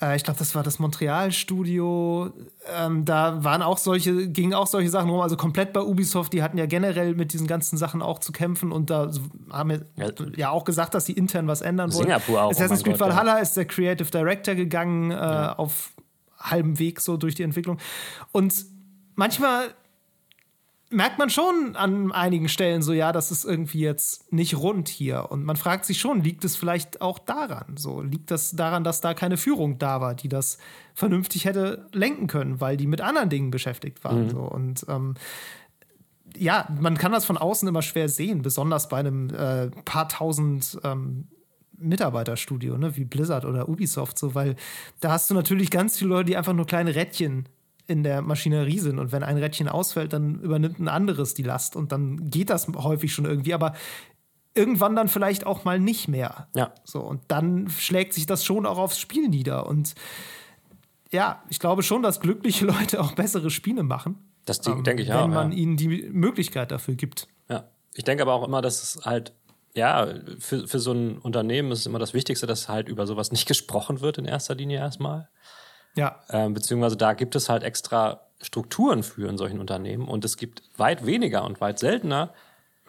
Äh, 0.01 0.15
ich 0.15 0.23
glaube, 0.23 0.39
das 0.39 0.55
war 0.55 0.63
das 0.63 0.79
Montreal-Studio. 0.79 2.31
Ähm, 2.77 3.05
da 3.05 3.43
waren 3.43 3.61
auch 3.61 3.77
solche, 3.77 4.29
gingen 4.29 4.53
auch 4.53 4.67
solche 4.67 4.89
Sachen 4.89 5.09
rum. 5.09 5.21
Also 5.21 5.37
komplett 5.37 5.73
bei 5.73 5.81
Ubisoft, 5.81 6.33
die 6.33 6.43
hatten 6.43 6.57
ja 6.57 6.65
generell 6.65 7.15
mit 7.15 7.33
diesen 7.33 7.47
ganzen 7.47 7.77
Sachen 7.77 8.01
auch 8.01 8.19
zu 8.19 8.31
kämpfen 8.31 8.71
und 8.71 8.89
da 8.89 9.11
haben 9.51 9.69
wir 9.69 9.85
ja, 10.35 10.49
auch 10.49 10.63
gesagt, 10.63 10.93
dass 10.93 11.05
sie 11.05 11.13
intern 11.13 11.47
was 11.47 11.61
ändern 11.61 11.91
wollen. 11.93 12.03
Singapur 12.03 12.43
auch. 12.43 12.51
Assassin's 12.51 12.81
oh 12.81 12.85
Creed 12.85 12.99
Valhalla 12.99 13.37
ja. 13.37 13.39
ist 13.39 13.57
der 13.57 13.65
Creative 13.65 14.09
Director 14.09 14.55
gegangen 14.55 15.11
äh, 15.11 15.15
ja. 15.15 15.55
auf 15.55 15.91
halbem 16.39 16.79
Weg 16.79 17.01
so 17.01 17.17
durch 17.17 17.35
die 17.35 17.43
Entwicklung. 17.43 17.77
Und 18.31 18.65
manchmal 19.15 19.73
merkt 20.89 21.19
man 21.19 21.29
schon 21.29 21.75
an 21.75 22.11
einigen 22.11 22.49
Stellen 22.49 22.81
so, 22.81 22.93
ja, 22.93 23.11
das 23.11 23.31
ist 23.31 23.45
irgendwie 23.45 23.81
jetzt 23.81 24.31
nicht 24.33 24.57
rund 24.57 24.89
hier. 24.89 25.27
Und 25.29 25.43
man 25.43 25.55
fragt 25.55 25.85
sich 25.85 25.99
schon, 25.99 26.23
liegt 26.23 26.43
es 26.43 26.55
vielleicht 26.55 27.01
auch 27.01 27.19
daran? 27.19 27.77
So, 27.77 28.01
liegt 28.01 28.31
das 28.31 28.51
daran, 28.51 28.83
dass 28.83 29.01
da 29.01 29.13
keine 29.13 29.37
Führung 29.37 29.77
da 29.77 30.01
war, 30.01 30.15
die 30.15 30.29
das 30.29 30.57
vernünftig 30.93 31.45
hätte 31.45 31.87
lenken 31.93 32.27
können, 32.27 32.59
weil 32.59 32.75
die 32.77 32.87
mit 32.87 33.01
anderen 33.01 33.29
Dingen 33.29 33.51
beschäftigt 33.51 34.03
waren? 34.03 34.25
Mhm. 34.25 34.29
So. 34.29 34.39
Und 34.39 34.85
ähm, 34.89 35.13
ja, 36.35 36.67
man 36.79 36.97
kann 36.97 37.11
das 37.11 37.25
von 37.25 37.37
außen 37.37 37.67
immer 37.67 37.81
schwer 37.81 38.09
sehen, 38.09 38.41
besonders 38.41 38.89
bei 38.89 38.97
einem 38.97 39.29
äh, 39.29 39.69
paar 39.85 40.09
tausend 40.09 40.79
ähm, 40.83 41.27
Mitarbeiterstudio, 41.77 42.77
ne, 42.77 42.95
wie 42.97 43.05
Blizzard 43.05 43.45
oder 43.45 43.69
Ubisoft, 43.69 44.19
so, 44.19 44.35
weil 44.35 44.55
da 44.99 45.11
hast 45.11 45.29
du 45.29 45.33
natürlich 45.33 45.71
ganz 45.71 45.97
viele 45.97 46.09
Leute, 46.09 46.25
die 46.25 46.37
einfach 46.37 46.53
nur 46.53 46.65
kleine 46.65 46.93
Rädchen 46.95 47.47
in 47.89 48.03
der 48.03 48.21
Maschinerie 48.21 48.79
sind. 48.79 48.99
Und 48.99 49.11
wenn 49.11 49.23
ein 49.23 49.37
Rädchen 49.37 49.67
ausfällt, 49.67 50.13
dann 50.13 50.39
übernimmt 50.39 50.79
ein 50.79 50.87
anderes 50.87 51.33
die 51.33 51.43
Last. 51.43 51.75
Und 51.75 51.91
dann 51.91 52.29
geht 52.29 52.49
das 52.49 52.67
häufig 52.67 53.13
schon 53.13 53.25
irgendwie. 53.25 53.53
Aber 53.53 53.73
irgendwann 54.53 54.95
dann 54.95 55.07
vielleicht 55.07 55.45
auch 55.45 55.63
mal 55.65 55.79
nicht 55.79 56.07
mehr. 56.07 56.47
Ja. 56.55 56.73
So, 56.83 57.01
und 57.01 57.21
dann 57.27 57.69
schlägt 57.69 58.13
sich 58.13 58.25
das 58.25 58.43
schon 58.43 58.65
auch 58.65 58.77
aufs 58.77 58.99
Spiel 58.99 59.27
nieder. 59.29 59.67
Und 59.67 59.95
ja, 61.11 61.43
ich 61.49 61.59
glaube 61.59 61.83
schon, 61.83 62.03
dass 62.03 62.19
glückliche 62.19 62.65
Leute 62.67 63.01
auch 63.01 63.13
bessere 63.13 63.49
Spiele 63.49 63.83
machen. 63.83 64.17
Das 64.45 64.65
ähm, 64.67 64.83
denke 64.83 65.03
ich 65.03 65.13
auch. 65.13 65.23
Wenn 65.23 65.31
man 65.31 65.51
ja. 65.51 65.57
ihnen 65.57 65.77
die 65.77 66.09
Möglichkeit 66.11 66.71
dafür 66.71 66.95
gibt. 66.95 67.27
Ja. 67.49 67.69
Ich 67.93 68.03
denke 68.03 68.23
aber 68.23 68.33
auch 68.33 68.45
immer, 68.45 68.61
dass 68.61 68.81
es 68.83 69.05
halt, 69.05 69.33
ja, 69.75 70.07
für, 70.39 70.67
für 70.67 70.79
so 70.79 70.91
ein 70.91 71.17
Unternehmen 71.19 71.71
ist 71.71 71.79
es 71.79 71.85
immer 71.85 71.99
das 71.99 72.13
Wichtigste, 72.13 72.47
dass 72.47 72.69
halt 72.69 72.89
über 72.89 73.07
sowas 73.07 73.31
nicht 73.31 73.47
gesprochen 73.47 74.01
wird 74.01 74.17
in 74.17 74.25
erster 74.25 74.55
Linie 74.55 74.79
erstmal. 74.79 75.29
Ja. 75.95 76.23
Ähm, 76.29 76.53
beziehungsweise 76.53 76.97
da 76.97 77.13
gibt 77.13 77.35
es 77.35 77.49
halt 77.49 77.63
extra 77.63 78.21
Strukturen 78.41 79.03
für 79.03 79.27
in 79.27 79.37
solchen 79.37 79.59
Unternehmen 79.59 80.07
und 80.07 80.23
es 80.23 80.37
gibt 80.37 80.63
weit 80.77 81.05
weniger 81.05 81.43
und 81.43 81.59
weit 81.59 81.79
seltener 81.79 82.33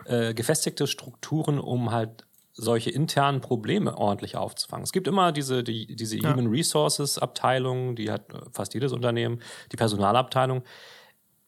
äh, 0.04 0.32
gefestigte 0.32 0.86
Strukturen, 0.86 1.58
um 1.58 1.90
halt 1.90 2.24
solche 2.52 2.90
internen 2.90 3.40
Probleme 3.40 3.96
ordentlich 3.96 4.36
aufzufangen. 4.36 4.84
Es 4.84 4.92
gibt 4.92 5.08
immer 5.08 5.32
diese, 5.32 5.64
die, 5.64 5.94
diese 5.96 6.18
ja. 6.18 6.30
Human 6.30 6.48
Resources 6.48 7.18
Abteilung, 7.18 7.96
die 7.96 8.10
hat 8.10 8.26
fast 8.52 8.74
jedes 8.74 8.92
Unternehmen, 8.92 9.40
die 9.72 9.76
Personalabteilung. 9.76 10.62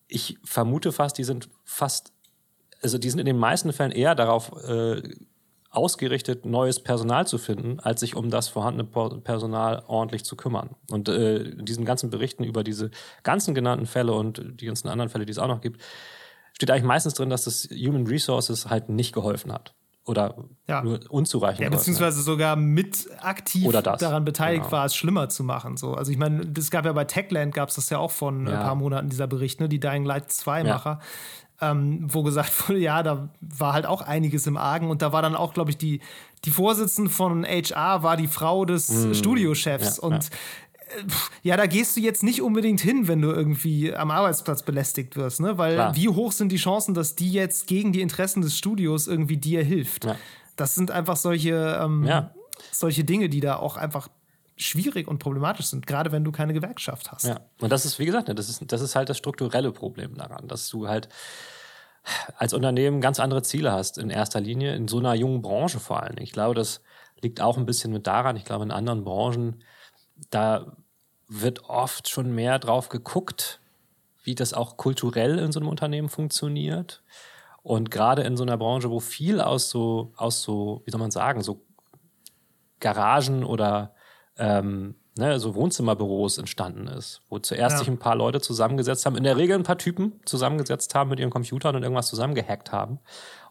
Ich 0.09 0.39
vermute 0.45 0.93
fast, 0.93 1.19
die 1.19 1.25
sind 1.25 1.49
fast, 1.65 2.13
also 2.83 2.99
die 2.99 3.11
sind 3.11 3.21
in 3.21 3.27
den 3.27 3.39
meisten 3.39 3.73
Fällen 3.73 3.93
eher 3.93 4.15
darauf 4.15 4.53
äh, 4.65 5.03
ausgerichtet, 5.73 6.45
neues 6.45 6.81
Personal 6.81 7.27
zu 7.27 7.39
finden, 7.39 7.81
als 7.81 8.01
sich 8.01 8.15
um 8.15 8.31
das 8.31 8.49
vorhandene 8.49 8.85
Personal 8.85 9.83
ordentlich 9.87 10.25
zu 10.25 10.37
kümmern. 10.37 10.77
Und 10.91 11.09
äh, 11.09 11.39
in 11.39 11.65
diesen 11.65 11.87
ganzen 11.87 12.11
Berichten 12.11 12.45
über 12.45 12.63
diese 12.63 12.91
ganzen 13.23 13.55
genannten 13.55 13.87
Fälle 13.87 14.13
und 14.13 14.61
die 14.61 14.67
ganzen 14.67 14.89
anderen 14.89 15.09
Fälle, 15.09 15.25
die 15.25 15.33
es 15.33 15.39
auch 15.39 15.49
noch 15.49 15.63
gibt, 15.63 15.81
steht 16.53 16.71
eigentlich 16.71 16.85
meistens 16.85 17.15
drin, 17.15 17.31
dass 17.31 17.45
das 17.45 17.69
Human 17.71 18.07
Resources 18.07 18.69
halt 18.69 18.91
nicht 18.91 19.15
geholfen 19.15 19.51
hat. 19.51 19.75
Oder 20.05 20.35
ja. 20.67 20.83
nur 20.83 20.99
unzureichend. 21.11 21.61
Ja, 21.61 21.71
beziehungsweise 21.71 22.19
hat. 22.19 22.25
sogar 22.25 22.57
mit 22.57 23.09
aktiv 23.21 23.71
daran 23.71 24.25
beteiligt 24.25 24.65
genau. 24.65 24.73
war, 24.73 24.85
es 24.85 24.97
schlimmer 24.97 25.29
zu 25.29 25.45
machen. 25.45 25.77
So. 25.77 25.95
Also 25.95 26.11
ich 26.11 26.19
meine, 26.19 26.53
es 26.59 26.73
gab 26.73 26.85
ja 26.85 26.93
bei 26.93 27.05
Techland 27.05 27.55
gab 27.55 27.69
es 27.69 27.77
das 27.77 27.89
ja 27.89 27.99
auch 27.99 28.11
von 28.11 28.49
ja. 28.49 28.53
ein 28.53 28.67
paar 28.67 28.75
Monaten, 28.75 29.09
dieser 29.09 29.29
Bericht, 29.29 29.61
ne? 29.61 29.69
die 29.69 29.79
Dying 29.79 30.05
Light 30.05 30.29
2-Macher. 30.29 30.99
Ähm, 31.63 32.09
wo 32.13 32.25
gesagt 32.25 32.69
wurde, 32.69 32.81
ja, 32.81 33.03
da 33.05 33.29
war 33.41 33.73
halt 33.73 33.87
auch 33.87 34.03
einiges 34.03 34.47
im 34.49 34.57
Argen 34.57 34.91
und 34.91 35.01
da 35.01 35.13
war 35.13 35.23
dann 35.23 35.37
auch, 35.37 35.55
glaube 35.55 35.71
ich, 35.71 35.79
die, 35.79 36.01
die 36.45 36.51
Vorsitzende 36.51 37.09
von 37.09 37.45
HR 37.45 38.03
war 38.03 38.17
die 38.17 38.27
Frau 38.27 38.65
des 38.65 38.91
mm. 38.91 39.15
Studiochefs 39.15 39.99
ja, 39.99 40.03
und 40.03 40.25
ja. 40.25 40.99
Äh, 40.99 41.05
ja, 41.43 41.57
da 41.57 41.67
gehst 41.67 41.97
du 41.97 42.01
jetzt 42.01 42.23
nicht 42.23 42.43
unbedingt 42.43 42.81
hin, 42.81 43.07
wenn 43.09 43.23
du 43.23 43.31
irgendwie 43.31 43.95
am 43.95 44.11
Arbeitsplatz 44.11 44.63
belästigt 44.63 45.17
wirst, 45.17 45.41
ne? 45.41 45.57
Weil 45.57 45.75
Klar. 45.75 45.97
wie 45.97 46.09
hoch 46.09 46.33
sind 46.33 46.51
die 46.51 46.57
Chancen, 46.57 46.95
dass 46.95 47.15
die 47.15 47.33
jetzt 47.33 47.67
gegen 47.69 47.93
die 47.93 48.01
Interessen 48.01 48.43
des 48.43 48.59
Studios 48.59 49.07
irgendwie 49.07 49.37
dir 49.37 49.63
hilft? 49.63 50.05
Ja. 50.05 50.17
Das 50.57 50.75
sind 50.75 50.91
einfach 50.91 51.17
solche, 51.17 51.81
ähm, 51.81 52.05
ja. 52.05 52.35
solche 52.73 53.05
Dinge, 53.05 53.29
die 53.29 53.41
da 53.41 53.57
auch 53.57 53.77
einfach 53.77 54.09
schwierig 54.57 55.09
und 55.09 55.19
problematisch 55.19 55.67
sind, 55.67 55.87
gerade 55.87 56.13
wenn 56.13 56.25
du 56.25 56.33
keine 56.33 56.53
Gewerkschaft 56.53 57.11
hast. 57.11 57.25
Ja, 57.25 57.41
und 57.61 57.71
das 57.71 57.85
ist, 57.85 57.99
wie 57.99 58.07
gesagt, 58.07 58.29
das 58.29 58.49
ist, 58.49 58.63
das 58.71 58.81
ist 58.81 58.95
halt 58.95 59.09
das 59.09 59.19
strukturelle 59.19 59.73
Problem 59.73 60.15
daran, 60.15 60.49
dass 60.49 60.69
du 60.69 60.89
halt 60.89 61.09
als 62.37 62.53
Unternehmen 62.53 63.01
ganz 63.01 63.21
andere 63.21 63.43
Ziele 63.43 63.73
hast, 63.73 63.99
in 63.99 64.11
erster 64.11 64.41
Linie, 64.41 64.75
in 64.75 64.89
so 64.89 64.99
einer 64.99 65.15
jungen 65.15 65.43
Branche 65.43 65.81
vor 65.81 66.03
allem. 66.03 66.17
Ich 66.19 66.33
glaube, 66.33 66.55
das 66.55 66.83
liegt 67.21 67.41
auch 67.41 67.57
ein 67.57 67.67
bisschen 67.67 67.93
mit 67.93 68.07
daran, 68.07 68.37
ich 68.37 68.45
glaube, 68.45 68.65
in 68.65 68.71
anderen 68.71 69.05
Branchen, 69.05 69.63
da 70.31 70.77
wird 71.29 71.69
oft 71.69 72.09
schon 72.09 72.35
mehr 72.35 72.59
drauf 72.59 72.89
geguckt, 72.89 73.61
wie 74.25 74.35
das 74.35 74.55
auch 74.55 74.77
kulturell 74.77 75.39
in 75.39 75.53
so 75.53 75.61
einem 75.61 75.69
Unternehmen 75.69 76.09
funktioniert. 76.09 77.03
Und 77.63 77.91
gerade 77.91 78.23
in 78.23 78.37
so 78.37 78.43
einer 78.43 78.57
Branche, 78.57 78.91
wo 78.91 79.01
viel 79.01 79.41
aus 79.41 79.71
so, 79.71 80.13
aus 80.17 80.43
so, 80.43 80.83
wie 80.85 80.91
soll 80.91 81.01
man 81.01 81.11
sagen, 81.11 81.43
so 81.43 81.65
Garagen 82.81 83.45
oder 83.45 83.95
ähm, 84.37 84.97
ne, 85.17 85.39
so 85.39 85.55
Wohnzimmerbüros 85.55 86.39
entstanden 86.39 86.89
ist, 86.89 87.21
wo 87.29 87.39
zuerst 87.39 87.75
ja. 87.75 87.79
sich 87.79 87.89
ein 87.89 87.99
paar 87.99 88.17
Leute 88.17 88.41
zusammengesetzt 88.41 89.07
haben, 89.07 89.17
in 89.17 89.25
der 89.25 89.37
Regel 89.37 89.57
ein 89.57 89.63
paar 89.63 89.79
Typen 89.79 90.21
zusammengesetzt 90.25 90.95
haben 90.95 91.11
mit 91.11 91.21
ihren 91.21 91.31
Computern 91.31 91.77
und 91.77 91.83
irgendwas 91.83 92.09
zusammengehackt 92.09 92.73
haben. 92.73 92.99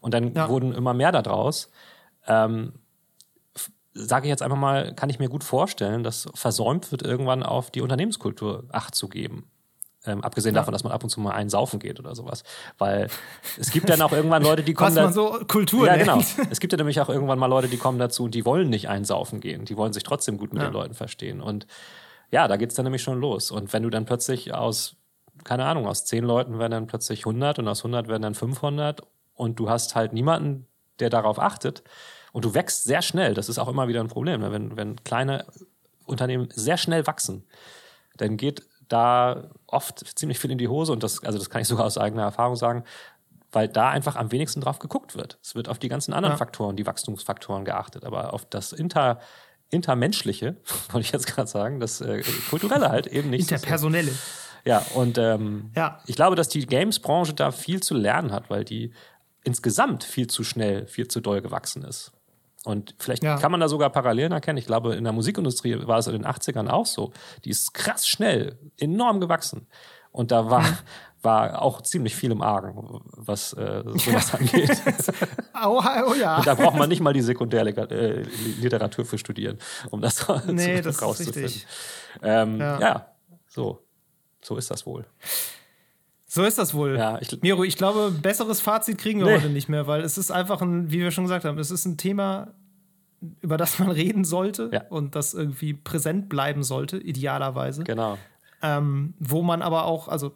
Und 0.00 0.14
dann 0.14 0.34
ja. 0.34 0.48
wurden 0.48 0.72
immer 0.72 0.94
mehr 0.94 1.12
daraus. 1.12 1.70
Ähm, 2.26 2.74
Sage 3.94 4.26
ich 4.26 4.30
jetzt 4.30 4.42
einfach 4.42 4.56
mal, 4.56 4.94
kann 4.94 5.10
ich 5.10 5.18
mir 5.18 5.28
gut 5.28 5.44
vorstellen, 5.44 6.02
dass 6.02 6.26
versäumt 6.32 6.90
wird, 6.92 7.02
irgendwann 7.02 7.42
auf 7.42 7.70
die 7.70 7.82
Unternehmenskultur 7.82 8.64
Acht 8.70 8.94
zu 8.94 9.06
geben. 9.06 9.51
Ähm, 10.04 10.24
abgesehen 10.24 10.54
davon, 10.54 10.72
dass 10.72 10.82
man 10.82 10.92
ab 10.92 11.04
und 11.04 11.10
zu 11.10 11.20
mal 11.20 11.30
einen 11.30 11.48
saufen 11.48 11.78
geht 11.78 12.00
oder 12.00 12.16
sowas. 12.16 12.42
Weil 12.78 13.08
es 13.58 13.70
gibt 13.70 13.88
dann 13.88 14.00
auch 14.02 14.12
irgendwann 14.12 14.42
Leute, 14.42 14.62
die 14.62 14.74
kommen. 14.74 14.96
Was 14.96 15.04
man 15.04 15.12
so 15.12 15.38
Kultur 15.46 15.86
Ja, 15.86 15.96
genau. 15.96 16.20
Es 16.50 16.58
gibt 16.58 16.72
ja 16.72 16.76
nämlich 16.76 17.00
auch 17.00 17.08
irgendwann 17.08 17.38
mal 17.38 17.46
Leute, 17.46 17.68
die 17.68 17.76
kommen 17.76 17.98
dazu 17.98 18.24
und 18.24 18.34
die 18.34 18.44
wollen 18.44 18.68
nicht 18.68 18.88
einsaufen 18.88 19.40
gehen. 19.40 19.64
Die 19.64 19.76
wollen 19.76 19.92
sich 19.92 20.02
trotzdem 20.02 20.38
gut 20.38 20.52
mit 20.52 20.62
ja. 20.62 20.68
den 20.68 20.72
Leuten 20.72 20.94
verstehen. 20.94 21.40
Und 21.40 21.66
ja, 22.30 22.48
da 22.48 22.56
geht's 22.56 22.74
dann 22.74 22.84
nämlich 22.84 23.02
schon 23.02 23.20
los. 23.20 23.52
Und 23.52 23.72
wenn 23.72 23.84
du 23.84 23.90
dann 23.90 24.04
plötzlich 24.04 24.52
aus, 24.52 24.96
keine 25.44 25.66
Ahnung, 25.66 25.86
aus 25.86 26.04
zehn 26.04 26.24
Leuten 26.24 26.58
werden 26.58 26.72
dann 26.72 26.86
plötzlich 26.88 27.20
100 27.20 27.60
und 27.60 27.68
aus 27.68 27.80
100 27.80 28.08
werden 28.08 28.22
dann 28.22 28.34
500 28.34 29.02
und 29.34 29.58
du 29.58 29.70
hast 29.70 29.94
halt 29.94 30.12
niemanden, 30.12 30.66
der 30.98 31.10
darauf 31.10 31.38
achtet 31.38 31.84
und 32.32 32.44
du 32.44 32.54
wächst 32.54 32.84
sehr 32.84 33.02
schnell. 33.02 33.34
Das 33.34 33.48
ist 33.48 33.58
auch 33.58 33.68
immer 33.68 33.86
wieder 33.86 34.00
ein 34.00 34.08
Problem. 34.08 34.40
Ne? 34.40 34.50
Wenn, 34.50 34.76
wenn 34.76 34.96
kleine 35.04 35.44
Unternehmen 36.06 36.48
sehr 36.52 36.76
schnell 36.76 37.06
wachsen, 37.06 37.44
dann 38.16 38.36
geht 38.36 38.62
da 38.92 39.50
oft 39.66 40.18
ziemlich 40.18 40.38
viel 40.38 40.50
in 40.50 40.58
die 40.58 40.68
Hose 40.68 40.92
und 40.92 41.02
das, 41.02 41.24
also 41.24 41.38
das 41.38 41.50
kann 41.50 41.62
ich 41.62 41.68
sogar 41.68 41.86
aus 41.86 41.98
eigener 41.98 42.22
Erfahrung 42.22 42.56
sagen, 42.56 42.84
weil 43.50 43.68
da 43.68 43.90
einfach 43.90 44.16
am 44.16 44.32
wenigsten 44.32 44.60
drauf 44.60 44.78
geguckt 44.78 45.16
wird. 45.16 45.38
Es 45.42 45.54
wird 45.54 45.68
auf 45.68 45.78
die 45.78 45.88
ganzen 45.88 46.12
anderen 46.12 46.34
ja. 46.34 46.38
Faktoren, 46.38 46.76
die 46.76 46.86
Wachstumsfaktoren 46.86 47.64
geachtet, 47.64 48.04
aber 48.04 48.32
auf 48.32 48.44
das 48.46 48.72
Inter, 48.72 49.20
Intermenschliche, 49.70 50.56
wollte 50.90 51.06
ich 51.06 51.12
jetzt 51.12 51.26
gerade 51.26 51.48
sagen, 51.48 51.80
das 51.80 52.00
äh, 52.00 52.22
Kulturelle 52.50 52.90
halt 52.90 53.06
eben 53.06 53.30
nicht. 53.30 53.50
Interpersonelle. 53.50 54.12
Ja, 54.64 54.84
und 54.94 55.18
ähm, 55.18 55.72
ja. 55.74 56.00
ich 56.06 56.14
glaube, 56.14 56.36
dass 56.36 56.48
die 56.48 56.66
Games-Branche 56.66 57.34
da 57.34 57.50
viel 57.50 57.82
zu 57.82 57.94
lernen 57.94 58.30
hat, 58.30 58.48
weil 58.48 58.64
die 58.64 58.92
insgesamt 59.42 60.04
viel 60.04 60.28
zu 60.28 60.44
schnell, 60.44 60.86
viel 60.86 61.08
zu 61.08 61.20
doll 61.20 61.42
gewachsen 61.42 61.82
ist. 61.82 62.12
Und 62.64 62.94
vielleicht 62.98 63.24
ja. 63.24 63.38
kann 63.38 63.50
man 63.50 63.60
da 63.60 63.68
sogar 63.68 63.90
Parallelen 63.90 64.32
erkennen. 64.32 64.58
Ich 64.58 64.66
glaube, 64.66 64.94
in 64.94 65.04
der 65.04 65.12
Musikindustrie 65.12 65.86
war 65.86 65.98
es 65.98 66.06
in 66.06 66.12
den 66.12 66.26
80ern 66.26 66.68
auch 66.68 66.86
so. 66.86 67.12
Die 67.44 67.50
ist 67.50 67.74
krass 67.74 68.06
schnell, 68.06 68.58
enorm 68.78 69.20
gewachsen. 69.20 69.66
Und 70.12 70.30
da 70.30 70.48
war, 70.48 70.64
war 71.22 71.60
auch 71.60 71.80
ziemlich 71.82 72.14
viel 72.14 72.30
im 72.30 72.42
Argen, 72.42 73.00
was 73.16 73.52
äh, 73.54 73.82
sowas 73.86 74.34
angeht. 74.34 74.80
oh, 75.64 75.82
oh 76.08 76.14
ja. 76.14 76.38
Und 76.38 76.46
da 76.46 76.54
braucht 76.54 76.76
man 76.76 76.88
nicht 76.88 77.00
mal 77.00 77.12
die 77.12 77.22
Sekundärliteratur 77.22 79.04
für 79.04 79.18
studieren, 79.18 79.58
um 79.90 80.00
das, 80.00 80.26
nee, 80.46 80.76
zu, 80.76 80.82
das 80.82 81.02
rauszufinden. 81.02 81.62
Ähm, 82.22 82.60
ja. 82.60 82.80
ja, 82.80 83.06
so. 83.48 83.80
So 84.44 84.56
ist 84.56 84.70
das 84.70 84.84
wohl. 84.86 85.06
So 86.34 86.44
ist 86.44 86.56
das 86.56 86.72
wohl. 86.72 86.96
Ja, 86.96 87.18
ich, 87.20 87.42
Miro, 87.42 87.62
ich 87.62 87.76
glaube, 87.76 88.10
besseres 88.10 88.62
Fazit 88.62 88.96
kriegen 88.96 89.20
wir 89.20 89.26
nee. 89.26 89.34
heute 89.34 89.50
nicht 89.50 89.68
mehr, 89.68 89.86
weil 89.86 90.00
es 90.00 90.16
ist 90.16 90.30
einfach 90.30 90.62
ein, 90.62 90.90
wie 90.90 91.00
wir 91.00 91.10
schon 91.10 91.24
gesagt 91.24 91.44
haben, 91.44 91.58
es 91.58 91.70
ist 91.70 91.84
ein 91.84 91.98
Thema, 91.98 92.54
über 93.42 93.58
das 93.58 93.78
man 93.78 93.90
reden 93.90 94.24
sollte 94.24 94.70
ja. 94.72 94.82
und 94.88 95.14
das 95.14 95.34
irgendwie 95.34 95.74
präsent 95.74 96.30
bleiben 96.30 96.62
sollte, 96.62 96.96
idealerweise. 96.96 97.84
Genau. 97.84 98.16
Ähm, 98.62 99.12
wo 99.18 99.42
man 99.42 99.60
aber 99.60 99.84
auch, 99.84 100.08
also 100.08 100.32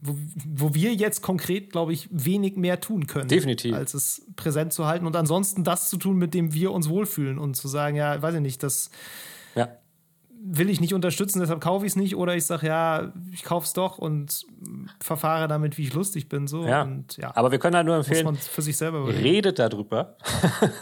wo, 0.00 0.16
wo 0.46 0.74
wir 0.74 0.94
jetzt 0.94 1.20
konkret, 1.20 1.72
glaube 1.72 1.92
ich, 1.92 2.08
wenig 2.10 2.56
mehr 2.56 2.80
tun 2.80 3.06
können. 3.06 3.28
Definitiv. 3.28 3.74
Als 3.74 3.92
es 3.92 4.26
präsent 4.36 4.72
zu 4.72 4.86
halten 4.86 5.06
und 5.06 5.14
ansonsten 5.14 5.62
das 5.62 5.90
zu 5.90 5.98
tun, 5.98 6.16
mit 6.16 6.32
dem 6.32 6.54
wir 6.54 6.72
uns 6.72 6.88
wohlfühlen 6.88 7.38
und 7.38 7.54
zu 7.54 7.68
sagen, 7.68 7.96
ja, 7.96 8.22
weiß 8.22 8.36
ich 8.36 8.40
nicht, 8.40 8.62
das 8.62 8.88
ja 9.54 9.68
will 10.46 10.68
ich 10.68 10.80
nicht 10.80 10.92
unterstützen, 10.92 11.40
deshalb 11.40 11.60
kaufe 11.60 11.86
ich 11.86 11.92
es 11.92 11.96
nicht. 11.96 12.16
Oder 12.16 12.36
ich 12.36 12.44
sage, 12.44 12.66
ja, 12.66 13.12
ich 13.32 13.44
kaufe 13.44 13.64
es 13.64 13.72
doch 13.72 13.96
und 13.96 14.44
verfahre 15.00 15.48
damit, 15.48 15.78
wie 15.78 15.82
ich 15.84 15.94
lustig 15.94 16.28
bin. 16.28 16.46
So. 16.46 16.66
Ja. 16.66 16.82
Und, 16.82 17.16
ja. 17.16 17.32
Aber 17.34 17.50
wir 17.50 17.58
können 17.58 17.74
halt 17.74 17.86
nur 17.86 17.96
empfehlen, 17.96 18.36
für 18.36 18.60
sich 18.60 18.76
selber 18.76 19.08
redet 19.08 19.58
darüber. 19.58 20.16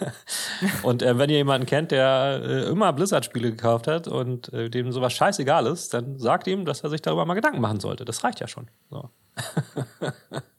und 0.82 1.02
äh, 1.02 1.16
wenn 1.16 1.30
ihr 1.30 1.36
jemanden 1.36 1.66
kennt, 1.66 1.92
der 1.92 2.40
äh, 2.42 2.62
immer 2.70 2.92
Blizzard-Spiele 2.92 3.52
gekauft 3.52 3.86
hat 3.86 4.08
und 4.08 4.52
äh, 4.52 4.68
dem 4.68 4.90
sowas 4.90 5.12
scheißegal 5.12 5.66
ist, 5.66 5.94
dann 5.94 6.18
sagt 6.18 6.48
ihm, 6.48 6.64
dass 6.64 6.80
er 6.82 6.90
sich 6.90 7.00
darüber 7.00 7.24
mal 7.24 7.34
Gedanken 7.34 7.60
machen 7.60 7.78
sollte. 7.78 8.04
Das 8.04 8.24
reicht 8.24 8.40
ja 8.40 8.48
schon. 8.48 8.66
So. 8.90 9.10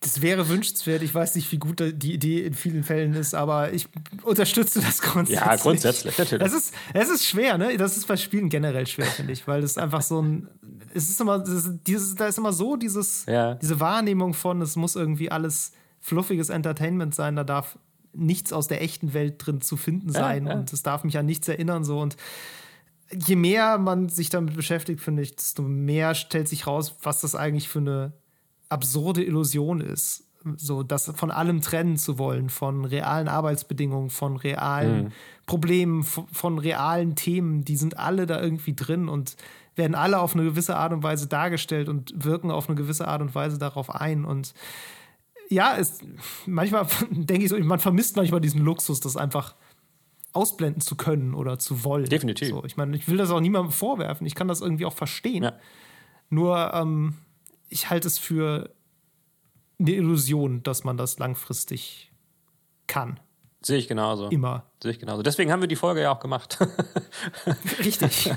Das 0.00 0.22
wäre 0.22 0.48
wünschenswert. 0.48 1.02
Ich 1.02 1.14
weiß 1.14 1.34
nicht, 1.34 1.52
wie 1.52 1.58
gut 1.58 1.80
die 1.80 2.14
Idee 2.14 2.40
in 2.40 2.54
vielen 2.54 2.84
Fällen 2.84 3.12
ist, 3.12 3.34
aber 3.34 3.72
ich 3.74 3.86
unterstütze 4.22 4.80
das 4.80 5.02
grundsätzlich. 5.02 5.46
Ja, 5.46 5.56
grundsätzlich, 5.56 6.16
natürlich. 6.16 6.46
Es 6.46 6.54
ist, 6.54 6.74
es 6.94 7.10
ist 7.10 7.26
schwer, 7.26 7.58
ne? 7.58 7.76
Das 7.76 7.98
ist 7.98 8.08
bei 8.08 8.16
Spielen 8.16 8.48
generell 8.48 8.86
schwer, 8.86 9.04
finde 9.06 9.34
ich, 9.34 9.46
weil 9.46 9.62
es 9.62 9.76
einfach 9.76 10.00
so 10.00 10.22
ein. 10.22 10.48
Es 10.94 11.10
ist 11.10 11.20
immer, 11.20 11.44
ist, 11.46 11.70
dieses, 11.86 12.14
da 12.14 12.26
ist 12.26 12.38
immer 12.38 12.54
so 12.54 12.76
dieses, 12.76 13.26
ja. 13.26 13.54
diese 13.56 13.78
Wahrnehmung 13.78 14.32
von, 14.32 14.62
es 14.62 14.74
muss 14.74 14.96
irgendwie 14.96 15.30
alles 15.30 15.72
fluffiges 16.00 16.48
Entertainment 16.48 17.14
sein, 17.14 17.36
da 17.36 17.44
darf 17.44 17.78
nichts 18.12 18.54
aus 18.54 18.68
der 18.68 18.82
echten 18.82 19.12
Welt 19.12 19.34
drin 19.38 19.60
zu 19.60 19.76
finden 19.76 20.10
sein 20.10 20.46
ja, 20.46 20.52
ja. 20.52 20.58
und 20.58 20.72
es 20.72 20.82
darf 20.82 21.04
mich 21.04 21.16
an 21.18 21.26
nichts 21.26 21.46
erinnern, 21.46 21.84
so 21.84 22.00
und 22.00 22.16
je 23.12 23.36
mehr 23.36 23.78
man 23.78 24.08
sich 24.08 24.30
damit 24.30 24.56
beschäftigt, 24.56 25.00
finde 25.00 25.22
ich, 25.22 25.36
desto 25.36 25.62
mehr 25.62 26.14
stellt 26.14 26.48
sich 26.48 26.66
raus, 26.66 26.96
was 27.02 27.20
das 27.20 27.34
eigentlich 27.34 27.68
für 27.68 27.80
eine 27.80 28.12
absurde 28.70 29.22
Illusion 29.22 29.80
ist. 29.80 30.24
So, 30.56 30.82
das 30.82 31.12
von 31.14 31.30
allem 31.30 31.60
trennen 31.60 31.98
zu 31.98 32.16
wollen, 32.16 32.48
von 32.48 32.86
realen 32.86 33.28
Arbeitsbedingungen, 33.28 34.08
von 34.08 34.36
realen 34.36 35.04
mhm. 35.04 35.12
Problemen, 35.44 36.02
von, 36.02 36.26
von, 36.28 36.58
realen 36.58 37.14
Themen, 37.14 37.62
die 37.62 37.76
sind 37.76 37.98
alle 37.98 38.24
da 38.24 38.40
irgendwie 38.40 38.74
drin 38.74 39.10
und 39.10 39.36
werden 39.76 39.94
alle 39.94 40.18
auf 40.18 40.34
eine 40.34 40.44
gewisse 40.44 40.76
Art 40.76 40.94
und 40.94 41.02
Weise 41.02 41.26
dargestellt 41.26 41.90
und 41.90 42.14
wirken 42.24 42.50
auf 42.50 42.68
eine 42.68 42.76
gewisse 42.76 43.06
Art 43.06 43.20
und 43.20 43.34
Weise 43.34 43.58
darauf 43.58 43.94
ein. 43.94 44.24
Und 44.24 44.54
ja, 45.50 45.76
es, 45.76 45.98
manchmal 46.46 46.86
denke 47.10 47.44
ich 47.44 47.50
so, 47.50 47.58
man 47.58 47.78
vermisst 47.78 48.16
manchmal 48.16 48.40
diesen 48.40 48.62
Luxus, 48.64 49.00
das 49.00 49.18
einfach 49.18 49.54
ausblenden 50.32 50.80
zu 50.80 50.96
können 50.96 51.34
oder 51.34 51.58
zu 51.58 51.84
wollen. 51.84 52.06
Definitiv. 52.06 52.48
So, 52.48 52.64
ich 52.64 52.78
meine, 52.78 52.96
ich 52.96 53.08
will 53.08 53.18
das 53.18 53.30
auch 53.30 53.40
niemandem 53.40 53.72
vorwerfen. 53.72 54.26
Ich 54.26 54.34
kann 54.34 54.48
das 54.48 54.62
irgendwie 54.62 54.86
auch 54.86 54.94
verstehen. 54.94 55.42
Ja. 55.42 55.52
Nur, 56.30 56.72
ähm, 56.72 57.16
ich 57.70 57.88
halte 57.88 58.06
es 58.06 58.18
für 58.18 58.74
eine 59.78 59.92
Illusion, 59.92 60.62
dass 60.62 60.84
man 60.84 60.98
das 60.98 61.18
langfristig 61.18 62.12
kann. 62.86 63.18
Sehe 63.62 63.78
ich 63.78 63.88
genauso. 63.88 64.28
Immer. 64.28 64.64
Sehe 64.82 64.92
ich 64.92 64.98
genauso. 64.98 65.22
Deswegen 65.22 65.52
haben 65.52 65.60
wir 65.60 65.68
die 65.68 65.76
Folge 65.76 66.02
ja 66.02 66.10
auch 66.10 66.20
gemacht. 66.20 66.58
Richtig. 67.78 68.32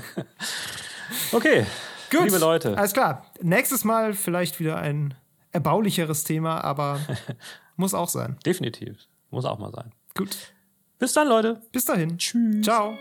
okay. 1.32 1.66
Gut. 2.10 2.24
Liebe 2.24 2.38
Leute. 2.38 2.76
Alles 2.76 2.92
klar. 2.92 3.26
Nächstes 3.40 3.84
Mal 3.84 4.14
vielleicht 4.14 4.60
wieder 4.60 4.76
ein 4.76 5.14
erbaulicheres 5.50 6.24
Thema, 6.24 6.62
aber 6.62 7.00
muss 7.76 7.94
auch 7.94 8.08
sein. 8.08 8.38
Definitiv. 8.44 9.08
Muss 9.30 9.44
auch 9.44 9.58
mal 9.58 9.72
sein. 9.72 9.92
Gut. 10.14 10.36
Bis 10.98 11.12
dann, 11.12 11.28
Leute. 11.28 11.60
Bis 11.72 11.84
dahin. 11.86 12.18
Tschüss. 12.18 12.64
Ciao. 12.64 12.96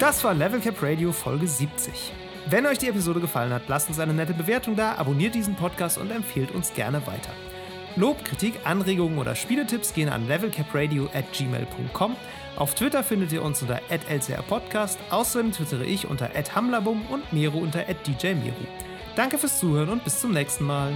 Das 0.00 0.22
war 0.24 0.34
Level 0.34 0.60
Cap 0.60 0.82
Radio 0.82 1.12
Folge 1.12 1.46
70. 1.46 2.12
Wenn 2.46 2.66
euch 2.66 2.78
die 2.78 2.88
Episode 2.88 3.20
gefallen 3.20 3.52
hat, 3.52 3.62
lasst 3.68 3.88
uns 3.88 3.98
eine 3.98 4.12
nette 4.12 4.34
Bewertung 4.34 4.74
da, 4.76 4.96
abonniert 4.96 5.34
diesen 5.34 5.54
Podcast 5.54 5.98
und 5.98 6.10
empfehlt 6.10 6.50
uns 6.50 6.74
gerne 6.74 7.06
weiter. 7.06 7.32
Lob, 7.96 8.24
Kritik, 8.24 8.54
Anregungen 8.64 9.18
oder 9.18 9.34
Spieletipps 9.34 9.92
gehen 9.92 10.08
an 10.08 10.26
levelcapradio 10.26 11.08
at 11.14 11.30
gmail.com. 11.32 12.16
Auf 12.56 12.74
Twitter 12.74 13.04
findet 13.04 13.32
ihr 13.32 13.42
uns 13.42 13.62
unter 13.62 13.80
lcrpodcast, 13.88 14.98
außerdem 15.10 15.52
twittere 15.52 15.84
ich 15.84 16.08
unter 16.08 16.30
hamlabum 16.54 17.06
und 17.10 17.32
Mero 17.32 17.58
unter 17.58 17.84
djmeru. 17.84 18.66
Danke 19.14 19.38
fürs 19.38 19.58
Zuhören 19.58 19.90
und 19.90 20.04
bis 20.04 20.20
zum 20.20 20.32
nächsten 20.32 20.64
Mal. 20.64 20.92